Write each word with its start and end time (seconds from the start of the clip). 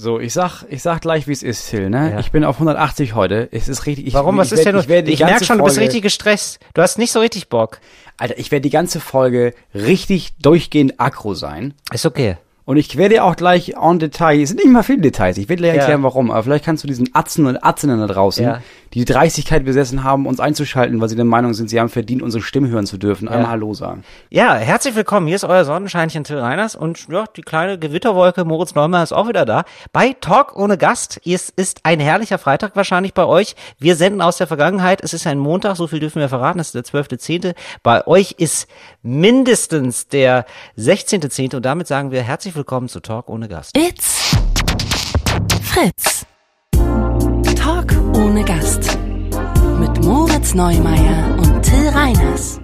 So, 0.00 0.20
ich 0.20 0.32
sag, 0.32 0.62
ich 0.70 0.80
sag 0.80 1.00
gleich, 1.00 1.26
wie 1.26 1.32
es 1.32 1.42
ist, 1.42 1.70
Till, 1.70 1.90
ne? 1.90 2.12
Ja. 2.12 2.20
Ich 2.20 2.30
bin 2.30 2.44
auf 2.44 2.54
180 2.56 3.16
heute. 3.16 3.48
Es 3.50 3.68
ist 3.68 3.84
richtig. 3.84 4.06
Ich, 4.06 4.14
Warum? 4.14 4.36
Was 4.36 4.46
ich 4.46 4.52
ist 4.52 4.58
werd- 4.58 4.66
denn 4.66 4.74
los? 4.76 4.84
Ich, 5.08 5.12
Ich 5.14 5.18
ganze 5.18 5.32
merk 5.34 5.44
schon, 5.44 5.58
du 5.58 5.64
bist 5.64 5.74
Folge- 5.74 5.86
richtig 5.86 6.02
gestresst. 6.02 6.60
Du 6.74 6.82
hast 6.82 6.98
nicht 6.98 7.10
so 7.10 7.18
richtig 7.18 7.48
Bock. 7.48 7.80
Alter, 8.16 8.38
ich 8.38 8.52
werde 8.52 8.62
die 8.62 8.70
ganze 8.70 9.00
Folge 9.00 9.54
richtig 9.74 10.34
durchgehend 10.40 11.00
aggro 11.00 11.34
sein. 11.34 11.74
Ist 11.92 12.06
okay. 12.06 12.36
Und 12.64 12.76
ich 12.76 12.96
werde 12.96 13.24
auch 13.24 13.34
gleich 13.34 13.74
en 13.80 13.98
Detail, 13.98 14.40
es 14.40 14.50
sind 14.50 14.58
nicht 14.58 14.70
mal 14.70 14.82
viele 14.84 15.00
Details, 15.00 15.36
ich 15.36 15.48
werde 15.48 15.62
gleich 15.62 15.74
Ja. 15.74 15.80
erklären, 15.80 16.02
warum, 16.04 16.30
aber 16.30 16.42
vielleicht 16.44 16.64
kannst 16.66 16.84
du 16.84 16.86
diesen 16.86 17.08
Atzen 17.14 17.46
und 17.46 17.56
Atzinnen 17.64 17.98
da 17.98 18.06
draußen, 18.06 18.44
Ja. 18.44 18.62
Die 18.94 19.04
Dreistigkeit 19.04 19.64
besessen 19.64 20.04
haben, 20.04 20.26
uns 20.26 20.40
einzuschalten, 20.40 21.00
weil 21.00 21.08
sie 21.08 21.16
der 21.16 21.24
Meinung 21.24 21.54
sind, 21.54 21.70
sie 21.70 21.78
haben 21.78 21.88
verdient, 21.88 22.22
unsere 22.22 22.42
Stimme 22.42 22.68
hören 22.68 22.86
zu 22.86 22.96
dürfen, 22.98 23.28
einmal 23.28 23.50
Hallo 23.50 23.74
sagen. 23.74 24.04
Ja, 24.30 24.54
herzlich 24.54 24.94
willkommen. 24.94 25.26
Hier 25.26 25.36
ist 25.36 25.44
euer 25.44 25.64
Sonnenscheinchen 25.64 26.24
Till 26.24 26.38
Reiners 26.38 26.74
und 26.74 27.08
ja, 27.08 27.24
die 27.36 27.42
kleine 27.42 27.78
Gewitterwolke 27.78 28.44
Moritz 28.44 28.74
Neumann 28.74 29.02
ist 29.02 29.12
auch 29.12 29.28
wieder 29.28 29.44
da. 29.44 29.64
Bei 29.92 30.14
Talk 30.20 30.56
ohne 30.56 30.78
Gast. 30.78 31.20
Es 31.24 31.50
ist 31.50 31.80
ein 31.84 32.00
herrlicher 32.00 32.38
Freitag 32.38 32.76
wahrscheinlich 32.76 33.14
bei 33.14 33.26
euch. 33.26 33.56
Wir 33.78 33.96
senden 33.96 34.20
aus 34.22 34.38
der 34.38 34.46
Vergangenheit. 34.46 35.02
Es 35.02 35.12
ist 35.12 35.26
ein 35.26 35.38
Montag, 35.38 35.76
so 35.76 35.86
viel 35.86 36.00
dürfen 36.00 36.20
wir 36.20 36.28
verraten. 36.28 36.58
Es 36.60 36.74
ist 36.74 36.74
der 36.74 36.84
12.10. 36.84 37.54
Bei 37.82 38.06
euch 38.06 38.32
ist 38.38 38.68
mindestens 39.02 40.08
der 40.08 40.46
16.10. 40.76 41.56
und 41.56 41.64
damit 41.64 41.86
sagen 41.86 42.10
wir 42.10 42.22
herzlich 42.22 42.54
willkommen 42.56 42.88
zu 42.88 43.00
Talk 43.00 43.28
ohne 43.28 43.48
Gast. 43.48 43.76
It's 43.76 44.36
Fritz. 45.62 46.26
Talk 47.54 47.97
ohne 48.18 48.44
Gast. 48.44 48.98
Mit 49.78 50.04
Moritz 50.04 50.52
Neumeier 50.52 51.36
und 51.38 51.62
Till 51.62 51.88
Reiners. 51.88 52.60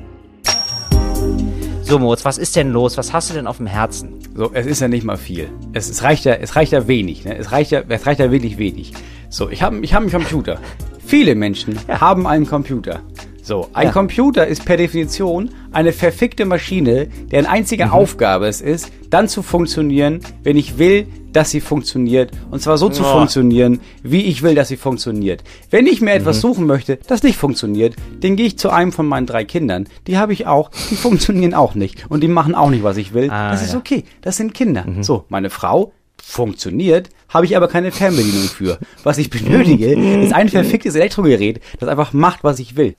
So 1.83 1.99
Moritz, 2.01 2.25
was 2.25 2.39
ist 2.39 2.57
denn 2.57 2.73
los? 2.73 2.99
Was 2.99 3.13
hast 3.13 3.31
du 3.31 3.35
denn 3.35 3.47
auf 3.47 3.59
dem 3.59 3.69
Herzen? 3.69 4.19
So, 4.35 4.51
es 4.53 4.67
ist 4.67 4.81
ja 4.81 4.89
nicht 4.89 5.05
mal 5.05 5.17
viel. 5.17 5.49
Es, 5.73 5.89
es 5.89 6.03
reicht 6.03 6.25
ja, 6.25 6.35
es 6.35 6.57
reicht 6.57 6.73
ja 6.73 6.89
wenig, 6.89 7.25
ne? 7.25 7.37
Es 7.37 7.53
reicht 7.53 7.71
ja, 7.71 7.83
es 7.89 8.05
reicht 8.05 8.19
ja 8.19 8.33
wirklich 8.33 8.59
wenig. 8.59 8.95
So, 9.31 9.49
ich 9.49 9.63
habe 9.63 9.79
ich 9.81 9.95
hab 9.95 10.03
einen 10.03 10.11
Computer. 10.11 10.59
Viele 11.07 11.37
Menschen 11.37 11.79
haben 11.89 12.27
einen 12.27 12.49
Computer. 12.49 13.03
So, 13.47 13.69
ein 13.75 13.89
Ja. 13.89 13.93
Computer 13.93 14.47
ist 14.47 14.65
per 14.65 14.79
Definition 14.79 15.51
eine 15.71 15.93
verfickte 15.93 16.47
Maschine, 16.47 17.09
deren 17.31 17.45
einzige 17.45 17.93
Aufgabe 17.93 18.47
es 18.47 18.63
ist, 18.63 18.91
dann 19.11 19.29
zu 19.29 19.43
funktionieren, 19.43 20.21
wenn 20.43 20.57
ich 20.57 20.79
will, 20.79 21.07
dass 21.31 21.51
sie 21.51 21.61
funktioniert. 21.61 22.31
Und 22.51 22.63
zwar 22.63 22.79
so 22.79 22.89
zu 22.89 23.03
Oh. 23.03 23.13
funktionieren, 23.19 23.81
wie 24.03 24.23
ich 24.23 24.43
will, 24.43 24.55
dass 24.55 24.69
sie 24.69 24.79
funktioniert. 24.79 25.45
Wenn 25.71 25.87
ich 25.87 26.01
mir 26.01 26.13
etwas 26.15 26.41
suchen 26.41 26.65
möchte, 26.65 26.99
das 27.07 27.23
nicht 27.23 27.37
funktioniert, 27.37 27.97
dann 28.21 28.37
gehe 28.37 28.47
ich 28.47 28.57
zu 28.57 28.71
einem 28.71 28.93
von 28.93 29.07
meinen 29.07 29.27
drei 29.27 29.45
Kindern. 29.45 29.89
Die 30.07 30.17
habe 30.17 30.33
ich 30.33 30.47
auch, 30.47 30.71
die 30.91 30.95
funktionieren 31.07 31.53
auch 31.53 31.75
nicht. 31.75 32.07
Und 32.09 32.23
die 32.23 32.29
machen 32.29 32.55
auch 32.55 32.71
nicht, 32.71 32.83
was 32.83 32.97
ich 32.97 33.13
will. 33.13 33.29
Ah, 33.31 33.51
das 33.51 33.63
ist 33.63 33.75
ja. 33.75 33.79
okay, 33.79 34.05
das 34.23 34.39
sind 34.39 34.55
Kinder. 34.55 34.87
So, 35.03 35.25
meine 35.29 35.51
Frau 35.51 35.93
funktioniert, 36.23 37.11
habe 37.29 37.47
ich 37.47 37.57
aber 37.57 37.69
keine 37.69 37.93
Fernbedienung 37.93 38.49
für. 38.49 38.79
Was 39.03 39.19
ich 39.19 39.31
benötige, 39.31 39.93
ist 40.23 40.33
ein 40.33 40.49
verficktes 40.51 40.95
Elektrogerät, 40.95 41.61
das 41.81 41.89
einfach 41.89 42.13
macht, 42.13 42.45
was 42.45 42.59
ich 42.59 42.77
will. 42.77 42.95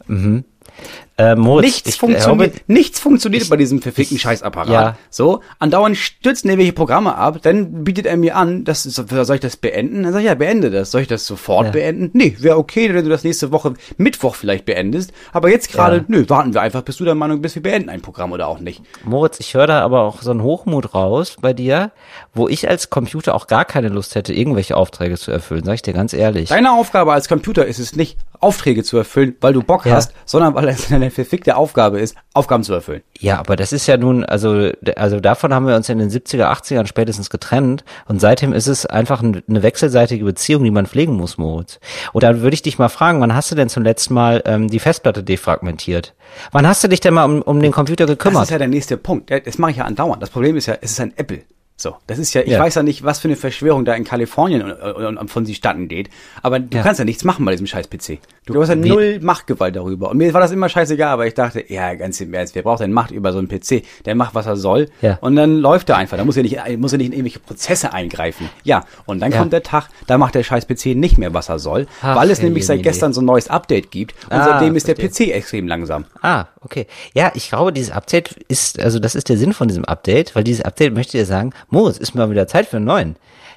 Äh, 1.18 1.36
Moritz, 1.36 1.64
Nichts 1.66 1.90
ich 1.92 1.98
funktioniert, 1.98 2.52
glaube, 2.56 2.62
nichts 2.68 3.00
funktioniert 3.00 3.48
bei 3.50 3.56
diesem 3.56 3.82
verfickten 3.82 4.20
Scheißapparat. 4.20 4.70
ja. 4.70 4.98
So, 5.10 5.40
andauernd 5.60 5.96
stürzen 5.96 6.50
irgendwelche 6.50 6.74
Programme 6.74 7.16
ab, 7.16 7.40
dann 7.42 7.86
bietet 7.86 8.06
er 8.06 8.18
mir 8.18 8.36
an, 8.36 8.66
das 8.66 8.84
soll 8.84 9.36
ich 9.36 9.40
das 9.40 9.56
beenden? 9.56 10.04
Dann 10.04 10.12
sag 10.12 10.20
ich, 10.20 10.26
ja, 10.26 10.36
beende 10.36 10.72
das. 10.72 10.92
Soll 10.92 11.02
ich 11.04 11.08
das 11.08 11.26
sofort 11.26 11.68
Ja. 11.68 11.72
beenden? 11.72 12.10
Nee, 12.14 12.36
wäre 12.40 12.58
okay, 12.58 12.94
wenn 12.94 13.06
du 13.06 13.10
das 13.10 13.24
nächste 13.24 13.54
Woche 13.54 13.76
Mittwoch 13.98 14.36
vielleicht 14.36 14.66
beendest. 14.66 15.14
Aber 15.32 15.50
jetzt 15.50 15.72
gerade, 15.72 15.98
Ja. 15.98 16.04
nö, 16.10 16.26
warten 16.28 16.54
wir 16.54 16.62
einfach, 16.62 16.82
bis 16.82 16.98
du 16.98 17.06
der 17.06 17.16
Meinung 17.16 17.42
bist, 17.42 17.56
wir 17.56 17.62
beenden 17.64 17.88
ein 17.90 18.02
Programm 18.02 18.34
oder 18.34 18.48
auch 18.50 18.60
nicht. 18.60 18.82
Moritz, 19.06 19.40
ich 19.40 19.54
höre 19.54 19.68
da 19.68 19.80
aber 19.84 20.02
auch 20.02 20.22
so 20.22 20.32
einen 20.32 20.44
Hochmut 20.44 20.94
raus 20.94 21.38
bei 21.40 21.54
dir, 21.54 21.92
wo 22.34 22.50
ich 22.50 22.68
als 22.68 22.90
Computer 22.90 23.36
auch 23.36 23.48
gar 23.48 23.64
keine 23.64 23.88
Lust 23.88 24.16
hätte, 24.16 24.34
irgendwelche 24.34 24.76
Aufträge 24.76 25.18
zu 25.18 25.32
erfüllen, 25.32 25.64
sag 25.64 25.76
ich 25.76 25.82
dir 25.82 25.94
ganz 25.94 26.12
ehrlich. 26.12 26.50
Deine 26.50 26.74
Aufgabe 26.74 27.14
als 27.14 27.30
Computer 27.30 27.66
ist 27.66 27.80
es 27.80 27.96
nicht, 27.96 28.18
Aufträge 28.42 28.84
zu 28.84 28.98
erfüllen, 28.98 29.36
weil 29.40 29.54
du 29.54 29.64
Bock 29.64 29.86
Ja. 29.86 29.94
hast, 29.94 30.12
sondern 30.26 30.54
weil 30.56 30.68
es 30.68 30.90
deine 31.06 31.12
verfickte 31.12 31.56
Aufgabe 31.56 32.00
ist, 32.00 32.16
Aufgaben 32.34 32.64
zu 32.64 32.74
erfüllen. 32.74 33.02
Ja, 33.20 33.40
aber 33.40 33.56
das 33.56 33.72
ist 33.72 33.88
ja 33.88 33.98
nun, 33.98 34.24
also, 34.24 34.72
also 34.96 35.20
davon 35.20 35.54
haben 35.54 35.68
wir 35.68 35.76
uns 35.76 35.88
in 35.90 36.00
den 36.00 36.10
70er, 36.10 36.50
80ern 36.52 36.88
spätestens 36.88 37.30
getrennt 37.30 37.84
und 38.08 38.20
seitdem 38.20 38.54
ist 38.54 38.68
es 38.68 38.86
einfach 38.86 39.22
ein- 39.22 39.44
eine 39.48 39.64
wechselseitige 39.64 40.26
Beziehung, 40.26 40.64
die 40.64 40.72
man 40.72 40.86
pflegen 40.88 41.14
muss, 41.16 41.38
Moritz. 41.38 41.80
Und 42.14 42.24
dann 42.24 42.42
würde 42.42 42.54
ich 42.56 42.62
dich 42.62 42.78
mal 42.80 42.90
fragen, 42.90 43.22
wann 43.22 43.36
hast 43.36 43.52
du 43.52 43.56
denn 43.56 43.70
zum 43.70 43.84
letzten 43.84 44.14
Mal 44.14 44.42
ähm, 44.46 44.68
die 44.70 44.80
Festplatte 44.80 45.24
defragmentiert? 45.24 46.14
Wann 46.52 46.68
hast 46.68 46.84
du 46.84 46.88
dich 46.90 47.00
denn 47.00 47.14
mal 47.14 47.26
um, 47.26 47.42
um 47.42 47.60
den 47.62 47.72
Computer 47.72 48.06
Das 48.06 48.18
gekümmert? 48.18 48.44
ist 48.44 48.50
ja 48.52 48.58
der 48.58 48.68
nächste 48.68 48.98
Punkt. 48.98 49.32
Das 49.46 49.58
mache 49.58 49.72
ich 49.72 49.78
ja 49.78 49.86
andauernd. 49.86 50.22
Das 50.22 50.30
Problem 50.30 50.56
ist 50.58 50.66
ja, 50.66 50.76
es 50.82 50.92
ist 50.92 51.00
ein 51.00 51.14
Apple. 51.18 51.42
So, 51.78 51.98
das 52.08 52.20
ist 52.20 52.34
ja, 52.34 52.42
ich 52.42 52.52
Ja. 52.52 52.60
weiß 52.60 52.76
ja 52.76 52.84
nicht, 52.84 53.04
was 53.04 53.20
für 53.20 53.28
eine 53.28 53.36
Verschwörung 53.36 53.84
da 53.84 53.94
in 53.96 54.06
Kalifornien 54.06 54.62
und, 54.62 54.72
und, 54.72 55.18
und 55.18 55.30
von 55.30 55.46
sie 55.46 55.56
statten 55.56 55.90
geht, 55.90 56.10
aber 56.42 56.60
du 56.60 56.78
Ja. 56.78 56.84
kannst 56.84 57.00
ja 57.00 57.06
nichts 57.06 57.26
machen 57.26 57.44
bei 57.44 57.52
diesem 57.52 57.68
scheiß 57.68 57.90
PC. 57.90 58.20
Du 58.46 58.62
hast 58.62 58.70
ja 58.70 58.76
null 58.76 59.20
Machtgewalt 59.22 59.76
darüber. 59.76 60.10
Und 60.12 60.18
mir 60.18 60.34
war 60.34 60.40
das 60.40 60.52
immer 60.52 60.70
scheißegal, 60.70 61.10
aber 61.10 61.28
ich 61.28 61.34
dachte, 61.34 61.66
ja, 61.68 61.94
ganz 61.96 62.22
im 62.22 62.34
Ernst, 62.34 62.56
wer 62.56 62.62
braucht 62.62 62.80
denn 62.80 62.94
Macht 62.94 63.12
über 63.12 63.34
so 63.34 63.40
einen 63.40 63.50
PC? 63.50 63.84
Der 64.06 64.16
macht, 64.16 64.36
was 64.36 64.46
er 64.46 64.56
soll. 64.56 64.88
Ja. 65.02 65.18
Und 65.20 65.36
dann 65.36 65.58
läuft 65.58 65.90
er 65.90 65.98
einfach. 65.98 66.16
Da 66.16 66.24
muss 66.24 66.38
er 66.38 66.44
nicht, 66.44 66.58
muss 66.78 66.94
er 66.94 66.98
nicht 67.00 67.08
in 67.08 67.14
irgendwelche 67.14 67.40
Prozesse 67.40 67.92
eingreifen. 67.92 68.50
Ja. 68.64 68.86
Und 69.06 69.20
dann 69.20 69.32
Ja. 69.34 69.40
kommt 69.40 69.52
der 69.52 69.64
Tag, 69.64 69.90
da 70.08 70.18
macht 70.18 70.36
der 70.36 70.44
scheiß 70.44 70.68
PC 70.68 70.96
nicht 70.96 71.18
mehr, 71.18 71.34
was 71.34 71.50
er 71.50 71.60
soll, 71.60 71.88
Ach, 72.02 72.16
weil 72.16 72.30
es 72.30 72.42
nämlich 72.42 72.66
seit 72.66 72.78
nee, 72.78 72.84
gestern 72.84 73.12
so 73.14 73.22
ein 73.22 73.26
neues 73.26 73.50
Update 73.50 73.92
gibt. 73.92 74.14
Und 74.26 74.34
Ah, 74.34 74.46
seitdem 74.46 74.76
ist 74.76 74.88
der. 74.88 74.94
PC 74.96 75.32
extrem 75.34 75.68
langsam. 75.68 76.06
Ah, 76.22 76.46
okay. 76.62 76.86
Ja, 77.14 77.32
ich 77.34 77.50
glaube, 77.50 77.74
dieses 77.74 77.92
Update 77.92 78.32
ist, 78.48 78.80
also 78.80 79.00
das 79.00 79.16
ist 79.16 79.28
der 79.28 79.38
Sinn 79.38 79.52
von 79.54 79.68
diesem 79.68 79.84
Update, 79.86 80.36
weil 80.36 80.44
dieses 80.46 80.64
Update 80.64 80.94
möchte 80.94 81.18
dir 81.18 81.26
sagen, 81.26 81.52
Moritz, 81.70 81.98
ist 81.98 82.16
mal 82.16 82.30
wieder 82.30 82.48
Zeit 82.48 82.68
für 82.68 82.78
einen 82.78 82.86
neuen. 82.86 83.16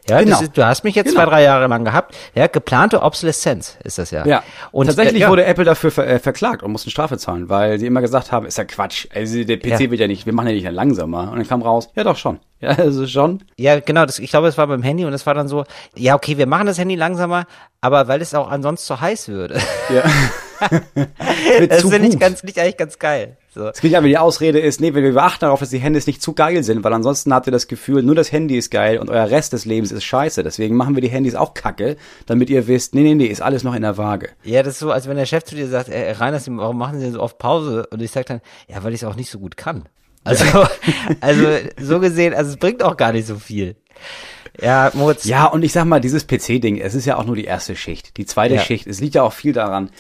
Ja, 0.09 0.23
Genau. 0.23 0.41
ist, 0.41 0.57
du 0.57 0.65
hast 0.65 0.85
mich 0.85 0.95
jetzt 0.95 1.09
Genau. 1.11 1.21
zwei, 1.25 1.27
drei 1.31 1.43
Jahre 1.43 1.67
lang 1.67 1.85
gehabt. 1.85 2.17
Ja, 2.35 2.47
geplante 2.47 3.03
Obsoleszenz 3.03 3.77
ist 3.85 3.99
das 3.99 4.11
ja. 4.11 4.25
Ja, 4.27 4.43
Und 4.71 4.87
tatsächlich 4.87 5.17
äh, 5.17 5.25
ja. 5.25 5.29
wurde 5.29 5.45
Apple 5.45 5.65
dafür 5.65 5.91
ver 5.91 6.07
äh, 6.07 6.19
verklagt 6.19 6.63
und 6.63 6.73
mussten 6.73 6.89
Strafe 6.89 7.19
zahlen, 7.19 7.51
weil 7.51 7.79
sie 7.79 7.85
immer 7.87 8.01
gesagt 8.01 8.33
haben, 8.33 8.47
ist 8.47 8.57
ja 8.57 8.65
Quatsch. 8.65 9.07
Also 9.15 9.45
der 9.45 9.59
PC 9.59 9.67
Ja. 9.81 9.91
wird 9.91 10.01
ja 10.01 10.07
nicht, 10.07 10.25
wir 10.25 10.33
machen 10.33 10.49
ja 10.49 10.55
nicht 10.55 10.71
langsamer. 10.71 11.31
Und 11.31 11.37
dann 11.37 11.47
kam 11.47 11.61
raus, 11.61 11.91
ja 11.95 12.05
doch 12.05 12.17
schon. 12.17 12.39
Ja, 12.61 12.71
also 12.71 13.07
schon. 13.07 13.45
Ja, 13.57 13.79
genau, 13.79 14.05
das, 14.05 14.19
ich 14.19 14.31
glaube, 14.31 14.49
es 14.49 14.59
war 14.59 14.67
beim 14.67 14.83
Handy 14.83 15.05
und 15.05 15.13
es 15.13 15.27
war 15.27 15.35
dann 15.35 15.47
so, 15.47 15.63
ja, 15.95 16.17
okay, 16.17 16.39
wir 16.39 16.47
machen 16.49 16.67
das 16.67 16.77
Handy 16.79 16.97
langsamer, 16.97 17.47
aber 17.81 18.09
weil 18.09 18.21
es 18.21 18.35
auch 18.35 18.51
ansonsten 18.51 18.85
zu 18.87 19.01
heiß 19.01 19.29
würde. 19.29 19.61
Ja. 19.95 20.03
Das 21.69 21.83
finde 21.83 22.09
ich 22.09 22.19
ganz, 22.19 22.43
nicht 22.43 22.59
eigentlich 22.59 22.77
ganz 22.77 22.99
geil. 22.99 23.37
So. 23.55 23.69
Es 23.69 23.81
geht 23.81 23.95
aber 23.95 24.07
die 24.07 24.19
Ausrede 24.19 24.61
ist, 24.61 24.81
nee, 24.81 24.95
wir 24.95 25.17
achten 25.17 25.41
darauf, 25.41 25.61
dass 25.61 25.71
die 25.71 25.79
Handys 25.79 26.07
nicht 26.07 26.23
zu 26.23 26.33
geil 26.33 26.63
sind, 26.63 26.85
weil 26.85 26.93
ansonsten 26.93 27.33
habt 27.33 27.47
ihr 27.49 27.51
das 27.51 27.67
Gefühl, 27.67 28.03
nur 28.03 28.15
das 28.15 28.31
Handy 28.31 28.57
ist 28.57 28.71
geil 28.71 28.99
und 28.99 29.11
euer 29.11 29.31
Rest 29.31 29.53
des 29.53 29.65
Lebens 29.65 29.91
ist 29.91 30.05
scheiße. 30.05 30.43
Deswegen 30.43 30.77
machen 30.77 30.95
wir 30.95 31.03
die 31.03 31.09
Handys 31.09 31.35
auch 31.35 31.55
kacke, 31.55 31.97
damit 32.27 32.51
ihr 32.51 32.67
wisst, 32.67 32.95
nee, 32.95 33.03
nee, 33.03 33.15
nee, 33.15 33.27
ist 33.27 33.41
alles 33.43 33.65
noch 33.65 33.75
in 33.75 33.83
der 33.83 33.97
Waage. 33.97 34.31
Ja, 34.45 34.63
das 34.63 34.75
ist 34.75 34.81
so, 34.81 34.93
als 34.93 35.09
wenn 35.09 35.17
der 35.17 35.27
Chef 35.27 35.45
zu 35.45 35.55
dir 35.55 35.67
sagt, 35.69 35.89
äh, 35.89 36.13
Reiners, 36.13 36.47
warum 36.49 36.79
machen 36.79 36.99
Sie 36.99 37.05
denn 37.05 37.15
so 37.15 37.21
oft 37.21 37.39
Pause? 37.39 37.87
Und 37.91 38.03
ich 38.03 38.11
sag 38.11 38.27
dann, 38.27 38.41
ja, 38.69 38.83
weil 38.85 38.93
ich 38.93 39.03
es 39.03 39.09
auch 39.09 39.17
nicht 39.17 39.31
so 39.31 39.39
gut 39.39 39.57
kann. 39.57 39.89
Also, 40.25 40.45
also 41.21 41.47
so 41.81 42.01
gesehen, 42.01 42.35
also 42.35 42.51
es 42.51 42.57
bringt 42.59 42.83
auch 42.83 42.97
gar 42.97 43.13
nicht 43.13 43.27
so 43.27 43.37
viel. 43.37 43.77
Ja, 44.61 44.91
Moritz. 44.95 45.25
Ja, 45.25 45.47
und 45.47 45.63
ich 45.63 45.73
sag 45.73 45.85
mal, 45.85 46.01
dieses 46.01 46.27
PC-Ding, 46.27 46.79
es 46.79 46.95
ist 46.95 47.07
ja 47.07 47.17
auch 47.17 47.25
nur 47.25 47.37
die 47.37 47.45
erste 47.45 47.77
Schicht. 47.77 48.17
Die 48.17 48.27
zweite 48.27 48.57
Ja. 48.57 48.61
Schicht, 48.61 48.87
es 48.87 49.01
liegt 49.01 49.15
ja 49.15 49.23
auch 49.23 49.33
viel 49.33 49.53
daran, 49.53 49.91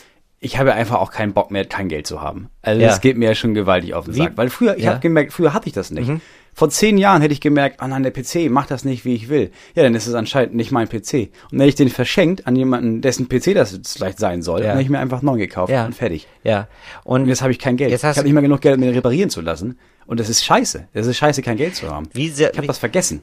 ich 0.41 0.59
habe 0.59 0.71
ja 0.71 0.75
einfach 0.77 0.97
auch 1.01 1.11
keinen 1.11 1.33
Bock 1.33 1.51
mehr, 1.51 1.65
kein 1.65 1.89
Geld 1.89 2.07
zu 2.07 2.21
haben. 2.21 2.49
Also 2.63 2.81
Ja. 2.81 2.89
das 2.89 3.01
geht 3.01 3.17
mir 3.17 3.27
ja 3.31 3.35
schon 3.35 3.55
gewaltig 3.55 3.95
auf 3.95 4.05
den 4.05 4.15
Sack. 4.15 4.33
Weil 4.37 4.51
früher, 4.51 4.77
ich 4.77 4.85
Ja. 4.85 4.91
Mhm. 4.91 4.95
habe 4.95 5.01
gemerkt, 5.03 5.33
früher 5.33 5.53
hatte 5.55 5.67
ich 5.67 5.73
das 5.73 5.91
nicht. 5.91 6.11
Vor 6.55 6.71
zehn 6.71 6.99
Jahren 6.99 7.23
hätte 7.23 7.33
ich 7.33 7.41
gemerkt, 7.41 7.79
oh 7.83 7.87
nein, 7.87 8.03
der 8.03 8.11
PC 8.11 8.49
macht 8.51 8.73
das 8.73 8.85
nicht, 8.85 9.05
wie 9.05 9.15
ich 9.15 9.29
will. 9.29 9.53
Ja, 9.77 9.85
dann 9.85 9.95
ist 9.95 10.09
es 10.09 10.15
anscheinend 10.15 10.57
nicht 10.57 10.73
mein 10.73 10.89
PC. 10.89 11.31
Und 11.45 11.53
dann 11.53 11.61
hätte 11.61 11.69
ich 11.69 11.75
den 11.77 11.89
verschenkt 11.89 12.49
an 12.49 12.57
jemanden, 12.57 13.01
dessen 13.01 13.29
PC 13.29 13.55
das 13.55 13.71
jetzt 13.73 13.97
vielleicht 13.97 14.19
sein 14.19 14.43
soll, 14.43 14.61
Ja. 14.61 14.67
dann 14.69 14.73
hätte 14.77 14.83
ich 14.83 14.91
mir 14.91 14.99
einfach 14.99 15.23
neu 15.23 15.39
gekauft 15.39 15.73
Ja. 15.73 15.87
und 15.87 15.95
fertig. 15.95 16.27
Ja. 16.43 16.67
Und 17.05 17.23
Und 17.23 17.29
jetzt 17.29 17.43
habe 17.43 17.53
ich 17.53 17.59
kein 17.61 17.77
Geld. 17.77 17.91
Jetzt 17.93 18.03
hast 18.03 18.17
ich 18.17 18.19
habe 18.19 18.27
nicht 18.27 18.35
mehr 18.35 18.43
genug 18.43 18.61
Geld, 18.61 18.75
um 18.77 18.83
den 18.83 18.93
reparieren 18.93 19.31
zu 19.31 19.41
lassen. 19.41 19.79
Und 20.07 20.19
das 20.19 20.29
ist 20.29 20.45
scheiße. 20.45 20.89
Das 20.95 21.07
ist 21.07 21.17
scheiße, 21.17 21.43
kein 21.43 21.57
Geld 21.57 21.77
zu 21.77 21.89
haben. 21.91 22.09
Wie 22.13 22.29
sehr- 22.29 22.51
ich 22.51 22.57
habe 22.59 22.67
das 22.67 22.79
vergessen, 22.79 23.23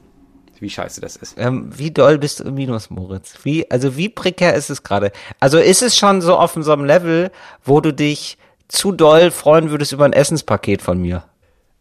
wie 0.62 0.70
scheiße 0.70 1.00
das 1.00 1.16
ist. 1.16 1.36
ähm, 1.38 1.70
wie 1.76 1.90
doll 1.90 2.18
bist 2.18 2.40
du 2.40 2.44
im 2.44 2.54
Minus, 2.54 2.90
Moritz? 2.90 3.34
Wie, 3.42 3.70
also 3.70 3.96
wie 3.96 4.08
prekär 4.08 4.54
ist 4.54 4.70
es 4.70 4.82
gerade? 4.82 5.12
Also 5.40 5.58
ist 5.58 5.82
es 5.82 5.96
schon 5.96 6.20
so 6.20 6.36
auf 6.36 6.56
so 6.58 6.72
einem 6.72 6.84
Level, 6.84 7.30
wo 7.64 7.80
du 7.80 7.92
dich 7.92 8.38
zu 8.68 8.92
doll 8.92 9.30
freuen 9.30 9.70
würdest 9.70 9.92
über 9.92 10.04
ein 10.04 10.12
Essenspaket 10.12 10.82
von 10.82 11.00
mir? 11.00 11.24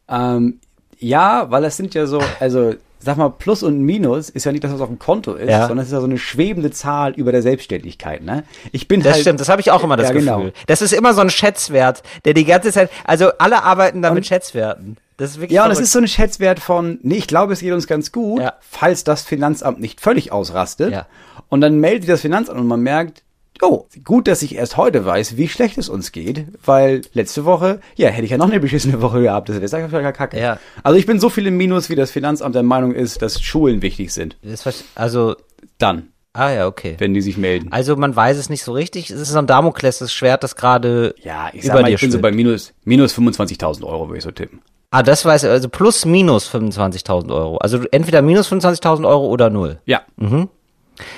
Ähm, 0.07 0.59
ja, 0.99 1.49
weil 1.51 1.63
das 1.63 1.77
sind 1.77 1.93
ja 1.93 2.05
so, 2.05 2.21
also 2.39 2.73
sag 2.99 3.17
mal, 3.17 3.29
Plus 3.29 3.61
und 3.63 3.81
Minus 3.81 4.29
ist 4.29 4.45
ja 4.45 4.51
nicht 4.51 4.63
das, 4.63 4.73
was 4.73 4.81
auf 4.81 4.87
dem 4.87 4.97
Konto 4.99 5.33
ist, 5.33 5.49
Ja. 5.49 5.67
sondern 5.67 5.79
es 5.79 5.87
ist 5.87 5.93
ja 5.93 5.99
so 5.99 6.05
eine 6.07 6.17
schwebende 6.17 6.71
Zahl 6.71 7.13
über 7.13 7.31
der 7.31 7.41
Selbstständigkeit, 7.43 8.23
ne? 8.23 8.43
Ich 8.71 8.87
bin 8.87 9.01
Das 9.01 9.13
halt, 9.13 9.21
stimmt, 9.21 9.39
das 9.39 9.49
habe 9.49 9.61
ich 9.61 9.69
auch 9.71 9.83
immer 9.83 9.95
das 9.97 10.07
ja, 10.07 10.13
Gefühl. 10.13 10.25
Genau. 10.25 10.51
Das 10.67 10.81
ist 10.81 10.91
immer 10.91 11.13
so 11.13 11.21
ein 11.21 11.29
Schätzwert, 11.29 12.01
der 12.25 12.33
die 12.33 12.45
ganze 12.45 12.71
Zeit, 12.71 12.89
also 13.03 13.29
alle 13.37 13.63
arbeiten 13.63 14.01
da 14.01 14.11
mit 14.11 14.25
Schätzwerten. 14.25 14.97
Das 15.17 15.31
ist 15.31 15.37
wirklich 15.39 15.55
Ja, 15.55 15.63
und 15.65 15.71
es 15.71 15.77
verrückt. 15.77 15.85
ist 15.87 15.91
so 15.93 15.99
ein 15.99 16.07
Schätzwert 16.07 16.59
von, 16.59 16.99
nee, 17.01 17.15
ich 17.15 17.27
glaube, 17.27 17.53
es 17.53 17.59
geht 17.59 17.71
uns 17.73 17.87
ganz 17.87 18.11
gut, 18.11 18.41
Ja. 18.41 18.53
falls 18.59 19.03
das 19.03 19.21
Finanzamt 19.23 19.79
nicht 19.79 20.01
völlig 20.01 20.31
ausrastet. 20.31 20.91
Ja. 20.91 21.07
Und 21.49 21.61
dann 21.61 21.79
meldet 21.79 22.09
das 22.09 22.21
Finanzamt 22.21 22.59
und 22.59 22.67
man 22.67 22.81
merkt, 22.81 23.21
Oh, 23.61 23.85
gut, 24.03 24.27
dass 24.27 24.41
ich 24.41 24.55
erst 24.55 24.75
heute 24.75 25.05
weiß, 25.05 25.37
wie 25.37 25.47
schlecht 25.47 25.77
es 25.77 25.87
uns 25.87 26.11
geht, 26.11 26.45
weil 26.65 27.03
letzte 27.13 27.45
Woche, 27.45 27.79
ja, 27.95 28.09
hätte 28.09 28.25
ich 28.25 28.31
ja 28.31 28.37
noch 28.37 28.49
eine 28.49 28.59
beschissene 28.59 29.01
Woche 29.01 29.21
gehabt, 29.21 29.47
das 29.47 29.61
wäre 29.71 30.03
ja 30.03 30.11
kacke. 30.11 30.37
Ja. 30.37 30.59
Also 30.83 30.99
ich 30.99 31.05
bin 31.05 31.21
so 31.21 31.29
viel 31.29 31.47
im 31.47 31.55
Minus, 31.55 31.89
wie 31.89 31.95
das 31.95 32.11
Finanzamt 32.11 32.53
der 32.53 32.63
Meinung 32.63 32.91
ist, 32.93 33.21
dass 33.21 33.41
Schulen 33.41 33.81
wichtig 33.81 34.11
sind. 34.13 34.35
Das 34.43 34.65
Also, 34.95 35.37
Dann, 35.77 36.09
ah 36.33 36.49
ja, 36.51 36.67
okay. 36.67 36.95
wenn 36.97 37.13
die 37.13 37.21
sich 37.21 37.37
melden. 37.37 37.71
Also 37.71 37.95
man 37.95 38.13
weiß 38.13 38.35
es 38.35 38.49
nicht 38.49 38.61
so 38.61 38.73
richtig. 38.73 39.09
Es 39.09 39.21
ist 39.21 39.29
so 39.29 39.39
ein 39.39 39.47
Damoklesschwert, 39.47 40.43
das 40.43 40.57
gerade 40.57 41.15
Ja, 41.23 41.47
ich 41.53 41.59
über 41.63 41.67
sag 41.67 41.73
mal, 41.75 41.83
dir 41.87 41.95
ich 41.95 42.01
bin 42.01 42.11
so 42.11 42.15
schwebt. 42.17 42.23
bei 42.23 42.31
minus, 42.33 42.73
minus 42.83 43.13
25.000 43.17 43.85
Euro, 43.85 44.09
würde 44.09 44.17
ich 44.17 44.23
so 44.25 44.31
tippen. 44.31 44.59
Ah, 44.95 45.03
das 45.03 45.25
weiß 45.25 45.43
ich, 45.43 45.49
also 45.49 45.67
plus 45.67 46.05
minus 46.05 46.49
25.000 46.49 47.29
Euro. 47.29 47.57
Also 47.57 47.81
entweder 47.91 48.21
minus 48.21 48.49
25.000 48.49 49.05
Euro 49.05 49.27
oder 49.27 49.49
null. 49.49 49.79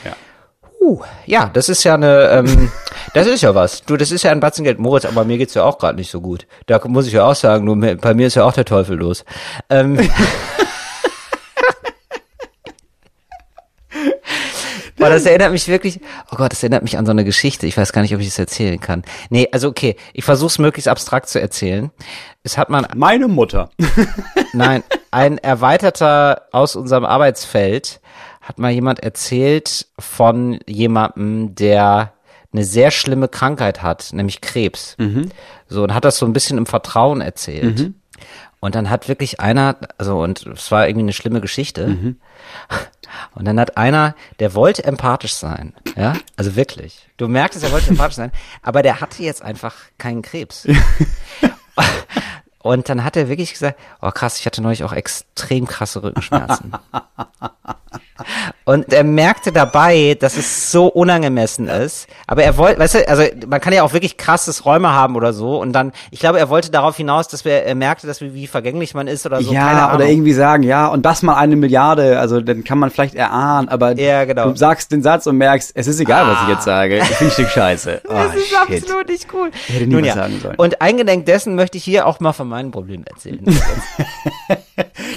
Ja. 0.03 0.13
Uh, 0.81 1.01
ja, 1.27 1.51
das 1.53 1.69
ist 1.69 1.83
ja 1.83 1.93
eine, 1.93 2.27
ähm, 2.29 2.71
das 3.13 3.27
ist 3.27 3.41
ja 3.41 3.53
was. 3.53 3.83
Du, 3.83 3.95
das 3.95 4.09
ist 4.09 4.23
ja 4.23 4.31
ein 4.31 4.39
Batzen 4.39 4.63
Geld, 4.63 4.79
Moritz, 4.79 5.05
aber 5.05 5.25
mir 5.25 5.37
geht's 5.37 5.53
ja 5.53 5.63
auch 5.63 5.77
gerade 5.77 5.95
nicht 5.95 6.09
so 6.09 6.21
gut. 6.21 6.47
Da 6.65 6.81
muss 6.87 7.05
ich 7.05 7.13
ja 7.13 7.27
auch 7.27 7.35
sagen, 7.35 7.65
nur 7.65 7.75
bei 7.97 8.15
mir 8.15 8.25
ist 8.25 8.33
ja 8.33 8.45
auch 8.45 8.53
der 8.53 8.65
Teufel 8.65 8.97
los. 8.97 9.23
Ähm, 9.69 9.99
Boah, 15.07 15.13
das 15.13 15.25
erinnert 15.25 15.51
mich 15.51 15.67
wirklich, 15.67 15.99
oh 16.31 16.35
Gott, 16.35 16.51
das 16.51 16.63
erinnert 16.63 16.83
mich 16.83 16.97
an 16.97 17.05
so 17.05 17.11
eine 17.11 17.23
Geschichte. 17.23 17.65
Ich 17.65 17.77
weiß 17.77 17.93
gar 17.93 18.01
nicht, 18.01 18.13
ob 18.13 18.21
ich 18.21 18.27
es 18.27 18.39
erzählen 18.39 18.79
kann. 18.79 19.03
Nee, 19.29 19.47
also 19.51 19.69
okay, 19.69 19.95
ich 20.13 20.23
versuche 20.23 20.47
es 20.47 20.59
möglichst 20.59 20.87
abstrakt 20.87 21.29
zu 21.29 21.39
erzählen. 21.39 21.91
Es 22.43 22.57
hat 22.57 22.69
man 22.69 22.87
Meine 22.95 23.27
Mutter. 23.27 23.69
Nein, 24.53 24.83
ein 25.11 25.37
erweiterter 25.37 26.43
aus 26.51 26.75
unserem 26.75 27.05
Arbeitsfeld 27.05 28.01
hat 28.41 28.59
mal 28.59 28.71
jemand 28.71 28.99
erzählt 28.99 29.87
von 29.99 30.59
jemandem, 30.67 31.55
der 31.55 32.13
eine 32.53 32.63
sehr 32.63 32.91
schlimme 32.91 33.27
Krankheit 33.27 33.81
hat, 33.83 34.09
nämlich 34.13 34.41
Krebs. 34.41 34.95
So, 35.67 35.83
und 35.83 35.93
hat 35.93 36.05
das 36.05 36.17
so 36.17 36.25
ein 36.25 36.33
bisschen 36.33 36.57
im 36.57 36.65
Vertrauen 36.65 37.19
erzählt. 37.21 37.79
Und 38.59 38.75
dann 38.75 38.89
hat 38.89 39.07
wirklich 39.07 39.39
einer, 39.39 39.77
also, 39.97 40.19
und 40.19 40.45
es 40.47 40.71
war 40.71 40.87
irgendwie 40.87 41.05
eine 41.05 41.13
schlimme 41.13 41.41
Geschichte. 41.41 42.15
Und 43.35 43.45
dann 43.45 43.59
hat 43.59 43.77
einer, 43.77 44.15
der 44.39 44.53
wollte 44.55 44.83
empathisch 44.83 45.33
sein, 45.33 45.73
ja, 45.95 46.13
also 46.35 46.55
wirklich. 46.55 47.07
Du 47.17 47.27
merkst 47.27 47.57
es, 47.57 47.63
er 47.63 47.71
wollte 47.71 47.89
empathisch 47.89 48.15
sein, 48.15 48.31
aber 48.61 48.81
der 48.81 48.99
hatte 48.99 49.23
jetzt 49.23 49.41
einfach 49.41 49.75
keinen 49.97 50.21
Krebs. 50.21 50.67
Und 52.59 52.89
dann 52.89 53.03
hat 53.03 53.15
er 53.15 53.29
wirklich 53.29 53.53
gesagt, 53.53 53.79
oh 54.01 54.11
krass, 54.11 54.39
ich 54.39 54.45
hatte 54.45 54.61
neulich 54.61 54.83
auch 54.83 54.91
extrem 54.91 55.67
krasse 55.67 56.03
Rückenschmerzen. 56.03 56.73
Und 58.67 58.91
er 58.91 59.05
merkte 59.05 59.53
dabei, 59.53 60.17
dass 60.19 60.35
es 60.35 60.73
so 60.73 60.87
unangemessen 60.87 61.69
ist. 61.69 62.05
Aber 62.27 62.43
er 62.43 62.57
wollte, 62.57 62.81
weißt 62.81 62.95
du, 62.95 63.07
also 63.07 63.23
man 63.47 63.61
kann 63.61 63.71
ja 63.71 63.81
auch 63.83 63.93
wirklich 63.93 64.17
krasses 64.17 64.65
Räume 64.65 64.91
haben 64.91 65.15
oder 65.15 65.31
so. 65.31 65.57
Und 65.61 65.71
dann, 65.71 65.93
ich 66.11 66.19
glaube, 66.19 66.37
er 66.37 66.49
wollte 66.49 66.69
darauf 66.69 66.97
hinaus, 66.97 67.29
dass 67.29 67.45
wir, 67.45 67.63
er 67.63 67.75
merkte, 67.75 68.07
dass 68.07 68.19
wir, 68.19 68.33
wie 68.33 68.45
vergänglich 68.45 68.93
man 68.93 69.07
ist 69.07 69.25
oder 69.25 69.41
so. 69.41 69.53
ja, 69.53 69.95
oder 69.95 70.05
irgendwie 70.05 70.33
sagen, 70.33 70.63
ja, 70.63 70.87
und 70.87 71.05
das 71.05 71.23
mal 71.23 71.35
eine 71.35 71.55
Milliarde, 71.55 72.19
also 72.19 72.41
dann 72.41 72.65
kann 72.65 72.77
man 72.77 72.89
vielleicht 72.89 73.15
erahnen, 73.15 73.69
aber 73.69 73.93
Ja, 73.97 74.25
genau. 74.25 74.49
du 74.49 74.57
sagst 74.57 74.91
den 74.91 75.01
Satz 75.01 75.27
und 75.27 75.37
merkst, 75.37 75.71
es 75.73 75.87
ist 75.87 76.01
egal, 76.01 76.27
was 76.27 76.43
ich 76.43 76.49
jetzt 76.49 76.65
sage. 76.65 76.97
Ich 76.97 77.17
bin 77.19 77.27
ein 77.29 77.31
Stück 77.31 77.47
scheiße. 77.47 78.01
Oh, 78.09 78.11
Das 78.13 78.35
ist 78.35 78.47
shit. 78.47 78.57
absolut 78.81 79.07
nicht 79.07 79.27
cool. 79.33 79.49
hätte 79.67 79.87
nie 79.87 79.93
Nun 79.93 80.01
was 80.01 80.07
ja. 80.09 80.13
sagen 80.15 80.39
sollen. 80.41 80.55
Und 80.57 80.81
eingedenk 80.81 81.25
dessen 81.25 81.55
möchte 81.55 81.77
ich 81.77 81.85
hier 81.85 82.05
auch 82.05 82.19
mal 82.19 82.33
von 82.33 82.49
meinem 82.49 82.71
Problem 82.71 83.05
erzählen. 83.05 83.45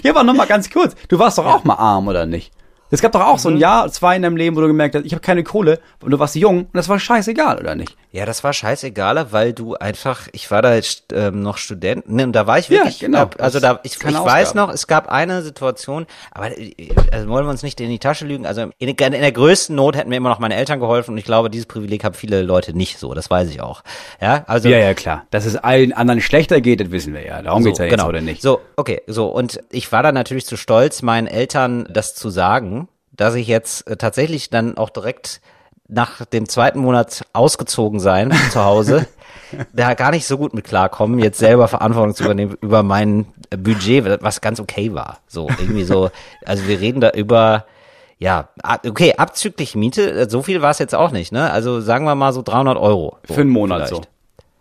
Ja, 0.03 0.13
aber 0.13 0.23
noch 0.23 0.35
mal 0.35 0.47
ganz 0.47 0.71
kurz. 0.71 0.95
Du 1.09 1.19
warst 1.19 1.37
doch 1.37 1.45
auch 1.45 1.65
mal 1.65 1.75
arm, 1.75 2.09
oder 2.09 2.25
nicht? 2.25 2.53
Es 2.91 3.01
gab 3.01 3.13
doch 3.13 3.21
auch 3.25 3.39
so 3.39 3.49
Mhm. 3.51 3.57
ein 3.57 3.61
Jahr, 3.61 3.91
zwei 3.93 4.17
in 4.17 4.23
deinem 4.23 4.37
Leben, 4.37 4.57
wo 4.57 4.61
du 4.61 4.67
gemerkt 4.67 4.95
hast, 4.95 5.05
ich 5.05 5.13
habe 5.13 5.21
keine 5.23 5.45
Kohle 5.45 5.79
und 6.03 6.11
du 6.11 6.19
warst 6.19 6.35
jung 6.35 6.61
und 6.63 6.75
das 6.75 6.89
war 6.89 6.99
scheißegal, 6.99 7.59
oder 7.59 7.75
nicht? 7.75 7.97
Ja, 8.13 8.27
das 8.27 8.43
war 8.43 8.53
scheißegal, 8.53 9.31
weil 9.31 9.53
du 9.53 9.77
einfach, 9.77 10.27
ich 10.33 10.51
war 10.51 10.63
da 10.63 10.75
jetzt 10.75 11.13
ähm, 11.13 11.43
noch 11.43 11.59
Student, 11.59 12.11
ne, 12.11 12.25
und 12.25 12.33
da 12.33 12.47
war 12.47 12.59
ich 12.59 12.69
Ja, 12.69 12.79
wirklich, 12.79 12.99
genau. 12.99 13.25
äh, 13.25 13.29
also 13.39 13.61
da, 13.61 13.79
ich, 13.85 13.97
ich 13.97 14.05
weiß 14.05 14.55
noch, 14.55 14.69
es 14.69 14.89
gab 14.89 15.09
eine 15.09 15.43
Situation, 15.43 16.07
aber 16.33 16.59
äh, 16.59 16.75
also 17.13 17.29
wollen 17.29 17.47
wir 17.47 17.51
uns 17.51 17.63
nicht 17.63 17.81
in 17.81 17.89
die 17.89 18.01
Tasche 18.01 18.27
lügen, 18.27 18.47
also 18.47 18.63
in, 18.79 18.89
in 18.89 18.97
der 18.97 19.33
größten 19.33 19.77
Not 19.77 19.97
hätten 19.97 20.09
mir 20.09 20.17
immer 20.17 20.29
noch 20.29 20.41
meine 20.41 20.57
Eltern 20.57 20.81
geholfen 20.81 21.13
und 21.13 21.19
ich 21.19 21.25
glaube, 21.25 21.51
dieses 21.51 21.67
Privileg 21.67 22.03
haben 22.03 22.15
viele 22.15 22.43
Leute 22.43 22.77
nicht 22.77 22.99
so, 22.99 23.15
das 23.15 23.31
weiß 23.31 23.49
ich 23.49 23.61
auch. 23.61 23.85
Ja, 24.21 24.43
also 24.49 24.69
Ja, 24.69 24.79
ja, 24.79 24.95
klar. 24.95 25.27
Dass 25.31 25.47
es 25.47 25.55
allen 25.57 25.93
anderen 25.93 26.21
schlechter 26.21 26.61
geht, 26.61 26.81
das 26.81 26.91
wissen 26.91 27.15
wir 27.15 27.25
ja. 27.25 27.41
Darum 27.43 27.63
geht's 27.63 27.79
ja 27.79 27.85
jetzt, 27.85 28.03
oder 28.03 28.21
nicht? 28.21 28.43
So, 28.43 28.61
okay, 28.75 29.03
so. 29.07 29.29
Und 29.29 29.61
ich 29.71 29.91
war 29.93 30.03
dann 30.03 30.15
natürlich 30.15 30.47
zu 30.47 30.57
stolz, 30.57 31.03
meinen 31.03 31.29
Eltern 31.29 31.87
das 31.89 32.17
zu 32.17 32.29
sagen, 32.29 32.89
dass 33.13 33.37
ich 33.37 33.47
jetzt 33.47 33.87
äh, 33.87 33.97
tatsächlich 33.97 34.51
dann 34.51 34.77
auch 34.77 34.91
direkt 34.91 35.41
nach 35.91 36.25
dem 36.27 36.49
zweiten 36.49 36.79
Monat 36.81 37.23
ausgezogen 37.33 38.01
sein 38.01 38.33
zu 38.53 38.65
Hause, 38.65 39.07
da 39.73 39.95
gar 39.95 40.11
nicht 40.13 40.27
so 40.27 40.39
gut 40.39 40.55
mit 40.55 40.65
klarkommen, 40.65 41.19
jetzt 41.19 41.39
selber 41.39 41.67
Verantwortung 41.69 42.15
zu 42.15 42.25
übernehmen 42.25 42.57
über 42.61 42.83
mein 42.83 43.27
Budget, 43.57 44.23
was 44.23 44.41
ganz 44.41 44.61
okay 44.61 44.95
war. 44.95 45.19
So, 45.27 45.49
irgendwie 45.59 45.85
so, 45.85 46.11
also 46.47 46.67
wir 46.69 46.81
reden 46.81 47.01
da 47.01 47.11
über, 47.11 47.65
ja, 48.19 48.49
ab- 48.63 48.87
okay, 48.87 49.15
abzüglich 49.17 49.75
Miete, 49.75 50.29
so 50.31 50.43
viel 50.43 50.63
war 50.63 50.71
es 50.71 50.79
jetzt 50.79 50.95
auch 50.95 51.11
nicht, 51.11 51.33
ne? 51.33 51.51
Also 51.51 51.81
sagen 51.81 52.05
wir 52.05 52.15
mal 52.15 52.33
so 52.33 52.43
300 52.43 52.79
Euro. 52.79 53.17
So, 53.27 53.35
Für 53.35 53.41
einen 53.41 53.51
Monat 53.51 53.89
vielleicht. 53.89 54.05
so. 54.05 54.11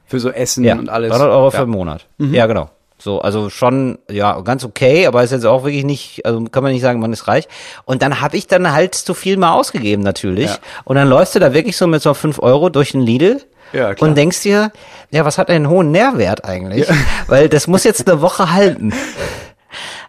Für 0.07 0.19
so 0.19 0.31
Essen 0.31 0.63
Ja, 0.63 0.73
und 0.75 0.89
alles. 0.89 1.11
300 1.11 1.29
Euro 1.31 1.45
ja. 1.45 1.51
für 1.51 1.57
einen 1.61 1.71
Monat. 1.71 2.07
Ja, 2.17 2.47
genau. 2.47 2.69
So, 3.01 3.21
also 3.21 3.49
schon, 3.49 3.97
ja, 4.09 4.41
ganz 4.41 4.65
okay, 4.65 5.07
aber 5.07 5.23
ist 5.23 5.31
jetzt 5.31 5.45
auch 5.45 5.63
wirklich 5.63 5.85
nicht, 5.85 6.25
also 6.25 6.43
kann 6.45 6.63
man 6.63 6.73
nicht 6.73 6.81
sagen, 6.81 6.99
man 6.99 7.13
ist 7.13 7.29
reich. 7.29 7.47
Und 7.85 8.01
dann 8.01 8.19
habe 8.19 8.35
ich 8.35 8.47
dann 8.47 8.71
halt 8.73 8.93
zu 8.93 9.13
viel 9.13 9.37
mal 9.37 9.53
ausgegeben 9.53 10.03
natürlich. 10.03 10.49
Ja. 10.49 10.57
Und 10.83 10.97
dann 10.97 11.07
läufst 11.07 11.33
du 11.33 11.39
da 11.39 11.53
wirklich 11.53 11.77
so 11.77 11.87
mit 11.87 12.01
so 12.01 12.13
5 12.13 12.39
Euro 12.39 12.67
durch 12.69 12.91
den 12.91 12.99
Lidl 13.01 13.41
Ja, 13.71 13.93
klar. 13.93 14.09
und 14.09 14.15
denkst 14.17 14.41
dir, 14.43 14.71
ja, 15.11 15.23
was 15.23 15.37
hat 15.37 15.49
einen 15.49 15.69
hohen 15.69 15.91
Nährwert 15.91 16.43
eigentlich? 16.43 16.87
Weil 17.27 17.47
das 17.47 17.67
muss 17.67 17.85
jetzt 17.85 18.09
eine 18.09 18.19
Woche 18.21 18.51
halten. 18.51 18.91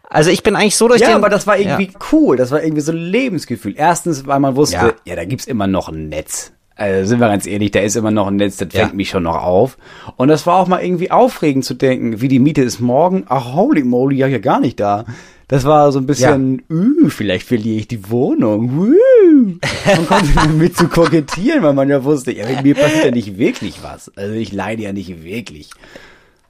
Also 0.08 0.30
ich 0.30 0.42
bin 0.42 0.56
eigentlich 0.56 0.76
so 0.76 0.88
durch 0.88 1.00
Ja, 1.00 1.08
den... 1.10 1.16
aber 1.16 1.28
das 1.28 1.46
war 1.46 1.56
irgendwie 1.56 1.92
Ja. 1.92 1.98
cool. 2.10 2.36
Das 2.36 2.50
war 2.50 2.60
irgendwie 2.60 2.80
so 2.82 2.90
ein 2.90 2.98
Lebensgefühl. 2.98 3.74
Erstens, 3.76 4.26
weil 4.26 4.40
man 4.40 4.56
wusste, 4.56 4.74
Ja. 4.76 4.92
ja, 5.04 5.14
da 5.14 5.24
gibt's 5.24 5.46
immer 5.46 5.68
noch 5.68 5.88
ein 5.88 6.08
Netz. 6.08 6.50
Also 6.80 7.06
sind 7.10 7.20
wir 7.20 7.28
ganz 7.28 7.46
ehrlich, 7.46 7.72
da 7.72 7.80
ist 7.80 7.94
immer 7.94 8.10
noch 8.10 8.28
ein 8.28 8.36
Netz, 8.36 8.56
das 8.56 8.72
Ja. 8.72 8.84
fängt 8.84 8.94
mich 8.94 9.10
schon 9.10 9.24
noch 9.24 9.42
auf. 9.42 9.76
Und 10.16 10.28
das 10.28 10.46
war 10.46 10.56
auch 10.56 10.66
mal 10.66 10.82
irgendwie 10.82 11.10
aufregend 11.10 11.66
zu 11.66 11.74
denken, 11.74 12.22
wie 12.22 12.28
die 12.28 12.38
Miete 12.38 12.62
ist 12.62 12.80
morgen. 12.80 13.24
Ach, 13.28 13.52
holy 13.52 13.84
moly, 13.84 14.16
ja, 14.16 14.26
ja 14.26 14.38
gar 14.38 14.60
nicht 14.60 14.80
da. 14.80 15.04
Das 15.46 15.64
war 15.64 15.92
so 15.92 15.98
ein 15.98 16.06
bisschen, 16.06 16.62
uh, 16.70 17.10
vielleicht 17.10 17.46
verliere 17.46 17.80
ich 17.80 17.88
die 17.88 18.08
Wohnung. 18.08 18.70
Uh. 18.78 19.58
Man 19.84 20.06
konnte 20.06 20.28
damit 20.34 20.74
zu 20.74 20.88
kokettieren, 20.88 21.62
weil 21.62 21.74
man 21.74 21.90
ja 21.90 22.02
wusste, 22.02 22.32
ja, 22.32 22.48
mit 22.48 22.62
mir 22.62 22.74
passiert 22.74 23.04
ja 23.04 23.10
nicht 23.10 23.36
wirklich 23.36 23.82
was. 23.82 24.10
Also 24.16 24.32
ich 24.32 24.50
leide 24.50 24.84
ja 24.84 24.94
nicht 24.94 25.22
wirklich. 25.22 25.68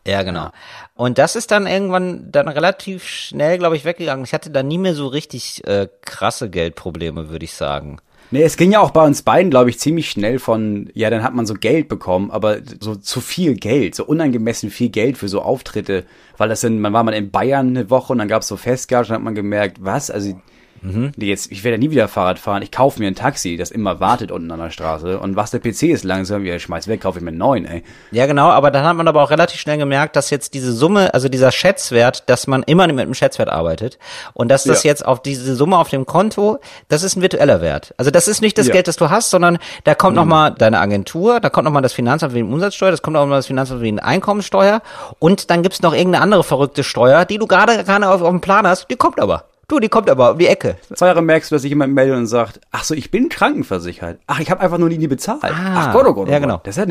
Ja, 0.06 0.22
genau. 0.22 0.50
Und 0.94 1.18
das 1.18 1.34
ist 1.34 1.50
dann 1.50 1.66
irgendwann 1.66 2.30
dann 2.30 2.46
relativ 2.46 3.04
schnell, 3.04 3.58
glaube 3.58 3.74
ich, 3.74 3.84
weggegangen. 3.84 4.24
Ich 4.24 4.32
hatte 4.32 4.50
da 4.50 4.62
nie 4.62 4.78
mehr 4.78 4.94
so 4.94 5.08
richtig 5.08 5.66
äh, 5.66 5.88
krasse 6.02 6.50
Geldprobleme, 6.50 7.30
würde 7.30 7.44
ich 7.44 7.54
sagen. 7.54 7.98
Nee, 8.32 8.42
es 8.42 8.56
ging 8.56 8.70
ja 8.70 8.80
auch 8.80 8.92
bei 8.92 9.04
uns 9.04 9.22
beiden, 9.22 9.50
glaube 9.50 9.70
ich, 9.70 9.80
ziemlich 9.80 10.08
schnell 10.08 10.38
von, 10.38 10.88
ja, 10.94 11.10
dann 11.10 11.24
hat 11.24 11.34
man 11.34 11.46
so 11.46 11.54
Geld 11.54 11.88
bekommen, 11.88 12.30
aber 12.30 12.58
so 12.78 12.94
zu 12.94 13.20
viel 13.20 13.54
Geld, 13.54 13.96
so 13.96 14.04
unangemessen 14.04 14.70
viel 14.70 14.88
Geld 14.88 15.18
für 15.18 15.28
so 15.28 15.42
Auftritte, 15.42 16.04
weil 16.36 16.48
das 16.48 16.60
sind, 16.60 16.80
man 16.80 16.92
war 16.92 17.02
mal 17.02 17.12
in 17.12 17.32
Bayern 17.32 17.70
eine 17.70 17.90
Woche 17.90 18.12
und 18.12 18.18
dann 18.18 18.28
gab's 18.28 18.46
so 18.46 18.56
Festgage 18.56 19.06
und 19.06 19.10
dann 19.10 19.16
hat 19.16 19.24
man 19.24 19.34
gemerkt, 19.34 19.78
was, 19.80 20.12
also 20.12 20.40
nee, 20.82 21.26
jetzt, 21.26 21.52
ich 21.52 21.64
werde 21.64 21.78
nie 21.78 21.90
wieder 21.90 22.08
Fahrrad 22.08 22.38
fahren, 22.38 22.62
ich 22.62 22.70
kaufe 22.70 22.98
mir 23.00 23.06
ein 23.08 23.14
Taxi, 23.14 23.56
das 23.56 23.70
immer 23.70 24.00
wartet 24.00 24.30
unten 24.30 24.50
an 24.50 24.58
der 24.60 24.70
Straße 24.70 25.18
und 25.18 25.36
was 25.36 25.50
der 25.50 25.58
PC 25.58 25.84
ist 25.84 26.04
langsam, 26.04 26.44
ja, 26.44 26.58
schmeiß 26.58 26.88
weg, 26.88 27.00
kaufe 27.02 27.18
ich 27.18 27.24
mir 27.24 27.28
einen 27.30 27.38
neuen, 27.38 27.66
ey. 27.66 27.82
Ja, 28.12 28.26
genau, 28.26 28.48
aber 28.50 28.70
dann 28.70 28.84
hat 28.84 28.96
man 28.96 29.06
aber 29.08 29.22
auch 29.22 29.30
relativ 29.30 29.60
schnell 29.60 29.78
gemerkt, 29.78 30.16
dass 30.16 30.30
jetzt 30.30 30.54
diese 30.54 30.72
Summe, 30.72 31.12
also 31.12 31.28
dieser 31.28 31.52
Schätzwert, 31.52 32.28
dass 32.30 32.46
man 32.46 32.62
immer 32.62 32.86
mit 32.86 33.00
einem 33.00 33.14
Schätzwert 33.14 33.48
arbeitet 33.50 33.98
und 34.32 34.48
dass 34.48 34.64
das 34.64 34.82
Ja. 34.84 34.90
jetzt 34.90 35.04
auf 35.04 35.22
diese 35.22 35.54
Summe 35.54 35.76
auf 35.78 35.88
dem 35.88 36.06
Konto, 36.06 36.58
das 36.88 37.02
ist 37.02 37.16
ein 37.16 37.22
virtueller 37.22 37.60
Wert. 37.60 37.94
Also 37.96 38.10
das 38.10 38.28
ist 38.28 38.40
nicht 38.40 38.56
das 38.56 38.66
Ja. 38.68 38.72
Geld, 38.72 38.88
das 38.88 38.96
du 38.96 39.10
hast, 39.10 39.30
sondern 39.30 39.58
da 39.84 39.94
kommt 39.94 40.16
noch 40.16 40.20
nochmal 40.20 40.54
deine 40.56 40.78
Agentur, 40.80 41.40
da 41.40 41.48
kommt 41.50 41.64
nochmal 41.64 41.82
das 41.82 41.92
Finanzamt 41.92 42.34
wegen 42.34 42.52
Umsatzsteuer, 42.52 42.90
das 42.90 43.02
kommt 43.02 43.16
auch 43.16 43.26
noch 43.26 43.34
das 43.36 43.46
Finanzamt 43.46 43.80
wegen 43.80 43.98
Einkommensteuer 43.98 44.82
und 45.18 45.50
dann 45.50 45.62
gibt's 45.62 45.82
noch 45.82 45.94
irgendeine 45.94 46.22
andere 46.22 46.44
verrückte 46.44 46.84
Steuer, 46.84 47.24
die 47.24 47.38
du 47.38 47.46
gerade 47.46 47.84
gerade 47.84 48.08
auf, 48.08 48.22
auf 48.22 48.28
dem 48.30 48.40
Plan 48.40 48.66
hast, 48.66 48.86
die 48.90 48.96
kommt 48.96 49.18
aber. 49.20 49.44
Du, 49.70 49.78
die 49.78 49.88
kommt 49.88 50.10
aber 50.10 50.32
um 50.32 50.38
die 50.38 50.48
Ecke. 50.48 50.78
Zwei 50.94 51.06
Jahre 51.06 51.22
merkst 51.22 51.48
du, 51.48 51.54
dass 51.54 51.62
sich 51.62 51.68
jemand 51.68 51.94
meldet 51.94 52.16
und 52.16 52.26
sagt, 52.26 52.60
ach 52.72 52.82
so, 52.82 52.92
ich 52.92 53.12
bin 53.12 53.28
krankenversichert. 53.28 54.18
Ach, 54.26 54.40
ich 54.40 54.50
habe 54.50 54.60
einfach 54.60 54.78
nur 54.78 54.88
nie 54.88 55.06
bezahlt. 55.06 55.44
ach 55.44 55.92
Gott, 55.92 56.06
oh 56.08 56.12
Gott, 56.12 56.26
oh 56.26 56.30
ja, 56.30 56.38
Gott. 56.40 56.48
genau. 56.48 56.60
Das 56.64 56.76
ist 56.76 56.78
ja 56.78 56.82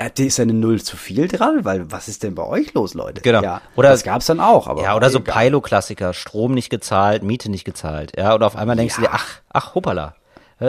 ja, 0.00 0.08
da 0.08 0.22
ist 0.22 0.38
ja 0.38 0.42
eine 0.44 0.54
Null 0.54 0.80
zu 0.80 0.96
viel 0.96 1.28
dran, 1.28 1.62
weil 1.66 1.92
was 1.92 2.08
ist 2.08 2.22
denn 2.22 2.34
bei 2.34 2.46
euch 2.46 2.72
los, 2.72 2.94
Leute? 2.94 3.20
Genau. 3.20 3.42
Ja, 3.42 3.60
Oder- 3.76 3.90
das 3.90 4.02
gab's 4.02 4.24
dann 4.24 4.40
auch, 4.40 4.66
aber 4.66 4.82
Ja, 4.82 4.96
oder 4.96 5.10
so. 5.10 5.20
Pilo-Klassiker, 5.20 6.14
Strom 6.14 6.54
nicht 6.54 6.70
gezahlt, 6.70 7.22
Miete 7.22 7.50
nicht 7.50 7.66
gezahlt. 7.66 8.12
Ja, 8.16 8.34
oder 8.34 8.46
auf 8.46 8.56
einmal 8.56 8.76
denkst 8.76 8.96
du 8.96 9.02
dir, 9.02 9.10
ach, 9.12 9.42
ach, 9.50 9.74
hoppala. 9.74 10.14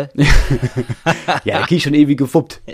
Ja, 1.43 1.61
ich 1.69 1.83
schon 1.83 1.93
ewig 1.93 2.17
gefuppt. 2.17 2.61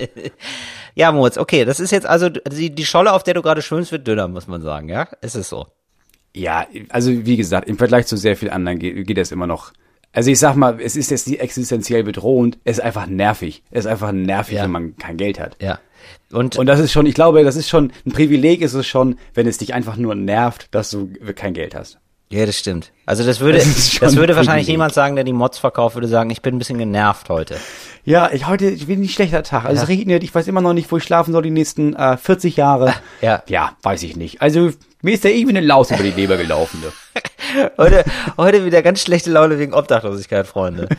Ja, 0.95 1.11
Moritz, 1.11 1.37
okay, 1.37 1.63
das 1.63 1.79
ist 1.79 1.91
jetzt 1.91 2.07
also 2.07 2.27
die, 2.29 2.73
die 2.73 2.85
Scholle, 2.85 3.13
auf 3.13 3.21
der 3.21 3.35
du 3.35 3.43
gerade 3.43 3.61
schwimmst, 3.61 3.91
wird 3.91 4.07
dünner, 4.07 4.27
muss 4.27 4.47
man 4.47 4.63
sagen, 4.63 4.89
ja? 4.89 5.03
Ist 5.21 5.35
es 5.35 5.47
so? 5.47 5.67
Ja, 6.35 6.67
also 6.89 7.25
wie 7.25 7.37
gesagt, 7.37 7.67
im 7.67 7.77
Vergleich 7.77 8.05
zu 8.07 8.15
sehr 8.17 8.35
vielen 8.35 8.51
anderen 8.51 8.79
geht, 8.79 9.07
geht 9.07 9.17
das 9.17 9.31
immer 9.31 9.47
noch 9.47 9.71
Also 10.13 10.29
ich 10.31 10.39
sag 10.39 10.55
mal, 10.55 10.79
es 10.81 10.95
ist 10.95 11.09
jetzt 11.11 11.27
nicht 11.27 11.39
existenziell 11.41 12.03
bedrohend, 12.03 12.57
es 12.63 12.77
ist 12.77 12.83
einfach 12.83 13.07
nervig. 13.07 13.63
Es 13.71 13.85
ist 13.85 13.91
einfach 13.91 14.11
nervig, 14.11 14.55
Ja. 14.57 14.63
wenn 14.63 14.71
man 14.71 14.97
kein 14.97 15.17
Geld 15.17 15.39
hat. 15.39 15.57
Ja. 15.61 15.79
Und, 16.31 16.57
Und 16.57 16.65
das 16.67 16.79
ist 16.79 16.91
schon, 16.91 17.05
ich 17.05 17.15
glaube, 17.15 17.43
das 17.43 17.55
ist 17.55 17.69
schon, 17.69 17.91
ein 18.05 18.11
Privileg 18.11 18.61
ist 18.61 18.73
es 18.73 18.85
schon, 18.87 19.17
wenn 19.33 19.47
es 19.47 19.57
dich 19.57 19.73
einfach 19.73 19.97
nur 19.97 20.13
nervt, 20.15 20.67
dass 20.71 20.89
du 20.91 21.09
kein 21.35 21.53
Geld 21.53 21.73
hast. 21.75 21.97
ja, 22.29 22.45
das 22.45 22.57
stimmt. 22.59 22.91
Also 23.05 23.23
das 23.25 23.39
würde, 23.39 23.57
Das 23.63 23.97
das, 23.99 24.15
würde 24.15 24.33
ein 24.33 24.37
wahrscheinlich 24.37 24.67
niemand 24.67 24.93
sagen, 24.93 25.15
der 25.15 25.23
die 25.23 25.33
Mods 25.33 25.57
verkauft, 25.57 25.95
würde 25.95 26.07
sagen, 26.07 26.29
ich 26.29 26.41
bin 26.41 26.55
ein 26.55 26.59
bisschen 26.59 26.77
genervt 26.77 27.29
heute. 27.29 27.55
Ja, 28.03 28.29
ich 28.31 28.47
heute, 28.47 28.69
ich 28.69 28.85
bin 28.87 29.01
ein 29.01 29.07
schlechter 29.09 29.43
Tag. 29.43 29.65
Also 29.65 29.77
Ja. 29.77 29.83
es 29.83 29.89
regnet, 29.89 30.23
ich 30.23 30.33
weiß 30.35 30.47
immer 30.47 30.61
noch 30.61 30.73
nicht, 30.73 30.91
wo 30.91 30.97
ich 30.97 31.03
schlafen 31.03 31.31
soll 31.33 31.41
die 31.43 31.49
nächsten 31.51 31.93
äh, 31.95 32.17
40 32.17 32.55
Jahre. 32.57 32.93
Ja. 33.21 33.43
Ja, 33.47 33.75
weiß 33.81 34.03
ich 34.03 34.15
nicht. 34.15 34.41
Also 34.41 34.71
mir 35.07 35.13
ist 35.13 35.23
da 35.23 35.29
irgendwie 35.29 35.55
eine 35.57 35.65
Laus 35.65 35.89
über 35.89 36.03
die 36.03 36.11
Leber 36.11 36.35
gelaufen. 36.35 36.81
Ne? 36.81 36.91
Heute, 37.77 38.03
heute 38.37 38.65
wieder 38.65 38.81
ganz 38.81 38.99
schlechte 39.01 39.31
Laune 39.31 39.57
wegen 39.57 39.73
Obdachlosigkeit, 39.73 40.45
Freunde. 40.47 40.89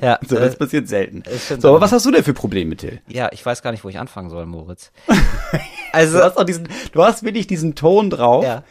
Ja, 0.00 0.20
So, 0.26 0.36
äh, 0.36 0.40
das 0.40 0.54
passiert 0.56 0.88
selten. 0.88 1.24
So, 1.58 1.70
aber 1.70 1.80
was 1.80 1.90
hast 1.90 2.06
du 2.06 2.12
denn 2.12 2.22
für 2.22 2.32
Probleme, 2.32 2.76
Till? 2.76 3.00
ja, 3.08 3.28
ich 3.32 3.44
weiß 3.44 3.60
gar 3.62 3.72
nicht, 3.72 3.82
wo 3.82 3.88
ich 3.88 3.98
anfangen 3.98 4.30
soll, 4.30 4.46
Moritz. 4.46 4.92
Du 5.08 5.58
Also, 5.92 6.20
hast 6.22 6.36
auch 6.38 6.44
diesen, 6.44 6.68
du 6.92 7.02
hast 7.04 7.24
wirklich 7.24 7.46
diesen 7.48 7.74
Ton 7.74 8.08
drauf, 8.10 8.44
Ja. 8.44 8.62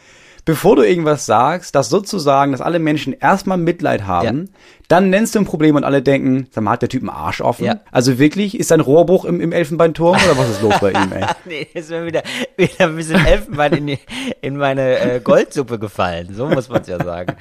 bevor 0.46 0.76
du 0.76 0.82
irgendwas 0.82 1.26
sagst, 1.26 1.74
dass 1.74 1.90
sozusagen, 1.90 2.52
dass 2.52 2.60
alle 2.62 2.78
Menschen 2.78 3.12
erstmal 3.12 3.58
Mitleid 3.58 4.06
haben, 4.06 4.48
dann 4.88 5.10
nennst 5.10 5.34
du 5.34 5.40
ein 5.40 5.44
Problem 5.44 5.76
und 5.76 5.84
alle 5.84 6.02
denken, 6.02 6.48
sag 6.50 6.62
mal, 6.62 6.72
hat 6.72 6.82
der 6.82 6.88
Typ 6.88 7.02
einen 7.02 7.10
Arsch 7.10 7.40
offen? 7.40 7.64
Ja. 7.64 7.80
Also 7.90 8.18
wirklich, 8.18 8.58
ist 8.58 8.70
ein 8.72 8.80
Rohrbruch 8.80 9.24
im, 9.24 9.40
im 9.40 9.52
Elfenbeinturm 9.52 10.16
oder 10.16 10.38
was 10.38 10.50
ist 10.50 10.62
los 10.62 10.74
bei 10.80 10.92
ihm, 10.92 11.12
ey? 11.12 11.24
nee, 11.44 11.66
ist 11.74 11.90
mir 11.90 12.06
wieder, 12.06 12.22
wieder 12.56 12.86
ein 12.86 12.96
bisschen 12.96 13.24
Elfenbein 13.24 13.72
in, 13.72 13.86
die, 13.88 13.98
in 14.40 14.56
meine 14.56 14.98
äh, 14.98 15.20
Goldsuppe 15.20 15.78
gefallen. 15.78 16.34
So 16.34 16.46
muss 16.46 16.68
man 16.68 16.82
es 16.82 16.88
ja 16.88 17.02
sagen. 17.02 17.36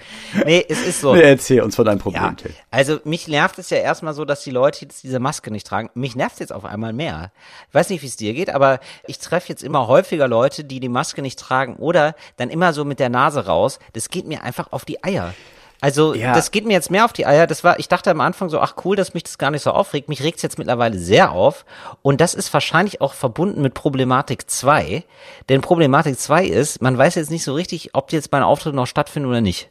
Nee, 0.46 0.66
es 0.68 0.86
ist 0.86 1.02
so. 1.02 1.14
Nee, 1.14 1.22
erzähl 1.22 1.62
uns 1.62 1.76
von 1.76 1.86
deinem 1.86 2.00
Problem, 2.00 2.24
Ja, 2.24 2.36
also 2.72 3.00
mich 3.04 3.28
nervt 3.28 3.60
es 3.60 3.70
ja 3.70 3.78
erstmal 3.78 4.14
so, 4.14 4.26
dass 4.26 4.44
die 4.44 4.52
Leute 4.52 4.82
jetzt 4.82 5.04
diese 5.04 5.20
Maske 5.20 5.52
nicht 5.52 5.68
tragen. 5.68 5.90
Mich 5.94 6.16
nervt 6.16 6.34
es 6.34 6.40
jetzt 6.40 6.54
auf 6.54 6.66
einmal 6.66 6.94
mehr. 6.94 7.32
Ich 7.70 7.76
weiß 7.76 7.90
nicht, 7.90 8.02
wie 8.02 8.08
es 8.08 8.16
dir 8.16 8.34
geht, 8.34 8.50
aber 8.50 8.80
ich 9.08 9.20
treffe 9.20 9.50
jetzt 9.50 9.64
immer 9.64 9.88
häufiger 9.88 10.28
Leute, 10.28 10.64
die 10.64 10.80
die 10.80 10.90
Maske 10.90 11.22
nicht 11.22 11.40
tragen 11.40 11.76
oder 11.76 12.16
dann 12.38 12.50
immer 12.50 12.74
so 12.74 12.86
mit 12.86 13.00
der 13.00 13.10
Nase 13.10 13.46
raus. 13.46 13.80
Das 13.94 14.10
geht 14.10 14.28
mir 14.28 14.44
einfach 14.44 14.72
auf 14.72 14.86
die 14.86 15.04
Eier. 15.04 15.34
Also 15.82 16.14
Ja. 16.16 16.34
das 16.34 16.52
geht 16.52 16.66
mir 16.66 16.74
jetzt 16.74 16.92
mehr 16.92 17.06
auf 17.06 17.14
die 17.14 17.26
Eier. 17.26 17.48
Das 17.48 17.64
war, 17.64 17.80
ich 17.80 17.88
dachte 17.88 18.12
am 18.12 18.22
Anfang 18.22 18.50
so, 18.50 18.60
ach 18.60 18.76
cool, 18.86 18.96
dass 18.96 19.14
mich 19.14 19.24
das 19.24 19.38
gar 19.38 19.52
nicht 19.52 19.62
so 19.62 19.72
aufregt. 19.72 20.10
Mich 20.10 20.24
regt's 20.24 20.42
jetzt 20.42 20.58
mittlerweile 20.58 20.98
sehr 20.98 21.32
auf. 21.32 21.66
Und 22.02 22.22
das 22.22 22.34
ist 22.34 22.54
wahrscheinlich 22.54 23.02
auch 23.02 23.14
verbunden 23.14 23.62
mit 23.62 23.74
Problematik 23.74 24.50
2. 24.50 25.04
Denn 25.50 25.62
Problematik 25.62 26.20
2 26.20 26.46
ist, 26.46 26.82
man 26.82 26.98
weiß 26.98 27.16
jetzt 27.16 27.32
nicht 27.32 27.44
so 27.44 27.54
richtig, 27.54 27.92
ob 27.94 28.12
jetzt 28.12 28.32
meine 28.32 28.46
Auftritte 28.46 28.76
noch 28.76 28.88
stattfinden 28.88 29.30
oder 29.30 29.42
nicht. 29.42 29.70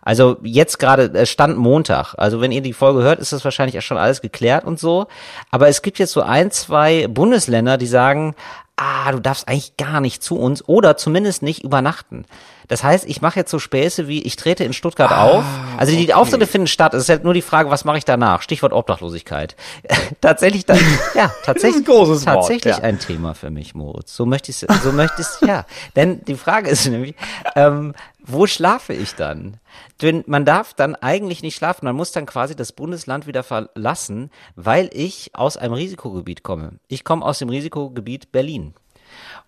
Also 0.00 0.36
jetzt 0.42 0.78
gerade 0.78 1.04
äh, 1.14 1.26
Stand 1.26 1.56
Montag. 1.58 2.14
Also 2.16 2.40
wenn 2.40 2.52
ihr 2.52 2.60
die 2.60 2.72
Folge 2.72 3.02
hört, 3.02 3.18
ist 3.20 3.32
das 3.32 3.44
wahrscheinlich 3.44 3.78
auch 3.78 3.82
schon 3.82 3.96
alles 3.96 4.20
geklärt 4.20 4.64
und 4.64 4.78
so. 4.78 5.06
Aber 5.50 5.68
es 5.68 5.82
gibt 5.82 5.98
jetzt 5.98 6.12
so 6.12 6.22
ein, 6.22 6.50
zwei 6.50 7.08
Bundesländer, 7.08 7.78
die 7.78 7.86
sagen, 7.86 8.34
ah, 8.76 9.12
du 9.12 9.20
darfst 9.20 9.48
eigentlich 9.48 9.76
gar 9.76 10.00
nicht 10.00 10.22
zu 10.22 10.38
uns 10.38 10.66
oder 10.68 10.96
zumindest 10.96 11.42
nicht 11.42 11.62
übernachten. 11.64 12.24
Das 12.68 12.84
heißt, 12.84 13.06
ich 13.08 13.20
mache 13.20 13.38
jetzt 13.38 13.50
so 13.50 13.58
Späße 13.58 14.08
wie, 14.08 14.22
ich 14.22 14.36
trete 14.36 14.64
in 14.64 14.72
Stuttgart 14.72 15.12
auf. 15.12 15.44
Also 15.76 15.92
die 15.92 16.14
Auftritte 16.14 16.46
finden 16.46 16.66
statt. 16.66 16.94
Es 16.94 17.04
ist 17.04 17.08
halt 17.08 17.24
nur 17.24 17.34
die 17.34 17.42
Frage, 17.42 17.70
was 17.70 17.84
mache 17.84 17.98
ich 17.98 18.04
danach? 18.04 18.42
Stichwort 18.42 18.72
Obdachlosigkeit. 18.72 19.56
tatsächlich, 20.20 20.66
dann, 20.66 20.78
ja, 21.14 21.32
tatsächlich, 21.44 21.82
ein 21.82 21.84
großes 21.84 22.26
Wort, 22.26 22.36
tatsächlich 22.36 22.76
ja. 22.76 22.82
ein 22.82 22.98
Thema 22.98 23.34
für 23.34 23.50
mich, 23.50 23.74
Moritz. 23.74 24.14
So 24.14 24.26
möchte 24.26 24.50
ich 24.50 24.58
so 24.58 24.92
möchte 24.92 25.22
ich 25.22 25.48
ja. 25.48 25.66
Denn 25.96 26.24
die 26.24 26.34
Frage 26.34 26.68
ist 26.70 26.86
nämlich, 26.86 27.14
ähm, 27.56 27.94
wo 28.24 28.46
schlafe 28.46 28.92
ich 28.92 29.14
dann? 29.14 29.58
Denn 30.00 30.24
man 30.26 30.44
darf 30.44 30.74
dann 30.74 30.94
eigentlich 30.94 31.42
nicht 31.42 31.56
schlafen, 31.56 31.84
man 31.84 31.96
muss 31.96 32.12
dann 32.12 32.26
quasi 32.26 32.54
das 32.54 32.72
Bundesland 32.72 33.26
wieder 33.26 33.42
verlassen, 33.42 34.30
weil 34.54 34.90
ich 34.92 35.30
aus 35.34 35.56
einem 35.56 35.74
Risikogebiet 35.74 36.42
komme. 36.42 36.78
Ich 36.88 37.04
komme 37.04 37.24
aus 37.24 37.38
dem 37.38 37.48
Risikogebiet 37.48 38.32
Berlin. 38.32 38.74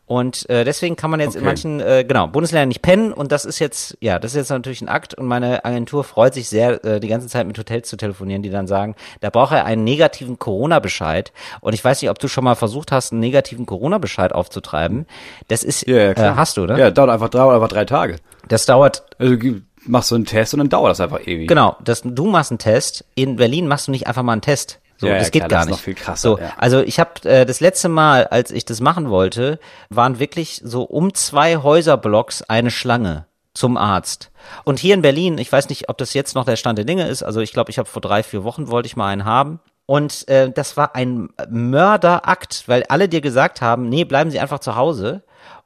Und 0.06 0.49
äh, 0.50 0.64
deswegen 0.64 0.96
kann 0.96 1.11
man 1.11 1.20
jetzt 1.20 1.34
in 1.34 1.40
Okay. 1.40 1.46
manchen, 1.46 1.80
äh, 1.80 2.04
genau, 2.06 2.26
Bundesländern 2.26 2.68
nicht 2.68 2.82
pennen 2.82 3.11
und 3.12 3.32
das 3.32 3.46
ist 3.46 3.58
jetzt, 3.58 3.96
ja, 4.00 4.18
das 4.18 4.32
ist 4.32 4.37
jetzt 4.37 4.50
natürlich 4.50 4.82
ein 4.82 4.88
Akt 4.88 5.14
und 5.14 5.25
meine 5.26 5.64
Agentur 5.64 6.04
freut 6.04 6.34
sich 6.34 6.49
sehr, 6.50 6.84
äh, 6.84 7.00
die 7.00 7.08
ganze 7.08 7.26
Zeit 7.28 7.46
mit 7.46 7.56
Hotels 7.58 7.88
zu 7.88 7.96
telefonieren, 7.96 8.42
die 8.42 8.50
dann 8.50 8.66
sagen, 8.66 8.96
da 9.20 9.30
braucht 9.30 9.52
er 9.54 9.64
einen 9.64 9.82
negativen 9.82 10.38
Corona-Bescheid 10.38 11.32
und 11.62 11.73
ich 11.73 11.82
weiß 11.82 12.02
nicht, 12.02 12.11
ob 12.11 12.18
du 12.18 12.28
schon 12.28 12.44
mal 12.44 12.54
versucht 12.54 12.92
hast, 12.92 13.12
einen 13.12 13.20
negativen 13.20 13.64
Corona-Bescheid 13.64 14.32
aufzutreiben. 14.34 15.06
Das 15.49 15.62
ist, 15.64 15.87
Ja, 15.87 15.96
ja. 15.96 16.11
Äh, 16.12 16.34
hast 16.37 16.58
du, 16.58 16.66
ne? 16.66 16.78
Ja, 16.78 16.90
dauert 16.90 17.08
einfach, 17.11 17.30
dauert 17.30 17.54
einfach 17.54 17.68
drei 17.68 17.87
Tage. 17.87 18.16
Das 18.49 18.66
dauert 18.66 19.04
Also 19.18 19.37
du 19.37 19.62
machst 19.87 20.11
so 20.11 20.16
einen 20.16 20.26
Test 20.26 20.52
und 20.52 20.58
dann 20.58 20.68
dauert 20.68 20.90
das 20.90 21.00
einfach 21.00 21.26
ewig. 21.26 21.49
Genau, 21.49 21.76
das, 21.82 22.02
du 22.04 22.26
machst 22.26 22.50
einen 22.50 22.58
Test. 22.58 23.04
In 23.14 23.37
Berlin 23.37 23.66
machst 23.68 23.87
du 23.88 23.90
nicht 23.90 24.06
einfach 24.06 24.23
mal 24.23 24.32
einen 24.32 24.40
Test. 24.42 24.80
So, 25.04 25.08
Ja, 25.08 25.14
ja, 25.14 25.18
das 25.20 25.30
geht 25.30 25.40
klar, 25.42 25.49
gar 25.49 25.58
das 25.61 25.64
ist 25.66 25.70
nicht. 25.70 25.78
noch 25.78 25.84
viel 25.84 25.94
krasser, 25.94 26.28
So, 26.30 26.38
ja. 26.38 26.52
also 26.56 26.80
ich 26.80 26.99
habe 26.99 27.28
äh, 27.28 27.46
das 27.46 27.61
letzte 27.61 27.88
Mal, 27.88 28.26
als 28.26 28.50
ich 28.50 28.64
das 28.64 28.80
machen 28.80 29.11
wollte, 29.11 29.58
waren 29.90 30.18
wirklich 30.18 30.61
so 30.64 30.82
um 30.82 31.14
zwei 31.14 31.56
Häuserblocks 31.58 32.42
eine 32.42 32.70
Schlange 32.70 33.26
zum 33.54 33.76
Arzt. 33.76 34.30
Und 34.64 34.78
hier 34.80 34.94
in 34.94 35.02
Berlin, 35.02 35.38
ich 35.38 35.50
weiß 35.52 35.68
nicht, 35.68 35.88
ob 35.88 35.99
das 35.99 36.12
jetzt 36.14 36.34
noch 36.34 36.44
der 36.44 36.56
Stand 36.56 36.76
der 36.78 36.84
Dinge 36.84 37.06
ist. 37.08 37.23
Also 37.23 37.40
ich 37.40 37.52
glaube, 37.52 37.70
ich 37.70 37.78
habe 37.78 37.88
vor 37.88 38.02
drei, 38.02 38.23
vier 38.23 38.42
Wochen 38.44 38.68
wollte 38.68 38.87
ich 38.87 38.96
mal 38.96 39.08
einen 39.08 39.25
haben. 39.25 39.61
Und 39.87 40.26
äh, 40.28 40.50
das 40.50 40.76
war 40.76 40.94
ein 40.96 41.28
Mörderakt, 41.50 42.64
weil 42.66 42.84
alle 42.88 43.08
dir 43.08 43.20
gesagt 43.20 43.61
haben, 43.61 43.88
nee, 43.88 44.04
bleiben 44.04 44.30
Sie 44.30 44.40
einfach 44.40 44.58
zu 44.61 44.76
Hause 44.76 45.23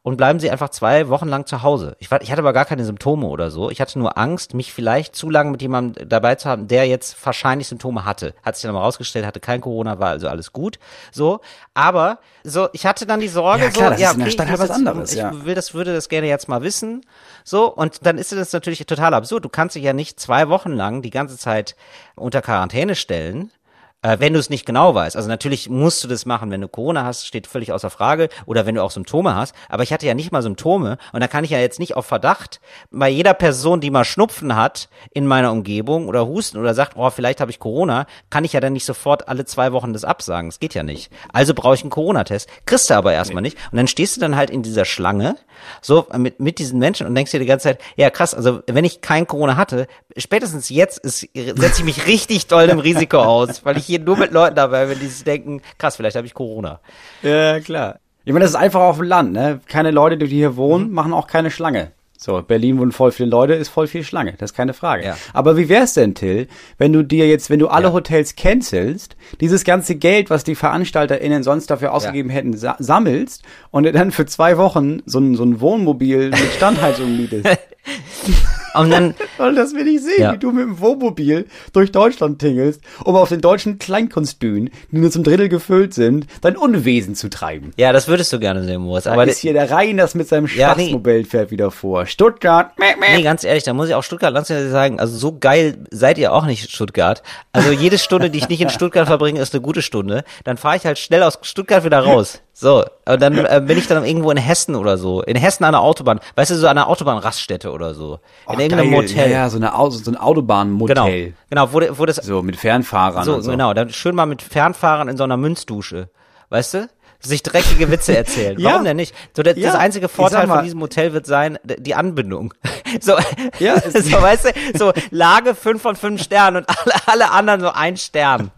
und 0.09 0.17
bleiben 0.17 0.41
Sie 0.41 0.51
einfach 0.51 0.71
zwei 0.71 1.11
Wochen 1.11 1.29
lang 1.29 1.45
zu 1.45 1.63
Hause. 1.63 1.95
Ich, 1.99 2.11
war, 2.11 2.23
ich 2.23 2.33
hatte 2.33 2.41
aber 2.41 2.55
gar 2.55 2.65
keine 2.65 2.83
Symptome 2.83 3.27
oder 3.27 3.51
so. 3.51 3.71
Ich 3.71 3.79
hatte 3.79 3.99
nur 3.99 4.17
Angst, 4.17 4.55
mich 4.55 4.73
vielleicht 4.73 5.15
zu 5.15 5.29
lange 5.29 5.51
mit 5.51 5.61
jemandem 5.61 6.09
dabei 6.09 6.35
zu 6.37 6.49
haben, 6.49 6.67
der 6.67 6.87
jetzt 6.87 7.15
wahrscheinlich 7.27 7.69
Symptome 7.69 8.07
hatte. 8.07 8.33
Hat 8.43 8.57
sich 8.57 8.63
dann 8.63 8.73
mal 8.73 8.81
rausgestellt, 8.81 9.27
hatte 9.27 9.39
kein 9.39 9.61
Corona, 9.61 9.99
war 9.99 10.09
also 10.09 10.27
alles 10.27 10.55
gut. 10.55 10.79
So, 11.13 11.41
aber 11.75 12.21
so, 12.43 12.71
ich 12.73 12.87
hatte 12.87 13.05
dann 13.05 13.21
die 13.21 13.29
Sorge, 13.29 13.65
Ja, 13.65 13.71
klar, 13.71 13.85
so, 13.85 13.91
das 13.91 14.01
ja, 14.01 14.09
ist 14.09 14.15
in 14.15 14.21
der 14.21 14.27
okay, 14.29 14.33
Stadt 14.33 14.47
ich 14.47 14.51
halt 14.53 14.61
was 14.61 14.71
anderes, 14.71 15.13
Ich 15.13 15.19
ja. 15.19 15.45
will 15.45 15.55
das, 15.55 15.75
würde 15.75 15.93
das 15.93 16.09
gerne 16.09 16.27
jetzt 16.27 16.49
mal 16.49 16.63
wissen. 16.63 17.05
So, 17.45 17.71
und 17.71 18.07
dann 18.07 18.17
ist 18.17 18.33
das 18.33 18.55
natürlich 18.55 18.87
total 18.87 19.13
absurd. 19.13 19.45
Du 19.45 19.51
kannst 19.51 19.77
dich 19.77 19.83
ja 19.83 19.93
nicht 19.93 20.19
zwei 20.19 20.49
Wochen 20.49 20.73
lang 20.73 21.03
die 21.03 21.11
ganze 21.11 21.37
Zeit 21.37 21.77
unter 22.15 22.41
Quarantäne 22.41 22.95
stellen. 22.95 23.53
Äh, 24.01 24.21
wenn 24.21 24.33
du 24.33 24.39
es 24.39 24.49
nicht 24.49 24.65
genau 24.65 24.95
weißt. 24.95 25.17
Also 25.17 25.29
natürlich 25.29 25.69
musst 25.69 26.05
du 26.05 26.09
das 26.09 26.25
machen, 26.25 26.53
wenn 26.53 26.61
du 26.61 26.69
Corona 26.69 27.05
hast, 27.05 27.27
steht 27.27 27.49
völlig 27.49 27.73
außer 27.73 27.91
Frage. 27.91 28.29
Oder 28.47 28.65
wenn 28.65 28.77
du 28.77 28.83
auch 28.83 28.93
Symptome 28.93 29.35
hast. 29.35 29.57
Aber 29.69 29.83
ich 29.83 29.93
hatte 29.93 30.07
ja 30.07 30.15
nicht 30.15 30.31
mal 30.31 30.43
Symptome. 30.43 30.99
Und 31.13 31.21
da 31.21 31.27
kann 31.27 31.43
ich 31.43 31.51
ja 31.51 31.59
jetzt 31.59 31.81
nicht 31.81 31.97
auf 31.97 32.07
Verdacht 32.07 32.61
bei 32.93 33.09
jeder 33.09 33.35
Person, 33.35 33.81
die 33.81 33.91
mal 33.91 34.05
Schnupfen 34.05 34.55
hat 34.55 34.89
in 35.13 35.27
meiner 35.27 35.51
Umgebung 35.51 36.07
oder 36.07 36.29
Husten 36.29 36.59
oder 36.59 36.75
sagt, 36.75 36.97
oh, 36.97 37.11
vielleicht 37.11 37.41
habe 37.41 37.51
ich 37.51 37.59
Corona, 37.59 38.07
kann 38.31 38.45
ich 38.45 38.53
ja 38.53 38.61
dann 38.61 38.73
nicht 38.73 38.85
sofort 38.85 39.27
alle 39.27 39.45
zwei 39.45 39.73
Wochen 39.73 39.93
das 39.93 40.05
absagen. 40.05 40.49
Das 40.49 40.61
geht 40.61 40.75
ja 40.75 40.85
nicht. 40.85 41.11
Also 41.33 41.53
brauche 41.53 41.75
ich 41.75 41.83
einen 41.83 41.91
Corona-Test. 41.91 42.49
Kriegst 42.67 42.91
du 42.91 42.95
aber 42.95 43.15
erstmal 43.15 43.43
nicht. 43.43 43.59
Und 43.73 43.79
dann 43.79 43.89
stehst 43.89 44.17
du 44.17 44.21
dann 44.21 44.37
halt 44.37 44.51
in 44.51 44.63
dieser 44.63 44.85
Schlange, 44.85 45.37
so 45.83 46.07
mit, 46.17 46.39
mit 46.39 46.61
diesen 46.61 46.79
Menschen 46.79 47.07
und 47.09 47.17
denkst 47.17 47.33
dir 47.33 47.41
die 47.41 47.47
ganze 47.47 47.65
Zeit, 47.65 47.81
ja 47.97 48.11
krass, 48.11 48.33
also 48.33 48.61
wenn 48.69 48.85
ich 48.85 49.01
kein 49.01 49.27
Corona 49.27 49.57
hatte, 49.57 49.89
spätestens 50.17 50.69
jetzt 50.69 51.01
setze 51.03 51.27
ich 51.35 51.85
mich 51.85 52.07
richtig 52.07 52.47
doll 52.47 52.69
im 52.69 52.79
Risiko 52.79 53.19
aus, 53.19 53.65
weil 53.65 53.77
ich 53.77 53.88
hier 53.89 53.99
nur 53.99 54.17
mit 54.17 54.31
Leuten 54.33 54.55
dabei 54.55 54.87
bin, 54.87 54.99
die 55.01 55.07
sich 55.07 55.25
denken, 55.25 55.61
krass, 55.79 55.97
vielleicht 55.97 56.17
habe 56.17 56.27
ich 56.27 56.35
Corona. 56.35 56.81
Ja, 57.23 57.59
klar. 57.61 57.99
Ich 58.25 58.33
meine, 58.33 58.45
das 58.45 58.51
ist 58.53 58.57
einfach 58.57 58.81
auf 58.81 58.99
dem 58.99 59.07
Land, 59.07 59.33
ne? 59.33 59.61
Keine 59.67 59.91
Leute, 59.91 60.19
die 60.19 60.27
hier 60.27 60.57
wohnen, 60.57 60.93
machen 60.93 61.13
auch 61.13 61.27
keine 61.27 61.51
Schlange. 61.51 61.93
So, 62.21 62.43
Berlin 62.43 62.79
wohnen 62.79 62.91
voll 62.91 63.13
viele 63.13 63.29
Leute, 63.29 63.55
ist 63.55 63.69
voll 63.69 63.87
viel 63.87 64.03
Schlange, 64.03 64.35
das 64.37 64.51
ist 64.51 64.57
keine 64.57 64.75
Frage. 64.75 65.05
Ja. 65.05 65.17
Aber 65.33 65.57
wie 65.57 65.69
wär's 65.69 65.95
denn, 65.95 66.17
Till, 66.17 66.49
wenn 66.77 66.93
du 66.93 67.05
dir 67.05 67.29
jetzt, 67.29 67.49
wenn 67.49 67.61
du 67.61 67.69
alle 67.69 67.87
Ja. 67.87 67.93
Hotels 67.93 68.35
cancelst, 68.35 69.17
dieses 69.41 69.63
ganze 69.63 69.95
Geld, 69.95 70.29
was 70.29 70.43
die 70.43 70.57
VeranstalterInnen 70.57 71.45
sonst 71.45 71.71
dafür 71.71 71.93
ausgegeben 71.93 72.29
hätten, 72.29 72.57
sa 72.57 72.75
sammelst 72.81 73.45
und 73.71 73.85
dir 73.85 73.93
dann 73.93 74.11
für 74.11 74.27
zwei 74.27 74.59
Wochen 74.59 75.01
so 75.07 75.21
ein, 75.21 75.37
so 75.37 75.45
ein 75.45 75.61
Wohnmobil 75.61 76.31
mit 76.31 76.53
Standheizung 76.57 77.17
mietest? 77.17 77.47
Und 78.75 78.91
dann, 78.91 79.15
Und 79.39 79.55
das 79.57 79.75
will 79.75 79.87
ich 79.89 80.03
sehen, 80.03 80.15
Ja. 80.23 80.33
wie 80.33 80.39
du 80.39 80.51
mit 80.53 80.65
dem 80.65 80.81
Wohnmobil 80.81 81.47
durch 81.73 81.93
Deutschland 81.93 82.39
tingelst, 82.39 82.81
um 83.05 83.17
auf 83.17 83.29
den 83.29 83.41
deutschen 83.41 83.79
Kleinkunstbühnen, 83.79 84.71
die 84.91 84.99
nur 84.99 85.11
zum 85.11 85.23
Drittel 85.25 85.49
gefüllt 85.49 85.95
sind, 85.95 86.27
dein 86.41 86.57
Unwesen 86.57 87.15
zu 87.15 87.29
treiben. 87.31 87.73
ja, 87.77 87.93
das 87.93 88.09
würdest 88.09 88.33
du 88.33 88.39
gerne 88.39 88.65
sehen, 88.65 88.81
Moritz. 88.83 89.07
Aber 89.07 89.23
Aber 89.23 89.27
ist 89.31 89.39
hier 89.39 89.53
der 89.53 89.71
Rheiners 89.71 90.15
mit 90.15 90.29
seinem 90.29 90.47
Ja, 90.55 90.75
nee. 90.75 90.83
Schwachsmodell 90.85 91.25
fährt 91.25 91.51
wieder 91.51 91.71
vor. 91.71 92.07
Stuttgart, 92.07 92.79
meh, 92.79 92.95
meh. 92.99 93.17
Nee, 93.17 93.23
ganz 93.23 93.45
ehrlich, 93.45 93.65
da 93.65 93.73
muss 93.73 93.89
ich 93.89 93.95
auch 93.95 94.03
Stuttgart 94.05 94.33
Landesverband 94.33 94.71
sagen, 94.71 95.01
also 95.01 95.17
so 95.17 95.39
geil 95.39 95.79
seid 95.91 96.19
ihr 96.19 96.33
auch 96.33 96.47
nicht 96.47 96.71
Stuttgart. 96.71 97.23
Also 97.53 97.71
jede 97.73 97.99
Stunde, 97.99 98.31
die 98.31 98.39
ich 98.39 98.49
nicht 98.49 98.61
in 98.61 98.71
Stuttgart 98.71 99.07
verbringe, 99.07 99.41
ist 99.41 99.55
eine 99.55 99.61
gute 99.63 99.83
Stunde. 99.83 100.25
Dann 100.45 100.57
fahre 100.57 100.77
ich 100.77 100.85
halt 100.87 100.99
schnell 100.99 101.23
aus 101.23 101.39
Stuttgart 101.43 101.85
wieder 101.85 102.01
raus. 102.01 102.41
So, 102.53 102.85
und 103.07 103.23
dann 103.23 103.39
äh, 103.39 103.63
bin 103.65 103.79
ich 103.79 103.87
dann 103.87 104.05
irgendwo 104.05 104.33
in 104.33 104.37
Hessen 104.37 104.75
oder 104.75 104.99
so. 104.99 105.23
In 105.23 105.37
Hessen 105.37 105.63
an 105.63 105.73
der 105.73 105.81
Autobahn. 105.81 106.19
Weißt 106.35 106.51
du, 106.51 106.57
so 106.57 106.67
an 106.67 106.77
einer 106.77 106.89
Autobahnraststätte 106.89 107.71
oder 107.71 107.95
so. 107.95 108.19
In 108.53 108.58
Oh, 108.59 108.63
irgendeinem 108.63 108.91
geil. 108.91 109.01
Motel. 109.03 109.31
Ja, 109.31 109.39
ja, 109.39 109.49
so, 109.51 109.57
eine 109.57 109.75
Au 109.75 109.91
so 109.91 109.99
ein 109.99 110.15
Genau, 110.15 110.21
Autobahnmotel. 110.27 111.35
genau, 111.51 111.73
wo, 111.73 111.81
wo 111.99 112.07
das 112.07 112.17
So, 112.17 112.43
mit 112.43 112.57
Fernfahrern 112.57 113.25
so, 113.25 113.41
so. 113.41 113.51
genau, 113.51 113.75
dann 113.75 113.91
schön 113.91 114.15
mal 114.15 114.27
mit 114.27 114.43
Fernfahrern 114.43 115.09
in 115.09 115.17
so 115.17 115.25
einer 115.25 115.37
Münzdusche. 115.37 116.09
Weißt 116.51 116.75
du? 116.75 116.89
sich 117.21 117.43
dreckige 117.43 117.91
Witze 117.91 118.17
erzählen. 118.17 118.57
Ja. 118.61 118.71
Warum 118.71 118.85
denn 118.85 118.97
nicht? 118.97 119.13
So, 119.35 119.43
das, 119.43 119.57
Ja, 119.57 119.73
das 119.73 119.81
einzige 119.81 120.09
Vorteil 120.09 120.47
mal- 120.47 120.57
von 120.57 120.65
diesem 120.65 120.81
Hotel 120.81 121.13
wird 121.13 121.27
sein, 121.27 121.59
die 121.65 121.95
Anbindung. 121.95 122.55
So, 123.01 123.15
Ja, 123.59 123.75
so 123.91 124.23
weißt 124.23 124.45
du, 124.47 124.79
so 124.79 124.93
Lage 125.11 125.55
fünf 125.55 125.83
von 125.83 125.97
fünf 125.97 126.23
Sternen 126.23 126.59
und 126.59 126.67
alle, 126.69 126.95
alle 127.07 127.31
anderen 127.33 127.61
so 127.61 127.71
ein 127.71 127.97
Stern. 127.97 128.51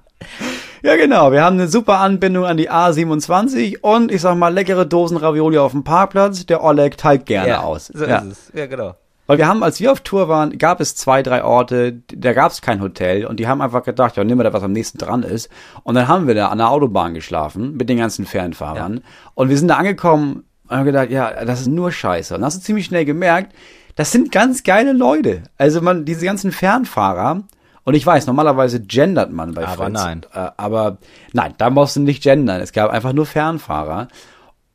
Ja, 0.83 0.97
genau. 0.97 1.33
Wir 1.33 1.43
haben 1.43 1.55
eine 1.57 1.69
super 1.69 1.99
Anbindung 1.99 2.45
an 2.45 2.57
die 2.57 2.71
A27 2.71 3.81
und 3.81 4.13
ich 4.13 4.21
sag 4.21 4.37
mal, 4.37 4.53
leckere 4.53 4.85
Dosen 4.87 5.17
Ravioli 5.17 5.59
auf 5.59 5.73
dem 5.73 5.83
Parkplatz. 5.83 6.47
Der 6.47 6.63
Oleg 6.63 6.97
teilt 6.97 7.27
gerne 7.27 7.49
ja, 7.49 7.61
aus. 7.63 7.87
So 7.87 8.05
ja. 8.05 8.19
ist 8.19 8.27
es. 8.27 8.53
Ja, 8.55 8.67
genau. 8.67 8.95
Weil 9.31 9.39
wir 9.39 9.47
haben, 9.47 9.63
als 9.63 9.79
wir 9.79 9.93
auf 9.93 10.01
Tour 10.01 10.29
waren, 10.29 10.59
gab 10.59 10.81
es 10.81 10.97
zwei, 10.97 11.23
drei 11.23 11.45
Orte, 11.45 12.03
da 12.09 12.33
gab 12.33 12.51
es 12.51 12.63
kein 12.63 12.81
Hotel 12.81 13.27
und 13.27 13.39
die 13.39 13.47
haben 13.47 13.61
einfach 13.61 13.85
gedacht, 13.85 14.17
ja, 14.17 14.25
nehmen 14.25 14.41
wir 14.41 14.43
da, 14.43 14.53
was 14.53 14.65
am 14.65 14.73
nächsten 14.73 14.99
dran 14.99 15.23
ist. 15.23 15.49
Und 15.85 15.95
dann 15.95 16.09
haben 16.09 16.27
wir 16.27 16.35
da 16.35 16.49
an 16.49 16.59
der 16.59 16.69
Autobahn 16.69 17.15
geschlafen 17.15 17.77
mit 17.77 17.89
den 17.89 17.99
ganzen 17.99 18.27
Fernfahrern. 18.27 19.03
Und 19.35 19.49
wir 19.49 19.57
sind 19.57 19.69
da 19.69 19.77
angekommen 19.77 20.43
und 20.67 20.77
haben 20.77 20.85
gedacht, 20.85 21.11
ja, 21.13 21.45
das 21.45 21.61
ist 21.61 21.69
nur 21.69 21.93
Scheiße. 21.93 22.35
Und 22.35 22.41
dann 22.41 22.47
hast 22.47 22.57
du 22.57 22.63
ziemlich 22.63 22.87
schnell 22.87 23.05
gemerkt, 23.05 23.55
das 23.95 24.11
sind 24.11 24.33
ganz 24.33 24.65
geile 24.65 24.93
Leute. 24.93 25.45
Also 25.57 25.81
man, 25.81 26.05
diese 26.05 26.27
ganzen 26.27 26.51
Fernfahrer, 26.51 27.45
und 27.85 27.95
ich 27.95 28.05
weiß, 28.05 28.27
normalerweise 28.27 28.81
gendert 28.81 29.31
man 29.31 29.55
bei 29.55 29.65
Aber 29.65 29.85
Fritz. 29.85 29.93
nein. 29.93 30.27
Äh, 30.35 30.49
aber 30.57 30.99
nein, 31.33 31.55
da 31.57 31.71
musst 31.71 31.95
du 31.95 32.01
nicht 32.01 32.25
gendern. 32.25 32.61
Es 32.61 32.73
gab 32.73 32.91
einfach 32.91 33.13
nur 33.13 33.27
Fernfahrer. 33.27 34.09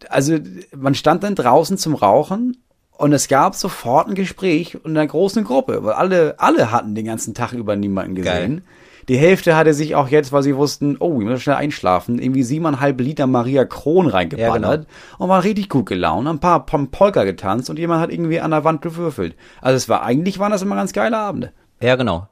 Also 0.07 0.37
man 0.73 0.95
stand 0.95 1.23
dann 1.25 1.35
draußen 1.35 1.77
zum 1.77 1.93
Rauchen 1.93 2.55
und 2.97 3.13
es 3.13 3.27
gab 3.27 3.55
sofort 3.55 4.07
ein 4.07 4.15
Gespräch 4.15 4.77
in 4.83 4.91
einer 4.91 5.07
großen 5.07 5.43
Gruppe, 5.43 5.83
weil 5.83 5.93
alle, 5.93 6.35
alle 6.39 6.71
hatten 6.71 6.95
den 6.95 7.05
ganzen 7.05 7.33
Tag 7.33 7.53
über 7.53 7.75
niemanden 7.75 8.15
gesehen. 8.15 8.63
Die 9.07 9.17
Hälfte 9.17 9.55
hatte 9.55 9.73
sich 9.73 9.93
auch 9.93 10.07
jetzt, 10.07 10.31
weil 10.31 10.41
sie 10.41 10.55
wussten, 10.55 10.97
oh, 10.99 11.19
wir 11.19 11.25
müssen 11.25 11.41
schnell 11.41 11.57
einschlafen, 11.57 12.17
irgendwie 12.17 12.41
siebeneinhalb 12.41 12.99
Liter 12.99 13.27
Maria 13.27 13.63
Kron 13.65 14.07
reingeballert 14.07 14.83
Ja, 14.83 15.17
und 15.19 15.29
waren 15.29 15.41
richtig 15.41 15.69
gut 15.69 15.85
gelaunt, 15.85 16.27
ein 16.27 16.39
paar 16.39 16.65
Polka 16.65 17.23
getanzt 17.23 17.69
und 17.69 17.77
jemand 17.77 18.01
hat 18.01 18.11
irgendwie 18.11 18.39
an 18.39 18.51
der 18.51 18.63
Wand 18.63 18.81
gewürfelt. 18.81 19.35
Also 19.61 19.75
es 19.75 19.89
war, 19.89 20.01
eigentlich 20.01 20.39
waren 20.39 20.51
das 20.51 20.63
immer 20.63 20.75
ganz 20.75 20.91
geile 20.91 21.17
Abende. 21.17 21.51
Ja, 21.81 21.95
genau. 21.97 22.27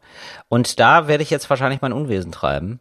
Und 0.49 0.79
da 0.79 1.07
werde 1.07 1.21
ich 1.21 1.29
jetzt 1.29 1.49
wahrscheinlich 1.49 1.81
mein 1.81 1.93
Unwesen 1.93 2.31
treiben. 2.31 2.79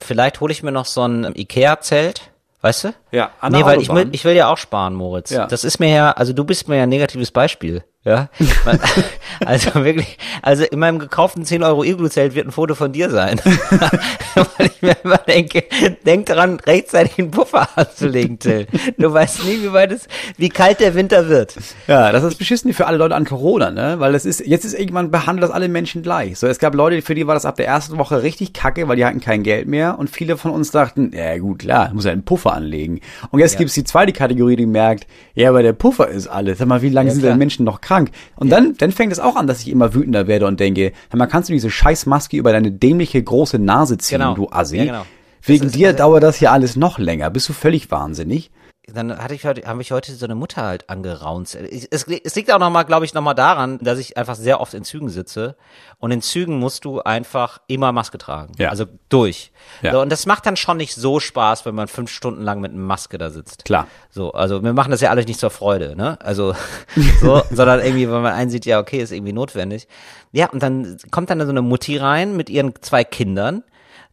Vielleicht 0.00 0.40
hole 0.40 0.52
ich 0.52 0.62
mir 0.62 0.72
noch 0.72 0.86
so 0.86 1.02
ein 1.02 1.34
Ikea-Zelt, 1.34 2.30
weißt 2.64 2.84
du? 2.84 2.94
Ja, 3.12 3.30
an 3.40 3.52
der 3.52 3.60
Nee, 3.60 3.66
weil 3.66 3.80
ich 3.82 3.90
will, 3.90 4.08
ich 4.12 4.24
will 4.24 4.34
ja 4.34 4.48
auch 4.48 4.56
sparen, 4.56 4.94
Moritz. 4.94 5.30
Ja. 5.30 5.46
Das 5.46 5.64
ist 5.64 5.80
mir 5.80 5.90
ja, 5.90 6.12
also 6.12 6.32
du 6.32 6.44
bist 6.44 6.66
mir 6.66 6.78
ja 6.78 6.84
ein 6.84 6.88
negatives 6.88 7.30
Beispiel. 7.30 7.84
Ja, 8.04 8.28
Man- 8.66 8.78
also 9.46 9.74
wirklich, 9.76 10.18
also 10.42 10.64
in 10.64 10.78
meinem 10.78 10.98
gekauften 10.98 11.44
10 11.44 11.62
Euro 11.62 11.82
Iglu-Zelt 11.84 12.34
wird 12.34 12.46
ein 12.46 12.50
Foto 12.52 12.74
von 12.74 12.92
dir 12.92 13.08
sein. 13.08 13.40
Weil 14.34 14.66
ich 14.66 14.82
mir 14.82 14.94
immer 15.02 15.16
denke, 15.16 15.64
denk 16.04 16.26
daran, 16.26 16.60
rechtzeitig 16.60 17.18
einen 17.18 17.30
Puffer 17.30 17.66
anzulegen, 17.76 18.38
Till. 18.38 18.66
Du 18.98 19.10
weißt 19.10 19.44
nie, 19.44 19.62
wie 19.62 19.72
weit 19.72 19.92
es, 19.92 20.06
wie 20.36 20.50
kalt 20.50 20.80
der 20.80 20.94
Winter 20.94 21.28
wird. 21.30 21.54
Ja, 21.86 22.12
das 22.12 22.24
ist 22.24 22.36
beschissen 22.36 22.74
für 22.74 22.86
alle 22.86 22.98
Leute 22.98 23.14
an 23.14 23.24
Corona, 23.24 23.70
ne? 23.70 23.96
Weil 23.98 24.14
es 24.14 24.26
ist, 24.26 24.46
jetzt 24.46 24.66
ist 24.66 24.74
irgendwann 24.78 25.10
behandelt 25.10 25.44
das 25.44 25.50
alle 25.50 25.68
Menschen 25.68 26.02
gleich. 26.02 26.38
So, 26.38 26.46
es 26.46 26.58
gab 26.58 26.74
Leute, 26.74 27.00
für 27.00 27.14
die 27.14 27.26
war 27.26 27.34
das 27.34 27.46
ab 27.46 27.56
der 27.56 27.66
ersten 27.66 27.96
Woche 27.96 28.22
richtig 28.22 28.52
kacke, 28.52 28.86
weil 28.86 28.96
die 28.96 29.04
hatten 29.06 29.20
kein 29.20 29.42
Geld 29.42 29.66
mehr 29.66 29.98
und 29.98 30.10
viele 30.10 30.36
von 30.36 30.50
uns 30.50 30.70
dachten, 30.70 31.10
ja 31.14 31.38
gut, 31.38 31.60
klar, 31.60 31.90
muss 31.94 32.04
ja 32.04 32.12
einen 32.12 32.24
Puffer 32.24 32.52
anlegen. 32.52 33.00
Und 33.30 33.40
jetzt 33.40 33.56
gibt's 33.56 33.72
die 33.74 33.84
zweite 33.84 34.12
Kategorie, 34.12 34.56
die 34.56 34.66
merkt, 34.66 35.06
ja, 35.34 35.48
aber 35.48 35.62
der 35.62 35.72
Puffer 35.72 36.08
ist 36.08 36.26
alles. 36.26 36.58
Sag 36.58 36.68
mal, 36.68 36.82
wie 36.82 36.90
lange 36.90 37.08
Ja, 37.08 37.14
sind 37.14 37.24
denn 37.24 37.38
Menschen 37.38 37.64
noch 37.64 37.80
krank? 37.80 37.93
Und 38.36 38.50
dann, 38.50 38.74
dann 38.76 38.92
fängt 38.92 39.12
es 39.12 39.20
auch 39.20 39.36
an, 39.36 39.46
dass 39.46 39.60
ich 39.60 39.68
immer 39.68 39.94
wütender 39.94 40.26
werde 40.26 40.46
und 40.46 40.60
denke, 40.60 40.92
mal, 41.12 41.26
kannst 41.26 41.48
du 41.48 41.52
diese 41.52 41.70
scheiß 41.70 42.06
Maske 42.06 42.36
über 42.36 42.52
deine 42.52 42.70
dämliche 42.70 43.22
große 43.22 43.58
Nase 43.58 43.98
ziehen, 43.98 44.18
Genau. 44.18 44.34
du 44.34 44.48
Assi? 44.50 44.76
Ja, 44.78 44.84
genau. 44.84 45.06
Wegen 45.42 45.66
ist- 45.66 45.74
dir 45.74 45.88
also- 45.88 45.98
dauert 45.98 46.22
das 46.22 46.36
hier 46.36 46.52
alles 46.52 46.76
noch 46.76 46.98
länger. 46.98 47.30
Bist 47.30 47.48
du 47.48 47.52
völlig 47.52 47.90
wahnsinnig? 47.90 48.50
Dann 48.92 49.16
hatte 49.16 49.34
ich 49.34 49.46
heute, 49.46 49.66
habe 49.66 49.80
ich 49.80 49.92
heute 49.92 50.14
so 50.14 50.26
eine 50.26 50.34
Mutter 50.34 50.62
halt 50.62 50.90
angeraunt. 50.90 51.54
Es, 51.54 52.04
es 52.04 52.34
liegt 52.34 52.52
auch 52.52 52.58
nochmal, 52.58 52.84
glaube 52.84 53.04
ich, 53.04 53.14
nochmal 53.14 53.34
daran, 53.34 53.78
dass 53.80 53.98
ich 53.98 54.16
einfach 54.18 54.34
sehr 54.34 54.60
oft 54.60 54.74
in 54.74 54.84
Zügen 54.84 55.08
sitze. 55.08 55.56
Und 55.98 56.10
in 56.10 56.20
Zügen 56.20 56.58
musst 56.58 56.84
du 56.84 57.00
einfach 57.00 57.60
immer 57.66 57.92
Maske 57.92 58.18
tragen. 58.18 58.52
Ja. 58.58 58.68
Also 58.68 58.84
durch. 59.08 59.52
Ja. 59.80 59.92
So, 59.92 60.02
und 60.02 60.10
das 60.10 60.26
macht 60.26 60.44
dann 60.44 60.56
schon 60.56 60.76
nicht 60.76 60.94
so 60.94 61.18
Spaß, 61.18 61.64
wenn 61.64 61.74
man 61.74 61.88
fünf 61.88 62.10
Stunden 62.10 62.42
lang 62.42 62.60
mit 62.60 62.72
einer 62.72 62.80
Maske 62.80 63.16
da 63.16 63.30
sitzt. 63.30 63.64
Klar. 63.64 63.86
So, 64.10 64.32
also 64.32 64.62
wir 64.62 64.74
machen 64.74 64.90
das 64.90 65.00
ja 65.00 65.10
alles 65.10 65.26
nicht 65.26 65.40
zur 65.40 65.50
Freude, 65.50 65.96
ne? 65.96 66.18
Also 66.20 66.54
so, 67.20 67.42
sondern 67.50 67.80
irgendwie, 67.80 68.10
wenn 68.10 68.22
man 68.22 68.34
einsieht, 68.34 68.66
ja, 68.66 68.80
okay, 68.80 68.98
ist 68.98 69.12
irgendwie 69.12 69.32
notwendig. 69.32 69.88
Ja, 70.32 70.50
und 70.50 70.62
dann 70.62 70.98
kommt 71.10 71.30
dann 71.30 71.40
so 71.40 71.48
eine 71.48 71.62
Mutti 71.62 71.96
rein 71.96 72.36
mit 72.36 72.50
ihren 72.50 72.74
zwei 72.82 73.02
Kindern, 73.02 73.64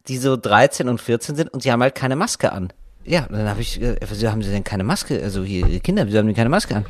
die 0.08 0.16
so 0.16 0.36
13 0.36 0.88
und 0.88 1.00
14 1.00 1.36
sind 1.36 1.52
und 1.52 1.62
sie 1.62 1.70
haben 1.70 1.82
halt 1.82 1.94
keine 1.94 2.16
Maske 2.16 2.52
an. 2.52 2.72
Ja, 3.04 3.26
dann 3.30 3.48
habe 3.48 3.60
ich, 3.60 3.80
äh, 3.82 3.96
wieso 4.08 4.30
haben 4.30 4.42
sie 4.42 4.50
denn 4.50 4.64
keine 4.64 4.84
Maske? 4.84 5.20
Also 5.22 5.42
hier, 5.42 5.66
die 5.66 5.80
Kinder, 5.80 6.06
wieso 6.06 6.18
haben 6.18 6.28
die 6.28 6.34
keine 6.34 6.48
Maske 6.50 6.76
an? 6.76 6.86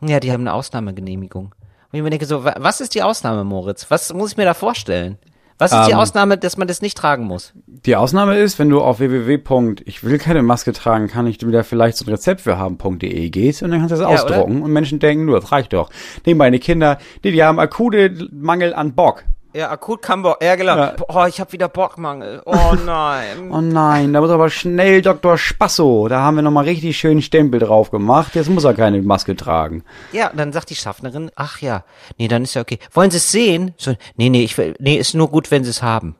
Ja, 0.00 0.20
die 0.20 0.32
haben 0.32 0.42
eine 0.42 0.52
Ausnahmegenehmigung. 0.52 1.46
Und 1.92 1.98
ich 1.98 2.02
mir 2.02 2.10
denke 2.10 2.26
so, 2.26 2.44
wa- 2.44 2.56
was 2.58 2.80
ist 2.80 2.94
die 2.94 3.02
Ausnahme, 3.02 3.44
Moritz? 3.44 3.86
Was 3.90 4.12
muss 4.12 4.32
ich 4.32 4.36
mir 4.36 4.44
da 4.44 4.54
vorstellen? 4.54 5.16
Was 5.56 5.70
ist 5.72 5.86
die 5.86 5.92
Ähm, 5.92 5.98
Ausnahme, 5.98 6.36
dass 6.36 6.56
man 6.56 6.66
das 6.66 6.82
nicht 6.82 6.98
tragen 6.98 7.24
muss? 7.26 7.52
Die 7.68 7.94
Ausnahme 7.94 8.36
ist, 8.38 8.58
wenn 8.58 8.68
du 8.68 8.80
auf 8.82 8.98
www. 8.98 9.76
ich 9.84 10.02
will 10.02 10.18
keine 10.18 10.42
Maske 10.42 10.72
tragen, 10.72 11.06
kann 11.06 11.28
ich 11.28 11.40
wieder 11.46 11.62
vielleicht 11.62 11.96
so 11.96 12.04
ein 12.04 12.10
Rezept 12.10 12.40
für 12.40 12.58
haben.de 12.58 13.30
gehst 13.30 13.62
und 13.62 13.70
dann 13.70 13.78
kannst 13.78 13.92
du 13.94 13.98
das 13.98 14.02
Ja, 14.10 14.20
ausdrucken 14.24 14.62
und 14.62 14.72
Menschen 14.72 14.98
denken, 14.98 15.24
nur, 15.26 15.40
das 15.40 15.52
reicht 15.52 15.72
doch. 15.72 15.90
Nee, 16.26 16.34
meine 16.34 16.58
Kinder, 16.58 16.98
die, 17.22 17.30
die 17.30 17.42
haben 17.44 17.60
akute 17.60 18.28
Mangel 18.32 18.74
an 18.74 18.94
Bock. 18.94 19.24
Ja, 19.54 19.70
akut 19.70 20.02
kann 20.02 20.22
Bock. 20.22 20.42
Ja, 20.42 20.56
genau. 20.56 20.76
Ja. 20.76 20.96
Oh, 21.08 21.24
ich 21.26 21.40
habe 21.40 21.52
wieder 21.52 21.68
Bockmangel. 21.68 22.42
Oh 22.44 22.74
nein. 22.84 23.50
Oh 23.52 23.60
nein, 23.60 24.12
da 24.12 24.20
muss 24.20 24.30
aber 24.30 24.50
schnell 24.50 25.00
Dr. 25.00 25.38
Spasso, 25.38 26.08
da 26.08 26.20
haben 26.22 26.34
wir 26.34 26.42
nochmal 26.42 26.64
richtig 26.64 26.98
schön 26.98 27.22
Stempel 27.22 27.60
drauf 27.60 27.92
gemacht, 27.92 28.34
jetzt 28.34 28.50
muss 28.50 28.64
er 28.64 28.74
keine 28.74 29.00
Maske 29.02 29.36
tragen. 29.36 29.84
Ja, 30.12 30.32
dann 30.34 30.52
sagt 30.52 30.70
die 30.70 30.74
Schaffnerin, 30.74 31.30
ach 31.36 31.60
ja, 31.60 31.84
nee, 32.18 32.26
dann 32.26 32.42
ist 32.42 32.54
ja 32.54 32.62
okay. 32.62 32.80
Wollen 32.92 33.12
Sie 33.12 33.18
es 33.18 33.30
sehen? 33.30 33.74
So, 33.76 33.94
nee, 34.16 34.28
nee, 34.28 34.42
ich 34.42 34.58
will, 34.58 34.74
nee, 34.80 34.96
ist 34.96 35.14
nur 35.14 35.30
gut, 35.30 35.52
wenn 35.52 35.62
Sie 35.62 35.70
es 35.70 35.82
haben. 35.82 36.16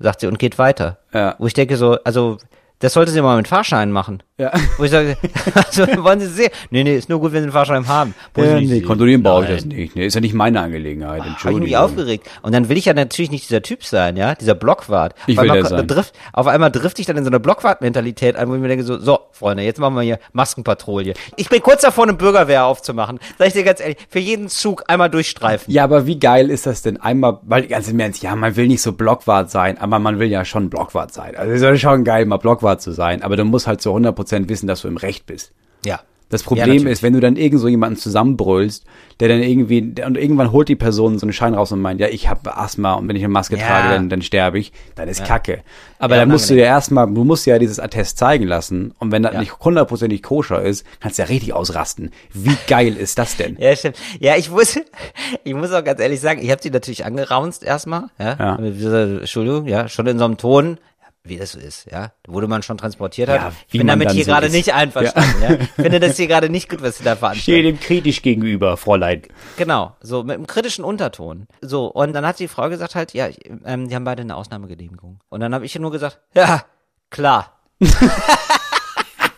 Sagt 0.00 0.20
sie 0.20 0.26
und 0.26 0.38
geht 0.38 0.58
weiter. 0.58 0.98
Ja. 1.12 1.36
Wo 1.38 1.46
ich 1.46 1.54
denke 1.54 1.76
so, 1.76 1.98
also, 2.02 2.38
das 2.82 2.94
sollte 2.94 3.12
sie 3.12 3.22
mal 3.22 3.36
mit 3.36 3.46
Fahrschein 3.46 3.92
machen. 3.92 4.24
Ja. 4.38 4.50
Wo 4.76 4.82
ich 4.82 4.90
sage, 4.90 5.16
also, 5.54 5.86
wollen 6.02 6.18
Sie 6.18 6.26
es 6.26 6.34
sehen? 6.34 6.50
Nee, 6.70 6.82
nee, 6.82 6.96
ist 6.96 7.08
nur 7.08 7.20
gut, 7.20 7.32
wenn 7.32 7.42
Sie 7.42 7.44
einen 7.44 7.52
Fahrschein 7.52 7.86
haben. 7.86 8.12
Wo 8.34 8.42
Ja, 8.42 8.58
nee, 8.58 8.80
kontrollieren 8.80 9.22
brauche 9.22 9.44
ich 9.44 9.50
das 9.50 9.64
nicht. 9.64 9.94
Nee, 9.94 10.06
ist 10.06 10.14
ja 10.14 10.20
nicht 10.20 10.34
meine 10.34 10.60
Angelegenheit, 10.60 11.20
Habe 11.20 11.20
ich 11.20 11.24
mich 11.24 11.32
Entschuldigung. 11.44 11.76
aufgeregt. 11.80 12.30
Und 12.42 12.52
dann 12.52 12.68
will 12.68 12.76
ich 12.76 12.86
ja 12.86 12.92
natürlich 12.92 13.30
nicht 13.30 13.48
dieser 13.48 13.62
Typ 13.62 13.84
sein, 13.84 14.16
ja, 14.16 14.34
dieser 14.34 14.56
Blockwart. 14.56 15.14
Ich 15.28 15.38
Auf 15.38 15.44
will 15.44 15.50
einmal 15.52 15.70
sein. 15.70 15.86
Drift, 15.86 16.12
auf 16.32 16.48
einmal 16.48 16.72
drift 16.72 16.98
ich 16.98 17.06
dann 17.06 17.16
in 17.16 17.22
so 17.22 17.30
eine 17.30 17.38
Blockwart-Mentalität 17.38 18.34
ein, 18.34 18.48
wo 18.48 18.54
ich 18.56 18.60
mir 18.60 18.66
denke 18.66 18.84
so, 18.84 18.98
so, 18.98 19.20
Freunde, 19.30 19.62
jetzt 19.62 19.78
machen 19.78 19.94
wir 19.94 20.02
hier 20.02 20.18
Maskenpatrouille. 20.32 21.14
Ich 21.36 21.48
bin 21.48 21.62
kurz 21.62 21.82
davor, 21.82 22.02
eine 22.02 22.14
Bürgerwehr 22.14 22.64
aufzumachen. 22.64 23.20
Sag 23.38 23.46
ich 23.46 23.52
dir 23.52 23.62
ganz 23.62 23.78
ehrlich, 23.78 23.98
für 24.08 24.18
jeden 24.18 24.48
Zug 24.48 24.82
einmal 24.88 25.08
durchstreifen. 25.08 25.72
Ja, 25.72 25.84
aber 25.84 26.06
wie 26.06 26.18
geil 26.18 26.50
ist 26.50 26.66
das 26.66 26.82
denn 26.82 27.00
einmal, 27.00 27.38
weil 27.42 27.68
ganz 27.68 27.88
im 27.88 28.00
Ernst, 28.00 28.24
ja, 28.24 28.34
man 28.34 28.56
will 28.56 28.66
nicht 28.66 28.82
so 28.82 28.92
Blockwart 28.92 29.52
sein, 29.52 29.78
aber 29.78 30.00
man 30.00 30.18
will 30.18 30.28
ja 30.28 30.44
schon 30.44 30.68
Blockwart 30.68 31.14
sein. 31.14 31.36
Also 31.36 31.68
ist 31.68 31.80
schon 31.80 32.02
geil, 32.02 32.26
mal 32.26 32.38
Blockwart 32.38 32.71
zu 32.78 32.92
sein, 32.92 33.22
aber 33.22 33.36
du 33.36 33.44
musst 33.44 33.66
halt 33.66 33.80
zu 33.80 33.90
100% 33.90 34.48
wissen, 34.48 34.66
dass 34.66 34.82
du 34.82 34.88
im 34.88 34.96
Recht 34.96 35.26
bist. 35.26 35.52
Ja. 35.84 36.00
Das 36.28 36.40
Ja, 36.40 36.46
Problem 36.46 36.66
natürlich. 36.68 36.92
ist, 36.92 37.02
wenn 37.02 37.12
du 37.12 37.20
dann 37.20 37.36
irgend 37.36 37.60
so 37.60 37.68
jemanden 37.68 37.98
zusammenbrüllst, 37.98 38.84
der 39.20 39.28
dann 39.28 39.42
irgendwie, 39.42 39.82
der, 39.82 40.06
und 40.06 40.16
irgendwann 40.16 40.50
holt 40.50 40.66
die 40.70 40.76
Person 40.76 41.18
so 41.18 41.26
einen 41.26 41.34
Schein 41.34 41.52
raus 41.52 41.72
und 41.72 41.80
meint, 41.82 42.00
ja, 42.00 42.08
ich 42.08 42.26
habe 42.30 42.56
Asthma 42.56 42.94
und 42.94 43.06
wenn 43.06 43.16
ich 43.16 43.22
eine 43.22 43.30
Maske 43.32 43.58
Ja. 43.58 43.66
trage, 43.66 43.88
dann, 43.94 44.08
dann 44.08 44.22
sterbe 44.22 44.58
ich, 44.58 44.72
dann 44.94 45.08
ist 45.08 45.26
Kacke. 45.26 45.60
Aber 45.98 46.14
Ja, 46.14 46.22
dann 46.22 46.30
musst 46.30 46.48
du 46.48 46.54
ja 46.54 46.64
erstmal, 46.64 47.06
du 47.12 47.24
musst 47.24 47.44
ja 47.44 47.58
dieses 47.58 47.78
Attest 47.78 48.16
zeigen 48.16 48.46
lassen 48.46 48.94
und 48.98 49.12
wenn 49.12 49.22
das 49.22 49.34
Ja. 49.34 49.40
nicht 49.40 49.58
hundertprozentig 49.60 50.22
koscher 50.22 50.62
ist, 50.62 50.86
kannst 51.00 51.18
du 51.18 51.22
ja 51.24 51.28
richtig 51.28 51.52
ausrasten. 51.52 52.12
Wie 52.32 52.56
geil 52.66 52.96
ist 52.96 53.18
das 53.18 53.36
denn? 53.36 53.56
Ja, 53.60 53.76
stimmt. 53.76 53.98
Ja, 54.18 54.36
ich 54.36 54.50
muss, 54.50 54.78
ich 55.44 55.52
muss 55.54 55.70
auch 55.72 55.84
ganz 55.84 56.00
ehrlich 56.00 56.20
sagen, 56.20 56.40
ich 56.42 56.50
habe 56.50 56.62
sie 56.62 56.70
natürlich 56.70 57.04
angeraunzt 57.04 57.62
erstmal, 57.62 58.04
ja. 58.18 58.36
Ja. 58.38 58.56
Dieser- 58.56 59.20
Entschuldigung, 59.20 59.66
ja, 59.66 59.86
schon 59.86 60.06
in 60.06 60.18
so 60.18 60.24
einem 60.24 60.38
Ton, 60.38 60.78
wie 61.24 61.36
das 61.36 61.52
so 61.52 61.58
ist, 61.58 61.86
ja. 61.90 62.12
Wurde 62.26 62.48
man 62.48 62.62
schon 62.62 62.78
transportiert 62.78 63.28
hat. 63.28 63.36
Ja, 63.36 63.52
ich 63.68 63.78
bin 63.78 63.86
damit 63.86 64.10
hier 64.10 64.24
so 64.24 64.30
gerade 64.32 64.50
nicht 64.50 64.74
einverstanden, 64.74 65.42
ja. 65.42 65.50
Ich 65.60 65.68
finde 65.82 66.00
das 66.00 66.16
hier 66.16 66.26
gerade 66.26 66.48
nicht 66.48 66.68
gut, 66.68 66.82
was 66.82 66.98
sie 66.98 67.04
da 67.04 67.16
veranstalten. 67.16 67.62
dem 67.62 67.80
kritisch 67.80 68.22
gegenüber, 68.22 68.76
Fräulein. 68.76 69.22
Genau, 69.56 69.96
so 70.00 70.22
mit 70.24 70.34
einem 70.34 70.46
kritischen 70.46 70.84
Unterton. 70.84 71.46
So, 71.60 71.86
und 71.86 72.12
dann 72.12 72.26
hat 72.26 72.38
die 72.38 72.48
Frau 72.48 72.68
gesagt 72.68 72.94
halt, 72.94 73.14
ja, 73.14 73.28
ähm, 73.64 73.88
die 73.88 73.94
haben 73.94 74.04
beide 74.04 74.22
eine 74.22 74.36
Ausnahmegenehmigung. 74.36 75.20
Und 75.28 75.40
dann 75.40 75.54
habe 75.54 75.64
ich 75.64 75.78
nur 75.78 75.90
gesagt, 75.92 76.18
ja, 76.34 76.64
klar. 77.10 77.60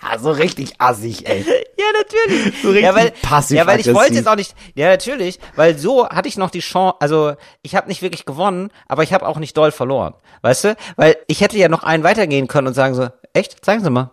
Ah, 0.07 0.19
so 0.19 0.31
richtig 0.31 0.75
assig, 0.79 1.27
ey. 1.29 1.45
Ja, 1.77 1.87
natürlich. 1.99 2.63
So 2.63 2.69
richtig 2.69 2.85
ja, 2.85 2.95
weil, 2.95 3.11
passiv 3.23 3.57
ja, 3.59 3.67
weil 3.67 3.81
ich 3.81 3.93
wollte 3.93 4.15
jetzt 4.15 4.29
auch 4.29 4.37
nicht. 4.37 4.55
Ja, 4.75 4.89
natürlich, 4.89 5.39
weil 5.57 5.77
so 5.77 6.09
hatte 6.09 6.29
ich 6.29 6.37
noch 6.39 6.51
die 6.51 6.61
Chance. 6.61 6.97
Also 7.01 7.35
ich 7.63 7.75
habe 7.75 7.89
nicht 7.89 8.01
wirklich 8.01 8.25
gewonnen, 8.25 8.71
aber 8.89 9.03
ich 9.03 9.13
habe 9.13 9.27
auch 9.27 9.39
nicht 9.39 9.57
doll 9.57 9.71
verloren, 9.73 10.15
weißt 10.43 10.65
du? 10.65 10.77
Weil 10.97 11.17
ich 11.27 11.41
hätte 11.41 11.59
ja 11.59 11.69
noch 11.69 11.83
einen 11.83 12.03
weitergehen 12.05 12.47
können 12.49 12.69
und 12.69 12.75
sagen 12.75 12.95
so, 12.95 13.09
echt, 13.35 13.65
zeigen 13.65 13.83
Sie 13.83 13.91
mal. 13.91 14.11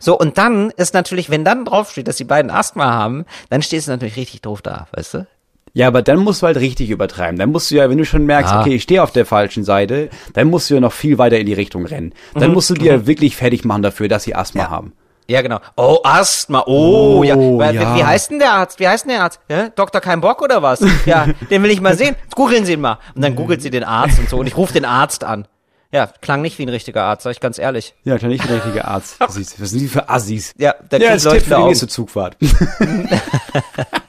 So 0.00 0.18
und 0.18 0.38
dann 0.38 0.70
ist 0.70 0.94
natürlich, 0.94 1.30
wenn 1.30 1.44
dann 1.44 1.64
draufsteht, 1.66 2.08
dass 2.08 2.16
die 2.16 2.24
beiden 2.24 2.50
Asthma 2.50 2.86
haben, 2.92 3.26
dann 3.50 3.60
stehst 3.62 3.86
du 3.86 3.92
natürlich 3.92 4.16
richtig 4.16 4.40
doof 4.42 4.62
da, 4.62 4.86
weißt 4.92 5.14
du? 5.14 5.26
Ja, 5.74 5.88
aber 5.88 6.02
dann 6.02 6.18
musst 6.20 6.40
du 6.42 6.46
halt 6.46 6.56
richtig 6.56 6.88
übertreiben. 6.90 7.38
Dann 7.38 7.50
musst 7.50 7.70
du 7.70 7.74
ja, 7.76 7.90
wenn 7.90 7.98
du 7.98 8.04
schon 8.06 8.24
merkst, 8.26 8.52
Ah. 8.52 8.60
okay, 8.62 8.76
ich 8.76 8.82
stehe 8.84 9.02
auf 9.02 9.10
der 9.12 9.26
falschen 9.26 9.62
Seite, 9.64 10.08
dann 10.32 10.48
musst 10.48 10.70
du 10.70 10.74
ja 10.74 10.80
noch 10.80 10.92
viel 10.92 11.18
weiter 11.18 11.38
in 11.38 11.46
die 11.46 11.52
Richtung 11.54 11.84
rennen. 11.84 12.14
Dann 12.34 12.52
musst 12.52 12.70
du 12.70 12.74
dir 12.74 13.06
wirklich 13.06 13.36
fertig 13.36 13.64
machen 13.64 13.82
dafür, 13.82 14.08
dass 14.08 14.22
sie 14.24 14.34
Asthma 14.34 14.62
Ja. 14.62 14.70
haben. 14.70 14.92
Ja, 15.26 15.40
genau. 15.42 15.58
Oh, 15.76 15.98
Asthma. 16.04 16.62
Oh, 16.66 17.18
Oh, 17.18 17.22
ja. 17.24 17.34
Weil, 17.36 17.74
ja. 17.74 17.94
Wie, 17.94 18.00
wie 18.00 18.04
heißt 18.04 18.30
denn 18.30 18.38
der 18.38 18.52
Arzt? 18.52 18.78
Wie 18.78 18.86
heißt 18.86 19.04
denn 19.04 19.12
der 19.12 19.22
Arzt? 19.22 19.40
Ja? 19.48 19.68
Dr. 19.70 20.00
Kein 20.00 20.20
Bock 20.20 20.42
oder 20.42 20.62
was? 20.62 20.84
Ja, 21.06 21.26
den 21.50 21.62
will 21.62 21.70
ich 21.70 21.80
mal 21.80 21.96
sehen. 21.96 22.14
Googeln 22.34 22.64
Sie 22.64 22.74
ihn 22.74 22.80
mal. 22.80 22.98
Und 23.14 23.22
dann 23.22 23.34
googelt 23.34 23.62
sie 23.62 23.70
den 23.70 23.84
Arzt 23.84 24.18
und 24.18 24.28
so. 24.28 24.36
Und 24.38 24.46
ich 24.46 24.56
rufe 24.56 24.72
den 24.72 24.84
Arzt 24.84 25.24
an. 25.24 25.46
Ja, 25.92 26.08
klang 26.20 26.42
nicht 26.42 26.58
wie 26.58 26.64
ein 26.64 26.70
richtiger 26.70 27.04
Arzt, 27.04 27.22
sag 27.22 27.30
ich 27.30 27.40
ganz 27.40 27.56
ehrlich. 27.58 27.94
Ja, 28.02 28.18
klar, 28.18 28.28
nicht 28.28 28.48
der 28.48 28.56
richtige 28.56 28.84
Arzt. 28.84 29.16
Was 29.20 29.34
sind 29.34 29.80
die 29.80 29.86
für 29.88 30.08
Assis? 30.08 30.52
Ja, 30.58 30.74
der 30.90 31.00
Ja, 31.00 31.18
für 31.18 31.38
die 31.38 31.62
nächste 31.62 31.86
Zugfahrt. 31.88 32.36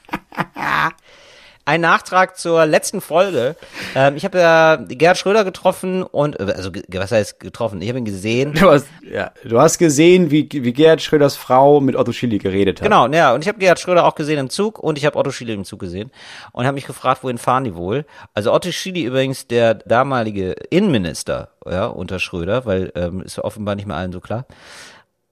Ein 1.68 1.80
Nachtrag 1.80 2.38
zur 2.38 2.64
letzten 2.64 3.00
Folge. 3.00 3.56
Ähm, 3.96 4.14
ich 4.14 4.24
habe 4.24 4.38
ja 4.38 4.76
Gerhard 4.76 5.18
Schröder 5.18 5.42
getroffen 5.42 6.04
und, 6.04 6.38
äh, 6.38 6.44
also 6.56 6.70
was 6.70 7.10
heißt 7.10 7.40
getroffen? 7.40 7.82
Ich 7.82 7.88
habe 7.88 7.98
ihn 7.98 8.04
gesehen. 8.04 8.54
Du 8.54 8.70
hast, 8.70 8.86
ja, 9.02 9.32
du 9.44 9.60
hast 9.60 9.78
gesehen, 9.78 10.30
wie, 10.30 10.48
wie 10.52 10.72
Gerhard 10.72 11.02
Schröders 11.02 11.36
Frau 11.36 11.80
mit 11.80 11.96
Otto 11.96 12.12
Schilly 12.12 12.38
geredet 12.38 12.80
hat. 12.80 12.84
Genau, 12.84 13.08
ja, 13.08 13.34
und 13.34 13.42
ich 13.42 13.48
habe 13.48 13.58
Gerhard 13.58 13.80
Schröder 13.80 14.04
auch 14.04 14.14
gesehen 14.14 14.38
im 14.38 14.48
Zug 14.48 14.78
und 14.78 14.96
ich 14.96 15.04
habe 15.04 15.18
Otto 15.18 15.32
Schiele 15.32 15.54
im 15.54 15.64
Zug 15.64 15.80
gesehen 15.80 16.12
und 16.52 16.66
habe 16.66 16.76
mich 16.76 16.86
gefragt, 16.86 17.24
wohin 17.24 17.36
fahren 17.36 17.64
die 17.64 17.74
wohl? 17.74 18.04
Also 18.32 18.52
Otto 18.52 18.70
Schiele 18.70 19.00
übrigens 19.00 19.48
der 19.48 19.74
damalige 19.74 20.52
Innenminister, 20.70 21.48
ja, 21.68 21.86
unter 21.86 22.20
Schröder, 22.20 22.64
weil 22.64 22.92
ähm, 22.94 23.22
ist 23.22 23.40
offenbar 23.40 23.74
nicht 23.74 23.88
mehr 23.88 23.96
allen 23.96 24.12
so 24.12 24.20
klar. 24.20 24.46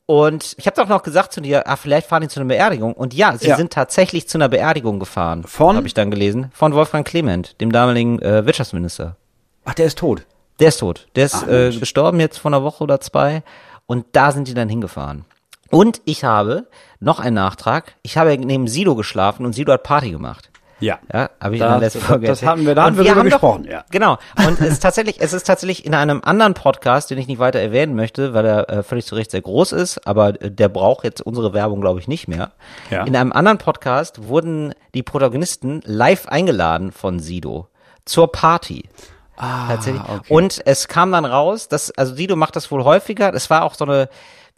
Und 0.07 0.55
ich 0.59 0.67
habe 0.67 0.77
doch 0.77 0.89
noch 0.89 1.03
gesagt 1.03 1.33
zu 1.33 1.41
dir, 1.41 1.67
ah, 1.67 1.77
vielleicht 1.77 2.09
fahren 2.09 2.23
die 2.23 2.29
zu 2.29 2.39
einer 2.41 2.49
Beerdigung. 2.49 2.93
Und 2.93 3.15
ja, 3.15 3.37
sie 3.39 3.49
Ja. 3.49 3.57
sind 3.57 3.73
tatsächlich 3.73 4.29
zu 4.29 4.37
einer 4.37 4.49
Beerdigung 4.51 4.99
gefahren. 4.99 5.45
Von? 5.45 5.77
Habe 5.77 5.87
ich 5.87 5.95
dann 5.95 6.11
gelesen. 6.11 6.51
Von 6.53 6.75
Wolfgang 6.75 7.07
Clement, 7.07 7.59
dem 7.61 7.73
damaligen 7.73 8.21
äh, 8.21 8.45
Wirtschaftsminister. 8.45 9.17
Ach, 9.65 9.73
der 9.75 9.87
ist 9.87 9.99
tot. 9.99 10.27
Der 10.61 10.69
ist 10.69 10.79
tot. 10.79 11.07
Der 11.17 11.25
ist 11.27 11.35
Ach, 11.35 11.49
äh, 11.49 11.71
gestorben 11.71 12.21
jetzt 12.21 12.37
vor 12.39 12.51
einer 12.51 12.63
Woche 12.63 12.85
oder 12.85 13.01
zwei. 13.01 13.43
Und 13.87 14.05
da 14.13 14.31
sind 14.31 14.47
die 14.47 14.55
dann 14.55 14.69
hingefahren. 14.69 15.25
Und 15.71 16.03
ich 16.05 16.23
habe 16.23 16.67
noch 17.01 17.19
einen 17.19 17.35
Nachtrag. 17.35 17.95
Ich 18.03 18.19
habe 18.19 18.37
neben 18.37 18.69
Sido 18.69 18.95
geschlafen 18.95 19.47
und 19.47 19.55
Sido 19.55 19.73
hat 19.73 19.83
Party 19.85 20.11
gemacht. 20.11 20.51
Ja. 20.85 20.99
Ja, 21.13 21.31
habe 21.41 21.55
ich 21.55 21.61
Das- 21.61 21.67
in 21.69 21.73
der 21.73 21.79
letzten 21.81 22.01
Folge 22.01 22.27
das 22.27 22.43
haben 22.43 22.67
wir- 22.67 22.75
da 22.75 22.85
haben 22.85 22.97
wir 22.97 23.05
drüber 23.05 23.17
doch- 23.17 23.25
gesprochen, 23.25 23.65
ja. 23.71 23.85
Genau. 23.91 24.19
Und 24.47 24.61
es 24.61 24.73
ist 24.75 24.83
tatsächlich, 24.83 25.17
es 25.21 25.33
ist 25.33 25.45
tatsächlich 25.47 25.85
in 25.87 25.95
einem 25.95 26.21
anderen 26.25 26.55
Podcast, 26.55 27.11
den 27.11 27.19
ich 27.19 27.27
nicht 27.27 27.39
weiter 27.39 27.59
erwähnen 27.61 27.95
möchte, 27.95 28.35
weil 28.35 28.45
er 28.45 28.69
äh, 28.71 28.83
völlig 28.83 29.07
zu 29.07 29.15
Recht 29.15 29.31
sehr 29.31 29.41
groß 29.43 29.73
ist, 29.73 30.07
aber 30.07 30.41
äh, 30.43 30.51
der 30.51 30.69
braucht 30.69 31.05
jetzt 31.05 31.21
unsere 31.23 31.53
Werbung, 31.55 31.81
glaube 31.81 32.01
ich, 32.01 32.09
nicht 32.09 32.29
mehr. 32.29 32.53
Ja. 32.91 33.05
In 33.05 33.17
einem 33.17 33.33
anderen 33.33 33.59
Podcast 33.59 34.29
wurden 34.29 34.75
die 34.95 35.03
Protagonisten 35.03 35.81
live 35.85 36.27
eingeladen 36.29 36.93
von 36.93 37.19
Sido 37.21 37.69
zur 38.05 38.31
Party. 38.31 38.89
Ah, 39.37 39.67
Tatsächlich. 39.69 40.03
okay. 40.03 40.33
Und 40.33 40.63
es 40.65 40.87
kam 40.87 41.11
dann 41.11 41.25
raus, 41.25 41.67
dass, 41.69 41.91
also 41.93 42.15
Sido 42.15 42.37
macht 42.37 42.55
das 42.55 42.71
wohl 42.71 42.85
häufiger. 42.85 43.35
Es 43.35 43.51
war 43.51 43.65
auch 43.65 43.75
so 43.75 43.85
eine, 43.85 44.09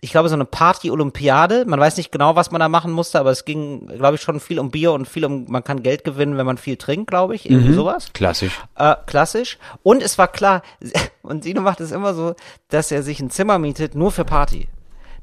ich 0.01 0.11
glaube, 0.11 0.29
so 0.29 0.35
eine 0.35 0.45
Party-Olympiade. 0.45 1.65
Man 1.67 1.81
weiß 1.81 1.97
nicht 1.97 2.13
genau, 2.13 2.37
was 2.37 2.51
man 2.51 2.61
da 2.61 2.69
machen 2.69 2.93
musste, 2.93 3.19
aber 3.19 3.31
es 3.31 3.45
ging, 3.45 3.87
glaube 3.87 4.17
ich, 4.17 4.21
schon 4.23 4.41
viel 4.41 4.59
um 4.59 4.71
Bier 4.71 4.93
und 4.93 5.09
viel 5.09 5.25
um, 5.25 5.47
man 5.49 5.65
kann 5.65 5.83
Geld 5.83 6.05
gewinnen, 6.05 6.37
wenn 6.37 6.47
man 6.47 6.59
viel 6.59 6.77
trinkt, 6.77 7.09
glaube 7.09 7.35
ich. 7.35 7.49
Irgendwie 7.51 7.73
sowas. 7.73 8.09
Klassisch. 8.13 8.61
Äh, 8.77 8.95
klassisch. 9.07 9.59
Und 9.83 10.03
es 10.03 10.19
war 10.19 10.29
klar, 10.29 10.63
und 11.23 11.45
Sido 11.45 11.63
macht 11.63 11.81
es 11.81 11.93
immer 11.93 12.15
so, 12.15 12.35
dass 12.69 12.91
er 12.93 13.03
sich 13.03 13.21
ein 13.21 13.31
Zimmer 13.31 13.59
mietet, 13.59 13.95
nur 13.95 14.13
für 14.13 14.25
Party. 14.25 14.69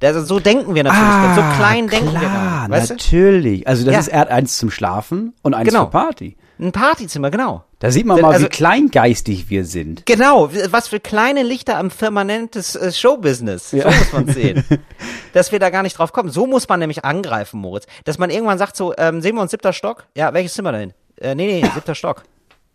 Also 0.01 0.21
so 0.21 0.39
denken 0.41 0.75
wir 0.75 0.83
natürlich, 0.83 1.35
so 1.35 1.41
klein 1.57 1.87
denken 1.87 2.11
wir 2.19 2.27
Ah, 2.27 2.31
klar, 2.31 2.67
nicht. 2.67 2.71
Weißt 2.81 2.89
natürlich. 2.89 3.65
Also 3.67 3.85
das 3.85 3.93
Ja. 3.93 3.99
ist, 4.01 4.07
er 4.09 4.19
hat 4.21 4.29
eins 4.29 4.57
zum 4.57 4.69
Schlafen 4.69 5.33
und 5.43 5.53
eins 5.53 5.69
Genau. 5.69 5.85
für 5.85 5.91
Party. 5.91 6.35
Ein 6.59 6.71
Partyzimmer, 6.71 7.31
genau. 7.31 7.63
Da 7.79 7.91
sieht 7.91 8.05
man 8.05 8.21
mal, 8.21 8.33
Also- 8.33 8.45
wie 8.45 8.49
kleingeistig 8.49 9.49
wir 9.49 9.65
sind. 9.65 10.05
Genau, 10.05 10.49
was 10.69 10.87
für 10.87 10.99
kleine 10.99 11.43
Lichter 11.43 11.77
am 11.77 11.89
Firmament 11.91 12.55
des 12.55 12.75
äh, 12.75 12.91
Showbusiness. 12.91 13.71
So 13.71 13.77
muss 13.77 14.13
man 14.13 14.27
sehen. 14.27 14.63
Dass 15.33 15.51
wir 15.51 15.59
da 15.59 15.69
gar 15.69 15.83
nicht 15.83 15.97
drauf 15.97 16.13
kommen. 16.13 16.29
So 16.29 16.45
muss 16.47 16.69
man 16.69 16.79
nämlich 16.79 17.03
angreifen, 17.03 17.59
Moritz. 17.59 17.85
Dass 18.05 18.17
man 18.19 18.29
irgendwann 18.29 18.57
sagt 18.59 18.75
so, 18.77 18.93
ähm, 18.97 19.19
sehen 19.21 19.35
wir 19.35 19.41
uns 19.41 19.51
siebter 19.51 19.73
Stock? 19.73 20.05
Ja, 20.15 20.33
welches 20.33 20.53
Zimmer 20.53 20.71
denn? 20.71 20.93
Äh, 21.19 21.35
nee, 21.35 21.61
nee, 21.61 21.69
siebter 21.73 21.95
Stock. 21.95 22.23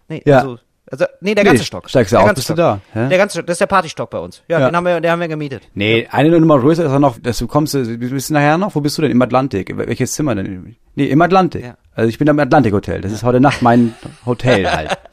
Nee, 0.09 0.23
Ja. 0.27 0.39
also, 0.41 0.59
also, 0.91 1.05
nee, 1.21 1.35
der 1.35 1.45
Nee, 1.45 1.51
ganze 1.51 1.65
Stock. 1.65 1.89
steigst 1.89 2.13
du 2.13 2.17
auf, 2.19 2.27
bist 2.35 2.39
du 2.49 2.55
Stock. 2.55 2.57
da, 2.57 2.81
hä? 2.93 3.09
Der 3.09 3.19
ganze 3.19 3.39
Stock, 3.39 3.47
das 3.47 3.55
ist 3.55 3.61
der 3.61 3.67
Partystock 3.67 4.11
bei 4.11 4.19
uns. 4.19 4.43
Ja, 4.49 4.59
Ja. 4.61 4.71
den 4.71 4.77
haben 4.77 4.85
wir, 4.85 5.01
den 5.01 5.11
haben 5.11 5.21
wir 5.21 5.29
gemietet. 5.29 5.69
Nee, 5.75 6.09
eine 6.11 6.39
Nummer 6.41 6.59
größer 6.59 6.85
ist 6.85 6.91
auch 6.93 6.99
noch, 6.99 7.19
dass 7.19 7.39
du 7.39 7.47
kommst, 7.47 7.75
du 7.75 7.97
bist 7.99 8.31
nachher 8.31 8.59
noch, 8.59 8.75
wo 8.75 8.81
bist 8.81 8.97
du 8.99 9.03
denn? 9.03 9.11
Im 9.11 9.21
Atlantik. 9.23 9.77
Welches 9.77 10.13
Zimmer 10.13 10.35
denn? 10.35 10.77
Nee, 10.95 11.07
im 11.07 11.21
Atlantik. 11.23 11.65
Ja. 11.65 11.77
Also 11.95 12.09
ich 12.09 12.19
bin 12.19 12.29
am 12.29 12.39
Atlantik 12.39 12.73
Hotel. 12.73 13.01
Das 13.01 13.13
ist 13.13 13.23
heute 13.23 13.41
Nacht 13.41 13.63
mein 13.63 13.95
Hotel 14.27 14.71
halt. 14.71 14.97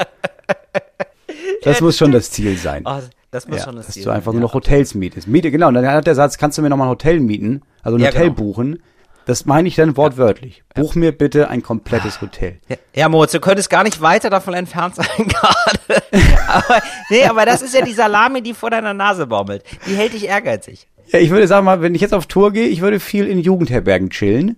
Das 1.63 1.81
muss 1.81 1.97
schon 1.97 2.11
das 2.11 2.29
Ziel 2.29 2.57
sein. 2.57 2.83
Oh, 2.85 2.99
das 3.31 3.47
muss 3.47 3.57
ja, 3.57 3.63
schon 3.65 3.75
das 3.75 3.88
dass 3.88 3.95
Ziel 3.95 4.03
du 4.03 4.11
einfach 4.11 4.31
sein, 4.31 4.39
nur 4.39 4.47
noch 4.49 4.53
Hotels 4.53 4.93
mietest. 4.93 5.27
Miete, 5.27 5.49
genau. 5.49 5.69
Und 5.69 5.73
dann 5.73 5.88
hat 5.88 6.05
der 6.05 6.13
Satz, 6.13 6.38
kannst 6.38 6.57
du 6.57 6.61
mir 6.61 6.69
noch 6.69 6.77
mal 6.77 6.85
ein 6.85 6.89
Hotel 6.91 7.19
mieten? 7.19 7.63
Also 7.81 7.97
ein 7.97 8.05
Hotel 8.05 8.23
genau. 8.25 8.35
buchen. 8.35 8.83
Das 9.25 9.45
meine 9.45 9.67
ich 9.67 9.75
dann 9.75 9.97
wortwörtlich. 9.97 10.63
Buch 10.75 10.93
mir 10.95 11.11
bitte 11.11 11.49
ein 11.49 11.63
komplettes 11.63 12.21
Hotel. 12.21 12.59
Ja, 12.69 12.75
ja, 12.93 13.09
Moritz, 13.09 13.31
du 13.31 13.39
könntest 13.39 13.69
gar 13.69 13.83
nicht 13.83 14.01
weiter 14.01 14.29
davon 14.29 14.53
entfernt 14.53 14.95
sein 14.95 15.07
gerade. 15.17 16.03
aber, 16.47 16.81
nee, 17.09 17.25
aber 17.25 17.45
das 17.45 17.61
ist 17.61 17.73
ja 17.73 17.83
die 17.83 17.93
Salami, 17.93 18.41
die 18.41 18.53
vor 18.53 18.69
deiner 18.69 18.93
Nase 18.93 19.25
baumelt. 19.27 19.63
Die 19.88 19.95
hält 19.95 20.13
dich 20.13 20.27
ehrgeizig. 20.27 20.88
Ja, 21.07 21.19
ich 21.19 21.29
würde 21.31 21.47
sagen 21.47 21.65
mal, 21.65 21.81
wenn 21.81 21.95
ich 21.95 22.01
jetzt 22.01 22.13
auf 22.13 22.25
Tour 22.27 22.51
gehe, 22.51 22.67
ich 22.67 22.81
würde 22.81 22.99
viel 22.99 23.27
in 23.27 23.39
Jugendherbergen 23.39 24.09
chillen 24.09 24.57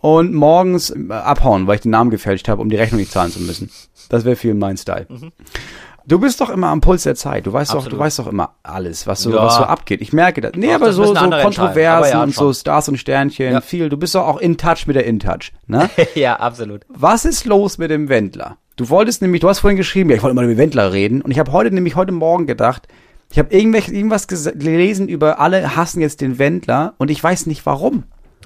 und 0.00 0.34
morgens 0.34 0.90
äh, 0.90 1.12
abhauen, 1.12 1.66
weil 1.66 1.76
ich 1.76 1.82
den 1.82 1.90
Namen 1.90 2.10
gefälscht 2.10 2.48
habe, 2.48 2.60
um 2.62 2.68
die 2.70 2.76
Rechnung 2.76 3.00
nicht 3.00 3.12
zahlen 3.12 3.30
zu 3.30 3.40
müssen. 3.40 3.70
Das 4.08 4.24
wäre 4.24 4.36
viel 4.36 4.54
mein 4.54 4.76
Style. 4.76 5.06
Du 6.06 6.18
bist 6.18 6.40
doch 6.40 6.50
immer 6.50 6.68
am 6.68 6.80
Puls 6.82 7.04
der 7.04 7.14
Zeit. 7.14 7.46
Du 7.46 7.52
weißt 7.52 7.72
doch, 7.72 7.86
du 7.88 7.98
weißt 7.98 8.18
doch 8.18 8.26
immer 8.26 8.56
alles, 8.62 9.06
was 9.06 9.22
so, 9.22 9.30
Ja. 9.30 9.44
was 9.44 9.56
so 9.56 9.62
abgeht. 9.62 10.02
Ich 10.02 10.12
merke 10.12 10.42
das. 10.42 10.52
Nee, 10.54 10.68
Ach, 10.70 10.74
aber 10.76 10.86
das 10.86 10.96
so, 10.96 11.06
so. 11.06 11.14
Kontroversen 11.14 12.12
ja, 12.12 12.22
und 12.22 12.34
schon. 12.34 12.46
so 12.48 12.52
Stars 12.52 12.88
und 12.90 12.98
Sternchen, 12.98 13.52
Ja. 13.52 13.60
viel. 13.62 13.88
Du 13.88 13.96
bist 13.96 14.14
doch 14.14 14.26
auch 14.26 14.38
in 14.38 14.58
touch 14.58 14.86
mit 14.86 14.96
der 14.96 15.06
InTouch, 15.06 15.52
ne? 15.66 15.88
ja, 16.14 16.36
absolut. 16.36 16.82
Was 16.88 17.24
ist 17.24 17.46
los 17.46 17.78
mit 17.78 17.90
dem 17.90 18.10
Wendler? 18.10 18.58
Du 18.76 18.90
wolltest 18.90 19.22
nämlich, 19.22 19.40
du 19.40 19.48
hast 19.48 19.60
vorhin 19.60 19.76
geschrieben, 19.78 20.10
ja, 20.10 20.16
ich 20.16 20.22
wollte 20.22 20.32
immer 20.32 20.42
über 20.42 20.52
den 20.52 20.58
Wendler 20.58 20.92
reden. 20.92 21.22
Und 21.22 21.30
ich 21.30 21.38
habe 21.38 21.52
heute 21.52 21.70
nämlich 21.74 21.96
heute 21.96 22.12
Morgen 22.12 22.46
gedacht, 22.46 22.86
ich 23.30 23.38
habe 23.38 23.54
irgendwelche, 23.54 23.92
irgendwas 23.92 24.26
gelesen 24.28 25.08
über 25.08 25.40
alle 25.40 25.74
hassen 25.74 26.00
jetzt 26.00 26.20
den 26.20 26.38
Wendler 26.38 26.94
und 26.98 27.10
ich 27.10 27.22
weiß 27.22 27.46
nicht 27.46 27.64
warum. 27.66 28.04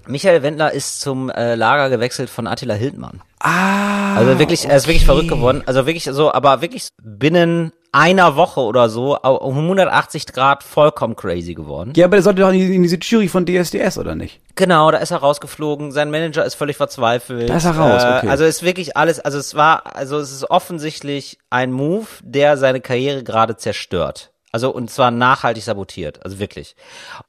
Michael 0.09 0.42
Wendler 0.42 0.73
ist 0.73 1.01
zum 1.01 1.31
äh, 1.31 1.55
Lager 1.55 1.90
gewechselt 1.90 2.31
von 2.31 2.47
Attila 2.47 2.75
Hildmann. 2.75 3.21
Ah. 3.40 4.16
Also 4.16 4.38
wirklich, 4.38 4.68
er 4.68 4.77
ist 4.77 4.87
wirklich 4.88 5.05
verrückt 5.05 5.29
geworden. 5.29 5.62
Also 5.66 5.87
wirklich 5.87 6.05
so, 6.05 6.33
aber 6.33 6.61
wirklich 6.61 6.88
binnen 7.03 7.73
einer 7.92 8.37
Woche 8.37 8.61
oder 8.61 8.88
so 8.90 9.16
um 9.18 9.57
180 9.59 10.27
Grad 10.27 10.62
vollkommen 10.62 11.16
crazy 11.16 11.55
geworden. 11.55 11.92
Ja, 11.97 12.05
aber 12.07 12.16
der 12.16 12.23
sollte 12.23 12.42
doch 12.42 12.49
in, 12.49 12.55
die- 12.59 12.75
in 12.77 12.83
diese 12.83 12.97
Jury 12.97 13.29
von 13.29 13.47
DSDS, 13.47 13.97
oder 13.99 14.14
nicht? 14.14 14.40
Genau, 14.57 14.90
da 14.90 14.99
ist 14.99 15.11
er 15.11 15.18
rausgeflogen. 15.18 15.92
Sein 15.92 16.11
Manager 16.11 16.44
ist 16.44 16.55
völlig 16.55 16.77
verzweifelt. 16.77 17.49
Da 17.49 17.57
ist 17.57 17.64
er 17.64 17.77
raus, 17.79 18.03
Äh, 18.03 18.18
okay. 18.18 18.29
Also 18.29 18.44
ist 18.44 18.62
wirklich 18.62 18.97
alles, 18.97 19.21
also 19.21 19.38
es 19.38 19.55
war, 19.55 19.94
also 19.97 20.18
es 20.18 20.33
ist 20.33 20.51
offensichtlich 20.51 21.38
ein 21.51 21.73
Move, 21.73 22.07
der 22.23 22.57
seine 22.57 22.81
Karriere 22.81 23.23
gerade 23.23 23.57
zerstört. 23.57 24.33
Also 24.50 24.70
und 24.70 24.90
zwar 24.90 25.11
nachhaltig 25.11 25.62
sabotiert, 25.62 26.24
also 26.24 26.38
wirklich. 26.38 26.74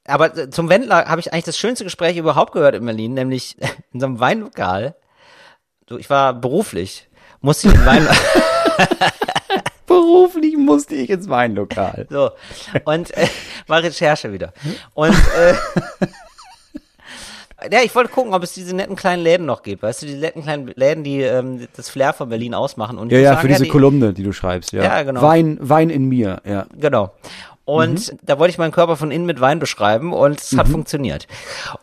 Aber 0.05 0.35
äh, 0.37 0.49
zum 0.49 0.69
Wendler 0.69 1.05
habe 1.05 1.19
ich 1.19 1.33
eigentlich 1.33 1.45
das 1.45 1.57
schönste 1.57 1.83
Gespräch 1.83 2.15
überhaupt 2.17 2.53
gehört 2.53 2.75
in 2.75 2.85
Berlin, 2.85 3.13
nämlich 3.13 3.57
in 3.93 3.99
so 3.99 4.05
einem 4.05 4.19
Weinlokal. 4.19 4.95
So, 5.89 5.97
ich 5.97 6.09
war 6.09 6.33
beruflich, 6.33 7.09
musste 7.41 7.67
ich 7.67 7.73
in 7.73 7.85
Wein 7.85 8.07
Beruflich 9.87 10.55
musste 10.55 10.95
ich 10.95 11.09
ins 11.09 11.27
Weinlokal. 11.27 12.05
So. 12.09 12.31
Und 12.85 13.11
äh, 13.17 13.27
war 13.67 13.81
Recherche 13.81 14.31
wieder. 14.31 14.53
Und 14.93 15.15
äh, 15.15 15.55
ja, 17.71 17.79
ich 17.83 17.93
wollte 17.95 18.11
gucken, 18.11 18.33
ob 18.33 18.43
es 18.43 18.53
diese 18.53 18.75
netten 18.75 18.95
kleinen 18.95 19.23
Läden 19.23 19.45
noch 19.45 19.63
gibt. 19.63 19.83
Weißt 19.83 20.01
du, 20.01 20.05
diese 20.05 20.19
netten 20.19 20.43
kleinen 20.43 20.71
Läden, 20.75 21.03
die 21.03 21.21
ähm, 21.21 21.67
das 21.75 21.89
Flair 21.89 22.13
von 22.13 22.29
Berlin 22.29 22.53
ausmachen. 22.53 22.97
Und 22.97 23.11
Ja, 23.11 23.19
ja, 23.19 23.29
sagen, 23.31 23.41
für 23.41 23.47
diese 23.47 23.63
die, 23.63 23.69
Kolumne, 23.69 24.13
die 24.13 24.23
du 24.23 24.31
schreibst, 24.31 24.71
ja. 24.71 24.83
Ja, 24.83 25.03
genau. 25.03 25.21
Wein, 25.21 25.57
Wein 25.61 25.89
in 25.89 26.05
mir, 26.05 26.41
ja. 26.45 26.65
Genau. 26.77 27.11
Und 27.65 28.15
da 28.23 28.39
wollte 28.39 28.49
ich 28.49 28.57
meinen 28.57 28.71
Körper 28.71 28.95
von 28.95 29.11
innen 29.11 29.27
mit 29.27 29.41
Wein 29.41 29.59
beschreiben 29.59 30.11
und 30.11 30.41
es 30.41 30.57
hat 30.57 30.67
funktioniert. 30.67 31.27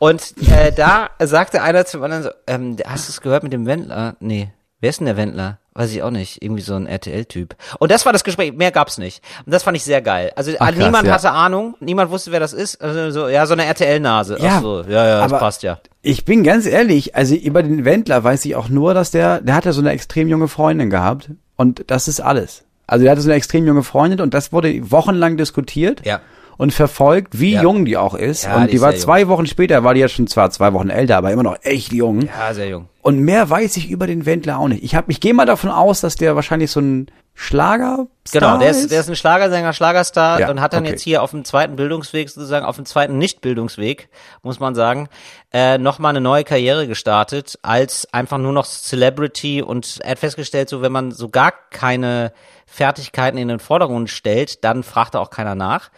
Und 0.01 0.35
äh, 0.51 0.73
da 0.73 1.11
sagte 1.21 1.63
einer 1.63 1.85
zum 1.87 2.03
anderen 2.03 2.25
so, 2.25 2.31
ähm, 2.49 2.77
hast 2.85 3.09
du 3.09 3.13
es 3.13 3.21
gehört 3.21 3.45
mit 3.45 3.53
dem 3.53 3.67
Wendler? 3.67 4.17
Nee. 4.19 4.51
Wer 4.81 4.91
ist 4.91 4.99
denn 4.99 5.07
der 5.07 5.17
Wendler? 5.17 5.59
Weiß 5.79 5.93
ich 5.93 6.03
auch 6.03 6.11
nicht. 6.11 6.43
Irgendwie 6.43 6.63
so 6.63 6.75
ein 6.75 6.87
RTL-Typ. 6.87 7.55
Und 7.79 7.91
das 7.91 8.07
war 8.07 8.13
das 8.15 8.25
Gespräch. 8.25 8.55
Mehr 8.55 8.71
gab's 8.71 8.97
nicht. 8.97 9.23
Und 9.45 9.53
das 9.53 9.63
fand 9.63 9.77
ich 9.77 9.85
sehr 9.85 10.01
geil. 10.01 10.33
Also 10.35 10.53
Ach, 10.59 10.69
krass, 10.69 10.77
niemand 10.79 11.07
ja. 11.07 11.13
hatte 11.15 11.31
Ahnung. 11.33 11.75
Niemand 11.81 12.11
wusste, 12.11 12.33
wer 12.33 12.41
das 12.41 12.55
ist. 12.55 12.81
Also 12.81 13.11
so, 13.11 13.29
ja, 13.29 13.45
so 13.45 13.53
eine 13.53 13.67
RTL-Nase. 13.67 14.39
Ja, 14.41 14.61
so. 14.61 14.83
Ja, 14.89 15.07
ja, 15.07 15.29
das 15.29 15.39
passt 15.39 15.63
ja. 15.63 15.79
Ich 16.01 16.25
bin 16.25 16.45
ganz 16.45 16.65
ehrlich, 16.65 17.15
also 17.15 17.35
über 17.35 17.63
den 17.63 17.85
Wendler 17.85 18.25
weiß 18.25 18.45
ich 18.47 18.57
auch 18.57 18.71
nur, 18.71 18.95
dass 18.95 19.11
der, 19.11 19.43
der 19.43 19.55
hat 19.55 19.67
ja 19.67 19.73
so 19.73 19.81
eine 19.83 19.91
extrem 19.91 20.29
junge 20.29 20.49
Freundin 20.49 20.89
gehabt 20.89 21.31
und 21.57 21.85
das 21.89 22.09
ist 22.09 22.21
alles. 22.21 22.65
Also 22.87 23.03
der 23.03 23.13
hatte 23.13 23.21
so 23.21 23.29
eine 23.29 23.37
extrem 23.37 23.67
junge 23.67 23.83
Freundin 23.83 24.21
und 24.21 24.33
das 24.33 24.53
wurde 24.53 24.91
wochenlang 24.91 25.37
diskutiert 25.37 26.07
Ja. 26.07 26.21
und 26.57 26.73
verfolgt, 26.73 27.41
wie 27.41 27.55
Ja. 27.55 27.63
jung 27.63 27.85
die 27.85 27.97
auch 27.97 28.15
ist. 28.15 28.45
Ja, 28.45 28.55
und 28.57 28.67
die 28.67 28.71
die, 28.71 28.77
ist 28.77 28.83
war 28.83 28.95
zwei 28.95 29.27
Wochen 29.29 29.47
später, 29.47 29.83
war 29.85 29.93
die 29.95 30.01
ja 30.01 30.09
schon 30.09 30.27
zwar 30.29 30.51
zwei 30.51 30.73
Wochen 30.73 30.89
älter, 30.89 31.17
aber 31.19 31.33
immer 31.33 31.43
noch 31.43 31.57
echt 31.63 31.93
jung. 31.93 32.23
Ja, 32.23 32.55
sehr 32.55 32.69
jung. 32.69 32.89
Und 33.07 33.21
mehr 33.21 33.49
weiß 33.49 33.77
ich 33.77 33.89
über 33.89 34.09
den 34.09 34.27
Wendler 34.27 34.59
auch 34.59 34.67
nicht. 34.67 34.83
Ich 34.83 34.97
hab, 34.97 35.09
ich 35.09 35.21
gehe 35.21 35.33
mal 35.33 35.47
davon 35.47 35.71
aus, 35.71 36.01
dass 36.01 36.17
der 36.17 36.35
wahrscheinlich 36.35 36.73
so 36.73 36.81
ein 36.81 37.07
Schlager? 37.35 38.09
Genau, 38.33 38.59
der 38.59 38.71
ist, 38.71 38.91
der 38.91 38.99
ist 38.99 39.09
ein 39.09 39.15
Schlagersänger, 39.15 39.73
Schlagerstar 39.73 40.41
Ja, 40.41 40.51
und 40.51 40.61
hat 40.61 40.73
dann 40.73 40.83
okay. 40.83 40.91
jetzt 40.91 41.03
hier 41.03 41.23
auf 41.23 41.31
dem 41.31 41.45
zweiten 41.45 41.77
Bildungsweg, 41.77 42.29
sozusagen 42.29 42.67
auf 42.67 42.75
dem 42.75 42.85
zweiten 42.85 43.17
Nicht-Bildungsweg, 43.17 44.09
muss 44.43 44.59
man 44.59 44.75
sagen, 44.75 45.09
äh, 45.53 45.79
nochmal 45.79 46.11
eine 46.11 46.21
neue 46.21 46.43
Karriere 46.43 46.89
gestartet, 46.89 47.57
als 47.63 48.13
einfach 48.13 48.39
nur 48.39 48.53
noch 48.53 48.67
Celebrity 48.67 49.63
und 49.63 50.01
er 50.03 50.11
hat 50.11 50.19
festgestellt, 50.19 50.69
so 50.69 50.83
wenn 50.83 50.91
man 50.91 51.13
so 51.13 51.29
gar 51.29 51.53
keine 51.71 52.33
Fertigkeiten 52.67 53.39
in 53.39 53.47
den 53.47 53.61
Vordergrund 53.61 54.11
stellt, 54.11 54.65
dann 54.65 54.83
fragt 54.83 55.15
da 55.15 55.21
auch 55.21 55.31
keiner 55.31 55.55
nach. 55.55 55.91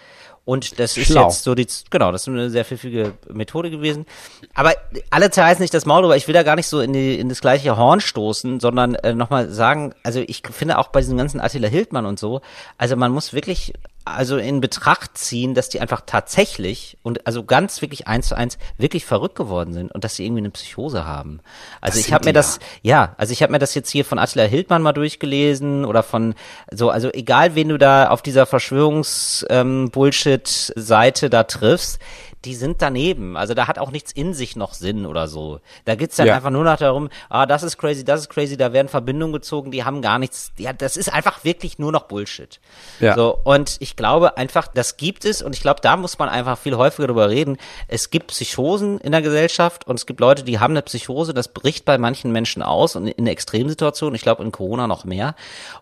Und 0.48 0.78
das 0.78 0.96
ist 0.96 1.08
Schlau. 1.08 1.24
jetzt 1.24 1.44
so 1.44 1.54
die, 1.54 1.66
genau, 1.90 2.10
das 2.10 2.22
ist 2.22 2.28
eine 2.28 2.48
sehr 2.48 2.64
pfiffige 2.64 3.12
Methode 3.30 3.70
gewesen. 3.70 4.06
Aber 4.54 4.72
alle 5.10 5.30
zerreißen 5.30 5.60
nicht 5.60 5.74
das 5.74 5.84
Maul 5.84 6.00
drüber. 6.00 6.16
Ich 6.16 6.26
will 6.26 6.32
da 6.32 6.42
gar 6.42 6.56
nicht 6.56 6.68
so 6.68 6.80
in, 6.80 6.94
die, 6.94 7.18
in 7.18 7.28
das 7.28 7.42
gleiche 7.42 7.76
Horn 7.76 8.00
stoßen, 8.00 8.58
sondern 8.58 8.94
äh, 8.94 9.12
nochmal 9.12 9.50
sagen, 9.50 9.92
also 10.02 10.20
ich 10.26 10.40
finde 10.50 10.78
auch 10.78 10.88
bei 10.88 11.00
diesem 11.00 11.18
ganzen 11.18 11.38
Attila 11.38 11.68
Hildmann 11.68 12.06
und 12.06 12.18
so, 12.18 12.40
also 12.78 12.96
man 12.96 13.12
muss 13.12 13.34
wirklich 13.34 13.74
also 14.14 14.36
in 14.36 14.60
Betracht 14.60 15.18
ziehen, 15.18 15.54
dass 15.54 15.68
die 15.68 15.80
einfach 15.80 16.02
tatsächlich 16.04 16.98
und 17.02 17.26
also 17.26 17.42
ganz 17.44 17.82
wirklich 17.82 18.06
eins 18.06 18.28
zu 18.28 18.36
eins 18.36 18.58
wirklich 18.76 19.04
verrückt 19.04 19.34
geworden 19.36 19.72
sind 19.72 19.90
und 19.92 20.04
dass 20.04 20.14
sie 20.16 20.24
irgendwie 20.24 20.40
eine 20.40 20.50
Psychose 20.50 21.06
haben. 21.06 21.40
Also 21.80 21.98
Das 21.98 22.06
ich 22.06 22.12
habe 22.12 22.26
mir 22.26 22.32
das, 22.32 22.58
ja, 22.82 23.14
also 23.18 23.32
ich 23.32 23.42
habe 23.42 23.52
mir 23.52 23.58
das 23.58 23.74
jetzt 23.74 23.90
hier 23.90 24.04
von 24.04 24.18
Attila 24.18 24.44
Hildmann 24.44 24.82
mal 24.82 24.92
durchgelesen 24.92 25.84
oder 25.84 26.02
von 26.02 26.34
so, 26.72 26.90
also 26.90 27.10
egal 27.12 27.54
wen 27.54 27.68
du 27.68 27.78
da 27.78 28.08
auf 28.08 28.22
dieser 28.22 28.46
Verschwörungs-Bullshit-Seite 28.46 31.30
da 31.30 31.44
triffst, 31.44 32.00
die 32.44 32.54
sind 32.54 32.80
daneben. 32.82 33.36
Also 33.36 33.54
da 33.54 33.66
hat 33.66 33.78
auch 33.78 33.90
nichts 33.90 34.12
in 34.12 34.32
sich 34.34 34.54
noch 34.56 34.74
Sinn 34.74 35.06
oder 35.06 35.26
so. 35.28 35.60
Da 35.84 35.94
geht's 35.96 36.16
dann 36.16 36.28
Ja. 36.28 36.36
einfach 36.36 36.50
nur 36.50 36.64
noch 36.64 36.76
darum, 36.76 37.08
ah, 37.28 37.46
das 37.46 37.62
ist 37.62 37.78
crazy, 37.78 38.04
das 38.04 38.20
ist 38.20 38.28
crazy, 38.28 38.56
da 38.56 38.72
werden 38.72 38.88
Verbindungen 38.88 39.32
gezogen, 39.32 39.70
die 39.70 39.84
haben 39.84 40.02
gar 40.02 40.18
nichts, 40.18 40.52
ja, 40.58 40.72
das 40.72 40.96
ist 40.96 41.12
einfach 41.12 41.44
wirklich 41.44 41.78
nur 41.78 41.90
noch 41.92 42.04
Bullshit. 42.04 42.60
Ja. 43.00 43.14
So, 43.14 43.38
und 43.44 43.76
ich 43.80 43.96
glaube 43.96 44.36
einfach, 44.36 44.68
das 44.68 44.96
gibt 44.96 45.24
es 45.24 45.42
und 45.42 45.54
ich 45.54 45.62
glaube, 45.62 45.80
da 45.80 45.96
muss 45.96 46.18
man 46.18 46.28
einfach 46.28 46.58
viel 46.58 46.76
häufiger 46.76 47.08
drüber 47.08 47.28
reden. 47.28 47.56
Es 47.88 48.10
gibt 48.10 48.28
Psychosen 48.28 48.98
in 48.98 49.12
der 49.12 49.22
Gesellschaft 49.22 49.86
und 49.86 49.96
es 49.96 50.06
gibt 50.06 50.20
Leute, 50.20 50.44
die 50.44 50.58
haben 50.60 50.72
eine 50.72 50.82
Psychose, 50.82 51.34
das 51.34 51.48
bricht 51.48 51.84
bei 51.84 51.98
manchen 51.98 52.30
Menschen 52.30 52.62
aus 52.62 52.94
und 52.96 53.08
in 53.08 53.26
Extremsituationen, 53.26 54.14
ich 54.14 54.22
glaube 54.22 54.42
in 54.44 54.52
Corona 54.52 54.86
noch 54.86 55.04
mehr. 55.04 55.34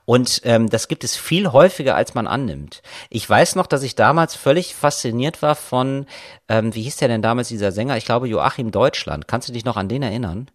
Und 0.05 0.41
ähm, 0.45 0.69
das 0.71 0.89
gibt 0.89 1.05
es 1.05 1.17
viel 1.17 1.53
häufiger, 1.53 1.95
als 1.97 2.15
man 2.15 2.27
annimmt. 2.27 2.83
Ich 3.11 3.29
weiß 3.29 3.57
noch, 3.57 3.67
dass 3.67 3.83
ich 3.83 3.95
damals 3.95 4.35
völlig 4.37 4.75
fasziniert 4.75 5.43
war 5.43 5.55
von, 5.55 6.07
ähm, 6.49 6.75
wie 6.75 6.83
hieß 6.83 6.97
der 6.97 7.09
denn 7.09 7.23
damals, 7.23 7.49
dieser 7.49 7.73
Sänger? 7.73 7.97
Ich 7.97 8.05
glaube 8.05 8.29
Joachim 8.29 8.71
Deutschland. 8.71 9.27
Kannst 9.29 9.49
du 9.49 9.53
dich 9.53 9.65
noch 9.65 9.77
an 9.77 9.89
den 9.89 10.03
erinnern? 10.03 10.49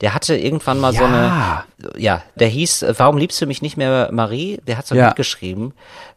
Der 0.00 0.14
hatte 0.14 0.36
irgendwann 0.36 0.78
mal 0.78 0.92
so 0.92 1.02
Ja. 1.04 1.64
eine, 1.82 1.98
ja, 2.00 2.22
der 2.36 2.48
hieß, 2.48 2.82
äh, 2.82 2.94
warum 2.98 3.16
liebst 3.18 3.40
du 3.40 3.46
mich 3.46 3.60
nicht 3.62 3.76
mehr, 3.76 4.10
Marie? 4.12 4.60
Der 4.66 4.78
hat 4.78 4.86
so 4.86 4.94
Ja. 4.94 5.06
mitgeschrieben. 5.06 5.72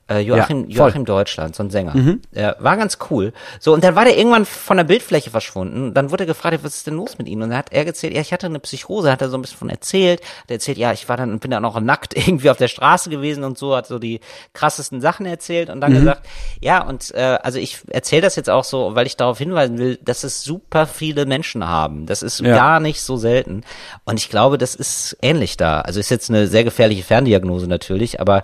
Äh, 0.09 0.19
Joachim, 0.19 0.69
Ja. 0.69 0.85
Joachim 0.85 1.03
Deutschland, 1.05 1.55
so 1.55 1.63
ein 1.63 1.69
Sänger. 1.69 1.93
Der 2.33 2.55
war 2.59 2.77
ganz 2.77 2.97
cool. 3.09 3.33
So, 3.59 3.73
und 3.73 3.83
dann 3.83 3.95
war 3.95 4.05
der 4.05 4.17
irgendwann 4.17 4.45
von 4.45 4.77
der 4.77 4.85
Bildfläche 4.85 5.29
verschwunden. 5.29 5.93
Dann 5.93 6.11
wurde 6.11 6.23
er 6.23 6.27
gefragt, 6.27 6.59
was 6.63 6.75
ist 6.75 6.87
denn 6.87 6.93
los 6.95 7.17
mit 7.17 7.27
ihm? 7.27 7.41
Und 7.41 7.49
dann 7.49 7.57
hat 7.57 7.73
er 7.73 7.85
erzählt, 7.85 8.13
ja, 8.13 8.21
ich 8.21 8.31
hatte 8.31 8.45
eine 8.45 8.59
Psychose, 8.59 9.11
hat 9.11 9.21
er 9.21 9.29
so 9.29 9.37
ein 9.37 9.41
bisschen 9.41 9.57
von 9.57 9.69
erzählt. 9.69 10.21
Hat 10.43 10.51
erzählt, 10.51 10.77
ja, 10.77 10.93
ich 10.93 11.09
war 11.09 11.17
dann, 11.17 11.39
bin 11.39 11.51
dann 11.51 11.65
auch 11.65 11.77
nackt 11.81 12.15
irgendwie 12.27 12.49
auf 12.49 12.57
der 12.57 12.69
Straße 12.69 13.09
gewesen 13.09 13.43
und 13.43 13.57
so, 13.57 13.75
hat 13.75 13.87
so 13.87 13.99
die 13.99 14.21
krassesten 14.53 15.01
Sachen 15.01 15.25
erzählt 15.25 15.69
und 15.69 15.81
dann 15.81 15.93
gesagt, 15.93 16.21
ja, 16.61 16.83
und 16.83 17.13
äh, 17.13 17.37
also 17.43 17.59
ich 17.59 17.79
erzähle 17.89 18.21
das 18.21 18.35
jetzt 18.37 18.49
auch 18.49 18.63
so, 18.63 18.95
weil 18.95 19.07
ich 19.07 19.17
darauf 19.17 19.37
hinweisen 19.37 19.77
will, 19.77 19.97
dass 20.03 20.23
es 20.23 20.41
super 20.43 20.87
viele 20.87 21.25
Menschen 21.25 21.67
haben. 21.67 22.05
Das 22.05 22.23
ist 22.23 22.39
Ja. 22.39 22.55
gar 22.55 22.79
nicht 22.79 23.01
so 23.01 23.17
selten. 23.17 23.63
Und 24.05 24.19
ich 24.19 24.29
glaube, 24.29 24.57
das 24.57 24.73
ist 24.73 25.17
ähnlich 25.21 25.57
da. 25.57 25.81
Also 25.81 25.99
ist 25.99 26.09
jetzt 26.09 26.29
eine 26.29 26.47
sehr 26.47 26.63
gefährliche 26.63 27.03
Ferndiagnose 27.03 27.67
natürlich, 27.67 28.21
aber 28.21 28.43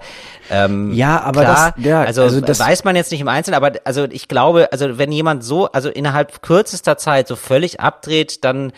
ähm, 0.51 0.93
Ja, 0.93 1.21
aber 1.21 1.41
klar, 1.41 1.52
das, 1.53 1.85
ja, 1.85 2.01
also, 2.01 2.23
also 2.23 2.41
das, 2.41 2.59
weiß 2.59 2.83
man 2.83 2.95
jetzt 2.95 3.11
nicht 3.11 3.21
im 3.21 3.27
Einzelnen, 3.27 3.55
aber 3.55 3.73
also 3.85 4.05
ich 4.05 4.27
glaube, 4.27 4.71
also 4.71 4.97
wenn 4.97 5.11
jemand 5.11 5.43
so, 5.43 5.71
also 5.71 5.89
innerhalb 5.89 6.41
kürzester 6.41 6.97
Zeit 6.97 7.27
so 7.27 7.35
völlig 7.35 7.79
abdreht, 7.79 8.43
dann 8.43 8.73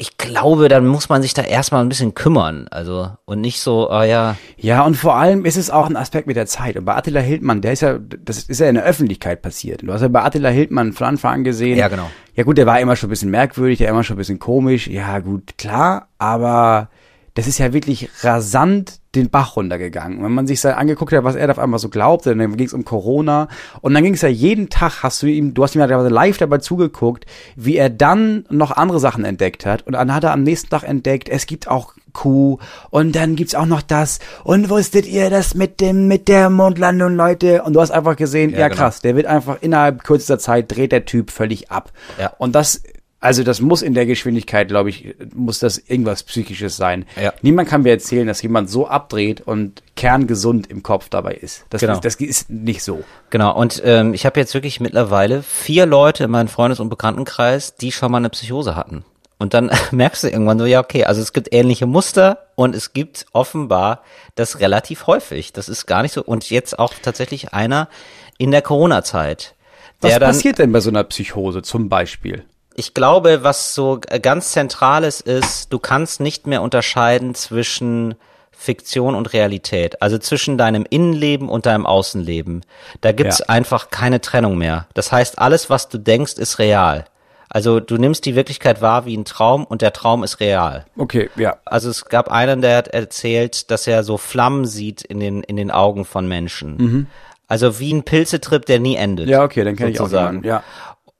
ich 0.00 0.16
glaube, 0.16 0.68
dann 0.68 0.86
muss 0.86 1.08
man 1.08 1.22
sich 1.22 1.34
da 1.34 1.42
erstmal 1.42 1.84
ein 1.84 1.88
bisschen 1.88 2.14
kümmern, 2.14 2.68
also 2.70 3.10
und 3.24 3.40
nicht 3.40 3.60
so, 3.60 3.90
ah 3.90 4.04
ja, 4.04 4.36
Ja, 4.56 4.82
und 4.82 4.94
vor 4.94 5.16
allem 5.16 5.44
ist 5.44 5.56
es 5.56 5.70
auch 5.70 5.90
ein 5.90 5.96
Aspekt 5.96 6.28
mit 6.28 6.36
der 6.36 6.46
Zeit. 6.46 6.76
Und 6.76 6.84
bei 6.84 6.94
Attila 6.94 7.18
Hildmann, 7.18 7.60
der 7.60 7.72
ist 7.72 7.82
ja, 7.82 7.98
das 7.98 8.44
ist 8.44 8.60
ja 8.60 8.68
in 8.68 8.76
der 8.76 8.84
Öffentlichkeit 8.84 9.42
passiert. 9.42 9.82
Du 9.82 9.92
hast 9.92 10.02
ja 10.02 10.08
bei 10.08 10.22
Attila 10.22 10.50
Hildmann 10.50 10.92
von 10.92 11.08
Anfang 11.08 11.34
an 11.34 11.44
gesehen. 11.44 11.76
Ja, 11.76 11.88
genau. 11.88 12.08
Ja 12.36 12.44
gut, 12.44 12.58
der 12.58 12.66
war 12.66 12.78
immer 12.78 12.94
schon 12.94 13.08
ein 13.08 13.10
bisschen 13.10 13.30
merkwürdig, 13.30 13.78
der 13.78 13.88
war 13.88 13.94
immer 13.94 14.04
schon 14.04 14.14
ein 14.14 14.18
bisschen 14.18 14.38
komisch. 14.38 14.86
Ja 14.86 15.18
gut, 15.18 15.58
klar, 15.58 16.06
aber 16.18 16.90
das 17.38 17.46
ist 17.46 17.58
ja 17.58 17.72
wirklich 17.72 18.08
rasant 18.22 18.98
den 19.14 19.30
Bach 19.30 19.54
runtergegangen. 19.54 20.18
Und 20.18 20.24
wenn 20.24 20.32
man 20.32 20.48
sich 20.48 20.60
da 20.60 20.72
angeguckt 20.72 21.12
hat, 21.12 21.22
was 21.22 21.36
er 21.36 21.46
da 21.46 21.52
auf 21.52 21.60
einmal 21.60 21.78
so 21.78 21.88
glaubte, 21.88 22.34
dann 22.34 22.56
ging 22.56 22.66
es 22.66 22.72
um 22.72 22.84
Corona 22.84 23.46
und 23.80 23.94
dann 23.94 24.02
ging 24.02 24.14
es 24.14 24.22
ja 24.22 24.28
jeden 24.28 24.70
Tag, 24.70 25.04
hast 25.04 25.22
du 25.22 25.28
ihm, 25.28 25.54
du 25.54 25.62
hast 25.62 25.76
ihm 25.76 25.80
ja 25.80 25.86
live 25.86 26.36
dabei 26.36 26.58
zugeguckt, 26.58 27.26
wie 27.54 27.76
er 27.76 27.90
dann 27.90 28.44
noch 28.50 28.72
andere 28.72 28.98
Sachen 28.98 29.24
entdeckt 29.24 29.66
hat 29.66 29.86
und 29.86 29.92
dann 29.92 30.12
hat 30.12 30.24
er 30.24 30.32
am 30.32 30.42
nächsten 30.42 30.68
Tag 30.68 30.82
entdeckt, 30.82 31.28
es 31.28 31.46
gibt 31.46 31.68
auch 31.68 31.94
Kuh 32.12 32.58
und 32.90 33.14
dann 33.14 33.36
gibt's 33.36 33.54
auch 33.54 33.66
noch 33.66 33.82
das 33.82 34.18
und 34.42 34.68
wusstet 34.68 35.06
ihr 35.06 35.30
das 35.30 35.54
mit 35.54 35.80
dem 35.80 36.08
mit 36.08 36.26
der 36.26 36.50
Mondlandung 36.50 37.14
Leute 37.14 37.62
und 37.62 37.74
du 37.74 37.80
hast 37.80 37.92
einfach 37.92 38.16
gesehen, 38.16 38.50
ja, 38.50 38.66
genau. 38.66 38.80
krass, 38.80 39.00
der 39.00 39.14
wird 39.14 39.26
einfach 39.26 39.58
innerhalb 39.60 40.02
kürzester 40.02 40.40
Zeit 40.40 40.74
dreht 40.74 40.90
der 40.90 41.04
Typ 41.04 41.30
völlig 41.30 41.70
ab. 41.70 41.92
Ja. 42.18 42.32
Und 42.38 42.56
das 42.56 42.82
also 43.20 43.42
das 43.42 43.60
muss 43.60 43.82
in 43.82 43.94
der 43.94 44.06
Geschwindigkeit, 44.06 44.68
glaube 44.68 44.90
ich, 44.90 45.16
muss 45.34 45.58
das 45.58 45.78
irgendwas 45.78 46.22
Psychisches 46.22 46.76
sein. 46.76 47.04
Ja. 47.20 47.32
Niemand 47.42 47.68
kann 47.68 47.82
mir 47.82 47.90
erzählen, 47.90 48.26
dass 48.28 48.42
jemand 48.42 48.70
so 48.70 48.86
abdreht 48.86 49.40
und 49.40 49.82
kerngesund 49.96 50.68
im 50.68 50.82
Kopf 50.84 51.08
dabei 51.08 51.34
ist. 51.34 51.64
Das, 51.70 51.80
Genau. 51.80 51.94
ist, 51.94 52.04
das 52.04 52.14
ist 52.16 52.48
nicht 52.48 52.82
so. 52.82 53.02
genau. 53.30 53.56
Und 53.56 53.82
ähm, 53.84 54.14
ich 54.14 54.24
habe 54.24 54.38
jetzt 54.38 54.54
wirklich 54.54 54.78
mittlerweile 54.80 55.42
vier 55.42 55.84
Leute 55.86 56.24
in 56.24 56.30
meinem 56.30 56.48
Freundes- 56.48 56.78
und 56.78 56.90
Bekanntenkreis, 56.90 57.74
die 57.74 57.90
schon 57.90 58.12
mal 58.12 58.18
eine 58.18 58.30
Psychose 58.30 58.76
hatten. 58.76 59.04
Und 59.38 59.52
dann 59.54 59.70
merkst 59.90 60.22
du 60.22 60.28
irgendwann 60.28 60.58
so, 60.60 60.66
ja, 60.66 60.78
okay, 60.80 61.04
also 61.04 61.20
es 61.20 61.32
gibt 61.32 61.52
ähnliche 61.52 61.86
Muster 61.86 62.46
und 62.54 62.74
es 62.76 62.92
gibt 62.92 63.26
offenbar 63.32 64.02
das 64.36 64.60
relativ 64.60 65.08
häufig. 65.08 65.52
Das 65.52 65.68
ist 65.68 65.86
gar 65.86 66.02
nicht 66.02 66.12
so. 66.12 66.22
Und 66.22 66.50
jetzt 66.50 66.78
auch 66.78 66.94
tatsächlich 67.02 67.52
einer 67.52 67.88
in 68.36 68.52
der 68.52 68.62
Corona-Zeit. 68.62 69.54
Was 70.00 70.12
dann, 70.12 70.20
passiert 70.22 70.58
denn 70.60 70.70
bei 70.70 70.78
so 70.78 70.90
einer 70.90 71.02
Psychose 71.02 71.62
zum 71.62 71.88
Beispiel? 71.88 72.44
Ich 72.78 72.94
glaube, 72.94 73.42
was 73.42 73.74
so 73.74 73.98
ganz 74.22 74.52
Zentrales 74.52 75.20
ist, 75.20 75.72
du 75.72 75.80
kannst 75.80 76.20
nicht 76.20 76.46
mehr 76.46 76.62
unterscheiden 76.62 77.34
zwischen 77.34 78.14
Fiktion 78.52 79.16
und 79.16 79.32
Realität. 79.32 80.00
Also 80.00 80.16
zwischen 80.18 80.56
deinem 80.58 80.86
Innenleben 80.88 81.48
und 81.48 81.66
deinem 81.66 81.86
Außenleben. 81.86 82.64
Da 83.00 83.10
gibt's 83.10 83.40
Ja. 83.40 83.46
einfach 83.48 83.90
keine 83.90 84.20
Trennung 84.20 84.56
mehr. 84.58 84.86
Das 84.94 85.10
heißt, 85.10 85.40
alles, 85.40 85.70
was 85.70 85.88
du 85.88 85.98
denkst, 85.98 86.34
ist 86.34 86.60
real. 86.60 87.04
Also 87.48 87.80
du 87.80 87.96
nimmst 87.96 88.26
die 88.26 88.36
Wirklichkeit 88.36 88.80
wahr 88.80 89.06
wie 89.06 89.16
ein 89.16 89.24
Traum 89.24 89.64
und 89.64 89.82
der 89.82 89.92
Traum 89.92 90.22
ist 90.22 90.38
real. 90.38 90.86
Okay, 90.96 91.30
ja. 91.34 91.56
Also 91.64 91.90
es 91.90 92.04
gab 92.04 92.30
einen, 92.30 92.60
der 92.62 92.76
hat 92.76 92.86
erzählt, 92.88 93.72
dass 93.72 93.88
er 93.88 94.04
so 94.04 94.18
Flammen 94.18 94.66
sieht 94.66 95.02
in 95.02 95.18
den, 95.18 95.42
in 95.42 95.56
den 95.56 95.72
Augen 95.72 96.04
von 96.04 96.28
Menschen. 96.28 97.08
Also 97.50 97.80
wie 97.80 97.92
ein 97.94 98.02
Pilzetrip, 98.02 98.66
der 98.66 98.78
nie 98.78 98.96
endet. 98.96 99.26
Mhm. 99.26 99.32
Ja, 99.32 99.42
okay, 99.42 99.64
dann 99.64 99.74
kenne 99.74 99.90
ich 99.90 100.00
auch 100.00 100.10
jemanden. 100.10 100.46
Ja. 100.46 100.62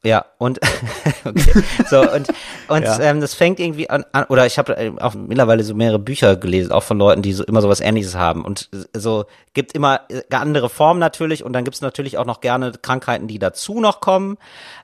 Ja, 0.04 0.26
und 0.38 0.60
okay. 1.24 1.62
so 1.90 2.00
und 2.00 2.28
und 2.68 2.82
Ja. 2.84 3.00
ähm, 3.00 3.20
das 3.20 3.34
fängt 3.34 3.58
irgendwie 3.58 3.90
an, 3.90 4.04
an 4.12 4.24
oder 4.28 4.46
ich 4.46 4.56
habe 4.56 4.76
äh, 4.76 4.92
auch 5.00 5.14
mittlerweile 5.14 5.64
so 5.64 5.74
mehrere 5.74 5.98
Bücher 5.98 6.36
gelesen, 6.36 6.70
auch 6.70 6.84
von 6.84 6.98
Leuten, 6.98 7.20
die 7.22 7.32
so 7.32 7.42
immer 7.42 7.60
sowas 7.62 7.80
ähnliches 7.80 8.14
haben 8.14 8.44
und 8.44 8.68
so 8.94 9.24
gibt 9.54 9.72
immer 9.72 10.02
äh, 10.08 10.22
andere 10.36 10.68
Formen 10.68 11.00
natürlich 11.00 11.42
und 11.44 11.52
dann 11.52 11.64
gibt's 11.64 11.80
natürlich 11.80 12.16
auch 12.16 12.26
noch 12.26 12.40
gerne 12.40 12.72
Krankheiten, 12.80 13.26
die 13.26 13.40
dazu 13.40 13.80
noch 13.80 14.00
kommen. 14.00 14.38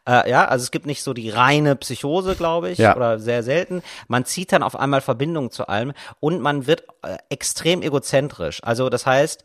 Äh, 0.09 0.29
ja, 0.29 0.47
also 0.47 0.65
es 0.65 0.73
gibt 0.73 0.85
nicht 0.87 1.05
so 1.05 1.13
die 1.15 1.31
reine 1.31 1.77
Psychose, 1.77 2.35
glaube 2.35 2.71
ich, 2.71 2.79
Ja. 2.79 2.97
oder 2.97 3.21
sehr 3.21 3.45
selten. 3.45 3.83
Man 4.09 4.25
zieht 4.25 4.51
dann 4.53 4.65
auf 4.65 4.75
einmal 4.75 5.01
Verbindungen 5.01 5.53
zu 5.53 5.69
allem 5.69 5.93
und 6.19 6.41
man 6.41 6.67
wird 6.67 6.83
äh, 7.03 7.19
extrem 7.29 7.83
egozentrisch. 7.83 8.61
Also 8.65 8.89
das 8.91 9.07
heißt, 9.07 9.45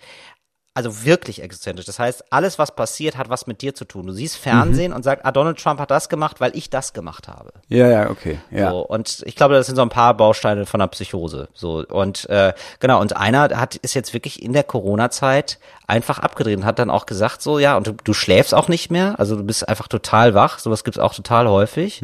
also 0.76 1.04
wirklich 1.04 1.42
exzentrisch. 1.42 1.86
Das 1.86 2.00
heißt, 2.00 2.32
alles, 2.32 2.60
was 2.60 2.76
passiert, 2.76 3.18
hat 3.18 3.30
was 3.30 3.48
mit 3.48 3.62
dir 3.62 3.76
zu 3.76 3.86
tun. 3.86 4.08
Du 4.08 4.14
siehst 4.14 4.38
Fernsehen 4.38 4.94
und 4.94 5.04
sagst, 5.04 5.26
ah, 5.26 5.32
Donald 5.32 5.58
Trump 5.60 5.80
hat 5.80 5.92
das 5.92 6.10
gemacht, 6.10 6.40
weil 6.40 6.56
ich 6.56 6.70
das 6.70 6.94
gemacht 6.94 7.28
habe. 7.28 7.52
Ja, 7.68 7.90
ja, 7.90 8.10
okay. 8.10 8.40
Ja. 8.52 8.72
So, 8.72 8.86
und 8.86 9.24
ich 9.26 9.36
glaube, 9.36 9.56
das 9.56 9.66
sind 9.66 9.76
so 9.76 9.82
ein 9.82 9.90
paar 9.90 10.14
Bausteine 10.16 10.66
von 10.66 10.80
der 10.80 10.88
Psychose. 10.88 11.50
So, 11.54 11.84
und 11.90 12.30
äh, 12.30 12.54
genau, 12.80 13.02
und 13.02 13.18
einer 13.18 13.50
hat 13.58 13.76
ist 13.78 13.94
jetzt 13.94 14.14
wirklich 14.14 14.42
in 14.42 14.54
der 14.54 14.64
Corona-Zeit 14.64 15.60
einfach 15.88 16.20
abgedreht 16.20 16.58
und 16.58 16.66
hat 16.66 16.78
dann 16.78 16.92
auch 16.92 17.08
gesagt, 17.08 17.42
so, 17.42 17.58
ja, 17.58 17.76
und 17.76 17.88
du, 17.88 17.94
du 17.94 18.14
schläfst 18.14 18.54
auch 18.54 18.68
nicht 18.68 18.92
mehr, 18.92 19.20
also 19.20 19.36
du 19.36 19.44
bist 19.44 19.68
einfach 19.68 19.88
total 19.88 20.36
wach, 20.36 20.60
sowas 20.60 20.84
gibt's 20.84 21.00
auch 21.00 21.16
total 21.16 21.50
häufig. 21.50 22.04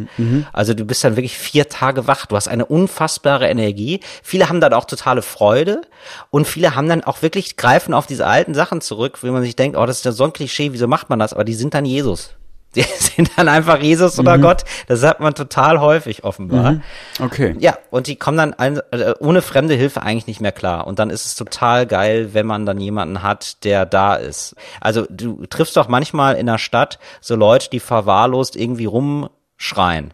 Also 0.54 0.74
du 0.74 0.86
bist 0.86 1.04
dann 1.04 1.16
wirklich 1.16 1.38
vier 1.38 1.70
Tage 1.70 2.08
wach, 2.08 2.26
du 2.26 2.36
hast 2.36 2.48
eine 2.48 2.66
unfassbare 2.66 3.48
Energie. 3.48 4.00
Viele 4.24 4.50
haben 4.50 4.60
dann 4.60 4.74
auch 4.74 4.86
totale 4.86 5.22
Freude 5.22 5.82
und 6.32 6.48
viele 6.48 6.76
haben 6.76 6.90
dann 6.90 7.04
auch 7.04 7.22
wirklich, 7.22 7.58
greifen 7.58 7.94
auf 7.94 8.08
diese 8.08 8.26
alten 8.26 8.55
Sachen 8.56 8.82
zurück, 8.82 9.22
wie 9.24 9.30
man 9.30 9.44
sich 9.44 9.56
denkt, 9.56 9.78
oh, 9.78 9.86
das 9.86 9.98
ist 9.98 10.06
ja 10.06 10.12
so 10.12 10.24
ein 10.24 10.34
Klischee, 10.34 10.74
wieso 10.74 10.88
macht 10.88 11.10
man 11.10 11.20
das? 11.20 11.34
Aber 11.34 11.44
die 11.44 11.54
sind 11.54 11.74
dann 11.74 11.86
Jesus. 11.86 12.32
Die 12.76 12.82
sind 12.82 13.32
dann 13.38 13.48
einfach 13.48 13.82
Jesus 13.82 14.20
oder 14.20 14.38
Gott. 14.38 14.66
Das 14.88 15.02
hat 15.02 15.22
man 15.22 15.34
total 15.34 15.80
häufig 15.80 16.26
offenbar. 16.26 16.82
Okay. 17.22 17.56
Ja, 17.60 17.78
und 17.90 18.08
die 18.08 18.18
kommen 18.18 18.38
dann 18.38 18.54
ein, 18.54 18.82
äh, 18.92 19.14
ohne 19.20 19.42
fremde 19.42 19.76
Hilfe 19.76 20.02
eigentlich 20.02 20.28
nicht 20.28 20.42
mehr 20.42 20.52
klar. 20.52 20.86
Und 20.86 21.00
dann 21.00 21.10
ist 21.10 21.26
es 21.26 21.36
total 21.36 21.86
geil, 21.88 22.34
wenn 22.34 22.46
man 22.46 22.66
dann 22.66 22.78
jemanden 22.82 23.24
hat, 23.24 23.64
der 23.64 23.86
da 23.86 24.16
ist. 24.16 24.56
Also 24.82 25.06
du 25.10 25.46
triffst 25.46 25.78
doch 25.78 25.88
manchmal 25.88 26.36
in 26.36 26.48
der 26.48 26.58
Stadt 26.58 27.00
so 27.22 27.38
Leute, 27.38 27.70
die 27.70 27.80
verwahrlost 27.80 28.58
irgendwie 28.58 28.88
rumschreien. 28.88 30.14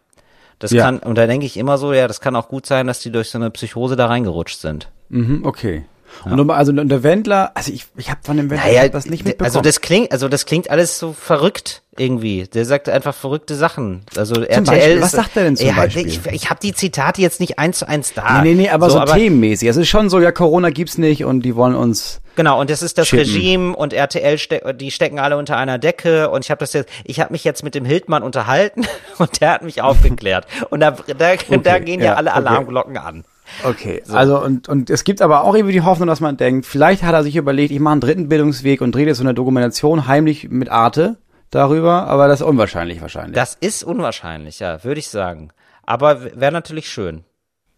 Das 0.60 0.69
Ja. 0.69 0.84
kann, 0.84 0.99
und 0.99 1.17
da 1.17 1.25
denke 1.25 1.47
ich 1.47 1.58
immer 1.58 1.80
so, 1.80 1.93
ja, 1.93 2.08
das 2.08 2.21
kann 2.21 2.36
auch 2.36 2.47
gut 2.47 2.67
sein, 2.67 2.86
dass 2.86 2.99
die 2.99 3.12
durch 3.12 3.32
so 3.32 3.39
eine 3.39 3.49
Psychose 3.49 3.95
da 3.95 4.06
reingerutscht 4.06 4.60
sind. 4.60 4.91
Mhm, 5.10 5.43
okay. 5.45 5.86
Und 6.26 6.36
nochmal, 6.36 6.58
also 6.58 6.71
und 6.71 6.89
der 6.89 7.04
Wendler, 7.04 7.52
also 7.56 7.71
ich, 7.71 7.88
ich 7.97 8.10
habe 8.10 8.19
von 8.24 8.38
dem 8.38 8.50
Wendler 8.50 8.65
Naja, 8.67 8.88
das 8.89 9.06
nicht 9.08 9.24
d- 9.24 9.30
mitbekommen. 9.30 9.45
also 9.47 9.62
das 9.62 9.82
klingt, 9.82 10.12
also 10.12 10.28
das 10.28 10.45
klingt 10.45 10.69
alles 10.69 11.00
so 11.00 11.13
verrückt 11.13 11.82
irgendwie. 11.97 12.43
Der 12.54 12.65
sagt 12.65 12.88
einfach 12.89 13.13
verrückte 13.15 13.56
Sachen. 13.56 14.04
Also 14.15 14.36
RTL 14.36 14.63
Beispiel? 14.63 14.93
ist, 14.97 15.02
Was 15.02 15.12
sagt 15.12 15.36
er 15.38 15.43
denn 15.43 15.58
zum 15.58 15.67
ja, 15.67 15.74
Beispiel? 15.74 16.08
Ich, 16.08 16.26
ich 16.28 16.50
habe 16.50 16.60
die 16.62 16.74
Zitate 16.74 17.21
jetzt 17.21 17.39
nicht 17.39 17.58
eins 17.60 17.80
zu 17.80 17.88
eins 17.88 18.13
da. 18.13 18.41
nee, 18.41 18.54
nee, 18.54 18.63
nee, 18.63 18.69
aber 18.69 18.89
so, 18.89 19.00
aber, 19.00 19.13
themenmäßig. 19.15 19.67
Es 19.67 19.78
ist 19.78 19.89
schon 19.89 20.10
so, 20.10 20.19
ja, 20.19 20.32
Corona 20.32 20.69
gibt's 20.69 20.97
nicht 20.97 21.26
und 21.26 21.41
die 21.41 21.56
wollen 21.56 21.76
uns. 21.76 22.21
Genau, 22.36 22.62
und 22.62 22.69
das 22.69 22.82
ist 22.82 22.97
das 22.97 23.08
Chippen. 23.10 23.26
Regime 23.26 23.76
und 23.76 23.91
RTL, 23.91 24.38
ste 24.38 24.74
die 24.74 24.89
stecken 24.91 25.19
alle 25.19 25.38
unter 25.38 25.58
einer 25.58 25.80
Decke 25.80 26.30
und 26.30 26.45
ich 26.45 26.52
habe 26.52 26.60
das 26.60 26.71
jetzt, 26.74 26.89
ich 27.04 27.19
habe 27.19 27.34
mich 27.34 27.43
jetzt 27.43 27.62
mit 27.63 27.76
dem 27.76 27.84
Hildmann 27.84 28.24
unterhalten 28.24 28.86
und 29.17 29.41
der 29.41 29.52
hat 29.52 29.63
mich 29.63 29.82
aufgeklärt. 29.82 30.45
Und 30.69 30.80
da, 30.80 30.91
da, 30.91 31.36
da 31.36 31.80
gehen 31.80 32.00
ja, 32.00 32.06
ja, 32.08 32.13
alle 32.15 32.30
okay. 32.30 32.38
Alarmglocken 32.39 32.97
an. 32.97 33.26
Okay, 33.64 34.02
also 34.10 34.42
und, 34.42 34.68
und 34.70 34.90
es 34.90 35.04
gibt 35.04 35.22
aber 35.22 35.44
auch 35.44 35.56
irgendwie 35.56 35.74
die 35.74 35.82
Hoffnung, 35.82 36.08
dass 36.08 36.20
man 36.20 36.38
denkt, 36.38 36.66
vielleicht 36.66 37.04
hat 37.04 37.14
er 37.14 37.24
sich 37.24 37.36
überlegt, 37.36 37.72
ich 37.72 37.80
mache 37.80 37.94
einen 37.94 38.02
dritten 38.02 38.30
Bildungsweg 38.30 38.82
und 38.82 38.96
drehe 38.96 39.06
jetzt 39.06 39.18
so 39.18 39.24
eine 39.24 39.34
Dokumentation 39.34 40.08
heimlich 40.08 40.50
mit 40.50 40.70
Arte 40.70 41.18
darüber, 41.52 42.08
aber 42.08 42.28
das 42.28 42.42
ist 42.42 42.48
unwahrscheinlich 42.48 43.02
wahrscheinlich. 43.02 43.36
Das 43.36 43.56
ist 43.60 43.84
unwahrscheinlich, 43.84 44.60
ja, 44.60 44.84
würde 44.84 45.00
ich 45.00 45.10
sagen. 45.10 45.52
Aber 45.86 46.40
wäre 46.40 46.52
natürlich 46.52 46.90
schön. 46.90 47.24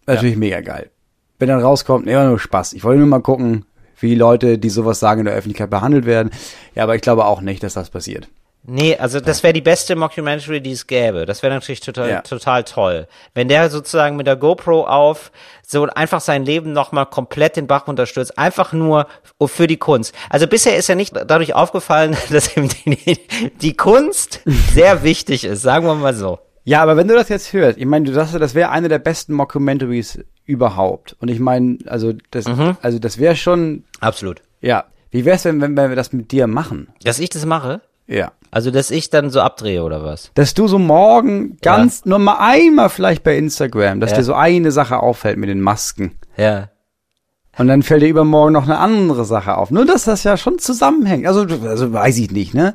Natürlich 0.06 0.38
mega 0.38 0.62
geil. 0.62 0.92
Wenn 1.40 1.50
dann 1.50 1.62
rauskommt, 1.62 2.06
war 2.08 2.26
nur 2.26 2.40
Spaß. 2.40 2.74
Ich 2.74 2.84
wollte 2.84 3.00
nur 3.00 3.08
mal 3.08 3.22
gucken, 3.22 3.66
wie 4.00 4.10
die 4.10 4.16
Leute, 4.16 4.58
die 4.58 4.70
sowas 4.70 5.00
sagen, 5.00 5.22
in 5.22 5.26
der 5.26 5.36
Öffentlichkeit 5.36 5.70
behandelt 5.70 6.06
werden. 6.06 6.32
Ja, 6.76 6.84
aber 6.84 6.96
ich 6.96 7.02
glaube 7.02 7.26
auch 7.26 7.42
nicht, 7.42 7.64
dass 7.64 7.74
das 7.74 7.90
passiert. 7.90 8.28
Nee, 8.66 8.96
also 8.96 9.20
das 9.20 9.44
wäre 9.44 9.52
die 9.54 9.62
beste 9.62 9.96
Mockumentary, 9.98 10.62
die 10.62 10.72
es 10.72 10.88
gäbe. 10.88 11.26
Das 11.26 11.44
wäre 11.44 11.54
natürlich 11.54 11.82
total, 11.82 12.10
Ja. 12.10 12.22
total 12.22 12.64
toll. 12.64 13.08
Wenn 13.34 13.50
der 13.50 13.70
sozusagen 13.70 14.16
mit 14.16 14.26
der 14.26 14.38
GoPro 14.38 14.86
auf 14.88 15.32
so 15.68 15.84
einfach 15.88 16.22
sein 16.22 16.46
Leben 16.46 16.72
nochmal 16.72 17.06
komplett 17.06 17.58
den 17.58 17.68
Bach 17.68 17.88
runterstürzt, 17.88 18.38
einfach 18.38 18.72
nur 18.72 19.08
für 19.46 19.68
die 19.68 19.76
Kunst. 19.78 20.16
Also 20.30 20.48
bisher 20.48 20.78
ist 20.78 20.88
ja 20.88 20.96
nicht 20.96 21.14
dadurch 21.14 21.54
aufgefallen, 21.56 22.16
dass 22.30 22.56
ihm 22.56 22.70
die, 22.86 23.20
die 23.62 23.74
Kunst 23.76 24.40
sehr 24.46 25.04
wichtig 25.04 25.44
ist, 25.44 25.62
sagen 25.62 25.86
wir 25.86 25.96
mal 25.96 26.14
so. 26.14 26.40
Ja, 26.64 26.82
aber 26.82 26.96
wenn 26.96 27.10
du 27.10 27.14
das 27.16 27.28
jetzt 27.28 27.52
hörst, 27.52 27.78
ich 27.78 27.86
meine, 27.86 28.06
du 28.06 28.14
sagst 28.14 28.32
ja, 28.32 28.40
das 28.40 28.56
wäre 28.56 28.70
eine 28.70 28.88
der 28.88 29.00
besten 29.00 29.34
Mockumentaries 29.34 30.20
überhaupt. 30.46 31.18
Und 31.20 31.28
ich 31.30 31.40
meine, 31.40 31.80
also 31.88 32.14
das, 32.32 32.46
also 32.82 33.00
das 33.00 33.18
wäre 33.18 33.36
schon, 33.36 33.84
Absolut. 34.00 34.42
ja. 34.62 34.86
Wie 35.12 35.26
wär's, 35.26 35.46
wenn, 35.46 35.60
wenn 35.62 35.76
wir 35.76 35.96
das 35.96 36.12
mit 36.14 36.32
dir 36.32 36.48
machen? 36.48 36.88
Dass 37.04 37.20
ich 37.20 37.30
das 37.30 37.46
mache? 37.46 37.82
Ja. 38.08 38.32
Also, 38.52 38.70
dass 38.70 38.92
ich 38.92 39.10
dann 39.10 39.30
so 39.32 39.42
abdrehe 39.42 39.84
oder 39.84 40.04
was? 40.04 40.32
Dass 40.36 40.54
du 40.54 40.68
so 40.68 40.78
morgen 40.78 41.58
ganz, 41.62 42.06
nur 42.06 42.20
mal 42.20 42.38
einmal 42.40 42.90
vielleicht 42.90 43.24
bei 43.24 43.36
Instagram, 43.38 44.00
dass 44.00 44.12
Ja. 44.12 44.18
dir 44.18 44.24
so 44.24 44.34
eine 44.36 44.72
Sache 44.72 45.00
auffällt 45.00 45.38
mit 45.38 45.50
den 45.50 45.62
Masken. 45.62 46.20
Ja. 46.38 46.70
Und 47.58 47.68
dann 47.68 47.84
fällt 47.84 48.02
dir 48.02 48.08
übermorgen 48.10 48.54
noch 48.54 48.64
eine 48.64 48.80
andere 48.80 49.26
Sache 49.26 49.58
auf. 49.58 49.70
Nur, 49.70 49.86
dass 49.86 50.06
das 50.06 50.24
ja 50.24 50.38
schon 50.38 50.58
zusammenhängt. 50.60 51.28
Also, 51.28 51.42
also 51.68 51.94
weiß 51.94 52.18
ich 52.18 52.32
nicht, 52.32 52.54
ne? 52.54 52.74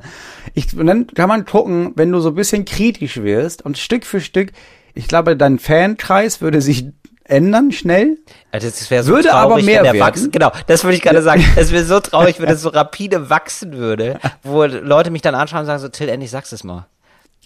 Ich, 0.55 0.77
und 0.77 0.87
dann 0.87 1.07
kann 1.09 1.29
man 1.29 1.45
gucken, 1.45 1.93
wenn 1.97 2.13
du 2.13 2.21
so 2.21 2.29
ein 2.31 2.35
bisschen 2.37 2.65
kritisch 2.65 3.21
wirst 3.23 3.65
und 3.65 3.77
Stück 3.79 4.05
für 4.07 4.21
Stück, 4.21 4.53
ich 4.95 5.09
glaube, 5.09 5.37
dein 5.37 5.59
Fankreis 5.59 6.41
würde 6.41 6.61
sich 6.61 6.87
ändern 7.29 7.73
schnell. 7.73 8.19
Also 8.51 8.69
das 8.69 8.91
wäre 8.91 9.03
so 9.05 9.13
Würde 9.13 9.29
traurig, 9.29 9.53
aber 9.53 9.63
mehr 9.63 9.85
werden. 9.85 10.01
wachsen. 10.01 10.31
Genau, 10.31 10.51
das 10.67 10.85
würde 10.85 10.97
ich 10.97 11.03
gerade 11.03 11.23
sagen. 11.23 11.45
Es 11.57 11.71
wäre 11.73 11.85
so 11.85 12.01
traurig, 12.01 12.41
wenn 12.41 12.49
es 12.49 12.63
so 12.63 12.69
rapide 12.71 13.31
wachsen 13.31 13.73
würde, 13.75 14.19
wo 14.43 14.65
Leute 14.65 15.11
mich 15.11 15.23
dann 15.23 15.35
anschauen 15.35 15.61
und 15.61 15.67
sagen 15.67 15.79
so, 15.81 15.89
Till, 15.89 16.09
endlich 16.09 16.31
sagst 16.31 16.53
es 16.53 16.65
mal. 16.65 16.87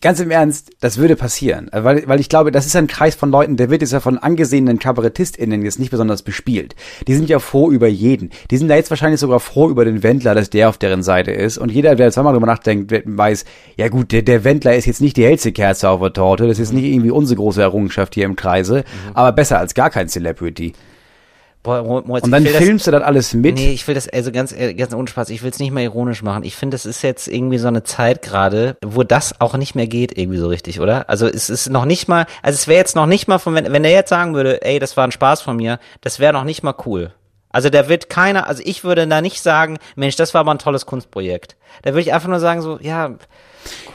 Ganz 0.03 0.19
im 0.19 0.33
Ernst, 0.33 0.73
das 0.81 0.99
würde 0.99 1.15
passieren. 1.15 1.71
Weil, 1.73 2.09
weil 2.09 2.19
ich 2.19 2.29
glaube, 2.29 2.51
das 2.51 2.67
ist 2.67 2.75
ein 2.75 2.89
Kreis 2.89 3.15
von 3.15 3.31
Leuten, 3.31 3.57
der 3.57 3.71
wird 3.71 3.83
jetzt 3.83 3.93
ja 3.93 4.01
von 4.01 4.19
angesehenen 4.19 4.81
KabarettistInnen 4.81 5.63
jetzt 5.63 5.79
nicht 5.79 5.93
besonders 5.93 6.23
bespielt. 6.23 6.75
Die 7.07 7.15
sind 7.15 7.29
ja 7.29 7.39
froh 7.39 7.71
über 7.71 7.87
jeden. 7.87 8.31
Die 8.51 8.57
sind 8.57 8.67
da 8.67 8.75
jetzt 8.75 8.91
wahrscheinlich 8.91 9.21
sogar 9.21 9.39
froh 9.39 9.71
über 9.71 9.85
den 9.85 10.03
Wendler, 10.03 10.35
dass 10.35 10.51
der 10.51 10.69
auf 10.69 10.77
deren 10.77 11.05
Seite 11.05 11.31
ist. 11.31 11.57
Und 11.57 11.71
jeder, 11.71 11.95
der 11.95 12.11
zweimal 12.11 12.33
drüber 12.33 12.49
nachdenkt, 12.49 12.93
weiß, 13.05 13.45
ja 13.77 13.89
gut, 13.91 14.11
der, 14.11 14.23
der 14.23 14.43
Wendler 14.43 14.75
ist 14.75 14.87
jetzt 14.87 15.01
nicht 15.01 15.17
die 15.17 15.25
hellste 15.25 15.53
Kerze 15.53 15.89
auf 15.89 16.01
der 16.01 16.13
Torte. 16.13 16.49
Das 16.49 16.59
ist 16.59 16.73
nicht 16.73 16.85
irgendwie 16.85 17.13
unsere 17.13 17.37
große 17.37 17.63
Errungenschaft 17.63 18.15
hier 18.15 18.25
im 18.25 18.35
Kreise. 18.35 18.83
Aber 19.15 19.31
besser 19.31 19.61
als 19.61 19.73
gar 19.73 19.91
kein 19.91 20.09
Celebrity. 20.09 20.73
Boah, 21.63 21.83
Mo- 21.85 22.03
Moritz, 22.05 22.25
Und 22.25 22.33
dann 22.33 22.45
filmst 22.45 22.87
du 22.89 22.91
das 22.91 23.03
alles 23.03 23.35
mit. 23.35 23.57
Das, 23.57 23.65
nee, 23.65 23.73
ich 23.73 23.87
will 23.87 23.95
das, 23.95 24.09
also 24.09 24.33
ganz, 24.33 24.51
äh, 24.53 24.75
ganz 24.75 24.93
ohne 24.95 25.07
Spaß, 25.07 25.31
ich 25.31 25.43
will 25.45 25.51
es 25.51 25.61
nicht 25.61 25.71
mehr 25.71 25.85
ironisch 25.85 26.23
machen. 26.23 26.43
Ich 26.43 26.57
finde, 26.57 26.75
das 26.75 26.87
ist 26.87 27.03
jetzt 27.03 27.29
irgendwie 27.29 27.59
so 27.59 27.69
eine 27.69 27.85
Zeit 27.85 28.23
gerade, 28.23 28.77
wo 28.85 29.05
das 29.05 29.41
auch 29.41 29.57
nicht 29.57 29.75
mehr 29.77 29.87
geht, 29.87 30.19
irgendwie 30.19 30.39
so 30.39 30.49
richtig, 30.49 30.81
oder? 30.81 31.09
Also 31.09 31.29
es 31.29 31.49
ist 31.51 31.71
noch 31.71 31.85
nicht 31.85 32.09
mal, 32.09 32.27
also 32.43 32.57
es 32.57 32.67
wäre 32.67 32.79
jetzt 32.79 32.97
noch 32.97 33.07
nicht 33.07 33.29
mal 33.29 33.39
von, 33.39 33.55
wenn, 33.55 33.73
wenn 33.73 33.85
der 33.85 33.93
jetzt 33.93 34.09
sagen 34.09 34.35
würde, 34.35 34.61
ey, 34.63 34.81
das 34.81 34.97
war 34.97 35.05
ein 35.05 35.13
Spaß 35.13 35.41
von 35.43 35.57
mir, 35.57 35.79
das 36.01 36.19
wäre 36.19 36.33
noch 36.33 36.45
nicht 36.45 36.65
mal 36.65 36.75
cool. 36.85 37.13
Also 37.51 37.69
da 37.69 37.89
wird 37.89 38.09
keiner, 38.09 38.49
also 38.49 38.63
ich 38.65 38.83
würde 38.83 39.07
da 39.07 39.21
nicht 39.21 39.41
sagen, 39.43 39.79
Mensch, 39.95 40.17
das 40.17 40.35
war 40.35 40.41
aber 40.41 40.53
ein 40.53 40.59
tolles 40.59 40.87
Kunstprojekt. 40.87 41.57
Da 41.83 41.91
würde 41.91 42.01
ich 42.01 42.13
einfach 42.13 42.29
nur 42.29 42.41
sagen 42.41 42.63
so, 42.63 42.79
ja, 42.81 43.15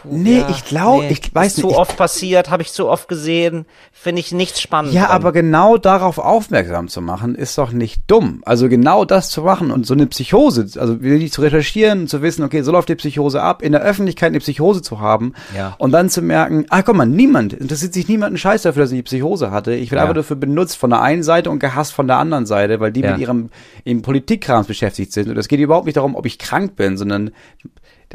nee, 0.04 0.40
ja, 0.40 0.50
ich 0.50 0.66
glaube, 0.66 1.04
nee, 1.06 1.10
ich 1.12 1.34
weiß 1.34 1.54
ist 1.56 1.62
zu 1.62 1.68
nicht. 1.68 1.76
oft 1.78 1.98
passiert, 1.98 2.50
habe 2.50 2.64
ich 2.64 2.72
zu 2.72 2.88
oft 2.88 3.08
gesehen, 3.08 3.66
finde 3.92 4.20
ich 4.22 4.32
nichts 4.32 4.62
spannend. 4.62 4.94
Ja, 4.94 5.08
dran. 5.08 5.16
aber 5.16 5.32
genau 5.32 5.78
darauf 5.78 6.18
aufmerksam 6.18 6.88
zu 6.88 7.02
machen, 7.02 7.36
ist 7.36 7.58
doch 7.58 7.72
nicht 7.72 8.02
dumm. 8.08 8.42
Also 8.46 8.70
genau 8.70 9.06
das 9.06 9.30
zu 9.30 9.42
machen 9.42 9.72
und 9.72 9.86
so 9.86 9.94
eine 9.94 10.08
Psychose, 10.08 10.68
also 10.80 11.02
wirklich 11.02 11.32
zu 11.32 11.42
recherchieren, 11.42 12.08
zu 12.08 12.22
wissen, 12.22 12.44
okay, 12.44 12.62
so 12.62 12.72
läuft 12.72 12.90
die 12.90 12.96
Psychose 12.96 13.42
ab, 13.42 13.62
in 13.62 13.72
der 13.74 13.82
Öffentlichkeit 13.82 14.30
eine 14.30 14.40
Psychose 14.40 14.82
zu 14.82 15.00
haben 15.00 15.34
Ja. 15.56 15.76
und 15.80 15.92
dann 15.92 16.10
zu 16.10 16.22
merken, 16.22 16.66
ah, 16.70 16.82
guck 16.82 16.96
mal, 16.96 17.06
niemand, 17.06 17.54
interessiert 17.54 17.94
sich 17.94 18.08
niemand 18.08 18.30
einen 18.32 18.38
Scheiß 18.38 18.62
dafür, 18.62 18.84
dass 18.84 18.92
ich 18.92 18.98
die 19.00 19.04
Psychose 19.04 19.52
hatte. 19.52 19.74
Ich 19.74 19.92
werde 19.92 19.98
Ja. 20.00 20.02
einfach 20.04 20.16
dafür 20.16 20.36
benutzt 20.38 20.78
von 20.78 20.90
der 20.92 21.02
einen 21.02 21.24
Seite 21.24 21.50
und 21.50 21.60
gehasst 21.60 21.94
von 21.94 22.08
der 22.08 22.18
anderen 22.18 22.46
Seite, 22.46 22.80
weil 22.80 22.92
die 22.92 23.02
mit 23.02 23.18
ihrem, 23.18 23.50
ihrem 23.84 24.02
Politikkrams 24.02 24.68
beschäftigt 24.68 25.12
sind. 25.12 25.30
Und 25.30 25.38
es 25.38 25.48
geht 25.48 25.60
überhaupt 25.60 25.86
nicht 25.86 25.98
darum, 25.98 26.16
ob 26.16 26.26
ich 26.26 26.38
krank 26.40 26.76
bin, 26.76 26.98
sondern 26.98 27.32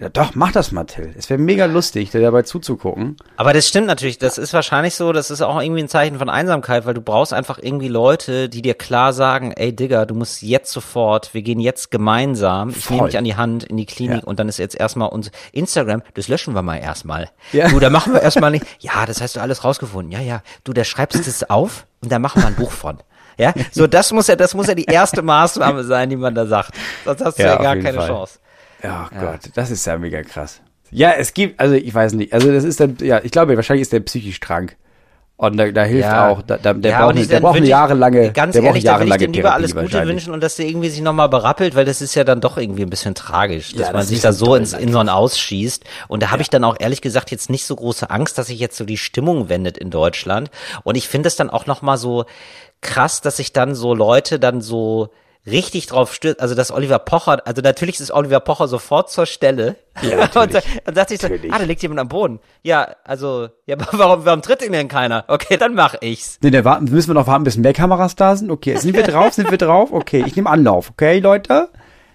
ja, 0.01 0.09
doch, 0.09 0.35
mach 0.35 0.53
das 0.53 0.73
mal, 0.73 0.85
Till. 0.85 1.15
Es 1.19 1.29
wäre 1.29 1.39
mega 1.39 1.67
lustig, 1.67 2.11
dir 2.11 2.21
dabei 2.23 2.43
zuzugucken. 2.43 3.17
Aber 3.37 3.53
das 3.53 3.69
stimmt 3.69 3.87
natürlich, 3.87 4.17
das 4.19 4.39
ist 4.39 4.55
wahrscheinlich 4.55 4.95
so, 4.95 5.13
das 5.13 5.31
ist 5.31 5.43
auch 5.43 5.61
irgendwie 5.61 5.83
ein 5.83 5.89
Zeichen 5.89 6.19
von 6.19 6.31
Einsamkeit, 6.31 6.87
weil 6.87 6.95
du 6.95 7.03
brauchst 7.03 7.33
einfach 7.35 7.59
irgendwie 7.61 7.89
Leute, 7.89 8.49
die 8.49 8.63
dir 8.63 8.75
klar 8.75 9.13
sagen, 9.13 9.53
ey 9.53 9.75
Digga, 9.77 10.07
du 10.07 10.15
musst 10.15 10.41
jetzt 10.43 10.73
sofort, 10.73 11.35
wir 11.35 11.43
gehen 11.43 11.61
jetzt 11.61 11.91
gemeinsam, 11.91 12.71
ich 12.71 12.89
nehme 12.89 13.01
Voll. 13.01 13.09
dich 13.11 13.19
an 13.19 13.25
die 13.25 13.37
Hand 13.37 13.65
in 13.65 13.77
die 13.77 13.85
Klinik 13.87 14.23
Ja. 14.23 14.25
und 14.25 14.39
dann 14.41 14.49
ist 14.49 14.59
jetzt 14.59 14.75
erstmal 14.81 15.11
uns 15.11 15.31
Instagram, 15.53 16.03
das 16.15 16.29
löschen 16.29 16.55
wir 16.55 16.63
mal 16.63 16.77
erstmal. 16.79 17.29
Ja. 17.53 17.69
Du, 17.69 17.79
da 17.79 17.91
machen 17.91 18.15
wir 18.15 18.23
erstmal 18.23 18.51
nicht, 18.51 18.65
ja, 18.81 19.05
das 19.07 19.21
hast 19.21 19.37
du 19.37 19.41
alles 19.41 19.63
rausgefunden, 19.65 20.11
ja, 20.13 20.21
ja, 20.21 20.43
du, 20.65 20.73
da 20.73 20.85
schreibst 20.85 21.19
du 21.19 21.23
das 21.25 21.49
auf 21.51 21.87
und 22.01 22.11
da 22.11 22.19
machen 22.19 22.41
wir 22.43 22.47
ein 22.47 22.55
Buch 22.57 22.73
von. 22.73 22.99
Ja, 23.39 23.55
so 23.73 23.87
das 23.87 24.13
muss 24.13 24.27
ja, 24.27 24.37
das 24.37 24.55
muss 24.55 24.67
ja 24.67 24.75
die 24.75 24.85
erste 24.85 25.23
Maßnahme 25.23 25.85
sein, 25.85 26.11
die 26.11 26.17
man 26.17 26.35
da 26.35 26.47
sagt. 26.47 26.73
Sonst 27.05 27.25
hast 27.25 27.39
du 27.39 27.43
Ja, 27.43 27.55
ja, 27.55 27.63
gar 27.63 27.77
keine 27.77 27.99
Fall. 27.99 28.09
Chance. 28.09 28.39
Ja, 28.83 29.09
Gott, 29.19 29.41
das 29.55 29.71
ist 29.71 29.87
ja 29.87 29.97
mega 29.99 30.23
krass. 30.23 30.61
Ja, 30.91 31.13
es 31.13 31.33
gibt, 31.35 31.59
also 31.61 31.75
ich 31.75 31.95
weiß 31.95 32.13
nicht, 32.15 32.33
also 32.33 32.53
das 32.53 32.65
ist 32.65 32.81
dann, 32.81 32.97
ja, 33.01 33.21
ich 33.23 33.31
glaube, 33.31 33.57
wahrscheinlich 33.57 33.83
ist 33.83 33.93
der 33.93 34.01
psychisch 34.01 34.41
krank. 34.41 34.77
Und 35.37 35.57
da, 35.57 35.71
da 35.73 35.83
hilft 35.83 36.09
Ja. 36.09 36.29
auch, 36.29 36.43
da, 36.43 36.57
da, 36.59 36.73
der 36.75 36.91
Ja, 36.93 37.05
braucht, 37.07 37.17
ich- 37.17 37.27
der 37.29 37.41
braucht 37.41 37.57
eine 37.57 37.67
jahrelange, 37.67 38.33
Ganz 38.33 38.53
der 38.53 38.61
braucht 38.61 38.69
ehrlich, 38.69 38.85
da 38.85 38.91
will 39.01 39.07
ich 39.07 39.09
jahrelange 39.11 39.19
dem 39.27 39.33
lieber 39.33 39.55
alles 39.55 39.75
Gute 39.75 40.07
wünschen 40.07 40.33
und 40.33 40.41
dass 40.41 40.57
der 40.57 40.67
irgendwie 40.67 40.89
sich 40.91 41.01
nochmal 41.01 41.29
berappelt, 41.31 41.75
weil 41.75 41.85
das 41.85 42.01
ist 42.03 42.15
ja 42.15 42.23
dann 42.23 42.41
doch 42.41 42.59
irgendwie 42.59 42.83
ein 42.83 42.91
bisschen 42.91 43.15
tragisch, 43.15 43.73
dass 43.73 43.81
Ja, 43.81 43.87
man 43.87 44.03
das 44.03 44.09
sich 44.09 44.21
da 44.21 44.33
so 44.33 44.55
ins, 44.55 44.73
in 44.73 44.93
so 44.93 44.99
ein 44.99 45.09
Ausschießt. 45.09 45.85
Und 46.09 46.23
da 46.23 46.31
habe 46.31 46.43
ich 46.43 46.51
dann 46.51 46.63
auch 46.63 46.77
ehrlich 46.79 47.01
gesagt 47.01 47.31
jetzt 47.33 47.51
nicht 47.51 47.65
so 47.67 47.75
große 47.75 48.09
Angst, 48.11 48.39
dass 48.39 48.49
sich 48.49 48.61
jetzt 48.61 48.77
so 48.77 48.85
die 48.85 48.99
Stimmung 48.99 49.49
wendet 49.49 49.79
in 49.79 49.91
Deutschland. 49.91 50.51
Und 50.85 50.97
ich 50.97 51.09
finde 51.09 51.27
es 51.29 51.35
dann 51.35 51.51
auch 51.51 51.67
nochmal 51.67 51.97
so 51.97 52.25
krass, 52.83 53.21
dass 53.21 53.39
sich 53.39 53.53
dann 53.53 53.75
so 53.75 53.95
Leute 53.95 54.39
dann 54.39 54.61
so 54.61 55.09
richtig 55.47 55.87
drauf 55.87 56.15
stürzt, 56.15 56.41
also 56.41 56.55
dass 56.55 56.71
Oliver 56.71 56.99
Pocher, 56.99 57.43
also 57.47 57.63
natürlich 57.63 57.99
ist 57.99 58.13
Oliver 58.13 58.41
Pocher 58.41 58.69
sofort 58.69 59.11
zur 59.11 59.27
Stelle. 59.27 59.77
Ja, 60.03 60.25
und 60.41 60.55
dann, 60.55 60.63
dann 60.85 60.95
sagt 60.95 61.09
sich 61.09 61.21
so, 61.21 61.29
Natürlich. 61.29 61.53
ah, 61.53 61.59
da 61.59 61.65
liegt 61.65 61.83
jemand 61.83 62.01
am 62.01 62.09
Boden. 62.09 62.41
Ja, 62.63 62.95
also, 63.05 63.49
ja, 63.67 63.77
warum, 63.93 64.25
warum 64.25 64.43
tritt 64.43 64.63
ihn 64.63 64.73
denn 64.73 64.89
keiner? 64.89 65.25
Okay, 65.29 65.57
dann 65.57 65.75
mach 65.75 65.97
ich's. 66.01 66.39
Nee, 66.43 66.51
da 66.51 66.65
warten, 66.65 66.85
müssen 66.85 67.11
wir 67.11 67.15
noch 67.15 67.27
warten, 67.27 67.45
bis 67.45 67.57
mehr 67.57 67.73
Kameras 67.73 68.15
da 68.15 68.37
sind? 68.37 68.51
Okay, 68.51 68.77
sind 68.77 68.95
wir 68.95 69.03
drauf, 69.07 69.35
sind 69.35 69.51
wir 69.51 69.59
drauf? 69.59 69.93
Okay, 69.93 70.23
ich 70.27 70.37
nehme 70.37 70.49
Anlauf, 70.51 70.91
okay, 70.91 71.19
Leute? 71.19 71.69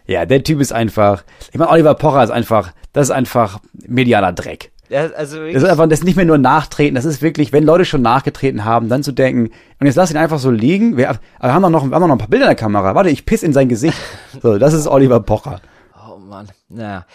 Ja, 0.06 0.26
der 0.26 0.44
Typ 0.44 0.62
ist 0.62 0.72
einfach, 0.72 1.24
ich 1.52 1.58
meine, 1.58 1.70
Oliver 1.70 1.96
Pocher 1.96 2.24
ist 2.24 2.30
einfach, 2.30 2.72
das 2.94 3.10
ist 3.10 3.12
einfach 3.12 3.60
medialer 3.74 4.32
Dreck. 4.32 4.72
Ja, 4.90 5.08
also 5.18 5.46
Das 5.46 5.64
ist 5.64 5.70
einfach, 5.70 5.88
das 5.90 6.00
ist 6.00 6.06
nicht 6.06 6.16
mehr 6.16 6.26
nur 6.26 6.38
nachtreten, 6.38 6.96
das 6.96 7.06
ist 7.06 7.22
wirklich, 7.22 7.52
wenn 7.52 7.64
Leute 7.64 7.84
schon 7.86 8.02
nachgetreten 8.02 8.64
haben, 8.64 8.88
dann 8.90 9.04
zu 9.04 9.12
denken, 9.12 9.52
und 9.80 9.86
jetzt 9.86 9.96
lass 9.96 10.12
ihn 10.12 10.18
einfach 10.18 10.40
so 10.40 10.50
liegen, 10.52 10.96
wir, 10.98 11.10
aber 11.10 11.20
wir 11.42 11.54
haben 11.54 11.62
doch 11.64 11.70
noch, 11.70 11.86
wir 11.90 11.96
haben 11.96 12.02
noch 12.08 12.16
ein 12.16 12.18
paar 12.18 12.28
Bilder 12.30 12.46
in 12.46 12.50
der 12.52 12.56
Kamera, 12.56 12.96
warte, 12.96 13.10
ich 13.10 13.26
piss 13.26 13.44
in 13.44 13.54
sein 13.54 13.70
Gesicht. 13.70 13.98
So, 14.42 14.58
das 14.58 14.74
ist 14.74 14.88
Oliver 14.88 15.20
Pocher. 15.20 15.62
Oh 16.08 16.18
Mann. 16.20 16.48
Naja. 16.70 17.06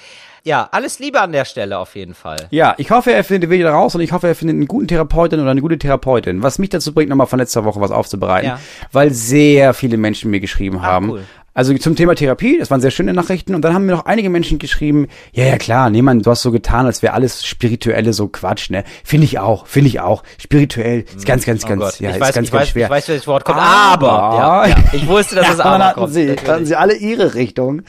Ja, 0.45 0.69
alles 0.73 0.99
Liebe 0.99 1.21
an 1.21 1.31
der 1.31 1.45
Stelle 1.45 1.79
auf 1.79 1.95
jeden 1.95 2.15
Fall. 2.15 2.49
Ja, 2.51 2.75
ich 2.77 2.91
hoffe, 2.91 3.13
er 3.13 3.23
findet 3.23 3.49
da 3.65 3.71
raus 3.73 3.95
und 3.95 4.01
ich 4.01 4.11
hoffe, 4.11 4.27
er 4.27 4.35
findet 4.35 4.57
einen 4.57 4.67
guten 4.67 4.89
Therapeuten 4.89 5.41
oder 5.41 5.53
eine 5.53 5.61
gute 5.61 5.79
Therapeutin. 5.79 6.43
Was 6.43 6.59
mich 6.59 6.71
dazu 6.71 6.93
bringt, 6.93 7.11
nochmal 7.11 7.29
von 7.29 7.39
letzter 7.39 7.65
Woche 7.65 7.81
was 7.81 7.93
aufzubereiten, 7.93 8.49
Ja. 8.49 8.59
weil 8.91 9.13
sehr 9.13 9.73
viele 9.73 9.97
Menschen 9.99 10.33
mir 10.33 10.41
geschrieben 10.41 10.83
haben. 10.83 11.11
cool. 11.11 11.23
Also 11.55 11.77
zum 11.77 11.97
Thema 11.97 12.15
Therapie, 12.15 12.57
das 12.59 12.71
waren 12.71 12.81
sehr 12.81 12.91
schöne 12.91 13.13
Nachrichten. 13.13 13.55
Und 13.55 13.63
dann 13.63 13.75
haben 13.75 13.85
mir 13.85 13.93
noch 13.93 14.07
einige 14.07 14.31
Menschen 14.31 14.59
geschrieben, 14.59 15.09
ja, 15.33 15.45
ja 15.45 15.59
klar, 15.59 15.91
nee, 15.91 16.01
Mann, 16.01 16.21
du 16.23 16.31
hast 16.31 16.41
so 16.43 16.51
getan, 16.51 16.87
als 16.87 17.03
wäre 17.03 17.13
alles 17.13 17.45
spirituelle 17.45 18.13
so 18.15 18.29
Quatsch, 18.29 18.71
ne? 18.71 18.85
Finde 19.05 19.27
ich 19.27 19.39
auch, 19.39 19.67
finde 19.67 19.89
ich 19.89 20.01
auch. 20.01 20.23
Spirituell 20.39 21.05
ist 21.15 21.27
ganz, 21.27 21.45
ganz, 21.45 21.65
Oh 21.65 21.69
ganz, 21.69 21.81
Gott. 21.83 22.01
ja, 22.01 22.09
ich 22.11 22.15
ist 22.17 22.21
weiß, 22.23 22.35
ganz, 22.35 22.51
ganz 22.51 22.63
weiß, 22.63 22.69
schwer. 22.71 22.85
Ich 22.87 22.91
weiß, 22.91 23.09
welches 23.09 23.27
Wort 23.27 23.45
kommt. 23.45 23.59
Aber- 23.59 24.13
Aber. 24.13 24.37
Ja, 24.39 24.67
ja. 24.69 24.77
Ich 24.93 25.07
wusste, 25.07 25.35
dass 25.37 25.49
es 25.53 25.59
Ja, 25.59 25.65
aber 25.65 25.79
dann 25.79 25.89
hatten 25.89 26.01
kommt. 26.01 26.13
sie, 26.15 26.27
dann 26.37 26.47
hatten 26.55 26.67
sie 26.67 26.75
alle 26.77 26.95
ihre 26.97 27.35
Richtung. 27.35 27.83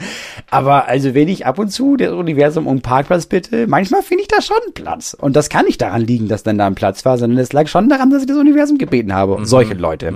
Aber 0.50 0.86
also 0.86 1.14
wenn 1.14 1.28
ich 1.28 1.46
ab 1.46 1.58
und 1.58 1.70
zu 1.70 1.96
das 1.96 2.12
Universum 2.12 2.66
um 2.66 2.82
Parkplatz 2.82 3.26
bitte, 3.26 3.66
manchmal 3.66 4.02
finde 4.02 4.22
ich 4.22 4.28
da 4.28 4.42
schon 4.42 4.56
Platz. 4.74 5.14
Und 5.18 5.36
das 5.36 5.48
kann 5.48 5.64
nicht 5.64 5.80
daran 5.80 6.02
liegen, 6.02 6.28
dass 6.28 6.42
dann 6.42 6.58
da 6.58 6.66
ein 6.66 6.74
Platz 6.74 7.04
war, 7.06 7.16
sondern 7.16 7.38
es 7.38 7.52
lag 7.52 7.66
schon 7.68 7.88
daran, 7.88 8.10
dass 8.10 8.20
ich 8.22 8.28
das 8.28 8.36
Universum 8.36 8.76
gebeten 8.76 9.14
habe. 9.14 9.34
Und 9.34 9.46
solche 9.46 9.74
Leute. 9.74 10.08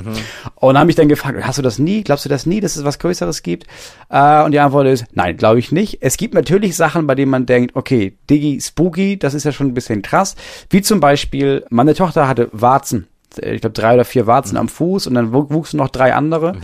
Und 0.56 0.74
dann 0.74 0.78
habe 0.80 0.90
ich 0.90 0.96
dann 0.96 1.08
gefragt, 1.08 1.38
hast 1.42 1.56
du 1.58 1.62
das 1.62 1.78
nie? 1.78 2.02
Glaubst 2.04 2.24
du 2.24 2.28
das 2.28 2.44
nie, 2.44 2.60
dass 2.60 2.76
es 2.76 2.84
was 2.84 2.98
Größeres 2.98 3.37
gibt? 3.42 3.66
Äh, 4.10 4.42
und 4.44 4.52
die 4.52 4.58
Antwort 4.60 4.86
ist, 4.86 5.04
nein, 5.12 5.36
glaube 5.36 5.58
ich 5.58 5.72
nicht. 5.72 5.98
Es 6.00 6.16
gibt 6.16 6.34
natürlich 6.34 6.76
Sachen, 6.76 7.06
bei 7.06 7.14
denen 7.14 7.30
man 7.30 7.46
denkt, 7.46 7.76
okay, 7.76 8.16
Diggi, 8.30 8.60
spooky, 8.60 9.18
das 9.18 9.34
ist 9.34 9.44
ja 9.44 9.52
schon 9.52 9.68
ein 9.68 9.74
bisschen 9.74 10.02
krass. 10.02 10.36
Wie 10.70 10.82
zum 10.82 11.00
Beispiel, 11.00 11.64
meine 11.70 11.94
Tochter 11.94 12.28
hatte 12.28 12.48
Warzen 12.52 13.06
ich 13.40 13.60
glaube, 13.60 13.74
drei 13.74 13.92
oder 13.94 14.06
vier 14.06 14.26
Warzen 14.26 14.56
am 14.56 14.68
Fuß 14.68 15.06
und 15.06 15.14
dann 15.14 15.32
wu- 15.34 15.50
wuchsen 15.50 15.76
noch 15.76 15.90
drei 15.90 16.14
andere. 16.14 16.56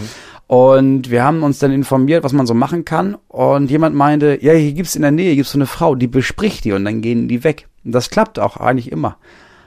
Und 0.47 1.11
wir 1.11 1.23
haben 1.23 1.43
uns 1.43 1.59
dann 1.59 1.71
informiert, 1.73 2.25
was 2.25 2.33
man 2.33 2.47
so 2.47 2.55
machen 2.55 2.85
kann. 2.87 3.17
Und 3.29 3.71
jemand 3.71 3.95
meinte, 3.95 4.39
ja, 4.41 4.55
hier 4.55 4.73
gibt's 4.73 4.97
in 4.97 5.03
der 5.03 5.11
Nähe, 5.11 5.37
gibt's 5.37 5.53
so 5.53 5.59
eine 5.59 5.67
Frau, 5.67 5.95
die 5.95 6.07
bespricht 6.07 6.65
die 6.65 6.73
und 6.73 6.85
dann 6.87 7.03
gehen 7.03 7.29
die 7.29 7.45
weg. 7.45 7.69
Und 7.85 7.93
das 7.93 8.09
klappt 8.11 8.39
auch 8.39 8.57
eigentlich 8.57 8.91
immer. 8.91 9.19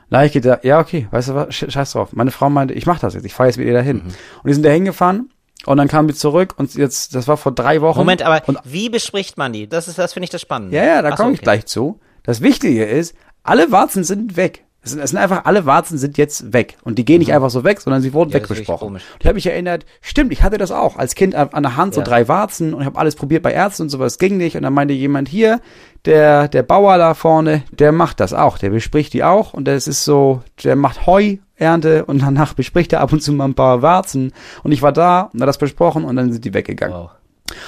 Da 0.09 0.19
hab 0.19 0.25
ich 0.25 0.33
gedacht, 0.33 0.65
ja, 0.65 0.79
okay, 0.79 1.07
weißt 1.11 1.29
du 1.29 1.35
was, 1.35 1.49
Sch- 1.49 1.69
scheiß 1.69 1.91
drauf. 1.91 2.09
Meine 2.13 2.31
Frau 2.31 2.49
meinte, 2.49 2.73
ich 2.73 2.87
mach 2.87 2.99
das 2.99 3.13
jetzt, 3.13 3.25
ich 3.25 3.33
fahre 3.33 3.49
jetzt 3.49 3.57
mit 3.57 3.67
ihr 3.67 3.73
dahin. 3.73 4.01
Und 4.01 4.13
die 4.47 4.53
sind 4.53 4.65
da 4.65 4.69
hingefahren 4.69 5.29
und 5.67 5.77
dann 5.77 5.87
kamen 5.89 6.07
wir 6.07 6.15
zurück 6.15 6.53
und 6.57 6.73
jetzt, 6.75 7.13
das 7.13 7.27
war 7.27 7.35
vor 7.35 7.51
drei 7.51 7.81
Wochen. 7.81 7.99
Moment, 7.99 8.21
aber 8.21 8.41
und 8.47 8.59
wie 8.63 8.89
bespricht 8.89 9.37
man 9.37 9.51
die? 9.51 9.67
Das 9.67 9.87
ist, 9.87 9.99
das 9.99 10.13
finde 10.13 10.25
ich 10.25 10.29
das 10.29 10.41
Spannende. 10.41 10.75
ja, 10.75 10.83
ja, 10.83 11.01
da 11.01 11.11
komme 11.11 11.31
ich 11.31 11.39
okay. 11.39 11.43
gleich 11.43 11.65
zu. 11.65 11.99
Das 12.23 12.41
Wichtige 12.41 12.85
ist, 12.85 13.15
alle 13.43 13.71
Warzen 13.71 14.03
sind 14.03 14.37
weg. 14.37 14.63
Es 14.87 14.91
sind, 14.91 15.01
es 15.01 15.09
sind 15.11 15.19
einfach, 15.19 15.45
alle 15.45 15.65
Warzen 15.65 15.97
sind 15.97 16.17
jetzt 16.17 16.53
weg. 16.53 16.77
Und 16.83 16.97
die 16.97 17.05
gehen 17.05 17.19
nicht 17.19 17.33
einfach 17.33 17.49
so 17.49 17.63
weg, 17.63 17.81
sondern 17.81 18.01
sie 18.01 18.13
wurden 18.13 18.29
Mhm. 18.29 18.33
Ja. 18.67 18.73
Und 18.95 19.01
ich 19.19 19.25
habe 19.27 19.35
mich 19.35 19.45
erinnert, 19.47 19.85
stimmt, 20.01 20.31
ich 20.31 20.43
hatte 20.43 20.57
das 20.57 20.71
auch 20.71 20.97
als 20.97 21.15
Kind 21.15 21.35
an 21.35 21.63
der 21.63 21.75
Hand, 21.77 21.93
so 21.93 22.01
Ja. 22.01 22.05
drei 22.05 22.27
Warzen 22.27 22.73
und 22.73 22.81
ich 22.81 22.85
habe 22.85 22.97
alles 22.97 23.15
probiert 23.15 23.43
bei 23.43 23.51
Ärzten 23.51 23.83
und 23.83 23.89
sowas, 23.89 24.17
ging 24.17 24.37
nicht. 24.37 24.55
Und 24.55 24.63
dann 24.63 24.73
meinte 24.73 24.93
jemand 24.93 25.27
hier, 25.27 25.59
der, 26.05 26.47
der 26.47 26.63
Bauer 26.63 26.97
da 26.97 27.13
vorne, 27.13 27.63
der 27.71 27.91
macht 27.91 28.19
das 28.19 28.33
auch, 28.33 28.57
der 28.57 28.69
bespricht 28.69 29.13
die 29.13 29.23
auch 29.23 29.53
und 29.53 29.65
das 29.67 29.87
ist 29.87 30.05
so, 30.05 30.41
der 30.63 30.75
macht 30.75 31.05
Heuernte 31.05 32.05
und 32.05 32.21
danach 32.21 32.53
bespricht 32.53 32.93
er 32.93 33.01
ab 33.01 33.11
und 33.11 33.21
zu 33.21 33.33
mal 33.33 33.45
ein 33.45 33.55
paar 33.55 33.81
Warzen. 33.81 34.31
Und 34.63 34.71
ich 34.71 34.81
war 34.81 34.93
da 34.93 35.29
und 35.33 35.41
hat 35.41 35.47
das 35.49 35.57
besprochen 35.57 36.05
und 36.05 36.15
dann 36.15 36.31
sind 36.31 36.45
die 36.45 36.53
weggegangen. 36.53 36.95
Wow. 36.95 37.09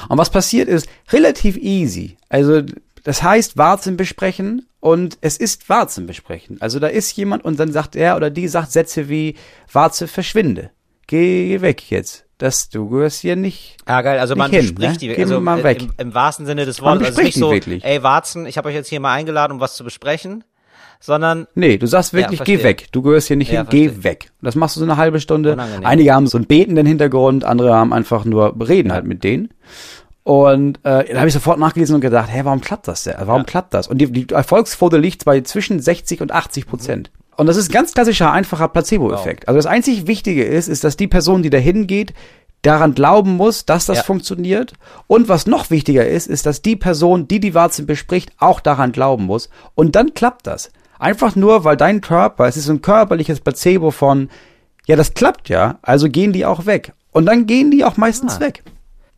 Und 0.07 0.17
was 0.17 0.29
passiert 0.29 0.67
ist, 0.67 0.87
relativ 1.11 1.57
easy. 1.57 2.17
Also, 2.29 2.61
das 3.03 3.23
heißt 3.23 3.57
Warzen 3.57 3.97
besprechen 3.97 4.65
und 4.79 5.17
es 5.21 5.37
ist 5.37 5.69
Warzen 5.69 6.05
besprechen. 6.07 6.57
Also 6.61 6.79
da 6.79 6.87
ist 6.87 7.15
jemand 7.15 7.43
und 7.45 7.59
dann 7.59 7.71
sagt 7.71 7.95
er 7.95 8.15
oder 8.15 8.29
die 8.29 8.47
sagt 8.47 8.71
Sätze 8.71 9.09
wie 9.09 9.35
Warze 9.71 10.07
verschwinde. 10.07 10.71
Geh 11.07 11.61
weg 11.61 11.89
jetzt. 11.89 12.25
Das, 12.37 12.69
du 12.69 12.87
gehörst 12.87 13.19
hier 13.19 13.35
nicht. 13.35 13.75
Ja, 13.87 14.01
geil, 14.01 14.17
also 14.19 14.35
man 14.35 14.49
hin, 14.49 14.61
bespricht 14.61 14.91
ne? 14.91 14.97
die 14.97 15.07
Geh 15.09 15.21
also 15.23 15.41
mal 15.41 15.59
äh, 15.59 15.63
weg. 15.63 15.81
Im, 15.81 15.91
im 15.97 16.13
wahrsten 16.13 16.45
Sinne 16.45 16.65
des 16.65 16.81
Wortes. 16.81 17.07
Also 17.07 17.21
nicht 17.21 17.35
so, 17.37 17.51
wirklich. 17.51 17.83
ey 17.83 18.01
Warzen, 18.01 18.45
ich 18.45 18.57
habe 18.57 18.69
euch 18.69 18.75
jetzt 18.75 18.87
hier 18.87 19.01
mal 19.01 19.13
eingeladen, 19.13 19.53
um 19.53 19.59
was 19.59 19.75
zu 19.75 19.83
besprechen, 19.83 20.45
sondern 21.01 21.47
Nee, 21.55 21.77
du 21.77 21.85
sagst 21.85 22.13
wirklich, 22.13 22.39
Ja, 22.39 22.45
geh 22.45 22.63
weg. 22.63 22.87
Du 22.93 23.01
gehörst 23.01 23.27
hier 23.27 23.35
nicht 23.35 23.51
Ja, 23.51 23.61
hin, 23.61 23.67
geh 23.69 23.85
verstehe. 23.89 24.03
weg. 24.05 24.31
Und 24.41 24.45
das 24.45 24.55
machst 24.55 24.77
du 24.77 24.79
so 24.79 24.85
eine 24.85 24.95
halbe 24.95 25.19
Stunde. 25.19 25.53
Unangenehm. 25.53 25.85
Einige 25.85 26.13
haben 26.13 26.27
so 26.27 26.37
einen 26.37 26.47
betenden 26.47 26.85
Hintergrund, 26.85 27.43
andere 27.43 27.73
haben 27.73 27.91
einfach 27.91 28.23
nur 28.23 28.55
reden 28.69 28.93
halt 28.93 29.03
mit 29.05 29.25
denen. 29.25 29.49
Und 30.23 30.77
äh, 30.83 31.11
da 31.11 31.17
habe 31.19 31.27
ich 31.27 31.33
sofort 31.33 31.59
nachgelesen 31.59 31.95
und 31.95 32.01
gedacht, 32.01 32.29
hä, 32.31 32.41
warum 32.43 32.61
klappt 32.61 32.87
das 32.87 33.03
denn? 33.03 33.15
Warum 33.19 33.41
Ja. 33.41 33.45
klappt 33.45 33.73
das? 33.73 33.87
Und 33.87 33.97
die, 33.99 34.11
die 34.11 34.33
Erfolgsquote 34.33 34.97
liegt 34.97 35.25
bei 35.25 35.41
zwischen 35.41 35.79
60 35.79 36.21
und 36.21 36.31
80 36.31 36.67
Prozent. 36.67 37.11
Und 37.37 37.47
das 37.47 37.57
ist 37.57 37.71
ganz 37.71 37.93
klassischer, 37.93 38.31
einfacher 38.31 38.67
Placebo-Effekt. 38.67 39.47
Also 39.47 39.57
das 39.57 39.65
einzig 39.65 40.07
Wichtige 40.07 40.43
ist, 40.43 40.67
ist, 40.67 40.83
dass 40.83 40.97
die 40.97 41.07
Person, 41.07 41.41
die 41.41 41.49
da 41.49 41.57
hingeht, 41.57 42.13
daran 42.63 42.93
glauben 42.93 43.37
muss, 43.37 43.65
dass 43.65 43.85
das 43.85 43.99
Ja. 43.99 44.03
funktioniert. 44.03 44.73
Und 45.07 45.29
was 45.29 45.47
noch 45.47 45.69
wichtiger 45.69 46.05
ist, 46.05 46.27
ist, 46.27 46.45
dass 46.45 46.61
die 46.61 46.75
Person, 46.75 47.27
die 47.29 47.39
die 47.39 47.53
Warzen 47.53 47.85
bespricht, 47.85 48.33
auch 48.39 48.59
daran 48.59 48.91
glauben 48.91 49.23
muss. 49.23 49.49
Und 49.73 49.95
dann 49.95 50.13
klappt 50.13 50.45
das. 50.45 50.69
Einfach 50.99 51.37
nur, 51.37 51.63
weil 51.63 51.77
dein 51.77 52.01
Körper, 52.01 52.45
es 52.47 52.57
ist 52.57 52.65
so 52.65 52.73
ein 52.73 52.81
körperliches 52.81 53.39
Placebo 53.39 53.89
von, 53.91 54.29
ja, 54.85 54.97
das 54.97 55.13
klappt 55.13 55.47
ja, 55.47 55.79
also 55.81 56.09
gehen 56.09 56.33
die 56.33 56.45
auch 56.45 56.65
weg. 56.65 56.91
Und 57.13 57.25
dann 57.27 57.45
gehen 57.45 57.71
die 57.71 57.85
auch 57.85 57.95
meistens 57.95 58.35
Ah. 58.35 58.39
weg. 58.41 58.63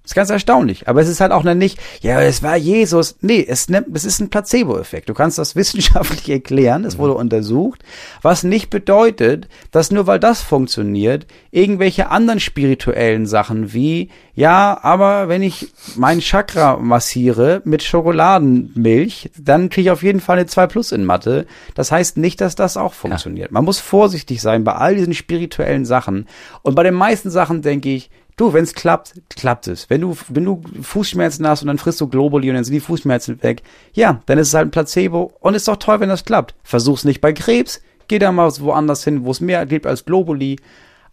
Das 0.03 0.11
ist 0.11 0.15
ganz 0.15 0.29
erstaunlich. 0.31 0.87
Aber 0.87 0.99
es 1.01 1.07
ist 1.07 1.21
halt 1.21 1.31
auch 1.31 1.43
noch 1.43 1.53
nicht, 1.53 1.77
ja, 2.01 2.19
es 2.21 2.41
war 2.41 2.55
Jesus. 2.57 3.17
Nee, 3.21 3.45
es, 3.47 3.69
nimmt- 3.69 3.95
es 3.95 4.03
ist 4.03 4.19
ein 4.19 4.29
Placebo-Effekt. 4.31 5.07
Du 5.09 5.13
kannst 5.13 5.37
das 5.37 5.55
wissenschaftlich 5.55 6.27
erklären. 6.29 6.85
Es 6.85 6.97
wurde 6.97 7.13
untersucht. 7.13 7.83
Was 8.23 8.43
nicht 8.43 8.69
bedeutet, 8.71 9.47
dass 9.69 9.91
nur 9.91 10.07
weil 10.07 10.19
das 10.19 10.41
funktioniert, 10.41 11.27
irgendwelche 11.51 12.09
anderen 12.09 12.39
spirituellen 12.39 13.25
Sachen 13.27 13.73
wie, 13.73 14.09
ja, 14.33 14.79
aber 14.81 15.27
wenn 15.29 15.43
ich 15.43 15.71
mein 15.95 16.19
Chakra 16.19 16.77
massiere 16.77 17.61
mit 17.65 17.83
Schokoladenmilch, 17.83 19.29
dann 19.37 19.69
kriege 19.69 19.87
ich 19.87 19.91
auf 19.91 20.03
jeden 20.03 20.19
Fall 20.19 20.37
eine 20.37 20.47
2 20.47 20.67
Plus 20.67 20.91
in 20.91 21.05
Mathe. 21.05 21.45
Das 21.75 21.91
heißt 21.91 22.17
nicht, 22.17 22.41
dass 22.41 22.55
das 22.55 22.77
auch 22.77 22.93
funktioniert. 22.93 23.51
Man 23.51 23.65
muss 23.65 23.79
vorsichtig 23.79 24.41
sein 24.41 24.63
bei 24.63 24.73
all 24.73 24.95
diesen 24.95 25.13
spirituellen 25.13 25.85
Sachen. 25.85 26.27
Und 26.63 26.75
bei 26.75 26.83
den 26.83 26.93
meisten 26.95 27.29
Sachen 27.29 27.61
denke 27.61 27.89
ich, 27.89 28.09
Du, 28.41 28.53
wenn 28.53 28.63
es 28.63 28.73
klappt, 28.73 29.13
klappt 29.29 29.67
es. 29.67 29.87
Wenn 29.91 30.01
du, 30.01 30.17
wenn 30.27 30.45
du 30.45 30.63
Fußschmerzen 30.81 31.45
hast 31.45 31.61
und 31.61 31.67
dann 31.67 31.77
frisst 31.77 32.01
du 32.01 32.07
Globuli 32.07 32.49
und 32.49 32.55
dann 32.55 32.63
sind 32.63 32.73
die 32.73 32.79
Fußschmerzen 32.79 33.43
weg, 33.43 33.61
ja, 33.93 34.19
dann 34.25 34.39
ist 34.39 34.47
es 34.47 34.55
halt 34.55 34.69
ein 34.69 34.71
Placebo 34.71 35.31
und 35.41 35.53
ist 35.53 35.67
doch 35.67 35.77
toll, 35.77 35.99
wenn 35.99 36.09
das 36.09 36.25
klappt. 36.25 36.55
Versuch's 36.63 37.03
nicht 37.03 37.21
bei 37.21 37.33
Krebs, 37.33 37.83
geh 38.07 38.17
da 38.17 38.31
mal 38.31 38.51
woanders 38.57 39.03
hin, 39.03 39.25
wo 39.25 39.29
es 39.29 39.41
mehr 39.41 39.67
gibt 39.67 39.85
als 39.85 40.05
Globuli, 40.05 40.55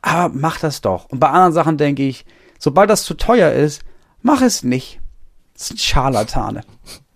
aber 0.01 0.33
mach 0.35 0.59
das 0.59 0.81
doch. 0.81 1.11
Und 1.11 1.21
bei 1.21 1.29
anderen 1.29 1.53
Sachen 1.53 1.77
denke 1.77 2.03
ich, 2.03 2.25
sobald 2.59 2.89
das 2.89 3.05
zu 3.05 3.13
teuer 3.13 3.53
ist, 3.53 3.83
mach 4.23 4.41
es 4.41 4.65
nicht. 4.65 4.99
Das 5.53 5.69
sind 5.69 5.81
Scharlatane. 5.81 6.63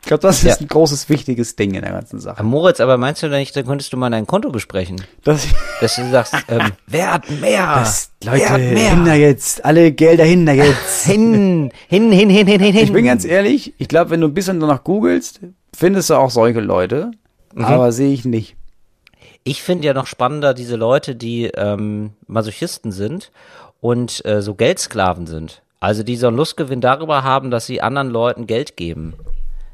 Ich 0.02 0.08
glaube, 0.08 0.20
das 0.22 0.42
Ja. 0.42 0.50
ist 0.52 0.60
ein 0.60 0.66
großes, 0.66 1.08
wichtiges 1.08 1.54
Ding 1.54 1.74
in 1.74 1.82
der 1.82 1.92
ganzen 1.92 2.18
Sache. 2.18 2.42
Moritz, 2.42 2.80
aber 2.80 2.98
meinst 2.98 3.22
du 3.22 3.28
denn 3.28 3.38
nicht, 3.38 3.54
dann 3.56 3.64
könntest 3.64 3.92
du 3.92 3.96
mal 3.96 4.10
dein 4.10 4.26
Konto 4.26 4.50
besprechen? 4.50 5.00
Das, 5.22 5.46
Dass 5.80 5.94
du 5.96 6.10
sagst, 6.10 6.34
ähm, 6.48 6.72
wer 6.88 7.12
hat 7.12 7.30
mehr? 7.40 7.76
das 7.76 8.10
wer 8.20 8.32
Leute, 8.32 8.48
hat 8.50 8.60
mehr? 8.60 8.90
hinter 8.90 9.14
jetzt, 9.14 9.64
alle 9.64 9.92
Gelder 9.92 10.24
hinter 10.24 10.52
jetzt. 10.54 11.04
Hin, 11.06 11.70
hin, 11.88 12.10
hin, 12.10 12.28
hin, 12.30 12.46
hin, 12.48 12.60
hin, 12.60 12.72
hin. 12.74 12.84
Ich 12.84 12.92
bin 12.92 13.04
ganz 13.04 13.24
ehrlich, 13.24 13.74
ich 13.78 13.86
glaube, 13.88 14.10
wenn 14.10 14.20
du 14.20 14.26
ein 14.26 14.34
bisschen 14.34 14.58
danach 14.58 14.82
googelst, 14.82 15.40
findest 15.74 16.10
du 16.10 16.14
auch 16.14 16.30
solche 16.30 16.60
Leute, 16.60 17.12
aber 17.54 17.92
sehe 17.92 18.12
ich 18.12 18.24
nicht. 18.24 18.56
Ich 19.44 19.62
finde 19.62 19.86
ja 19.86 19.94
noch 19.94 20.06
spannender 20.06 20.52
diese 20.52 20.76
Leute, 20.76 21.14
die 21.14 21.44
ähm, 21.46 22.10
Masochisten 22.26 22.90
sind 22.92 23.30
und 23.80 24.24
äh, 24.24 24.42
so 24.42 24.54
Geldsklaven 24.54 25.26
sind. 25.26 25.62
Also 25.80 26.02
die 26.04 26.16
so 26.16 26.28
einen 26.28 26.36
Lustgewinn 26.36 26.80
darüber 26.80 27.22
haben, 27.24 27.50
dass 27.50 27.66
sie 27.66 27.80
anderen 27.82 28.08
Leuten 28.10 28.46
Geld 28.46 28.76
geben. 28.76 29.14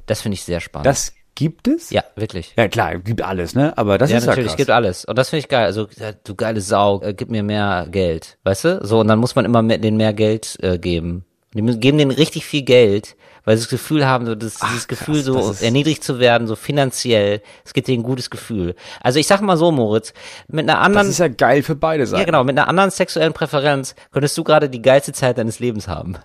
Das 0.09 0.21
finde 0.23 0.35
ich 0.35 0.43
sehr 0.43 0.61
spannend. 0.61 0.87
Das 0.87 1.13
gibt 1.37 1.69
es? 1.69 1.91
ja, 1.91 2.03
wirklich. 2.17 2.53
Ja, 2.57 2.67
klar, 2.67 2.99
gibt 2.99 3.23
alles, 3.23 3.55
ne? 3.55 3.77
Aber 3.79 3.97
das 3.99 4.11
Ja, 4.11 4.17
ist 4.19 4.25
ja 4.25 4.31
natürlich, 4.31 4.49
krass. 4.49 4.57
gibt 4.57 4.71
alles. 4.71 5.05
Und 5.05 5.17
das 5.17 5.31
finde 5.31 5.41
ich 5.41 5.49
geil. 5.49 5.67
Also, 5.67 5.87
ja, 6.01 6.11
du 6.25 6.35
geile 6.35 6.61
Sau, 6.61 7.01
äh, 7.03 7.15
gib 7.15 7.31
mir 7.31 7.45
mehr 7.45 7.87
Geld. 7.91 8.39
Weißt 8.43 8.65
du? 8.65 8.81
So, 8.85 8.99
und 9.01 9.07
dann 9.09 9.21
muss 9.21 9.37
man 9.37 9.45
immer 9.45 9.63
mehr, 9.63 9.79
denen 9.79 9.97
mehr 9.97 10.13
Geld 10.13 10.57
äh, 10.63 10.79
geben. 10.79 11.25
Die 11.55 11.63
müssen, 11.63 11.81
geben 11.81 11.97
denen 11.97 12.11
richtig 12.11 12.45
viel 12.45 12.63
Geld, 12.63 13.17
weil 13.45 13.57
sie 13.57 13.63
das 13.63 13.71
Gefühl 13.71 14.05
haben, 14.07 14.27
so, 14.27 14.35
das, 14.35 14.57
dieses 14.59 14.87
Gefühl, 14.89 15.23
so 15.23 15.35
das 15.35 15.51
ist- 15.51 15.63
erniedrigt 15.63 16.05
zu 16.05 16.19
werden, 16.19 16.47
so 16.47 16.57
finanziell. 16.57 17.41
Es 17.65 17.73
gibt 17.73 17.89
denen 17.89 18.01
ein 18.01 18.07
gutes 18.07 18.29
Gefühl. 18.31 18.75
Also 19.01 19.19
ich 19.19 19.27
sag 19.27 19.41
mal 19.41 19.57
so, 19.57 19.71
Moritz, 19.73 20.13
mit 20.49 20.65
einer 20.69 20.75
das 20.79 20.85
anderen, 20.87 21.09
ist 21.09 21.19
ja 21.19 21.29
geil 21.29 21.63
für 21.63 21.75
beide 21.77 22.07
Seiten. 22.07 22.21
ja 22.21 22.27
genau, 22.27 22.45
mit 22.45 22.59
einer 22.59 22.69
anderen 22.69 22.91
sexuellen 22.91 23.33
Präferenz 23.33 23.95
könntest 24.13 24.37
du 24.37 24.45
gerade 24.45 24.69
die 24.69 24.83
geilste 24.83 25.13
Zeit 25.13 25.39
deines 25.39 25.59
Lebens 25.61 25.89
haben. 25.89 26.17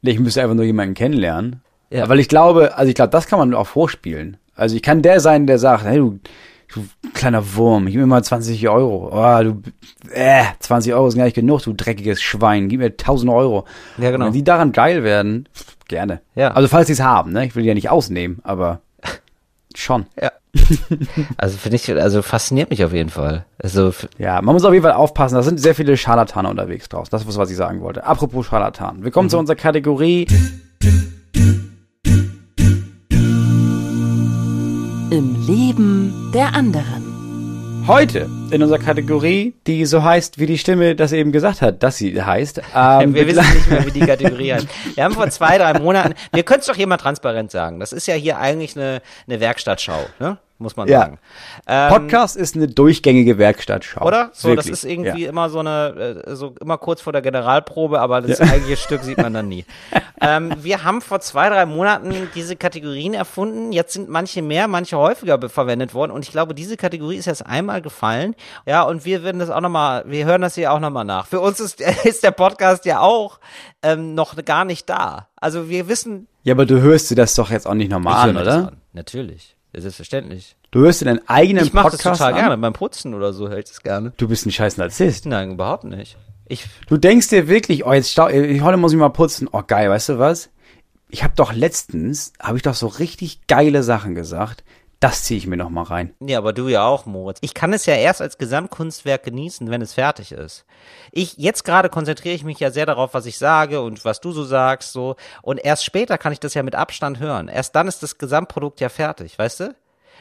Ich 0.00 0.18
müsste 0.18 0.42
einfach 0.42 0.56
nur 0.56 0.64
jemanden 0.64 0.94
kennenlernen. 0.94 1.62
Ja. 1.92 2.08
Weil 2.08 2.20
ich 2.20 2.28
glaube, 2.28 2.76
also 2.76 2.88
ich 2.88 2.94
glaube, 2.94 3.10
das 3.10 3.26
kann 3.26 3.38
man 3.38 3.54
auch 3.54 3.66
vorspielen. 3.66 4.38
Also 4.54 4.76
ich 4.76 4.82
kann 4.82 5.02
der 5.02 5.20
sein, 5.20 5.46
der 5.46 5.58
sagt, 5.58 5.84
hey 5.84 5.98
du, 5.98 6.18
du 6.74 6.84
kleiner 7.14 7.54
Wurm, 7.54 7.86
gib 7.86 7.96
mir 7.96 8.06
mal 8.06 8.22
20 8.22 8.68
Euro. 8.68 9.10
Oh, 9.12 9.42
du, 9.42 9.62
äh, 10.12 10.44
20 10.60 10.94
Euro 10.94 11.10
sind 11.10 11.18
gar 11.18 11.24
nicht 11.24 11.34
genug, 11.34 11.62
du 11.62 11.72
dreckiges 11.72 12.22
Schwein, 12.22 12.68
gib 12.68 12.80
mir 12.80 12.86
1000 12.86 13.30
Euro. 13.30 13.64
Ja, 13.98 14.10
genau. 14.10 14.26
Wenn 14.26 14.32
die 14.32 14.44
daran 14.44 14.72
geil 14.72 15.04
werden, 15.04 15.48
pff, 15.54 15.76
gerne. 15.88 16.20
Ja. 16.34 16.52
Also 16.52 16.68
falls 16.68 16.86
sie 16.86 16.94
es 16.94 17.00
haben, 17.00 17.32
ne? 17.32 17.46
Ich 17.46 17.54
will 17.54 17.62
die 17.62 17.68
ja 17.68 17.74
nicht 17.74 17.90
ausnehmen, 17.90 18.40
aber 18.42 18.80
schon. 19.74 20.06
Ja. 20.20 20.32
also 21.38 21.56
finde 21.56 21.76
ich, 21.76 21.90
also 21.90 22.20
fasziniert 22.20 22.70
mich 22.70 22.84
auf 22.84 22.92
jeden 22.92 23.08
Fall. 23.08 23.46
Also 23.58 23.92
Ja, 24.18 24.42
man 24.42 24.54
muss 24.54 24.64
auf 24.64 24.72
jeden 24.72 24.82
Fall 24.82 24.92
aufpassen. 24.92 25.34
Da 25.34 25.42
sind 25.42 25.58
sehr 25.60 25.74
viele 25.74 25.96
Scharlatane 25.96 26.48
unterwegs 26.48 26.88
draus. 26.88 27.08
Das 27.08 27.24
ist, 27.24 27.38
was 27.38 27.50
ich 27.50 27.56
sagen 27.56 27.80
wollte. 27.80 28.04
Apropos 28.04 28.46
Scharlatan. 28.46 29.02
Wir 29.02 29.10
kommen 29.10 29.30
zu 29.30 29.38
unserer 29.38 29.56
Kategorie 29.56 30.26
im 35.12 35.46
Leben 35.46 36.30
der 36.32 36.54
anderen. 36.54 37.84
Heute 37.86 38.30
in 38.50 38.62
unserer 38.62 38.78
Kategorie, 38.78 39.52
die 39.66 39.84
so 39.84 40.02
heißt, 40.02 40.38
wie 40.38 40.46
die 40.46 40.56
Stimme 40.56 40.96
das 40.96 41.12
eben 41.12 41.32
gesagt 41.32 41.60
hat, 41.60 41.82
dass 41.82 41.98
sie 41.98 42.22
heißt. 42.22 42.62
Ähm, 42.74 43.12
wir 43.12 43.26
wissen 43.26 43.44
nicht 43.52 43.68
mehr, 43.68 43.84
wie 43.84 43.90
die 43.90 44.00
Kategorie 44.06 44.54
heißt. 44.54 44.66
Wir 44.94 45.04
haben 45.04 45.12
vor 45.12 45.28
zwei, 45.28 45.58
drei 45.58 45.78
Monaten, 45.78 46.14
wir 46.32 46.42
können 46.44 46.60
es 46.60 46.66
doch 46.66 46.76
hier 46.76 46.86
mal 46.86 46.96
transparent 46.96 47.50
sagen. 47.50 47.78
Das 47.78 47.92
ist 47.92 48.06
ja 48.06 48.14
hier 48.14 48.38
eigentlich 48.38 48.74
eine, 48.74 49.02
eine 49.28 49.38
Werkstattschau, 49.38 50.06
ne? 50.18 50.38
Muss 50.62 50.76
man 50.76 50.88
Ja. 50.88 51.00
sagen. 51.00 51.18
Ähm, 51.66 51.88
Podcast 51.90 52.36
ist 52.36 52.56
eine 52.56 52.68
durchgängige 52.68 53.38
Werkstattschau. 53.38 54.04
Oder? 54.06 54.30
So, 54.32 54.48
Wirklich. 54.48 54.66
das 54.70 54.78
ist 54.78 54.90
irgendwie 54.90 55.24
Ja. 55.24 55.28
immer 55.28 55.50
so 55.50 55.58
eine, 55.58 56.22
äh, 56.26 56.34
so 56.34 56.54
immer 56.60 56.78
kurz 56.78 57.00
vor 57.02 57.12
der 57.12 57.22
Generalprobe, 57.22 58.00
aber 58.00 58.20
das 58.22 58.40
eigentliche 58.40 58.76
Stück 58.76 59.02
sieht 59.02 59.18
man 59.18 59.34
dann 59.34 59.48
nie. 59.48 59.64
ähm, 60.20 60.52
wir 60.60 60.84
haben 60.84 61.00
vor 61.02 61.20
zwei, 61.20 61.48
drei 61.48 61.66
Monaten 61.66 62.28
diese 62.34 62.56
Kategorien 62.56 63.14
erfunden. 63.14 63.72
Jetzt 63.72 63.92
sind 63.92 64.08
manche 64.08 64.42
mehr, 64.42 64.68
manche 64.68 64.96
häufiger 64.96 65.38
verwendet 65.48 65.92
worden. 65.94 66.12
Und 66.12 66.24
ich 66.24 66.30
glaube, 66.30 66.54
diese 66.54 66.76
Kategorie 66.76 67.16
ist 67.16 67.26
erst 67.26 67.44
einmal 67.46 67.82
gefallen. 67.82 68.34
Ja, 68.66 68.82
und 68.82 69.04
wir 69.04 69.24
werden 69.24 69.38
das 69.38 69.50
auch 69.50 69.60
nochmal, 69.60 70.04
wir 70.06 70.24
hören 70.24 70.40
das 70.42 70.54
hier 70.54 70.72
auch 70.72 70.80
nochmal 70.80 71.04
nach. 71.04 71.26
Für 71.26 71.40
uns 71.40 71.60
ist, 71.60 71.80
ist 72.04 72.22
der 72.22 72.30
Podcast 72.30 72.84
ja 72.84 73.00
auch 73.00 73.40
ähm, 73.82 74.14
noch 74.14 74.36
gar 74.44 74.64
nicht 74.64 74.88
da. 74.88 75.28
Also 75.36 75.68
wir 75.68 75.88
wissen, 75.88 76.28
Ja, 76.44 76.54
aber 76.54 76.66
du 76.66 76.80
hörst 76.80 77.10
dir 77.10 77.16
das 77.16 77.34
doch 77.34 77.50
jetzt 77.50 77.66
auch 77.66 77.74
nicht 77.74 77.90
normal 77.90 78.30
an, 78.30 78.36
oder? 78.36 78.54
an. 78.68 78.76
Natürlich. 78.92 79.56
Selbstverständlich. 79.74 80.56
Du 80.70 80.80
hörst 80.80 81.00
dir 81.00 81.06
deinen 81.06 81.26
eigenen 81.28 81.64
Ich 81.64 81.72
mache 81.72 81.90
das 81.90 81.94
Podcast 82.02 82.20
total 82.20 82.34
an. 82.34 82.38
gerne. 82.40 82.58
Beim 82.58 82.72
Putzen 82.72 83.14
oder 83.14 83.32
so 83.32 83.48
hält 83.48 83.70
es 83.70 83.82
gerne. 83.82 84.12
Du 84.16 84.28
bist 84.28 84.44
ein 84.46 84.52
scheiß 84.52 84.76
Narzisst. 84.76 85.26
Nein, 85.26 85.52
überhaupt 85.52 85.84
nicht. 85.84 86.16
Ich 86.46 86.66
Du 86.88 86.98
denkst 86.98 87.28
dir 87.28 87.48
wirklich, 87.48 87.86
oh, 87.86 87.92
jetzt 87.92 88.10
stau, 88.10 88.28
äh, 88.28 88.60
heute 88.60 88.76
muss 88.76 88.92
ich 88.92 88.98
mal 88.98 89.08
putzen. 89.08 89.48
Oh, 89.50 89.62
geil, 89.66 89.88
weißt 89.88 90.10
du 90.10 90.18
was? 90.18 90.50
Ich 91.08 91.22
habe 91.24 91.34
doch 91.36 91.52
letztens, 91.52 92.32
habe 92.40 92.56
ich 92.56 92.62
doch 92.62 92.74
so 92.74 92.86
richtig 92.86 93.46
geile 93.46 93.82
Sachen 93.82 94.14
gesagt. 94.14 94.64
Das 95.02 95.24
ziehe 95.24 95.36
ich 95.36 95.48
mir 95.48 95.56
noch 95.56 95.68
mal 95.68 95.82
rein. 95.82 96.14
Ja, 96.20 96.38
aber 96.38 96.52
du 96.52 96.68
ja 96.68 96.86
auch, 96.86 97.06
Moritz. 97.06 97.38
Ich 97.40 97.54
kann 97.54 97.72
es 97.72 97.86
ja 97.86 97.96
erst 97.96 98.22
als 98.22 98.38
Gesamtkunstwerk 98.38 99.24
genießen, 99.24 99.68
wenn 99.68 99.82
es 99.82 99.94
fertig 99.94 100.30
ist. 100.30 100.64
Ich, 101.10 101.36
jetzt 101.38 101.64
gerade 101.64 101.88
konzentriere 101.88 102.36
ich 102.36 102.44
mich 102.44 102.60
ja 102.60 102.70
sehr 102.70 102.86
darauf, 102.86 103.12
was 103.12 103.26
ich 103.26 103.36
sage 103.36 103.80
und 103.80 104.04
was 104.04 104.20
du 104.20 104.30
so 104.30 104.44
sagst, 104.44 104.92
so. 104.92 105.16
Und 105.42 105.58
erst 105.58 105.84
später 105.84 106.18
kann 106.18 106.32
ich 106.32 106.38
das 106.38 106.54
ja 106.54 106.62
mit 106.62 106.76
Abstand 106.76 107.18
hören. 107.18 107.48
Erst 107.48 107.74
dann 107.74 107.88
ist 107.88 108.04
das 108.04 108.16
Gesamtprodukt 108.16 108.78
ja 108.78 108.88
fertig, 108.88 109.36
weißt 109.36 109.60
du? 109.60 109.74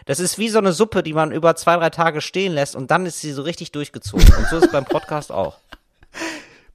Das 0.06 0.20
ist 0.20 0.40
wie 0.40 0.50
so 0.50 0.58
eine 0.58 0.74
Suppe, 0.74 1.04
die 1.04 1.14
man 1.14 1.32
über 1.32 1.56
zwei, 1.56 1.78
drei 1.78 1.92
Tage 1.92 2.20
stehen 2.20 2.54
lässt 2.54 2.76
und 2.76 2.90
dann 2.90 3.06
ist 3.06 3.22
sie 3.22 3.34
so 3.34 3.44
richtig 3.44 3.72
durchgezogen. 3.72 4.34
Und 4.36 4.48
so 4.48 4.58
ist 4.58 4.66
es 4.66 4.72
beim 4.72 4.86
Podcast 4.86 5.32
auch. 5.32 5.60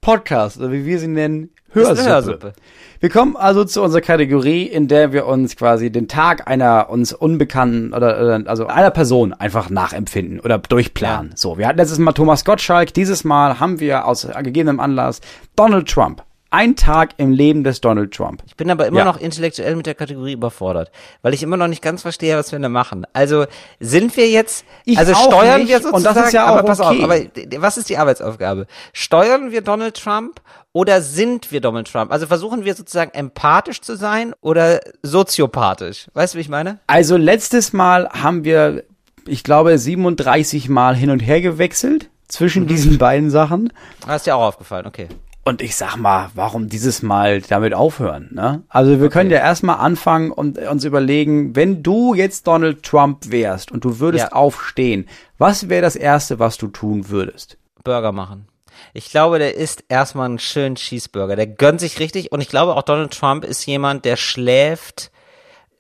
Podcast, 0.07 0.59
oder 0.59 0.71
wie 0.71 0.87
wir 0.87 1.01
sie 1.01 1.09
nennen, 1.09 1.51
Hörsuppe. 1.73 2.09
Hörsuppe. 2.09 2.53
Wir 3.01 3.09
kommen 3.11 3.35
also 3.35 3.65
zu 3.65 3.83
unserer 3.83 4.03
Kategorie, 4.03 4.63
in 4.63 4.87
der 4.87 5.13
wir 5.13 5.27
uns 5.27 5.57
quasi 5.57 5.91
den 5.91 6.07
Tag 6.07 6.47
einer 6.47 6.91
uns 6.91 7.13
unbekannten 7.13 7.93
oder, 7.93 8.23
oder 8.23 8.49
also 8.49 8.69
einer 8.69 8.93
Person 8.93 9.33
einfach 9.33 9.69
nachempfinden 9.69 10.39
oder 10.39 10.59
durchplanen. 10.59 11.33
So, 11.35 11.59
wir 11.59 11.67
hatten 11.67 11.79
letztes 11.79 11.99
Mal 11.99 12.13
Thomas 12.13 12.45
Gottschalk, 12.45 12.95
dieses 12.95 13.25
Mal 13.25 13.59
haben 13.59 13.81
wir 13.81 14.07
aus 14.07 14.29
gegebenem 14.45 14.79
Anlass 14.79 15.21
Donald 15.57 15.89
Trump. 15.89 16.23
Ein 16.51 16.77
Tag 16.77 17.15
im 17.17 17.33
Leben 17.33 17.65
des 17.65 17.81
Donald 17.81 18.15
Trump. 18.15 18.43
Ich 18.47 18.57
bin 18.57 18.71
aber 18.71 18.87
immer 18.87 19.01
Ja. 19.01 19.05
noch 19.05 19.19
intellektuell 19.21 19.75
mit 19.75 19.87
der 19.87 19.95
Kategorie 19.97 20.33
überfordert, 20.33 20.91
weil 21.23 21.35
ich 21.35 21.43
immer 21.43 21.57
noch 21.57 21.67
nicht 21.67 21.83
ganz 21.83 22.03
verstehe, 22.03 22.37
was 22.37 22.53
wir 22.53 22.59
da 22.61 22.69
machen. 22.69 23.05
Also 23.13 23.47
sind 23.81 24.17
wir 24.17 24.29
jetzt, 24.31 24.65
Ich 24.85 24.97
also 24.99 25.13
steuern 25.15 25.61
nicht, 25.63 25.69
wir 25.71 25.79
sozusagen, 25.81 25.97
und 25.97 26.05
das 26.17 26.27
ist 26.27 26.33
ja 26.33 26.47
aber 26.47 26.61
auch 26.63 26.67
pass 26.67 26.81
okay. 26.81 26.99
auf, 27.05 27.11
aber 27.11 27.63
was 27.63 27.77
ist 27.77 27.89
die 27.89 27.97
Arbeitsaufgabe? 27.99 28.67
Steuern 28.93 29.51
wir 29.51 29.61
Donald 29.61 29.97
Trump 30.01 30.41
oder 30.73 31.03
sind 31.03 31.51
wir 31.51 31.61
Donald 31.61 31.91
Trump? 31.91 32.13
Also 32.13 32.27
versuchen 32.27 32.65
wir 32.65 32.75
sozusagen 32.75 33.11
empathisch 33.13 33.81
zu 33.81 33.97
sein 33.97 34.33
oder 34.41 34.81
soziopathisch? 35.03 36.07
Weißt 36.15 36.35
du, 36.35 36.39
wie 36.39 36.43
ich 36.43 36.49
meine? 36.49 36.79
Also 36.87 37.17
letztes 37.17 37.73
Mal 37.73 38.09
haben 38.11 38.45
wir, 38.45 38.85
ich 39.27 39.43
glaube, 39.43 39.77
37 39.79 40.69
Mal 40.69 40.95
hin 40.95 41.11
und 41.11 41.21
her 41.21 41.41
gewechselt 41.41 42.09
zwischen 42.29 42.65
Mhm. 42.65 42.69
diesen 42.69 42.99
beiden 42.99 43.31
Sachen. 43.31 43.73
Hast 44.07 44.27
dir 44.27 44.37
auch 44.37 44.43
aufgefallen, 44.47 44.87
okay. 44.87 45.09
Und 45.49 45.63
ich 45.63 45.77
sag 45.77 45.95
mal, 45.95 46.29
warum 46.35 46.69
dieses 46.69 47.03
Mal 47.03 47.41
damit 47.41 47.73
aufhören? 47.73 48.31
Ne? 48.33 48.65
Also 48.69 49.01
wir 49.01 49.11
können 49.11 49.31
ja 49.31 49.39
erstmal 49.39 49.77
anfangen 49.77 50.33
und 50.33 50.59
uns 50.59 50.85
überlegen, 50.85 51.55
wenn 51.55 51.85
du 51.85 52.15
jetzt 52.15 52.49
Donald 52.49 52.83
Trump 52.83 53.31
wärst 53.31 53.71
und 53.71 53.85
du 53.85 54.01
würdest 54.01 54.25
Ja. 54.25 54.33
aufstehen, 54.33 55.09
was 55.39 55.69
wäre 55.69 55.83
das 55.83 55.95
Erste, 55.95 56.41
was 56.41 56.59
du 56.59 56.67
tun 56.67 57.11
würdest? 57.11 57.59
Burger 57.85 58.11
machen. 58.11 58.49
Ich 58.93 59.09
glaube, 59.13 59.39
der 59.39 59.55
isst 59.55 59.85
erstmal 59.89 60.27
einen 60.27 60.41
schönen 60.41 60.75
Cheeseburger. 60.75 61.37
Der 61.37 61.47
gönnt 61.47 61.79
sich 61.79 62.01
richtig 62.01 62.33
und 62.33 62.41
ich 62.41 62.49
glaube 62.49 62.75
auch 62.75 62.83
Donald 62.83 63.13
Trump 63.17 63.45
ist 63.45 63.65
jemand, 63.67 64.05
der 64.05 64.17
schläft. 64.17 65.13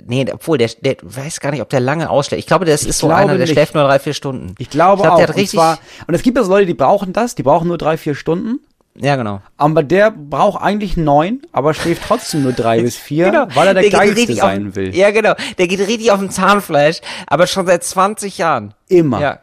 Nee, 0.04 0.26
obwohl, 0.32 0.58
der, 0.58 0.70
der 0.80 0.96
weiß 1.02 1.40
gar 1.40 1.50
nicht, 1.50 1.62
ob 1.62 1.70
der 1.70 1.80
lange 1.80 2.08
ausschläft. 2.08 2.38
Ich 2.38 2.46
glaube, 2.46 2.66
das 2.66 2.84
ist 2.84 2.98
so 3.00 3.08
glaube 3.08 3.22
einer, 3.22 3.32
der 3.32 3.40
nicht. 3.46 3.52
schläft 3.52 3.74
nur 3.74 3.82
drei, 3.82 3.98
vier 3.98 4.14
Stunden. 4.14 4.54
Ich 4.58 4.70
glaube 4.70 5.02
glaub, 5.02 5.14
auch. 5.14 5.16
Der 5.16 5.24
hat 5.24 5.34
und, 5.34 5.40
richtig, 5.40 5.58
zwar, 5.58 5.80
und 6.06 6.14
es 6.14 6.22
gibt 6.22 6.38
also 6.38 6.50
Leute, 6.52 6.66
die 6.66 6.74
brauchen 6.74 7.12
das, 7.12 7.34
die 7.34 7.42
brauchen 7.42 7.66
nur 7.66 7.78
drei, 7.78 7.96
vier 7.96 8.14
Stunden. 8.14 8.60
Ja, 8.98 9.16
genau. 9.16 9.42
Aber 9.56 9.82
der 9.82 10.10
braucht 10.10 10.62
eigentlich 10.62 10.96
neun, 10.96 11.42
aber 11.52 11.74
schläft 11.74 12.02
trotzdem 12.04 12.42
nur 12.42 12.52
drei 12.52 12.80
bis 12.82 12.96
vier, 12.96 13.48
weil 13.54 13.68
er 13.68 13.74
der, 13.74 13.82
geht 13.82 13.92
Geilste 13.92 14.34
sein 14.34 14.68
auf, 14.68 14.76
will. 14.76 14.94
Ja, 14.94 15.10
genau. 15.10 15.34
Der 15.58 15.68
geht 15.68 15.80
richtig 15.80 16.10
auf 16.10 16.18
dem 16.18 16.30
Zahnfleisch, 16.30 17.00
aber 17.26 17.46
schon 17.46 17.66
seit 17.66 17.84
20 17.84 18.38
Jahren. 18.38 18.74
Immer. 18.88 19.20
Ja, 19.20 19.40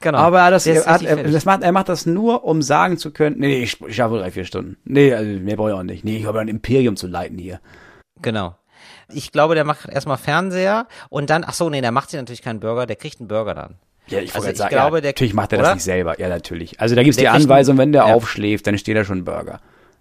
genau. 0.00 0.18
Aber 0.18 0.50
das, 0.50 0.64
Der 0.64 0.84
er, 0.84 0.86
hat, 0.86 1.02
er, 1.02 1.16
das 1.16 1.44
macht, 1.44 1.62
er 1.62 1.72
macht 1.72 1.88
das 1.88 2.06
nur, 2.06 2.44
um 2.44 2.62
sagen 2.62 2.98
zu 2.98 3.12
können, 3.12 3.36
nee, 3.38 3.48
nee, 3.48 3.62
ich, 3.62 3.80
ich 3.80 3.96
schaffe 3.96 4.18
drei, 4.18 4.30
vier 4.30 4.44
Stunden. 4.44 4.76
Nee, 4.84 5.14
also 5.14 5.30
mehr 5.40 5.56
brauche 5.56 5.70
ich 5.70 5.76
auch 5.76 5.82
nicht. 5.82 6.04
Nee, 6.04 6.18
ich 6.18 6.26
habe 6.26 6.40
ein 6.40 6.48
Imperium 6.48 6.96
zu 6.96 7.06
leiten 7.06 7.38
hier. 7.38 7.60
Genau. 8.20 8.56
Ich 9.10 9.32
glaube, 9.32 9.54
der 9.54 9.64
macht 9.64 9.88
erstmal 9.88 10.18
Fernseher 10.18 10.86
und 11.08 11.30
dann, 11.30 11.44
ach 11.46 11.54
so, 11.54 11.70
nee, 11.70 11.80
der 11.80 11.92
macht 11.92 12.10
sich 12.10 12.20
natürlich 12.20 12.42
keinen 12.42 12.60
Burger, 12.60 12.86
der 12.86 12.96
kriegt 12.96 13.20
einen 13.20 13.28
Burger 13.28 13.54
dann. 13.54 13.76
Ja, 14.10 14.20
ich, 14.20 14.34
Also 14.34 14.48
ich 14.48 14.56
sagen, 14.56 14.70
glaube, 14.70 14.98
ja, 14.98 15.00
der- 15.02 15.08
natürlich 15.10 15.34
macht 15.34 15.52
er 15.52 15.58
oder? 15.58 15.68
das 15.68 15.76
nicht 15.76 15.84
selber. 15.84 16.18
Ja, 16.20 16.28
natürlich. 16.28 16.80
Also 16.80 16.94
da 16.94 17.02
gibt's 17.02 17.16
die 17.16 17.24
Der 17.24 17.32
kriegt 17.32 17.44
Anweisung, 17.44 17.78
wenn 17.78 17.92
der 17.92 18.06
ja. 18.08 18.14
aufschläft, 18.14 18.66
dann 18.66 18.78
steht 18.78 18.96
da 18.96 19.04
schon 19.04 19.24
Burger. 19.24 19.60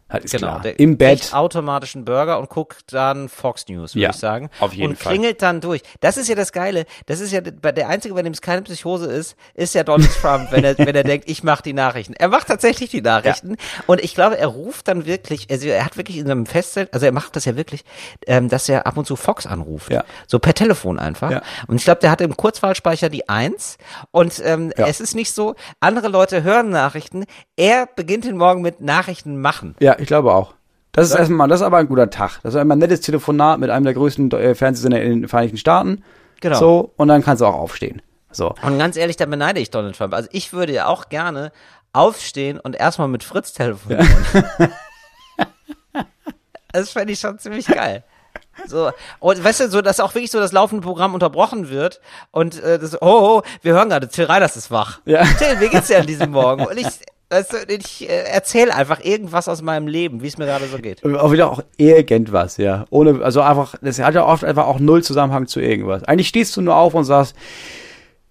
Das 0.10 0.24
ist 0.24 0.32
Genau, 0.32 0.48
klar. 0.48 0.62
der 0.62 0.80
Im 0.80 0.98
Bett. 0.98 1.34
automatisch 1.34 1.96
einen 1.96 2.06
Burger 2.06 2.40
und 2.40 2.50
guckt 2.50 2.94
dann 2.94 3.28
Fox 3.28 3.68
News, 3.68 3.94
würde 3.94 4.04
Ja, 4.04 4.10
ich 4.12 4.16
sagen. 4.16 4.50
auf 4.62 4.74
jeden 4.74 4.92
und 4.92 4.98
Fall. 4.98 5.12
klingelt 5.14 5.42
dann 5.42 5.60
durch. 5.60 5.82
Das 6.00 6.16
ist 6.16 6.30
ja 6.30 6.36
das 6.36 6.54
Geile. 6.54 6.86
Das 7.08 7.20
ist 7.20 7.32
ja 7.34 7.42
der 7.42 7.90
einzige, 7.90 8.14
bei 8.14 8.22
dem 8.22 8.32
es 8.32 8.42
keine 8.42 8.62
Psychose 8.62 9.08
ist, 9.08 9.36
ist 9.54 9.76
ja 9.76 9.84
Donald 9.84 10.10
Trump, 10.22 10.52
wenn 10.52 10.64
er 10.64 10.78
wenn 10.78 10.96
er 10.96 11.04
denkt, 11.04 11.30
ich 11.30 11.44
mache 11.44 11.62
die 11.64 11.74
Nachrichten. 11.74 12.14
Er 12.14 12.30
macht 12.30 12.48
tatsächlich 12.48 12.90
die 12.90 13.02
Nachrichten 13.02 13.58
und 13.86 14.00
ich 14.02 14.16
glaube, 14.16 14.38
er 14.38 14.48
ruft 14.48 14.88
dann 14.88 15.06
wirklich, 15.06 15.48
also 15.52 15.68
er 15.68 15.84
hat 15.84 15.98
wirklich 15.98 16.18
in 16.18 16.28
seinem 16.28 16.46
Festzelt, 16.46 16.94
also 16.94 17.06
er 17.06 17.12
macht 17.12 17.36
das 17.36 17.44
ja 17.46 17.58
wirklich, 17.58 17.84
ähm, 18.28 18.48
dass 18.48 18.70
er 18.70 18.88
ab 18.88 18.96
und 18.96 19.06
zu 19.08 19.18
Fox 19.18 19.46
anruft, 19.46 19.92
Ja. 19.92 20.06
so 20.28 20.40
per 20.40 20.54
Telefon 20.54 21.00
einfach. 21.00 21.32
Ja. 21.32 21.42
Und 21.68 21.76
ich 21.78 21.84
glaube, 21.84 22.00
der 22.00 22.12
hat 22.12 22.22
im 22.22 22.38
Kurzwahlspeicher 22.38 23.10
die 23.10 23.28
Eins 23.28 23.78
und 24.12 24.42
ähm, 24.46 24.72
Ja. 24.78 24.88
es 24.88 25.02
ist 25.02 25.16
nicht 25.16 25.34
so, 25.34 25.56
andere 25.82 26.08
Leute 26.08 26.44
hören 26.44 26.70
Nachrichten, 26.70 27.26
er 27.58 27.88
beginnt 27.94 28.24
den 28.24 28.38
Morgen 28.38 28.62
mit 28.62 28.80
Nachrichten 28.80 29.42
machen. 29.42 29.76
Ja, 29.80 29.97
ich 29.98 30.08
glaube 30.08 30.34
auch. 30.34 30.54
Das 30.92 31.10
ist 31.10 31.16
erstmal, 31.16 31.48
das 31.48 31.62
ist 31.62 31.66
aber 31.66 31.78
ein 31.78 31.88
guter 31.88 32.10
Tag. 32.10 32.40
Das 32.42 32.56
ist 32.56 32.62
immer 32.62 32.76
ein 32.76 32.80
nettes 32.80 33.02
Telefonat 33.02 33.60
mit 33.60 33.70
einem 33.70 33.86
der 33.86 33.94
größten 33.94 34.32
äh, 34.32 34.56
Fernsehsender 34.56 35.02
in 35.02 35.22
den 35.22 35.28
Vereinigten 35.28 35.58
Staaten. 35.58 36.04
Genau. 36.42 36.58
So, 36.58 36.94
und 36.98 37.08
dann 37.08 37.24
kannst 37.24 37.42
du 37.42 37.46
auch 37.46 37.54
aufstehen. 37.54 38.02
So. 38.32 38.54
Und 38.62 38.78
ganz 38.78 38.98
ehrlich, 38.98 39.16
da 39.16 39.26
beneide 39.26 39.60
ich 39.60 39.70
Donald 39.70 39.96
Trump. 39.96 40.14
Also 40.14 40.28
ich 40.32 40.54
würde 40.54 40.74
ja 40.74 40.88
auch 40.88 41.10
gerne 41.10 41.52
aufstehen 41.94 42.60
und 42.60 42.76
erstmal 42.76 43.08
mit 43.08 43.24
Fritz 43.24 43.54
telefonieren. 43.54 44.08
das 46.72 46.92
fände 46.92 47.14
ich 47.14 47.20
schon 47.20 47.40
ziemlich 47.40 47.68
geil. 47.68 48.04
So, 48.66 48.92
und 49.20 49.44
weißt 49.44 49.60
du, 49.62 49.70
so, 49.70 49.82
dass 49.82 50.00
auch 50.00 50.16
wirklich 50.16 50.32
so 50.32 50.40
das 50.40 50.52
laufende 50.52 50.84
Programm 50.84 51.14
unterbrochen 51.14 51.70
wird 51.70 52.02
und 52.32 52.62
äh, 52.64 52.80
das, 52.80 53.00
oh, 53.02 53.06
oh, 53.06 53.42
wir 53.62 53.74
hören 53.74 53.90
gerade, 53.90 54.08
Till 54.08 54.26
Reiners 54.26 54.58
ist 54.58 54.72
wach. 54.72 55.00
Ja. 55.06 55.24
Till, 55.24 55.60
wie 55.60 55.70
geht's 55.70 55.88
dir 55.88 56.00
an 56.00 56.08
diesem 56.08 56.32
Morgen? 56.32 56.66
Und 56.66 56.78
ich, 56.78 56.88
du, 57.30 57.58
ich 57.74 58.10
äh, 58.10 58.24
erzähle 58.32 58.74
einfach 58.74 59.04
irgendwas 59.04 59.48
aus 59.50 59.62
meinem 59.62 59.88
Leben, 59.88 60.22
wie 60.22 60.28
es 60.28 60.38
mir 60.38 60.46
gerade 60.46 60.66
so 60.68 60.78
geht. 60.78 61.04
Auch 61.04 61.32
wieder 61.32 61.52
auch 61.52 61.62
irgendwas, 61.78 62.58
ja. 62.58 62.86
Ohne, 62.90 63.22
also 63.24 63.42
einfach, 63.42 63.76
das 63.82 64.00
hat 64.00 64.16
ja 64.16 64.26
oft 64.26 64.44
einfach 64.44 64.66
auch 64.68 64.80
null 64.80 65.04
Zusammenhang 65.04 65.48
zu 65.48 65.60
irgendwas. 65.60 66.04
Eigentlich 66.06 66.28
stehst 66.30 66.56
du 66.56 66.62
nur 66.62 66.76
auf 66.76 66.94
und 66.94 67.04
sagst, 67.04 67.36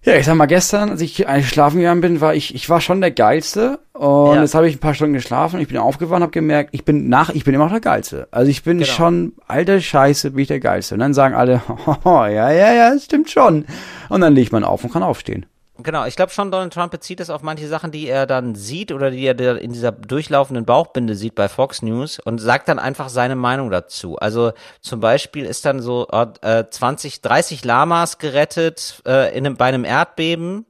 ja, 0.03 0.15
ich 0.15 0.25
sag 0.25 0.35
mal, 0.35 0.45
gestern, 0.45 0.91
als 0.91 1.01
ich 1.01 1.25
schlafen 1.41 1.77
gegangen 1.79 1.99
bin, 1.99 2.21
war 2.21 2.33
ich, 2.33 2.55
ich 2.55 2.69
war 2.69 2.79
schon 2.79 3.01
der 3.01 3.11
Geilste. 3.11 3.79
Und 3.93 4.35
Ja. 4.35 4.41
jetzt 4.41 4.55
habe 4.55 4.69
ich 4.69 4.75
ein 4.77 4.79
paar 4.79 4.93
Stunden 4.93 5.13
geschlafen, 5.13 5.59
ich 5.59 5.67
bin 5.67 5.77
aufgewacht 5.77 6.17
und 6.17 6.21
habe 6.23 6.31
gemerkt, 6.31 6.69
ich 6.71 6.85
bin 6.85 7.09
nach, 7.09 7.29
ich 7.29 7.43
bin 7.43 7.53
immer 7.53 7.65
noch 7.65 7.71
der 7.71 7.81
Geilste. 7.81 8.27
Also 8.31 8.49
ich 8.49 8.63
bin 8.63 8.77
Genau. 8.77 8.89
schon, 8.89 9.33
alter 9.47 9.81
Scheiße, 9.81 10.31
bin 10.31 10.39
ich 10.43 10.47
der 10.47 10.59
Geilste. 10.61 10.93
Und 10.95 11.01
dann 11.01 11.13
sagen 11.13 11.35
alle, 11.35 11.61
oh, 11.85 11.95
ja, 12.05 12.51
ja, 12.51 12.73
ja, 12.73 12.93
das 12.93 13.03
stimmt 13.05 13.29
schon. 13.29 13.65
Und 14.07 14.21
dann 14.21 14.33
legt 14.33 14.53
man 14.53 14.63
auf 14.63 14.83
und 14.83 14.93
kann 14.93 15.03
aufstehen. 15.03 15.45
Genau, 15.87 16.05
ich 16.05 16.17
glaube 16.17 16.33
schon, 16.33 16.51
Donald 16.51 16.73
Trump 16.73 16.91
bezieht 16.91 17.21
es 17.21 17.29
auf 17.29 17.43
manche 17.43 17.65
Sachen, 17.69 17.91
die 17.91 18.09
er 18.09 18.25
dann 18.25 18.55
sieht 18.55 18.91
oder 18.91 19.09
die 19.09 19.25
er 19.25 19.39
in 19.57 19.71
dieser 19.71 19.93
durchlaufenden 19.93 20.65
Bauchbinde 20.65 21.15
sieht 21.15 21.33
bei 21.33 21.47
Fox 21.47 21.81
News 21.81 22.19
und 22.19 22.39
sagt 22.39 22.67
dann 22.67 22.77
einfach 22.77 23.07
seine 23.07 23.37
Meinung 23.37 23.71
dazu. 23.71 24.17
Also 24.17 24.51
zum 24.81 24.99
Beispiel 24.99 25.45
ist 25.45 25.63
dann 25.63 25.79
so 25.79 26.05
äh, 26.09 26.65
20, 26.69 27.21
30 27.21 27.63
Lamas 27.63 28.17
gerettet 28.17 29.01
äh, 29.07 29.33
in 29.33 29.45
einem, 29.45 29.55
bei 29.55 29.67
einem 29.67 29.85
Erdbeben, 29.85 30.65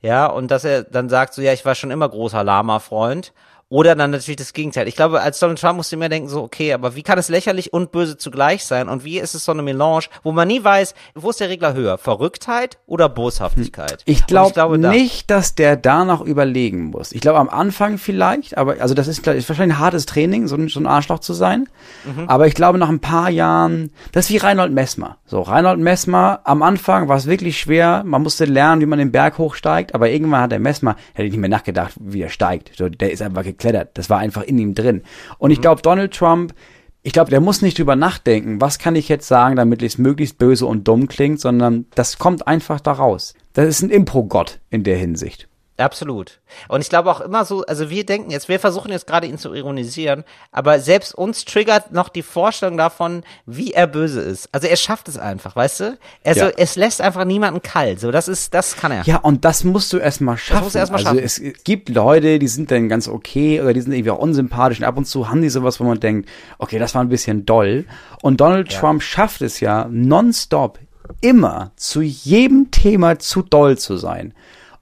ja, 0.00 0.24
und 0.24 0.50
dass 0.50 0.64
er 0.64 0.82
dann 0.84 1.10
sagt 1.10 1.34
so, 1.34 1.42
ja, 1.42 1.52
ich 1.52 1.66
war 1.66 1.74
schon 1.74 1.90
immer 1.90 2.08
großer 2.08 2.42
Lama-Freund. 2.42 3.34
Oder 3.74 3.96
dann 3.96 4.12
natürlich 4.12 4.36
das 4.36 4.52
Gegenteil. 4.52 4.86
Ich 4.86 4.94
glaube, 4.94 5.20
als 5.20 5.40
Donald 5.40 5.60
Trump 5.60 5.78
musste 5.78 5.96
immer 5.96 6.08
denken, 6.08 6.28
so, 6.28 6.44
okay, 6.44 6.72
aber 6.74 6.94
wie 6.94 7.02
kann 7.02 7.18
es 7.18 7.28
lächerlich 7.28 7.72
und 7.72 7.90
böse 7.90 8.16
zugleich 8.16 8.64
sein? 8.64 8.88
Und 8.88 9.02
wie 9.04 9.18
ist 9.18 9.34
es 9.34 9.44
so 9.44 9.50
eine 9.50 9.62
Melange, 9.62 10.04
wo 10.22 10.30
man 10.30 10.46
nie 10.46 10.62
weiß, 10.62 10.94
wo 11.16 11.30
ist 11.30 11.40
der 11.40 11.48
Regler 11.48 11.74
höher? 11.74 11.98
Verrücktheit 11.98 12.78
oder 12.86 13.08
Boshaftigkeit? 13.08 14.02
Ich, 14.04 14.28
glaub 14.28 14.52
glaube 14.54 14.78
da- 14.78 14.90
nicht, 14.90 15.28
dass 15.28 15.56
der 15.56 15.74
da 15.74 16.04
noch 16.04 16.20
überlegen 16.20 16.84
muss. 16.84 17.10
Ich 17.10 17.20
glaube 17.20 17.40
am 17.40 17.48
Anfang 17.48 17.98
vielleicht, 17.98 18.56
aber 18.56 18.76
also 18.78 18.94
das 18.94 19.08
ist, 19.08 19.26
ist 19.26 19.48
wahrscheinlich 19.48 19.76
ein 19.76 19.80
hartes 19.80 20.06
Training, 20.06 20.46
so 20.46 20.54
ein, 20.54 20.68
so 20.68 20.78
ein 20.78 20.86
Arschloch 20.86 21.18
zu 21.18 21.32
sein. 21.32 21.68
Mhm. 22.04 22.28
Aber 22.28 22.46
ich 22.46 22.54
glaube 22.54 22.78
nach 22.78 22.88
ein 22.88 23.00
paar 23.00 23.28
Jahren, 23.28 23.90
das 24.12 24.26
ist 24.26 24.30
wie 24.30 24.36
Reinhold 24.36 24.72
Messmer. 24.72 25.16
So, 25.26 25.40
Reinhold 25.40 25.80
Messmer, 25.80 26.42
am 26.44 26.62
Anfang 26.62 27.08
war 27.08 27.16
es 27.16 27.26
wirklich 27.26 27.58
schwer, 27.58 28.04
man 28.06 28.22
musste 28.22 28.44
lernen, 28.44 28.80
wie 28.82 28.86
man 28.86 29.00
den 29.00 29.10
Berg 29.10 29.36
hochsteigt, 29.38 29.96
aber 29.96 30.10
irgendwann 30.10 30.42
hat 30.42 30.52
der 30.52 30.60
Messmer, 30.60 30.94
hätte 31.14 31.26
ich 31.26 31.32
nicht 31.32 31.40
mehr 31.40 31.50
nachgedacht, 31.50 31.94
wie 31.98 32.22
er 32.22 32.28
steigt. 32.28 32.70
So, 32.76 32.88
der 32.88 33.10
ist 33.10 33.20
einfach 33.20 33.42
geklettert. 33.64 33.96
Das 33.98 34.10
war 34.10 34.18
einfach 34.18 34.42
in 34.42 34.58
ihm 34.58 34.74
drin. 34.74 35.02
Und 35.38 35.48
Mhm. 35.48 35.52
ich 35.54 35.60
glaube, 35.60 35.82
Donald 35.82 36.14
Trump, 36.14 36.54
ich 37.02 37.12
glaube, 37.12 37.30
der 37.30 37.40
muss 37.40 37.60
nicht 37.62 37.78
drüber 37.78 37.96
nachdenken, 37.96 38.60
was 38.60 38.78
kann 38.78 38.96
ich 38.96 39.08
jetzt 39.08 39.28
sagen, 39.28 39.56
damit 39.56 39.82
es 39.82 39.98
möglichst 39.98 40.38
böse 40.38 40.66
und 40.66 40.88
dumm 40.88 41.06
klingt, 41.08 41.40
sondern 41.40 41.86
das 41.94 42.18
kommt 42.18 42.46
einfach 42.46 42.80
da 42.80 42.92
raus. 42.92 43.34
Das 43.52 43.66
ist 43.68 43.82
ein 43.82 43.90
Impro-Gott 43.90 44.60
in 44.70 44.84
der 44.84 44.96
Hinsicht. 44.96 45.48
Absolut. 45.76 46.38
Und 46.68 46.82
ich 46.82 46.88
glaube 46.88 47.10
auch 47.10 47.20
immer 47.20 47.44
so, 47.44 47.64
also 47.66 47.90
wir 47.90 48.06
denken 48.06 48.30
jetzt, 48.30 48.48
wir 48.48 48.60
versuchen 48.60 48.92
jetzt 48.92 49.08
gerade 49.08 49.26
ihn 49.26 49.38
zu 49.38 49.52
ironisieren, 49.54 50.22
aber 50.52 50.78
selbst 50.78 51.14
uns 51.14 51.44
triggert 51.44 51.90
noch 51.90 52.08
die 52.08 52.22
Vorstellung 52.22 52.76
davon, 52.76 53.24
wie 53.44 53.72
er 53.72 53.88
böse 53.88 54.20
ist. 54.20 54.48
Also 54.52 54.68
er 54.68 54.76
schafft 54.76 55.08
es 55.08 55.18
einfach, 55.18 55.56
weißt 55.56 55.80
du? 55.80 55.98
Also 56.24 56.44
Ja. 56.46 56.52
es 56.56 56.76
lässt 56.76 57.00
einfach 57.00 57.24
niemanden 57.24 57.60
kalt. 57.60 57.98
So, 57.98 58.12
das 58.12 58.28
ist, 58.28 58.54
das 58.54 58.76
kann 58.76 58.92
er. 58.92 59.02
Ja, 59.02 59.16
und 59.16 59.44
das 59.44 59.64
musst 59.64 59.92
du 59.92 59.98
erstmal 59.98 60.38
schaffen. 60.38 60.62
musst 60.62 60.76
du 60.76 60.78
erst 60.78 60.92
mal 60.92 60.98
also 60.98 61.08
schaffen. 61.08 61.24
es 61.24 61.42
gibt 61.64 61.88
Leute, 61.88 62.38
die 62.38 62.48
sind 62.48 62.70
dann 62.70 62.88
ganz 62.88 63.08
okay 63.08 63.60
oder 63.60 63.72
die 63.72 63.80
sind 63.80 63.92
irgendwie 63.92 64.12
auch 64.12 64.18
unsympathisch 64.18 64.78
und 64.78 64.84
ab 64.84 64.96
und 64.96 65.06
zu 65.06 65.28
haben 65.28 65.42
die 65.42 65.50
sowas, 65.50 65.80
wo 65.80 65.84
man 65.84 65.98
denkt, 65.98 66.28
okay, 66.58 66.78
das 66.78 66.94
war 66.94 67.02
ein 67.02 67.08
bisschen 67.08 67.46
doll. 67.46 67.84
Und 68.22 68.40
Donald 68.40 68.70
Trump 68.70 69.02
schafft 69.02 69.42
es 69.42 69.58
ja 69.58 69.88
nonstop 69.90 70.78
immer 71.20 71.72
zu 71.76 72.00
jedem 72.00 72.70
Thema 72.70 73.18
zu 73.18 73.42
doll 73.42 73.76
zu 73.76 73.96
sein. 73.96 74.34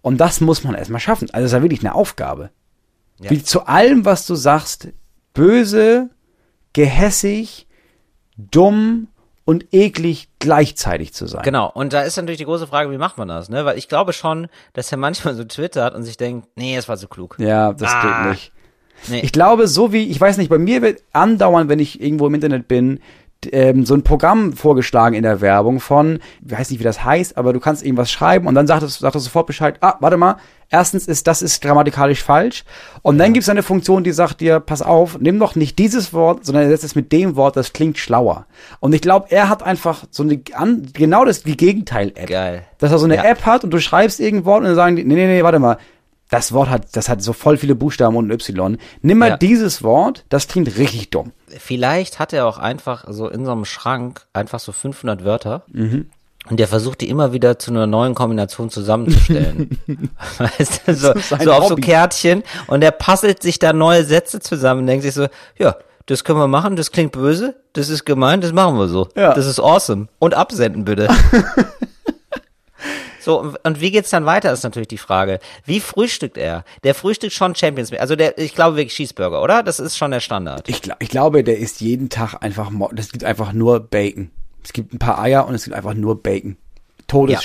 Und 0.03 0.19
das 0.19 0.41
muss 0.41 0.65
man 0.65 0.75
erstmal 0.75 1.01
schaffen. 1.01 1.29
Also 1.33 1.45
das 1.45 1.53
ist 1.53 1.57
ja 1.57 1.63
wirklich 1.63 1.81
eine 1.81 1.95
Aufgabe. 1.95 2.51
Ja. 3.21 3.31
Wie 3.31 3.43
zu 3.43 3.67
allem, 3.67 4.05
was 4.05 4.27
du 4.27 4.35
sagst, 4.35 4.89
böse, 5.33 6.11
gehässig, 6.73 7.67
dumm 8.37 9.09
und 9.45 9.73
eklig 9.73 10.29
gleichzeitig 10.39 11.13
zu 11.13 11.27
sein. 11.27 11.43
Genau, 11.43 11.71
und 11.73 11.93
da 11.93 12.03
ist 12.03 12.17
natürlich 12.17 12.39
die 12.39 12.45
große 12.45 12.67
Frage, 12.67 12.91
wie 12.91 12.99
macht 12.99 13.19
man 13.19 13.29
das, 13.29 13.49
ne? 13.49 13.65
Weil 13.65 13.77
ich 13.79 13.89
glaube 13.89 14.13
schon, 14.13 14.49
dass 14.73 14.91
er 14.93 14.99
manchmal 14.99 15.35
so 15.35 15.45
twittert 15.45 15.95
und 15.95 16.05
sich 16.05 16.17
denkt, 16.17 16.49
nee, 16.57 16.77
es 16.77 16.89
war 16.89 16.97
so 16.97 17.09
klug. 17.09 17.37
Ja, 17.39 17.73
das 17.73 17.91
Ah. 17.93 18.23
geht 18.23 18.31
nicht. 18.33 18.53
Nee. 19.09 19.21
Ich 19.21 19.33
glaube, 19.33 19.67
so 19.67 19.93
wie, 19.93 20.05
ich 20.09 20.21
weiß 20.21 20.37
nicht, 20.37 20.49
bei 20.49 20.59
mir 20.59 20.81
wird 20.81 21.03
andauernd, 21.13 21.69
wenn 21.69 21.81
ich 21.81 22.01
irgendwo 22.01 22.29
im 22.29 22.35
Internet 22.35 22.69
bin, 22.69 23.01
ähm, 23.53 23.85
so 23.85 23.95
ein 23.95 24.03
Programm 24.03 24.53
vorgeschlagen 24.53 25.15
in 25.15 25.23
der 25.23 25.41
Werbung 25.41 25.81
von, 25.81 26.21
ich 26.47 26.53
weiß 26.53 26.71
nicht, 26.71 26.81
wie 26.81 26.85
das 26.85 27.05
heißt, 27.05 27.37
aber 27.37 27.53
du 27.53 27.61
kannst 27.61 27.85
irgendwas 27.85 28.11
schreiben 28.11 28.47
und 28.47 28.55
dann 28.55 28.67
sagt 28.67 28.83
es, 28.83 28.99
sagt 28.99 29.17
es 29.17 29.25
sofort 29.25 29.47
Bescheid, 29.47 29.77
ah, 29.81 29.97
warte 30.01 30.17
mal, 30.17 30.37
erstens 30.71 31.07
ist, 31.07 31.27
das 31.27 31.43
ist 31.43 31.61
grammatikalisch 31.63 32.23
falsch 32.23 32.65
und 33.03 33.19
dann 33.19 33.33
gibt 33.33 33.43
es 33.43 33.49
eine 33.49 33.63
Funktion, 33.63 34.05
die 34.05 34.13
sagt 34.13 34.41
dir, 34.41 34.61
pass 34.61 34.83
auf, 34.83 35.19
nimm 35.19 35.39
doch 35.39 35.55
nicht 35.55 35.79
dieses 35.79 36.13
Wort, 36.13 36.45
sondern 36.45 36.65
ersetz 36.65 36.85
es 36.85 36.95
mit 36.95 37.13
dem 37.13 37.37
Wort, 37.37 37.57
das 37.57 37.73
klingt 37.73 37.99
schlauer. 37.99 38.47
Und 38.81 38.95
ich 38.95 39.01
glaube, 39.01 39.27
er 39.31 39.49
hat 39.49 39.63
einfach 39.63 40.05
so 40.11 40.23
eine, 40.23 40.39
genau 40.39 41.25
das, 41.25 41.43
die 41.43 41.57
Gegenteil-App. 41.57 42.29
Geil. 42.29 42.63
Dass 42.79 42.93
er 42.93 42.99
so 42.99 43.05
eine 43.05 43.17
Ja. 43.17 43.25
App 43.25 43.45
hat 43.45 43.65
und 43.65 43.71
du 43.71 43.81
schreibst 43.81 44.21
irgendein 44.21 44.45
Wort 44.47 44.61
und 44.61 44.67
dann 44.67 44.75
sagen 44.75 44.97
die, 44.97 45.05
nee, 45.05 45.15
nee, 45.15 45.27
nee, 45.27 45.43
warte 45.43 45.59
mal, 45.59 45.79
das 46.33 46.53
Wort 46.53 46.71
hat, 46.71 46.97
das 46.97 47.11
hat 47.11 47.23
so 47.23 47.35
voll 47.35 47.59
viele 47.59 47.75
Buchstaben 47.75 48.17
und 48.17 48.27
ein 48.27 48.31
Y. 48.31 48.79
Nimm 49.03 49.19
mal 49.19 49.29
Ja. 49.31 49.37
dieses 49.37 49.83
Wort, 49.83 50.25
das 50.31 50.49
klingt 50.49 50.79
richtig 50.79 51.11
dumm. 51.11 51.33
Vielleicht 51.47 52.19
hat 52.19 52.33
er 52.33 52.47
auch 52.47 52.57
einfach 52.57 53.05
so 53.09 53.29
in 53.29 53.45
so 53.45 53.53
einem 53.53 53.67
Schrank 53.67 54.23
einfach 54.33 54.59
so 54.59 54.73
500 54.73 55.25
Wörter. 55.25 55.63
Mhm. 55.71 56.07
Und 56.49 56.59
der 56.59 56.69
versucht 56.69 57.03
die 57.03 57.11
immer 57.11 57.35
wieder 57.35 57.59
zu 57.59 57.71
einer 57.71 57.87
neuen 57.87 58.15
Kombination 58.15 58.71
zusammenzustellen. 58.71 59.79
weißt 60.39 60.81
du, 60.87 60.95
so, 60.95 61.13
so 61.39 61.53
auf 61.53 61.65
so 61.65 61.71
Hobby. 61.73 61.83
Kärtchen. 61.83 62.43
Und 62.67 62.81
der 62.81 62.93
puzzelt 62.93 63.43
sich 63.43 63.59
da 63.59 63.75
neue 63.75 64.05
Sätze 64.05 64.41
zusammen 64.41 64.81
und 64.81 64.87
denkt 64.87 65.05
sich 65.05 65.13
so, 65.15 65.27
ja, 65.59 65.77
das 66.07 66.25
können 66.25 66.39
wir 66.39 66.49
machen, 66.49 66.77
das 66.77 66.91
klingt 66.93 67.13
böse, 67.13 67.57
das 67.75 67.91
ist 67.91 68.05
gemein, 68.07 68.41
das 68.41 68.53
machen 68.53 68.79
wir 68.79 68.89
so. 68.89 69.09
Ja. 69.15 69.35
Das 69.35 69.47
ist 69.47 69.61
awesome. 69.61 70.09
Und 70.19 70.33
absenden 70.35 70.87
bitte. 70.87 71.09
So, 73.23 73.53
und- 73.63 73.81
wie 73.81 73.91
geht's 73.91 74.11
dann 74.11 74.27
weiter, 74.27 74.53
ist 74.53 74.65
natürlich 74.65 74.89
die 74.89 74.99
Frage. 74.99 75.39
Wie 75.65 75.81
frühstückt 75.81 76.37
er? 76.37 76.65
Der 76.85 76.95
frühstückt 76.95 77.33
schon 77.33 77.55
Champions 77.55 77.91
League. 77.91 78.01
Also 78.01 78.17
der, 78.17 78.37
ich 78.39 78.55
glaube 78.55 78.77
wirklich 78.77 78.95
Cheeseburger, 78.95 79.43
oder? 79.43 79.63
Das 79.63 79.79
ist 79.79 79.97
schon 79.97 80.11
der 80.11 80.21
Standard. 80.21 80.69
Ich, 80.69 80.79
gla- 80.81 80.97
ich 80.99 81.09
glaube, 81.09 81.45
der 81.45 81.59
isst 81.59 81.81
jeden 81.81 82.09
Tag 82.09 82.35
einfach, 82.43 82.71
das 82.93 83.11
gibt 83.13 83.25
einfach 83.25 83.53
nur 83.53 83.81
Bacon. 83.81 84.31
Es 84.65 84.73
gibt 84.73 84.93
ein 84.93 84.99
paar 84.99 85.19
Eier 85.21 85.47
und 85.47 85.55
es 85.55 85.65
gibt 85.65 85.77
einfach 85.77 85.95
nur 85.95 86.23
Bacon. 86.23 86.57
Totes 87.09 87.35
Ja. 87.35 87.41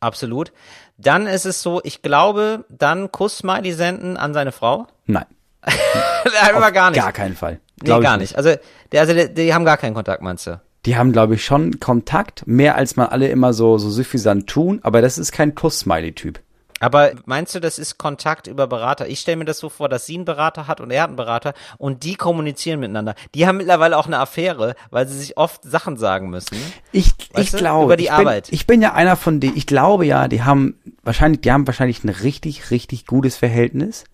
Absolut. 0.00 0.52
Dann 0.98 1.26
ist 1.26 1.44
es 1.44 1.60
so, 1.62 1.80
ich 1.84 2.02
glaube, 2.02 2.64
dann 2.68 3.10
Kuss-Smiley 3.10 3.72
senden 3.72 4.16
an 4.16 4.32
seine 4.34 4.52
Frau. 4.52 4.86
Nein, 5.06 5.26
Aber 6.54 6.70
gar 6.72 6.90
nicht. 6.90 7.00
gar 7.00 7.12
keinen 7.12 7.34
Fall. 7.34 7.60
nee, 7.80 7.86
Glaub 7.86 8.02
gar 8.02 8.16
nicht. 8.16 8.36
Also, 8.36 8.54
der, 8.92 9.00
also 9.00 9.12
die, 9.14 9.32
die 9.32 9.52
haben 9.54 9.64
gar 9.64 9.76
keinen 9.76 9.94
Kontakt, 9.94 10.22
meinst 10.22 10.46
du? 10.46 10.60
Die 10.86 10.96
haben, 10.96 11.12
glaube 11.12 11.36
ich, 11.36 11.44
schon 11.44 11.80
Kontakt, 11.80 12.46
mehr 12.46 12.76
als 12.76 12.96
man 12.96 13.08
alle 13.08 13.28
immer 13.28 13.52
so, 13.52 13.78
so 13.78 13.90
suffisant 13.90 14.46
tun, 14.46 14.80
aber 14.82 15.00
das 15.00 15.18
ist 15.18 15.32
kein 15.32 15.54
Kuss-Smiley-Typ. 15.54 16.40
Aber 16.80 17.12
meinst 17.24 17.54
du, 17.54 17.60
das 17.60 17.78
ist 17.78 17.96
Kontakt 17.96 18.46
über 18.46 18.66
Berater? 18.66 19.08
Ich 19.08 19.20
stelle 19.20 19.38
mir 19.38 19.46
das 19.46 19.58
so 19.58 19.70
vor, 19.70 19.88
dass 19.88 20.04
sie 20.04 20.16
einen 20.16 20.26
Berater 20.26 20.66
hat 20.66 20.82
und 20.82 20.90
er 20.90 21.02
hat 21.02 21.08
einen 21.08 21.16
Berater 21.16 21.54
und 21.78 22.02
die 22.04 22.14
kommunizieren 22.14 22.80
miteinander. 22.80 23.14
Die 23.34 23.46
haben 23.46 23.56
mittlerweile 23.56 23.96
auch 23.96 24.06
eine 24.06 24.18
Affäre, 24.18 24.74
weil 24.90 25.08
sie 25.08 25.18
sich 25.18 25.38
oft 25.38 25.62
Sachen 25.62 25.96
sagen 25.96 26.28
müssen. 26.28 26.58
Ich, 26.92 27.12
ich 27.36 27.52
du? 27.52 27.56
glaube, 27.56 27.84
Über 27.86 27.96
die 27.96 28.04
ich 28.04 28.12
Arbeit. 28.12 28.48
Bin, 28.48 28.54
ich 28.54 28.66
bin 28.66 28.82
ja 28.82 28.92
einer 28.92 29.16
von 29.16 29.40
denen, 29.40 29.56
ich 29.56 29.66
glaube 29.66 30.04
ja, 30.04 30.28
die 30.28 30.42
haben 30.42 30.78
wahrscheinlich, 31.02 31.40
die 31.40 31.52
haben 31.52 31.66
wahrscheinlich 31.66 32.04
ein 32.04 32.10
richtig, 32.10 32.70
richtig 32.70 33.06
gutes 33.06 33.36
Verhältnis. 33.36 34.04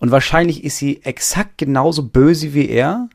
Und 0.00 0.10
wahrscheinlich 0.10 0.64
ist 0.64 0.78
sie 0.78 1.04
exakt 1.04 1.58
genauso 1.58 2.02
böse 2.02 2.54
wie 2.54 2.68
er. 2.68 3.08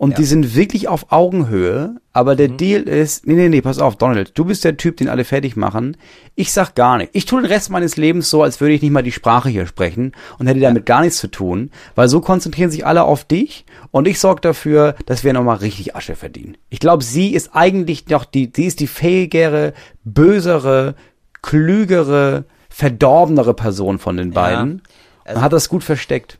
Und 0.00 0.16
die 0.16 0.24
sind 0.24 0.54
wirklich 0.54 0.88
auf 0.88 1.12
Augenhöhe. 1.12 1.96
Aber 2.14 2.32
Mhm. 2.32 2.36
der 2.38 2.48
Deal 2.48 2.82
ist, 2.84 3.26
nee, 3.26 3.34
nee, 3.34 3.50
nee, 3.50 3.60
pass 3.60 3.78
auf, 3.78 3.96
Donald, 3.96 4.32
du 4.34 4.46
bist 4.46 4.64
der 4.64 4.78
Typ, 4.78 4.96
den 4.96 5.10
alle 5.10 5.24
fertig 5.24 5.56
machen. 5.56 5.98
Ich 6.34 6.52
sag 6.52 6.74
gar 6.74 6.96
nichts. 6.96 7.14
Ich 7.14 7.26
tue 7.26 7.42
den 7.42 7.50
Rest 7.52 7.68
meines 7.68 7.98
Lebens 7.98 8.30
so, 8.30 8.42
als 8.42 8.62
würde 8.62 8.72
ich 8.72 8.80
nicht 8.80 8.92
mal 8.92 9.02
die 9.02 9.12
Sprache 9.12 9.50
hier 9.50 9.66
sprechen 9.66 10.12
und 10.38 10.46
hätte 10.46 10.60
damit 10.60 10.86
gar 10.86 11.02
nichts 11.02 11.18
zu 11.18 11.28
tun. 11.30 11.70
Weil 11.96 12.08
so 12.08 12.22
konzentrieren 12.22 12.70
sich 12.70 12.86
alle 12.86 13.02
auf 13.02 13.24
dich 13.26 13.66
und 13.90 14.08
ich 14.08 14.18
sorge 14.20 14.40
dafür, 14.40 14.94
dass 15.04 15.22
wir 15.22 15.34
nochmal 15.34 15.58
richtig 15.58 15.94
Asche 15.94 16.16
verdienen. 16.16 16.56
Ich 16.70 16.80
glaube, 16.80 17.04
sie 17.04 17.34
ist 17.34 17.50
eigentlich 17.52 18.08
noch 18.08 18.24
die, 18.24 18.50
sie 18.56 18.64
ist 18.64 18.80
die 18.80 18.86
fähigere, 18.86 19.74
bösere, 20.02 20.94
klügere, 21.42 22.44
verdorbenere 22.68 23.52
Person 23.54 23.98
von 23.98 24.16
den 24.16 24.30
beiden. 24.30 24.82
und 25.28 25.40
hat 25.42 25.52
das 25.52 25.68
gut 25.68 25.84
versteckt. 25.84 26.38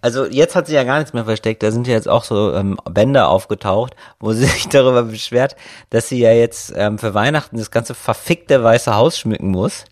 Also 0.00 0.26
jetzt 0.26 0.56
hat 0.56 0.66
sie 0.66 0.74
ja 0.74 0.84
gar 0.84 0.98
nichts 0.98 1.12
mehr 1.12 1.24
versteckt. 1.24 1.62
Da 1.62 1.70
sind 1.70 1.86
ja 1.86 1.94
jetzt 1.94 2.08
auch 2.08 2.24
so 2.24 2.54
ähm, 2.54 2.78
Bänder 2.90 3.28
aufgetaucht, 3.28 3.94
wo 4.18 4.32
sie 4.32 4.44
sich 4.46 4.68
darüber 4.68 5.04
beschwert, 5.04 5.56
dass 5.90 6.08
sie 6.08 6.20
ja 6.20 6.32
jetzt 6.32 6.72
ähm, 6.76 6.98
für 6.98 7.14
Weihnachten 7.14 7.58
das 7.58 7.70
ganze 7.70 7.94
verfickte 7.94 8.62
Weiße 8.62 8.94
Haus 8.94 9.18
schmücken 9.18 9.50
muss 9.50 9.84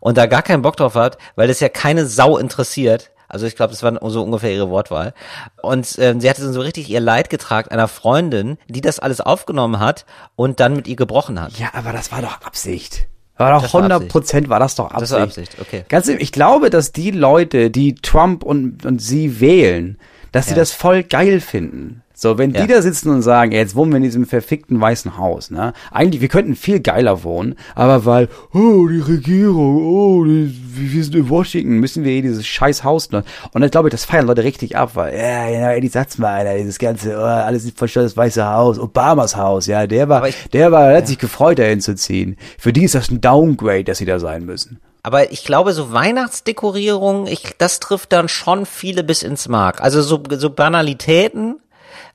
und 0.00 0.18
da 0.18 0.26
gar 0.26 0.42
keinen 0.42 0.62
Bock 0.62 0.76
drauf 0.76 0.94
hat, 0.94 1.18
weil 1.36 1.48
das 1.48 1.60
ja 1.60 1.68
keine 1.68 2.06
Sau 2.06 2.38
interessiert. 2.38 3.10
Also 3.28 3.46
ich 3.46 3.56
glaube, 3.56 3.70
das 3.70 3.82
war 3.82 3.98
so 4.10 4.22
ungefähr 4.22 4.52
ihre 4.52 4.68
Wortwahl. 4.68 5.14
Und 5.62 5.96
ähm, 5.98 6.20
sie 6.20 6.28
hatte 6.28 6.52
so 6.52 6.60
richtig 6.60 6.90
ihr 6.90 7.00
Leid 7.00 7.30
getragen 7.30 7.70
einer 7.70 7.88
Freundin, 7.88 8.58
die 8.68 8.82
das 8.82 8.98
alles 8.98 9.22
aufgenommen 9.22 9.80
hat 9.80 10.04
und 10.36 10.60
dann 10.60 10.76
mit 10.76 10.86
ihr 10.86 10.96
gebrochen 10.96 11.40
hat. 11.40 11.58
Ja, 11.58 11.70
aber 11.72 11.92
das 11.92 12.12
war 12.12 12.20
doch 12.20 12.42
Absicht. 12.42 13.06
War 13.36 13.52
doch 13.54 13.62
Das 13.62 13.74
war 13.74 13.80
100 13.82 14.08
Prozent 14.08 14.48
war 14.48 14.60
das 14.60 14.74
doch 14.74 14.86
Absicht. 14.90 15.02
Das 15.02 15.10
war 15.12 15.22
Absicht, 15.22 15.56
okay. 15.60 15.84
Ganz 15.88 16.06
ehrlich, 16.08 16.22
ich 16.22 16.32
glaube, 16.32 16.70
dass 16.70 16.92
die 16.92 17.10
Leute, 17.10 17.70
die 17.70 17.94
Trump 17.94 18.42
und, 18.44 18.84
und 18.84 19.00
sie 19.00 19.40
wählen, 19.40 19.98
dass 20.32 20.46
sie 20.46 20.52
Ja. 20.52 20.56
das 20.58 20.72
voll 20.72 21.02
geil 21.02 21.40
finden. 21.40 22.01
So, 22.14 22.36
wenn 22.38 22.52
Ja. 22.52 22.62
die 22.62 22.72
da 22.72 22.82
sitzen 22.82 23.10
und 23.10 23.22
sagen, 23.22 23.52
ey, 23.52 23.58
jetzt 23.58 23.74
wohnen 23.74 23.90
wir 23.92 23.96
in 23.96 24.02
diesem 24.02 24.26
verfickten 24.26 24.80
weißen 24.80 25.16
Haus, 25.18 25.50
ne? 25.50 25.72
Eigentlich, 25.90 26.20
wir 26.20 26.28
könnten 26.28 26.54
viel 26.54 26.80
geiler 26.80 27.24
wohnen, 27.24 27.54
aber 27.74 28.04
weil, 28.04 28.28
oh, 28.52 28.86
die 28.86 29.00
Regierung, 29.00 29.76
oh, 29.86 30.24
die, 30.24 30.54
wir 30.74 31.02
sind 31.04 31.14
in 31.14 31.28
Washington, 31.30 31.78
müssen 31.78 32.04
wir 32.04 32.12
hier 32.12 32.22
dieses 32.22 32.46
scheiß 32.46 32.84
Haus, 32.84 33.10
ne? 33.10 33.24
Und 33.52 33.62
ich 33.62 33.70
glaube, 33.70 33.88
das 33.90 34.04
feiern 34.04 34.26
Leute 34.26 34.44
richtig 34.44 34.76
ab, 34.76 34.90
weil, 34.94 35.14
ja, 35.16 35.48
ja, 35.48 35.80
die 35.80 35.88
sagt's 35.88 36.18
mal, 36.18 36.32
Alter, 36.46 36.58
dieses 36.58 36.78
ganze, 36.78 37.16
oh, 37.16 37.22
alles 37.22 37.64
das 37.74 38.16
weiße 38.16 38.44
Haus, 38.46 38.78
Obamas 38.78 39.36
Haus, 39.36 39.66
ja, 39.66 39.86
der 39.86 40.08
war, 40.08 40.28
ich- 40.28 40.48
der 40.52 40.70
war, 40.70 40.88
der 40.88 40.98
hat 40.98 41.06
sich 41.08 41.18
gefreut, 41.18 41.58
da 41.58 41.64
hinzuziehen. 41.64 42.36
Für 42.58 42.72
die 42.72 42.84
ist 42.84 42.94
das 42.94 43.10
ein 43.10 43.20
Downgrade, 43.20 43.84
dass 43.84 43.98
sie 43.98 44.04
da 44.06 44.18
sein 44.18 44.44
müssen. 44.44 44.78
Aber 45.04 45.32
ich 45.32 45.44
glaube, 45.44 45.72
so 45.72 45.92
Weihnachtsdekorierung, 45.92 47.26
ich, 47.26 47.54
das 47.58 47.80
trifft 47.80 48.12
dann 48.12 48.28
schon 48.28 48.66
viele 48.66 49.02
bis 49.02 49.22
ins 49.22 49.48
Mark. 49.48 49.80
Also 49.80 50.02
so, 50.02 50.22
so 50.36 50.50
Banalitäten, 50.50 51.56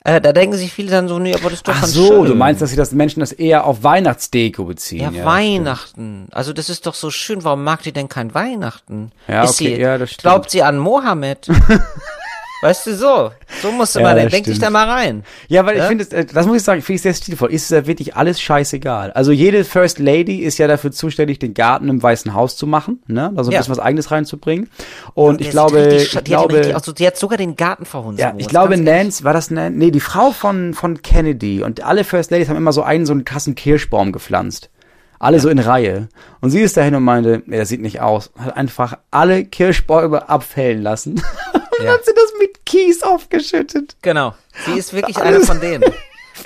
äh, 0.08 0.22
da 0.22 0.32
denken 0.32 0.56
sich 0.56 0.72
viele 0.72 0.90
dann 0.90 1.10
so, 1.10 1.20
nee, 1.20 1.34
aber 1.34 1.50
das 1.50 1.56
ist 1.56 1.68
doch 1.68 1.74
Ach 1.76 1.82
ganz 1.82 1.92
so, 1.94 2.08
schön. 2.08 2.26
du 2.28 2.36
meinst, 2.36 2.62
dass 2.62 2.70
sie 2.70 2.78
das 2.78 2.94
Menschen 2.94 3.20
das 3.20 3.34
eher 3.34 3.66
auf 3.66 3.84
Weihnachtsdeko 3.84 4.64
beziehen? 4.64 5.14
ja, 5.14 5.26
Weihnachten. 5.26 6.30
Also 6.32 6.54
das 6.54 6.70
ist 6.70 6.86
doch 6.86 6.94
so 6.94 7.12
schön. 7.12 7.44
Warum 7.44 7.66
mag 7.66 7.84
die 7.84 7.92
denn 7.92 8.08
kein 8.08 8.34
Weihnachten? 8.34 9.12
Ja, 9.28 9.44
ist 9.44 9.60
okay, 9.60 9.76
sie, 9.76 9.82
ja, 9.82 9.98
das 9.98 10.12
stimmt. 10.12 10.22
Glaubt 10.22 10.50
sie 10.52 10.64
an 10.64 10.78
Mohammed? 10.78 11.50
Weißt 12.60 12.88
du, 12.88 12.96
so. 12.96 13.30
So 13.62 13.72
musst 13.72 13.96
du 13.96 14.00
Ja, 14.00 14.14
mal, 14.16 14.28
denk 14.30 14.46
dich 14.46 14.58
da 14.58 14.72
mal 14.72 14.90
rein. 14.90 15.24
Ja, 15.48 15.64
weil 15.66 15.76
ich 15.76 15.84
Ja? 15.84 15.88
finde, 15.90 16.10
äh, 16.12 16.26
das 16.26 16.48
muss 16.48 16.58
ich 16.58 16.64
sagen, 16.64 16.82
finde 16.82 16.96
ich 16.96 17.02
sehr 17.04 17.14
stilvoll. 17.14 17.52
Ist 17.52 17.70
ja 17.70 17.86
wirklich 17.86 18.16
alles 18.16 18.42
scheißegal. 18.42 19.12
Also 19.12 19.32
jede 19.32 19.64
First 19.64 20.00
Lady 20.00 20.38
ist 20.38 20.58
ja 20.58 20.68
dafür 20.68 20.92
zuständig, 20.92 21.38
den 21.38 21.54
Garten 21.54 21.88
im 21.88 22.02
Weißen 22.02 22.34
Haus 22.34 22.58
zu 22.58 22.66
machen, 22.66 23.04
ne? 23.08 23.32
Also 23.36 23.52
ein 23.52 23.54
Ja. 23.54 23.60
bisschen 23.60 23.72
was 23.74 23.80
Eigenes 23.80 24.10
reinzubringen. 24.10 24.70
Und 25.14 25.40
ich 25.40 25.52
glaube, 25.52 25.78
richtig 25.78 26.02
ich 26.04 26.10
die, 26.10 26.18
hat 26.18 26.26
glaube, 26.26 26.56
richtig, 26.56 26.74
also, 26.76 26.92
die 26.94 27.06
hat 27.06 27.16
sogar 27.18 27.38
den 27.38 27.56
Garten 27.56 27.86
verhunzt. 27.86 28.20
ja, 28.20 28.34
ich 28.38 28.48
glaube. 28.48 28.76
Nance, 28.78 29.24
war 29.24 29.34
das 29.34 29.52
Nance? 29.52 29.78
Nee, 29.78 29.92
die 29.92 30.00
Frau 30.00 30.32
von, 30.32 30.74
von 30.74 31.02
Kennedy 31.04 31.62
und 31.62 31.84
alle 31.84 32.04
First 32.04 32.32
Ladies 32.32 32.50
haben 32.50 32.58
immer 32.58 32.74
so 32.74 32.82
einen, 32.82 33.06
so 33.06 33.14
einen 33.14 33.24
krassen 33.24 33.54
Kirschbaum 33.54 34.12
gepflanzt. 34.12 34.70
Alle 35.20 35.40
so 35.40 35.50
in 35.50 35.58
Reihe. 35.60 36.10
Und 36.42 36.50
sie 36.52 36.62
ist 36.62 36.78
dahin 36.78 36.94
und 36.96 37.04
meinte, 37.04 37.42
nee, 37.48 37.58
das 37.58 37.70
sieht 37.70 37.82
nicht 37.82 38.02
aus. 38.02 38.32
Hat 38.38 38.56
einfach 38.58 38.98
alle 39.10 39.46
Kirschbäume 39.46 40.28
abfällen 40.30 40.82
lassen. 40.84 41.22
und 41.80 41.86
Ja. 41.86 41.94
hat 41.94 42.06
sie 42.06 42.14
das 42.16 42.34
mit 42.40 42.66
Kies 42.66 43.04
aufgeschüttet. 43.04 43.96
Genau. 44.02 44.34
Sie 44.66 44.78
ist 44.78 44.94
wirklich 44.94 45.18
eine 45.18 45.40
von 45.42 45.60
denen. 45.60 45.84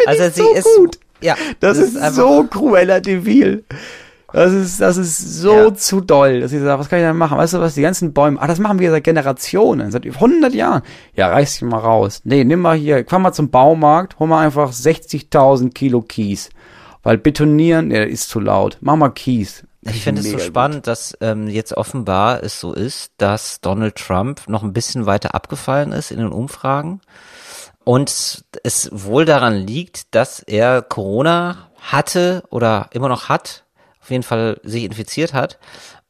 Also 0.05 0.23
sie 0.29 0.41
so 0.41 0.53
ist 0.53 0.67
gut. 0.77 0.99
Ja, 1.21 1.35
Das, 1.59 1.77
ist, 1.77 1.97
einfach- 1.97 2.13
so 2.13 2.43
Cruella 2.45 3.01
de 3.01 3.25
Vil. 3.25 3.65
Das 4.33 4.53
ist, 4.53 4.79
das 4.79 4.95
ist 4.95 5.17
so 5.41 5.53
Ja. 5.53 5.73
zu 5.75 5.99
doll, 5.99 6.39
dass 6.39 6.53
ich 6.53 6.61
sage, 6.61 6.79
was 6.79 6.87
kann 6.87 6.99
ich 6.99 7.05
denn 7.05 7.17
machen? 7.17 7.37
Weißt 7.37 7.53
du 7.53 7.59
was, 7.59 7.73
die 7.75 7.81
ganzen 7.81 8.13
Bäume, 8.13 8.39
ach, 8.41 8.47
das 8.47 8.59
machen 8.59 8.79
wir 8.79 8.89
seit 8.89 9.03
Generationen, 9.03 9.91
seit 9.91 10.05
100 10.05 10.53
Jahren. 10.53 10.81
Ja, 11.13 11.27
reiß 11.27 11.51
dich 11.59 11.61
mal 11.63 11.79
raus. 11.79 12.21
Nee, 12.23 12.45
nimm 12.45 12.61
mal 12.61 12.77
hier, 12.77 13.03
komm 13.03 13.23
mal 13.23 13.33
zum 13.33 13.49
Baumarkt, 13.51 14.17
hol 14.19 14.27
mal 14.29 14.45
einfach 14.45 14.71
60.000 14.71 15.73
Kilo 15.73 16.01
Kies. 16.01 16.49
Weil 17.03 17.17
betonieren, 17.17 17.89
nee, 17.89 18.05
ist 18.05 18.29
zu 18.29 18.39
laut. 18.39 18.77
Mach 18.79 18.95
mal 18.95 19.09
Kies. 19.09 19.65
Ich 19.81 20.01
finde 20.03 20.21
es 20.21 20.25
so 20.27 20.33
Mega 20.33 20.43
gut. 20.43 20.47
spannend, 20.51 20.87
dass 20.87 21.17
ähm, 21.21 21.47
jetzt 21.47 21.73
offenbar 21.75 22.43
es 22.43 22.59
so 22.59 22.73
ist, 22.73 23.13
dass 23.17 23.61
Donald 23.61 23.95
Trump 23.95 24.47
noch 24.47 24.63
ein 24.63 24.73
bisschen 24.73 25.05
weiter 25.05 25.33
abgefallen 25.35 25.91
ist 25.91 26.11
in 26.11 26.17
den 26.19 26.31
Umfragen 26.31 27.01
und 27.83 28.43
es 28.63 28.89
wohl 28.91 29.25
daran 29.25 29.55
liegt, 29.55 30.13
dass 30.13 30.39
er 30.39 30.81
Corona 30.83 31.69
hatte 31.79 32.43
oder 32.51 32.89
immer 32.91 33.09
noch 33.09 33.27
hat, 33.29 33.65
auf 34.01 34.11
jeden 34.11 34.23
Fall 34.23 34.59
sich 34.63 34.83
infiziert 34.83 35.33
hat 35.33 35.57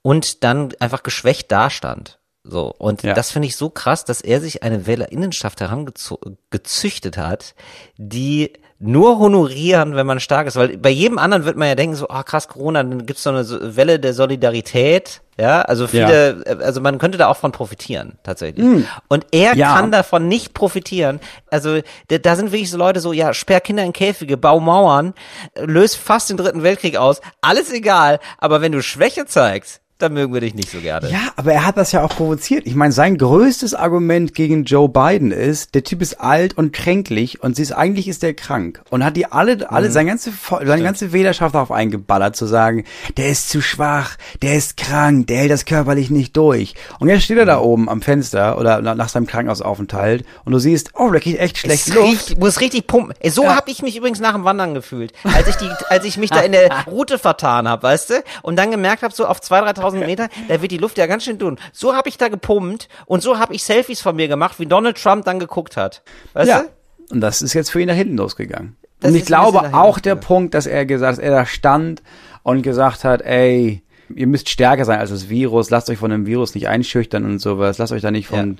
und 0.02 0.44
dann 0.44 0.74
einfach 0.80 1.04
geschwächt 1.04 1.52
dastand. 1.52 2.20
So, 2.44 2.74
und 2.78 3.04
Ja. 3.04 3.14
das 3.14 3.32
finde 3.32 3.48
ich 3.48 3.56
so 3.56 3.70
krass, 3.70 4.04
dass 4.04 4.20
er 4.22 4.42
sich 4.42 4.64
eine 4.64 4.88
Wählerinnenschaft 4.88 5.62
herangezüchtet 5.62 7.18
hat, 7.18 7.56
die 7.98 8.54
nur 8.82 9.20
honorieren, 9.20 9.96
wenn 9.96 10.08
man 10.08 10.20
stark 10.20 10.48
ist. 10.48 10.56
Weil 10.56 10.78
bei 10.78 10.90
jedem 10.90 11.20
anderen 11.20 11.46
wird 11.46 11.56
man 11.56 11.68
ja 11.68 11.76
denken, 11.76 11.96
so, 11.96 12.10
ah 12.10 12.24
krass, 12.24 12.48
Corona, 12.48 12.82
dann 12.82 13.06
gibt's 13.06 13.24
so 13.24 13.30
eine 13.30 13.46
Welle 13.76 14.00
der 14.00 14.14
Solidarität. 14.14 15.22
Ja, 15.38 15.62
also 15.62 15.88
viele, 15.88 16.44
äh, 16.46 16.64
also 16.64 16.82
man 16.82 16.98
könnte 16.98 17.18
da 17.18 17.28
auch 17.28 17.38
von 17.38 17.52
profitieren, 17.52 18.18
tatsächlich. 18.24 18.66
Und 19.08 19.26
er. 19.32 19.56
Ja. 19.56 19.76
kann 19.76 19.92
davon 19.92 20.28
nicht 20.28 20.54
profitieren. 20.54 21.20
Also 21.50 21.82
da, 22.08 22.18
da 22.18 22.36
sind 22.36 22.52
wirklich 22.52 22.72
so 22.72 22.78
Leute 22.78 23.00
so, 23.00 23.14
ja, 23.14 23.34
sperr 23.34 23.60
Kinder 23.60 23.84
in 23.84 23.94
Käfige, 23.94 24.38
bau 24.38 24.60
Mauern, 24.60 25.14
äh, 25.54 25.66
löst 25.66 25.98
fast 25.98 26.30
den 26.30 26.38
dritten 26.38 26.64
Weltkrieg 26.64 26.96
aus, 26.96 27.22
alles 27.42 27.72
egal. 27.72 28.20
Aber 28.40 28.62
wenn 28.62 28.72
du 28.72 28.82
Schwäche 28.82 29.26
zeigst, 29.26 29.81
dann 30.02 30.14
mögen 30.14 30.34
wir 30.34 30.41
dich 30.41 30.54
nicht 30.56 30.70
so 30.72 30.80
gerne. 30.80 31.10
Ja, 31.12 31.20
aber 31.36 31.54
er 31.54 31.66
hat 31.66 31.78
das 31.78 31.91
ja 31.91 32.04
auch 32.04 32.10
provoziert. 32.16 32.66
Ich 32.66 32.76
meine, 32.76 32.91
sein 32.91 33.18
größtes 33.18 33.74
Argument 33.74 34.34
gegen 34.34 34.64
Joe 34.66 34.89
Biden 34.89 35.32
ist, 35.32 35.76
der 35.76 35.84
Typ 35.84 36.02
ist 36.02 36.20
alt 36.22 36.58
und 36.58 36.74
kränklich 36.74 37.41
und 37.43 37.56
sie 37.56 37.62
ist 37.64 37.72
eigentlich 37.72 38.08
ist 38.08 38.24
der 38.24 38.34
krank 38.34 38.82
und 38.89 39.04
hat 39.06 39.16
die 39.18 39.26
alle 39.26 39.70
alle 39.72 39.88
Mhm. 39.88 39.91
seine 39.91 40.10
ganze 40.10 40.32
seine 40.66 40.84
ganze 40.84 41.14
Wählerschaft 41.14 41.56
darauf 41.56 41.72
eingeballert 41.72 42.36
zu 42.36 42.45
sagen, 42.45 42.84
der 43.18 43.30
ist 43.30 43.49
zu 43.49 43.62
schwach, 43.62 44.18
der 44.41 44.56
ist 44.56 44.78
krank, 44.78 45.28
der 45.28 45.38
hält 45.39 45.52
das 45.52 45.66
körperlich 45.66 46.10
nicht 46.10 46.36
durch. 46.38 46.74
Und 46.99 47.10
jetzt 47.10 47.24
steht 47.24 47.38
er 47.38 47.43
Mhm. 47.45 47.47
da 47.49 47.60
oben 47.60 47.89
am 47.89 48.02
Fenster 48.02 48.58
oder 48.58 48.82
na- 48.82 48.95
nach 48.95 49.10
seinem 49.10 49.28
Krankenhausaufenthalt 49.28 50.26
und 50.45 50.52
du 50.54 50.60
siehst, 50.60 50.91
oh, 50.95 51.10
der 51.12 51.22
kriegt 51.22 51.39
echt 51.39 51.58
schlecht 51.58 51.88
Es 51.88 51.93
Luft. 51.93 52.08
riecht, 52.30 52.39
muss 52.39 52.60
richtig 52.62 52.88
pumpen. 52.88 53.14
So 53.30 53.43
Ja. 53.43 53.56
hab 53.56 53.68
ich 53.68 53.82
mich 53.82 53.95
übrigens 53.97 54.20
nach 54.20 54.34
dem 54.34 54.43
Wandern 54.43 54.74
gefühlt, 54.74 55.14
als 55.24 55.47
ich 55.47 55.56
die, 55.56 55.70
als 55.89 56.06
ich 56.06 56.18
mich 56.18 56.30
da 56.30 56.39
in 56.41 56.52
der 56.54 56.70
Route 56.88 57.20
vertan 57.20 57.68
habe, 57.68 57.84
weißt 57.84 58.10
du, 58.10 58.14
und 58.41 58.56
dann 58.58 58.72
gemerkt 58.72 59.04
habe, 59.04 59.14
so 59.14 59.26
auf 59.26 59.39
2.000, 59.41 59.78
3.000 59.78 59.91
Meter, 60.00 60.30
da 60.48 60.62
wird 60.62 60.72
die 60.72 60.78
Luft 60.78 60.98
ja 60.98 61.06
ganz 61.06 61.24
schön 61.24 61.38
dünn. 61.38 61.58
So 61.74 61.94
hab 61.96 62.08
ich 62.08 62.18
da 62.18 62.30
gepumpt 62.30 62.88
und 63.06 63.22
so 63.22 63.38
hab 63.38 63.52
ich 63.52 63.64
Selfies 63.64 64.02
von 64.02 64.16
mir 64.16 64.28
gemacht, 64.28 64.60
wie 64.60 64.66
Donald 64.66 65.02
Trump 65.02 65.26
dann 65.26 65.39
geguckt 65.39 65.78
hat, 65.78 66.02
weißt 66.34 66.50
Ja. 66.50 66.60
du? 66.62 67.14
Und 67.16 67.22
das 67.22 67.42
ist 67.42 67.54
jetzt 67.54 67.70
für 67.72 67.82
ihn 67.82 67.88
nach 67.88 67.96
hinten 67.96 68.18
losgegangen. 68.18 68.78
Das 69.02 69.12
und 69.12 69.18
ich 69.18 69.26
glaube 69.26 69.74
auch 69.74 70.00
der 70.00 70.16
Punkt, 70.16 70.54
dass 70.54 70.66
er 70.66 70.86
gesagt, 70.86 71.18
dass 71.18 71.20
er 71.24 71.32
da 71.32 71.46
stand 71.46 72.02
und 72.44 72.62
gesagt 72.62 73.04
hat, 73.04 73.22
ey, 73.22 73.84
ihr 74.16 74.28
müsst 74.28 74.50
stärker 74.50 74.86
sein 74.86 75.00
als 75.00 75.10
das 75.10 75.30
Virus, 75.30 75.70
lasst 75.70 75.89
euch 75.89 75.98
von 75.98 76.12
dem 76.12 76.26
Virus 76.26 76.56
nicht 76.56 76.68
einschüchtern 76.68 77.26
und 77.26 77.39
sowas, 77.39 77.78
lasst 77.78 77.92
euch 77.92 78.02
da 78.02 78.12
nicht 78.12 78.28
von. 78.28 78.60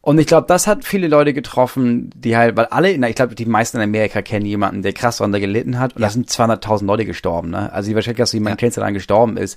Und 0.00 0.18
ich 0.18 0.26
glaube, 0.26 0.46
das 0.46 0.66
hat 0.66 0.84
viele 0.84 1.08
Leute 1.08 1.32
getroffen, 1.32 2.10
die 2.14 2.36
halt, 2.36 2.58
weil 2.58 2.66
alle, 2.66 2.90
ich 2.90 3.14
glaube, 3.14 3.34
die 3.34 3.46
meisten 3.46 3.78
in 3.78 3.82
Amerika 3.84 4.20
kennen 4.20 4.44
jemanden, 4.44 4.82
der 4.82 4.92
krass 4.92 5.16
darunter 5.16 5.40
gelitten 5.40 5.78
hat. 5.78 5.96
Und 5.96 6.02
da 6.02 6.10
sind 6.10 6.28
200.000 6.28 6.84
Leute 6.84 7.06
gestorben, 7.06 7.48
ne? 7.48 7.72
Also 7.72 7.88
die 7.88 7.94
wahrscheinlich, 7.94 8.18
dass 8.18 8.32
du 8.32 8.36
jemanden 8.36 8.58
kennst, 8.58 8.76
der 8.76 8.82
daran 8.82 8.92
gestorben 8.92 9.38
ist. 9.38 9.56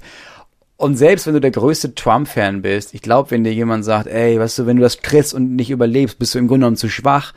Und 0.77 0.95
selbst 0.95 1.25
wenn 1.25 1.33
du 1.33 1.41
der 1.41 1.51
größte 1.51 1.95
Trump-Fan 1.95 2.61
bist, 2.61 2.93
ich 2.93 3.01
glaube, 3.01 3.31
wenn 3.31 3.43
dir 3.43 3.53
jemand 3.53 3.83
sagt, 3.83 4.07
ey, 4.07 4.39
weißt 4.39 4.59
du, 4.59 4.65
wenn 4.67 4.77
du 4.77 4.83
das 4.83 5.01
kriegst 5.01 5.33
und 5.33 5.55
nicht 5.55 5.71
überlebst, 5.71 6.19
bist 6.19 6.35
du 6.35 6.39
im 6.39 6.47
Grunde 6.47 6.65
genommen 6.65 6.77
zu 6.77 6.87
schwach. 6.89 7.33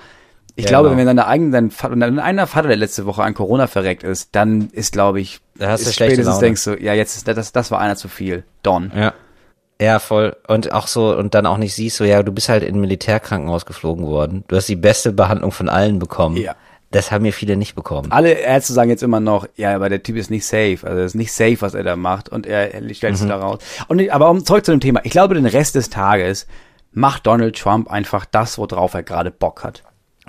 Ich 0.57 0.65
Ja, 0.65 0.69
glaube, 0.71 0.89
genau. 0.91 0.99
wenn 0.99 1.07
deine 1.07 1.27
eigene, 1.27 1.51
dein 1.51 1.71
Vater, 1.71 1.99
wenn 1.99 2.19
einer 2.19 2.47
Vater, 2.47 2.69
der 2.69 2.77
letzte 2.77 3.07
Woche 3.07 3.23
an 3.23 3.33
Corona 3.33 3.67
verreckt 3.67 4.03
ist, 4.03 4.29
dann 4.33 4.69
ist, 4.73 4.93
glaube 4.93 5.21
ich, 5.21 5.41
Da 5.57 5.71
hast 5.71 5.87
du 5.87 5.91
spätestens 5.93 6.27
Laune. 6.27 6.41
denkst 6.41 6.65
du, 6.65 6.75
ja, 6.83 6.93
jetzt 6.93 7.17
ist, 7.17 7.29
das, 7.29 7.53
das 7.53 7.71
war 7.71 7.81
einer 7.81 7.97
zu 7.97 8.09
viel. 8.09 8.45
Don. 8.63 8.93
Ja. 8.95 9.15
Ja, 9.81 9.99
voll. 10.01 10.37
Und 10.47 10.73
auch 10.73 10.87
so, 10.87 11.17
und 11.17 11.33
dann 11.35 11.47
auch 11.47 11.57
nicht 11.57 11.75
siehst, 11.75 11.97
so, 11.97 12.05
ja, 12.05 12.23
du 12.23 12.33
bist 12.33 12.51
halt 12.51 12.63
in 12.63 12.75
ein 12.75 12.81
Militärkrankenhaus 12.83 13.65
geflogen 13.65 14.05
worden. 14.05 14.45
Du 14.49 14.57
hast 14.57 14.69
die 14.69 14.77
beste 14.77 15.13
Behandlung 15.13 15.53
von 15.53 15.71
allen 15.71 15.99
bekommen. 15.99 16.37
Ja. 16.37 16.55
Das 16.93 17.13
haben 17.13 17.23
mir 17.23 17.33
viele 17.33 17.57
nicht 17.57 17.77
bekommen. 17.77 18.11
Alle 18.11 18.33
Ärzte 18.33 18.73
sagen 18.73 18.91
jetzt 18.91 19.03
immer 19.05 19.21
noch, 19.21 19.47
ja, 19.57 19.75
aber 19.77 19.89
der 19.89 20.03
Typ 20.03 20.17
ist 20.17 20.29
nicht 20.31 20.45
safe. 20.45 20.79
Also 20.83 20.99
es 21.01 21.07
ist 21.13 21.15
nicht 21.15 21.33
safe, 21.33 21.57
was 21.61 21.75
er 21.75 21.85
da 21.85 21.95
macht. 21.95 22.29
Und 22.29 22.47
er, 22.47 22.69
stellt 22.95 23.13
Mhm. 23.15 23.17
sich 23.17 23.29
da 23.29 23.37
raus. 23.37 23.59
Und 23.87 24.11
aber 24.11 24.29
um 24.29 24.45
zurück 24.45 24.65
zu 24.65 24.73
dem 24.73 24.81
Thema. 24.81 25.01
Ich 25.05 25.13
glaube, 25.13 25.35
den 25.35 25.47
Rest 25.47 25.77
des 25.77 25.89
Tages 25.91 26.47
macht 26.93 27.27
Donald 27.29 27.57
Trump 27.57 27.89
einfach 27.89 28.25
das, 28.25 28.59
worauf 28.59 28.95
er 28.95 29.05
gerade 29.05 29.31
Bock 29.31 29.63
hat. 29.63 29.85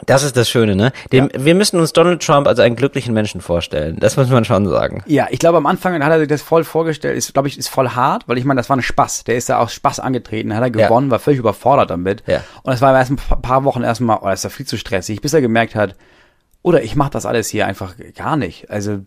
Das 0.06 0.24
ist 0.24 0.38
das 0.38 0.50
Schöne, 0.50 0.76
ne? 0.76 0.94
Dem, 1.12 1.30
Wir 1.36 1.54
müssen 1.54 1.80
uns 1.80 1.94
Donald 1.94 2.24
Trump 2.24 2.48
als 2.48 2.60
einen 2.60 2.76
glücklichen 2.76 3.14
Menschen 3.14 3.40
vorstellen. 3.42 3.98
Das 4.00 4.18
muss 4.18 4.30
man 4.30 4.46
schon 4.46 4.68
sagen. 4.68 5.04
Ja, 5.06 5.28
ich 5.30 5.38
glaube, 5.40 5.58
am 5.58 5.66
Anfang 5.68 5.94
hat 6.04 6.12
er 6.12 6.20
sich 6.20 6.28
das 6.28 6.42
voll 6.42 6.64
vorgestellt, 6.64 7.18
ist, 7.18 7.34
glaube 7.34 7.48
ich, 7.50 7.58
ist 7.58 7.68
voll 7.70 7.90
hart, 7.90 8.28
weil 8.28 8.38
ich 8.40 8.46
meine, 8.46 8.60
das 8.60 8.70
war 8.70 8.78
ein 8.78 8.82
Spaß. 8.82 9.26
Der 9.26 9.36
ist 9.36 9.50
da 9.50 9.58
aus 9.60 9.74
Spaß 9.74 10.00
angetreten, 10.00 10.56
hat 10.56 10.62
er 10.64 10.80
Ja. 10.80 10.88
gewonnen, 10.88 11.12
war 11.12 11.20
völlig 11.20 11.40
überfordert 11.40 11.90
damit. 11.92 12.24
Ja. 12.26 12.42
Und 12.64 12.74
es 12.74 12.82
war 12.82 12.96
erst 12.98 13.12
ein 13.12 13.18
paar 13.18 13.64
Wochen 13.64 13.84
erstmal, 13.84 14.20
oh, 14.22 14.26
das 14.28 14.40
ist 14.40 14.44
ja 14.46 14.50
viel 14.50 14.66
zu 14.66 14.78
stressig, 14.78 15.22
bis 15.22 15.34
er 15.34 15.42
gemerkt 15.42 15.76
hat, 15.76 15.96
oder 16.64 16.84
ich 16.84 16.96
mache 16.96 17.12
das 17.12 17.26
alles 17.26 17.48
hier 17.50 17.68
einfach 17.68 17.96
gar 18.16 18.36
nicht. 18.38 18.70
Also 18.70 19.00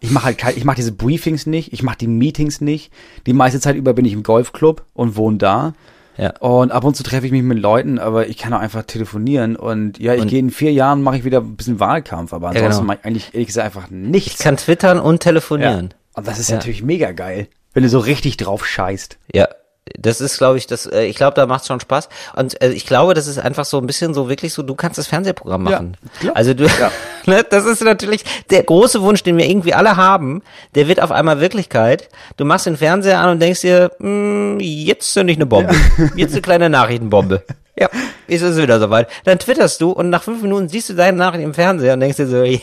ich 0.00 0.10
mache 0.10 0.26
halt 0.42 0.56
ich 0.56 0.64
mache 0.64 0.76
diese 0.76 0.92
Briefings 0.92 1.46
nicht, 1.46 1.72
ich 1.72 1.82
mache 1.82 1.98
die 1.98 2.06
Meetings 2.06 2.60
nicht. 2.60 2.92
Die 3.26 3.32
meiste 3.32 3.60
Zeit 3.60 3.76
über 3.76 3.94
bin 3.94 4.04
ich 4.04 4.12
im 4.12 4.22
Golfclub 4.22 4.84
und 4.94 5.16
wohne 5.16 5.38
da. 5.38 5.74
Ja. 6.18 6.30
Und 6.38 6.72
ab 6.72 6.84
und 6.84 6.96
zu 6.96 7.02
treffe 7.02 7.26
ich 7.26 7.32
mich 7.32 7.42
mit 7.42 7.58
Leuten, 7.58 7.98
aber 7.98 8.26
ich 8.28 8.38
kann 8.38 8.54
auch 8.54 8.60
einfach 8.60 8.84
telefonieren 8.84 9.54
und 9.54 9.98
ja, 9.98 10.14
ich 10.14 10.22
Und- 10.22 10.28
gehe 10.28 10.38
in 10.38 10.50
vier 10.50 10.72
Jahren 10.72 11.02
mache 11.02 11.18
ich 11.18 11.24
wieder 11.24 11.40
ein 11.40 11.56
bisschen 11.56 11.78
Wahlkampf, 11.78 12.32
aber 12.32 12.46
Ja, 12.46 12.52
ansonsten 12.52 12.80
genau. 12.80 12.86
mache 12.86 12.98
ich 13.00 13.04
eigentlich 13.06 13.34
ehrlich 13.34 13.46
gesagt 13.48 13.66
einfach 13.66 13.90
nichts. 13.90 14.32
Ich 14.32 14.38
kann 14.38 14.56
twittern 14.56 14.98
und 14.98 15.20
telefonieren. 15.20 15.92
Und 16.14 16.26
das 16.26 16.38
ist 16.38 16.48
Ja. 16.48 16.56
natürlich 16.56 16.82
mega 16.82 17.12
geil, 17.12 17.48
wenn 17.74 17.82
du 17.82 17.90
so 17.90 17.98
richtig 17.98 18.38
drauf 18.38 18.66
scheißt. 18.66 19.18
Ja. 19.34 19.48
Das 19.98 20.20
ist, 20.20 20.38
glaube 20.38 20.58
ich, 20.58 20.66
das, 20.66 20.86
äh, 20.86 21.04
ich 21.04 21.16
glaube, 21.16 21.34
da 21.34 21.46
macht's 21.46 21.68
schon 21.68 21.78
Spaß. 21.80 22.08
Und 22.34 22.60
äh, 22.60 22.70
ich 22.70 22.86
glaube, 22.86 23.14
das 23.14 23.26
ist 23.28 23.38
einfach 23.38 23.64
so 23.64 23.78
ein 23.78 23.86
bisschen 23.86 24.14
so 24.14 24.28
wirklich 24.28 24.52
so, 24.52 24.62
du 24.62 24.74
kannst 24.74 24.98
das 24.98 25.06
Fernsehprogramm 25.06 25.64
Ja, 25.66 25.70
machen. 25.70 25.96
klar. 26.20 26.36
Also 26.36 26.54
du, 26.54 26.66
ne, 27.26 27.44
das 27.48 27.64
ist 27.66 27.82
natürlich 27.82 28.24
der 28.50 28.64
große 28.64 29.00
Wunsch, 29.02 29.22
den 29.22 29.36
wir 29.38 29.46
irgendwie 29.48 29.74
alle 29.74 29.96
haben, 29.96 30.42
der 30.74 30.88
wird 30.88 31.00
auf 31.00 31.12
einmal 31.12 31.40
Wirklichkeit. 31.40 32.08
Du 32.36 32.44
machst 32.44 32.66
den 32.66 32.76
Fernseher 32.76 33.20
an 33.20 33.30
und 33.30 33.40
denkst 33.40 33.60
dir, 33.60 33.92
hm, 33.98 34.58
jetzt 34.60 35.12
zünd 35.12 35.30
ich 35.30 35.36
eine 35.36 35.46
Bombe. 35.46 35.74
Jetzt 36.16 36.32
eine 36.32 36.42
kleine 36.42 36.68
Nachrichtenbombe. 36.70 37.42
Ja, 37.78 37.90
ist 38.26 38.40
es 38.40 38.56
wieder 38.56 38.80
soweit. 38.80 39.06
Dann 39.24 39.38
twitterst 39.38 39.82
du 39.82 39.90
und 39.90 40.08
nach 40.08 40.22
fünf 40.22 40.40
Minuten 40.40 40.66
siehst 40.70 40.88
du 40.88 40.94
deine 40.94 41.18
Nachricht 41.18 41.44
im 41.44 41.52
Fernseher 41.52 41.92
und 41.92 42.00
denkst 42.00 42.16
dir 42.16 42.26
so, 42.26 42.42
ja, 42.42 42.58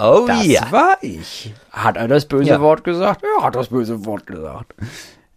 oh 0.00 0.24
Das 0.26 0.44
ja. 0.44 0.62
war 0.72 0.98
ich. 1.00 1.54
Hat 1.70 1.96
er 1.96 2.08
das 2.08 2.24
böse 2.26 2.48
Ja. 2.50 2.60
Wort 2.60 2.82
gesagt? 2.82 3.22
Ja, 3.22 3.44
hat 3.44 3.54
das 3.54 3.68
böse 3.68 4.04
Wort 4.04 4.26
gesagt. 4.26 4.74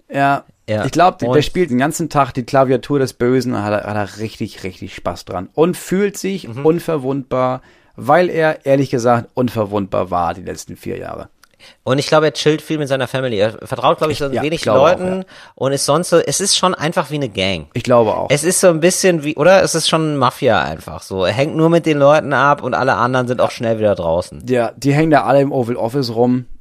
Ja. 0.10 0.44
Ja. 0.70 0.86
Ich 0.86 0.92
glaube, 0.92 1.18
der, 1.20 1.30
Und- 1.30 1.44
spielt 1.44 1.70
den 1.72 1.78
ganzen 1.78 2.10
Tag 2.10 2.34
die 2.34 2.44
Klaviatur 2.44 3.00
des 3.00 3.14
Bösen, 3.14 3.62
hat 3.64 3.74
er, 3.84 3.90
hat 3.90 3.96
er 4.16 4.20
richtig, 4.22 4.64
richtig 4.64 4.96
Spaß 4.96 5.26
dran. 5.26 5.50
Und 5.54 5.76
fühlt 5.76 6.18
sich 6.18 6.48
Mhm. 6.48 6.66
unverwundbar, 6.66 7.62
weil 7.96 8.30
er, 8.30 8.66
ehrlich 8.66 8.90
gesagt, 8.90 9.30
unverwundbar 9.34 10.10
war 10.10 10.34
die 10.34 10.42
letzten 10.44 10.78
vier 10.78 10.98
Jahre. 10.98 11.30
Und 11.84 11.98
ich 11.98 12.08
glaube, 12.08 12.26
er 12.26 12.34
chillt 12.34 12.62
viel 12.62 12.78
mit 12.78 12.90
seiner 12.90 13.08
Family. 13.08 13.38
Er 13.40 13.52
vertraut, 13.66 13.98
glaube 13.98 14.12
ich, 14.12 14.20
so 14.20 14.28
ja, 14.28 14.42
wenig 14.42 14.62
glaube 14.64 14.80
auch, 14.82 15.00
Leuten 15.00 15.26
und 15.56 15.72
ist 15.72 15.86
sonst 15.86 16.10
so, 16.10 16.18
es 16.18 16.42
ist 16.42 16.58
schon 16.58 16.76
einfach 16.76 17.10
wie 17.10 17.16
eine 17.16 17.30
Gang. 17.30 17.68
Ich 17.74 17.84
glaube 17.84 18.14
auch. 18.18 18.28
Es 18.30 18.44
ist 18.44 18.60
so 18.60 18.68
ein 18.68 18.82
bisschen 18.82 19.24
wie, 19.24 19.38
oder? 19.38 19.64
Es 19.64 19.74
ist 19.74 19.88
schon 19.88 20.18
Mafia 20.18 20.62
einfach 20.62 21.02
so. 21.02 21.24
Er 21.24 21.32
hängt 21.32 21.56
nur 21.56 21.70
mit 21.70 21.86
den 21.86 22.00
Leuten 22.00 22.34
ab 22.34 22.64
und 22.64 22.74
alle 22.74 22.96
anderen 22.96 23.30
sind 23.30 23.40
auch 23.40 23.52
schnell 23.52 23.80
wieder 23.80 23.96
draußen. 23.96 24.44
ja, 24.50 24.72
die 24.76 24.94
hängen 24.94 25.12
da 25.12 25.24
alle 25.24 25.40
im 25.40 25.54
Oval 25.54 25.78
Office 25.78 26.14
rum 26.14 26.46
Ja. 26.50 26.53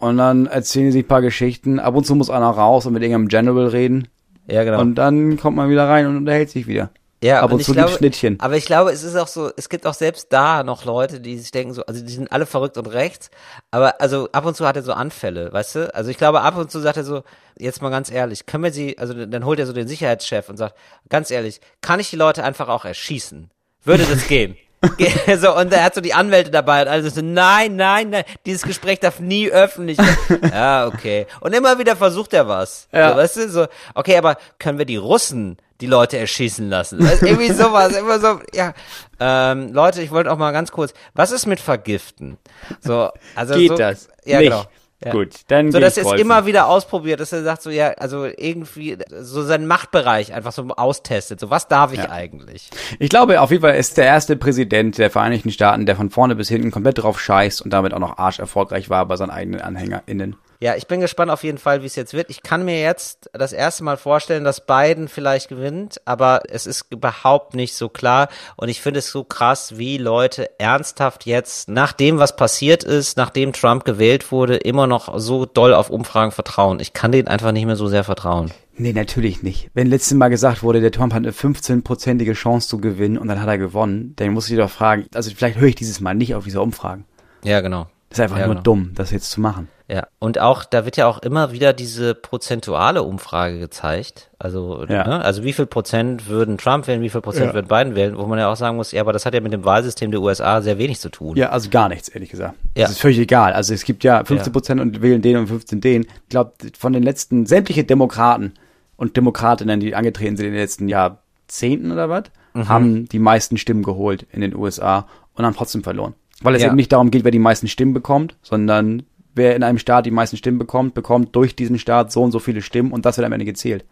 Und 0.00 0.16
dann 0.16 0.46
erzählen 0.46 0.86
sie 0.86 0.98
sich 0.98 1.04
ein 1.04 1.08
paar 1.08 1.22
Geschichten. 1.22 1.78
Ab 1.78 1.94
und 1.94 2.04
zu 2.04 2.14
muss 2.14 2.30
einer 2.30 2.50
raus 2.50 2.86
und 2.86 2.92
mit 2.92 3.02
irgendeinem 3.02 3.28
General 3.28 3.66
reden. 3.68 4.08
Ja, 4.46 4.64
genau. 4.64 4.80
Und 4.80 4.94
dann 4.94 5.36
kommt 5.38 5.56
man 5.56 5.70
wieder 5.70 5.88
rein 5.88 6.06
und 6.06 6.16
unterhält 6.16 6.50
sich 6.50 6.66
wieder. 6.66 6.90
Ja, 7.22 7.40
Ab 7.40 7.50
und 7.50 7.60
ich 7.60 7.66
zu 7.66 7.72
glaube, 7.72 7.88
gibt's 7.88 7.98
Schnittchen. 7.98 8.38
Aber 8.40 8.56
ich 8.56 8.66
glaube, 8.66 8.92
es 8.92 9.02
ist 9.02 9.16
auch 9.16 9.26
so, 9.26 9.50
es 9.56 9.68
gibt 9.70 9.86
auch 9.86 9.94
selbst 9.94 10.32
da 10.32 10.62
noch 10.62 10.84
Leute, 10.84 11.18
die 11.18 11.38
sich 11.38 11.50
denken 11.50 11.72
so, 11.72 11.84
also 11.86 12.04
die 12.04 12.12
sind 12.12 12.30
alle 12.30 12.44
verrückt 12.44 12.76
und 12.76 12.86
rechts, 12.86 13.30
aber 13.70 14.00
also 14.00 14.28
ab 14.32 14.44
und 14.44 14.54
zu 14.54 14.66
hat 14.66 14.76
er 14.76 14.82
so 14.82 14.92
Anfälle, 14.92 15.50
weißt 15.50 15.74
du? 15.76 15.94
Also 15.94 16.10
ich 16.10 16.18
glaube, 16.18 16.42
ab 16.42 16.56
und 16.58 16.70
zu 16.70 16.78
sagt 16.78 16.98
er 16.98 17.04
so, 17.04 17.22
jetzt 17.58 17.80
mal 17.80 17.88
ganz 17.90 18.10
ehrlich, 18.10 18.44
können 18.44 18.64
wir 18.64 18.72
sie, 18.72 18.98
also 18.98 19.14
dann 19.14 19.46
holt 19.46 19.58
er 19.58 19.66
so 19.66 19.72
den 19.72 19.88
Sicherheitschef 19.88 20.50
und 20.50 20.58
sagt, 20.58 20.76
ganz 21.08 21.30
ehrlich, 21.30 21.60
kann 21.80 22.00
ich 22.00 22.10
die 22.10 22.16
Leute 22.16 22.44
einfach 22.44 22.68
auch 22.68 22.84
erschießen? 22.84 23.50
Würde 23.84 24.04
das 24.04 24.28
gehen? 24.28 24.56
So, 25.38 25.56
und 25.56 25.72
er 25.72 25.84
hat 25.84 25.94
so 25.94 26.00
die 26.00 26.14
Anwälte 26.14 26.50
dabei 26.50 26.82
und 26.82 26.88
alles 26.88 27.14
so, 27.14 27.22
nein, 27.22 27.76
nein, 27.76 28.10
nein, 28.10 28.24
dieses 28.44 28.62
Gespräch 28.62 29.00
darf 29.00 29.20
nie 29.20 29.50
öffentlich 29.50 29.98
werden. 29.98 30.50
Ja, 30.52 30.86
okay. 30.86 31.26
Und 31.40 31.54
immer 31.54 31.78
wieder 31.78 31.96
versucht 31.96 32.32
er 32.34 32.48
was. 32.48 32.88
Ja. 32.92 33.10
So, 33.10 33.16
weißt 33.16 33.36
du, 33.36 33.48
so, 33.48 33.66
okay, 33.94 34.16
aber 34.16 34.36
können 34.58 34.78
wir 34.78 34.84
die 34.84 34.96
Russen 34.96 35.58
die 35.80 35.86
Leute 35.86 36.18
erschießen 36.18 36.68
lassen? 36.68 37.02
Weißt, 37.02 37.22
irgendwie 37.22 37.52
sowas, 37.52 37.94
immer 37.96 38.18
so, 38.18 38.40
ja. 38.54 38.72
Ähm, 39.20 39.72
Leute, 39.72 40.02
ich 40.02 40.10
wollte 40.10 40.30
auch 40.30 40.38
mal 40.38 40.52
ganz 40.52 40.72
kurz, 40.72 40.94
was 41.14 41.32
ist 41.32 41.46
mit 41.46 41.60
Vergiften? 41.60 42.38
So, 42.80 43.10
also 43.34 43.54
Geht 43.54 43.70
so, 43.70 43.76
das? 43.76 44.08
Ja, 44.24 44.38
Nicht. 44.40 44.50
genau. 44.50 44.64
Ja. 45.04 45.12
Gut, 45.12 45.40
dann 45.48 45.72
So, 45.72 45.78
dass 45.78 45.98
er 45.98 46.06
es 46.06 46.20
immer 46.20 46.46
wieder 46.46 46.68
ausprobiert, 46.68 47.20
dass 47.20 47.30
er 47.30 47.42
sagt 47.42 47.60
so, 47.60 47.68
ja, 47.68 47.88
also 47.98 48.24
irgendwie 48.24 48.96
so 49.20 49.42
seinen 49.42 49.66
Machtbereich 49.66 50.32
einfach 50.32 50.52
so 50.52 50.66
austestet. 50.68 51.38
So, 51.38 51.50
was 51.50 51.68
darf 51.68 51.92
ich 51.92 52.08
eigentlich? 52.08 52.70
Ich 52.98 53.10
glaube, 53.10 53.42
auf 53.42 53.50
jeden 53.50 53.60
Fall 53.60 53.76
ist 53.76 53.98
der 53.98 54.06
erste 54.06 54.36
Präsident 54.36 54.96
der 54.96 55.10
Vereinigten 55.10 55.50
Staaten, 55.50 55.84
der 55.84 55.96
von 55.96 56.08
vorne 56.08 56.34
bis 56.34 56.48
hinten 56.48 56.70
komplett 56.70 57.02
drauf 57.02 57.20
scheißt 57.20 57.60
und 57.60 57.72
damit 57.72 57.92
auch 57.92 57.98
noch 57.98 58.16
arsch 58.16 58.38
erfolgreich 58.38 58.88
war 58.88 59.04
bei 59.04 59.16
seinen 59.16 59.30
eigenen 59.30 59.60
AnhängerInnen. 59.60 60.36
Ja, 60.60 60.74
ich 60.74 60.86
bin 60.86 61.00
gespannt 61.00 61.30
auf 61.30 61.44
jeden 61.44 61.58
Fall, 61.58 61.82
wie 61.82 61.86
es 61.86 61.96
jetzt 61.96 62.14
wird. 62.14 62.30
Ich 62.30 62.42
kann 62.42 62.64
mir 62.64 62.80
jetzt 62.80 63.28
das 63.32 63.52
erste 63.52 63.84
Mal 63.84 63.96
vorstellen, 63.96 64.44
dass 64.44 64.64
Biden 64.64 65.08
vielleicht 65.08 65.48
gewinnt, 65.48 66.00
aber 66.04 66.42
es 66.48 66.66
ist 66.66 66.86
überhaupt 66.90 67.54
nicht 67.54 67.74
so 67.74 67.88
klar. 67.88 68.28
Und 68.56 68.68
ich 68.68 68.80
finde 68.80 69.00
es 69.00 69.10
so 69.10 69.24
krass, 69.24 69.76
wie 69.76 69.98
Leute 69.98 70.58
ernsthaft 70.58 71.26
jetzt, 71.26 71.68
nach 71.68 71.92
dem, 71.92 72.18
was 72.18 72.36
passiert 72.36 72.84
ist, 72.84 73.16
nachdem 73.16 73.52
Trump 73.52 73.84
gewählt 73.84 74.32
wurde, 74.32 74.56
immer 74.56 74.86
noch 74.86 75.18
so 75.18 75.46
doll 75.46 75.74
auf 75.74 75.90
Umfragen 75.90 76.32
vertrauen. 76.32 76.80
Ich 76.80 76.92
kann 76.92 77.12
denen 77.12 77.28
einfach 77.28 77.52
nicht 77.52 77.66
mehr 77.66 77.76
so 77.76 77.88
sehr 77.88 78.04
vertrauen. 78.04 78.50
Nee, 78.78 78.92
natürlich 78.92 79.42
nicht. 79.42 79.70
Wenn 79.72 79.86
letztes 79.86 80.14
Mal 80.14 80.28
gesagt 80.28 80.62
wurde, 80.62 80.80
der 80.82 80.92
Trump 80.92 81.14
hat 81.14 81.22
eine 81.22 81.32
15-prozentige 81.32 82.34
Chance 82.34 82.68
zu 82.68 82.78
gewinnen 82.78 83.16
und 83.16 83.28
dann 83.28 83.40
hat 83.40 83.48
er 83.48 83.56
gewonnen, 83.56 84.12
dann 84.16 84.32
muss 84.32 84.50
ich 84.50 84.56
doch 84.56 84.70
fragen, 84.70 85.06
also 85.14 85.30
vielleicht 85.34 85.58
höre 85.58 85.68
ich 85.68 85.76
dieses 85.76 86.00
Mal 86.00 86.14
nicht 86.14 86.34
auf 86.34 86.44
diese 86.44 86.60
Umfragen. 86.60 87.06
Ja, 87.42 87.60
genau. 87.62 87.86
Das 88.08 88.18
ist 88.18 88.22
einfach 88.22 88.38
Ja, 88.38 88.46
nur 88.46 88.54
genau. 88.56 88.62
dumm, 88.62 88.92
das 88.94 89.10
jetzt 89.10 89.30
zu 89.30 89.40
machen. 89.40 89.68
Ja, 89.88 90.08
und 90.18 90.40
auch, 90.40 90.64
da 90.64 90.84
wird 90.84 90.96
ja 90.96 91.06
auch 91.06 91.18
immer 91.20 91.52
wieder 91.52 91.72
diese 91.72 92.14
prozentuale 92.16 93.04
Umfrage 93.04 93.60
gezeigt. 93.60 94.30
Also, 94.38 94.84
Ja. 94.88 95.06
ne? 95.06 95.24
also 95.24 95.44
wie 95.44 95.52
viel 95.52 95.66
Prozent 95.66 96.28
würden 96.28 96.58
Trump 96.58 96.88
wählen, 96.88 97.02
wie 97.02 97.08
viel 97.08 97.20
Prozent 97.20 97.46
Ja. 97.48 97.54
würden 97.54 97.68
Biden 97.68 97.94
wählen, 97.94 98.16
wo 98.18 98.26
man 98.26 98.38
ja 98.38 98.50
auch 98.50 98.56
sagen 98.56 98.76
muss, 98.76 98.90
ja, 98.90 99.00
aber 99.00 99.12
das 99.12 99.26
hat 99.26 99.34
ja 99.34 99.40
mit 99.40 99.52
dem 99.52 99.64
Wahlsystem 99.64 100.10
der 100.10 100.20
USA 100.20 100.60
sehr 100.60 100.78
wenig 100.78 100.98
zu 100.98 101.08
tun. 101.08 101.36
Ja, 101.36 101.50
also 101.50 101.70
gar 101.70 101.88
nichts, 101.88 102.08
ehrlich 102.08 102.30
gesagt. 102.30 102.56
Ja. 102.76 102.82
Das 102.84 102.92
ist 102.92 103.00
völlig 103.00 103.18
egal. 103.20 103.52
Also 103.52 103.74
es 103.74 103.84
gibt 103.84 104.02
ja 104.02 104.24
15 104.24 104.52
Prozent 104.52 104.80
und 104.80 105.02
wählen 105.02 105.22
den 105.22 105.36
und 105.36 105.46
15 105.46 105.80
den. 105.80 106.02
Ich 106.02 106.28
glaube, 106.30 106.52
von 106.76 106.92
den 106.92 107.04
letzten, 107.04 107.46
sämtliche 107.46 107.84
Demokraten 107.84 108.54
und 108.96 109.16
Demokratinnen, 109.16 109.78
die 109.78 109.94
angetreten 109.94 110.36
sind 110.36 110.46
in 110.46 110.52
den 110.52 110.60
letzten 110.62 110.88
Jahrzehnten 110.88 111.92
oder 111.92 112.08
was, 112.08 112.24
Mhm. 112.54 112.68
haben 112.68 113.08
die 113.08 113.18
meisten 113.20 113.56
Stimmen 113.56 113.82
geholt 113.84 114.26
in 114.32 114.40
den 114.40 114.56
USA 114.56 115.06
und 115.34 115.44
haben 115.44 115.54
trotzdem 115.54 115.84
verloren. 115.84 116.14
Weil 116.42 116.54
es 116.54 116.62
Ja. 116.62 116.68
eben 116.68 116.76
nicht 116.76 116.92
darum 116.92 117.10
geht, 117.10 117.24
wer 117.24 117.30
die 117.30 117.38
meisten 117.38 117.66
Stimmen 117.68 117.94
bekommt, 117.94 118.36
sondern 118.42 119.04
wer 119.34 119.56
in 119.56 119.62
einem 119.62 119.78
Staat 119.78 120.06
die 120.06 120.10
meisten 120.10 120.36
Stimmen 120.36 120.58
bekommt, 120.58 120.94
bekommt 120.94 121.34
durch 121.36 121.56
diesen 121.56 121.78
Staat 121.78 122.12
so 122.12 122.22
und 122.22 122.32
so 122.32 122.38
viele 122.38 122.62
Stimmen 122.62 122.92
und 122.92 123.06
das 123.06 123.16
wird 123.16 123.26
am 123.26 123.32
Ende 123.32 123.44
gezählt. 123.44 123.84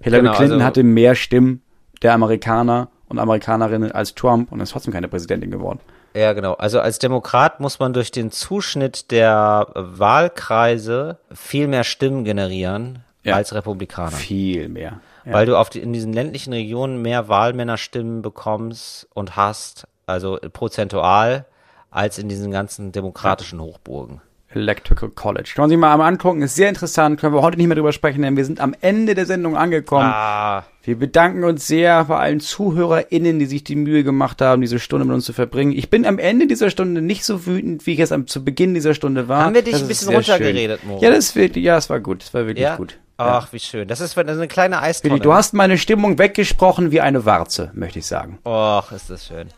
Hillary 0.00 0.22
Genau, 0.22 0.34
Clinton 0.34 0.54
also- 0.56 0.64
hatte 0.66 0.82
mehr 0.82 1.14
Stimmen 1.14 1.62
der 2.02 2.14
Amerikaner 2.14 2.88
und 3.08 3.18
Amerikanerinnen 3.18 3.92
als 3.92 4.14
Trump 4.14 4.50
und 4.52 4.60
ist 4.60 4.70
trotzdem 4.70 4.92
keine 4.94 5.08
Präsidentin 5.08 5.50
geworden. 5.50 5.80
Ja, 6.14 6.32
genau. 6.32 6.54
Also 6.54 6.80
als 6.80 6.98
Demokrat 6.98 7.60
muss 7.60 7.78
man 7.78 7.92
durch 7.92 8.10
den 8.10 8.30
Zuschnitt 8.30 9.10
der 9.10 9.68
Wahlkreise 9.74 11.18
viel 11.32 11.68
mehr 11.68 11.84
Stimmen 11.84 12.24
generieren 12.24 13.00
Ja. 13.22 13.36
als 13.36 13.54
Republikaner. 13.54 14.10
Viel 14.12 14.68
mehr. 14.68 15.00
Ja. 15.24 15.32
Weil 15.32 15.46
du 15.46 15.56
auf 15.56 15.70
die, 15.70 15.80
in 15.80 15.92
diesen 15.92 16.12
ländlichen 16.12 16.52
Regionen 16.52 17.00
mehr 17.02 17.28
Wahlmännerstimmen 17.28 18.22
bekommst 18.22 19.06
und 19.14 19.36
hast, 19.36 19.86
also 20.06 20.38
prozentual, 20.52 21.46
als 21.90 22.18
in 22.18 22.28
diesen 22.28 22.50
ganzen 22.50 22.92
demokratischen 22.92 23.60
Hochburgen. 23.60 24.20
Electrical 24.52 25.10
College. 25.10 25.52
Kann 25.54 25.62
man 25.62 25.70
sich 25.70 25.78
mal 25.78 25.92
einmal 25.92 26.08
angucken, 26.08 26.42
ist 26.42 26.56
sehr 26.56 26.68
interessant, 26.68 27.20
können 27.20 27.34
wir 27.34 27.42
heute 27.42 27.56
nicht 27.56 27.68
mehr 27.68 27.76
drüber 27.76 27.92
sprechen, 27.92 28.22
denn 28.22 28.36
wir 28.36 28.44
sind 28.44 28.60
am 28.60 28.74
Ende 28.80 29.14
der 29.14 29.24
Sendung 29.24 29.56
angekommen. 29.56 30.10
Ah, 30.12 30.64
Wir 30.82 30.98
bedanken 30.98 31.44
uns 31.44 31.68
sehr 31.68 32.04
bei 32.06 32.18
allen 32.18 32.40
ZuhörerInnen, 32.40 33.38
die 33.38 33.46
sich 33.46 33.62
die 33.62 33.76
Mühe 33.76 34.02
gemacht 34.02 34.42
haben, 34.42 34.60
diese 34.60 34.80
Stunde 34.80 35.04
mit 35.04 35.14
uns 35.14 35.24
zu 35.24 35.32
verbringen. 35.32 35.70
Ich 35.70 35.88
bin 35.88 36.04
am 36.04 36.18
Ende 36.18 36.48
dieser 36.48 36.70
Stunde 36.70 37.00
nicht 37.00 37.24
so 37.24 37.46
wütend, 37.46 37.86
wie 37.86 37.92
ich 37.92 38.00
es 38.00 38.10
am, 38.10 38.26
zu 38.26 38.44
Beginn 38.44 38.74
dieser 38.74 38.94
Stunde 38.94 39.28
war. 39.28 39.44
Haben 39.44 39.54
wir 39.54 39.62
dich 39.62 39.72
Das 39.72 39.82
ein 39.82 39.88
bisschen 39.88 40.12
runtergeredet. 40.12 40.84
Moritz? 40.84 41.02
Ja, 41.02 41.10
das 41.10 41.18
ist 41.26 41.36
wirklich, 41.36 41.64
ja, 41.64 41.76
es 41.76 41.88
war 41.88 42.00
gut, 42.00 42.24
es 42.24 42.34
war 42.34 42.46
wirklich 42.46 42.64
ja? 42.64 42.74
gut. 42.74 42.98
Ja. 43.20 43.38
Ach, 43.38 43.52
wie 43.52 43.58
schön. 43.58 43.86
Das 43.86 44.00
ist, 44.00 44.16
das 44.16 44.24
ist 44.24 44.38
eine 44.38 44.48
kleine 44.48 44.80
Eistonne. 44.80 45.20
Du 45.20 45.34
hast 45.34 45.52
meine 45.52 45.76
Stimmung 45.76 46.18
weggesprochen 46.18 46.90
wie 46.90 47.02
eine 47.02 47.26
Warze, 47.26 47.70
möchte 47.74 47.98
ich 47.98 48.06
sagen. 48.06 48.38
Och, 48.46 48.90
ist 48.92 49.10
das 49.10 49.26
schön. 49.26 49.48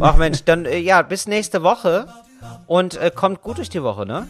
Ach 0.00 0.16
Mensch, 0.16 0.44
dann 0.44 0.64
äh, 0.66 0.78
ja, 0.78 1.02
bis 1.02 1.26
nächste 1.26 1.62
Woche 1.62 2.06
und 2.66 2.96
äh, 2.96 3.10
kommt 3.14 3.42
gut 3.42 3.58
durch 3.58 3.68
die 3.68 3.82
Woche, 3.82 4.06
ne? 4.06 4.28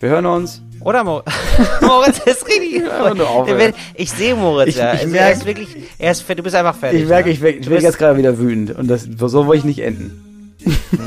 Wir 0.00 0.10
hören 0.10 0.26
uns. 0.26 0.62
Oder 0.80 1.02
Mo 1.02 1.22
Moritz 1.80 2.18
ist 2.20 2.46
richtig. 2.46 2.88
Auf, 3.20 3.48
ich 3.94 4.10
sehe 4.12 4.36
Moritz, 4.36 4.68
Ich- 4.68 4.76
ja. 4.76 4.94
ich 4.94 5.00
Also, 5.00 5.10
merk- 5.12 5.20
er 5.26 5.32
ist 5.32 5.44
wirklich, 5.46 5.68
er 5.98 6.12
ist, 6.12 6.28
du 6.28 6.42
bist 6.42 6.54
einfach 6.54 6.76
fertig. 6.76 7.02
Ich 7.02 7.08
merke, 7.08 7.28
ne? 7.28 7.34
ich, 7.34 7.40
werd- 7.40 7.56
ich 7.56 7.64
Du 7.66 7.70
bin 7.70 7.82
jetzt 7.82 7.98
gerade 7.98 8.16
wieder 8.16 8.38
wütend 8.38 8.76
und 8.78 8.86
das, 8.88 9.02
so 9.18 9.46
wollte 9.46 9.58
ich 9.58 9.64
nicht 9.64 9.80
enden. 9.80 10.54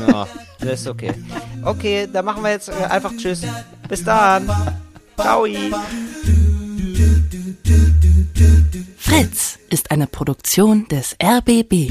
Ja, 0.08 0.26
das 0.60 0.80
ist 0.80 0.88
okay. 0.88 1.12
Okay, 1.64 2.06
dann 2.12 2.24
machen 2.24 2.42
wir 2.42 2.50
jetzt 2.50 2.68
äh, 2.68 2.72
einfach 2.84 3.12
Tschüss. 3.16 3.42
Bis 3.88 4.04
dann. 4.04 4.46
Ciao. 5.18 5.46
Fritz 8.98 9.58
ist 9.70 9.90
eine 9.90 10.06
Produktion 10.06 10.86
des 10.88 11.16
RBB. 11.22 11.90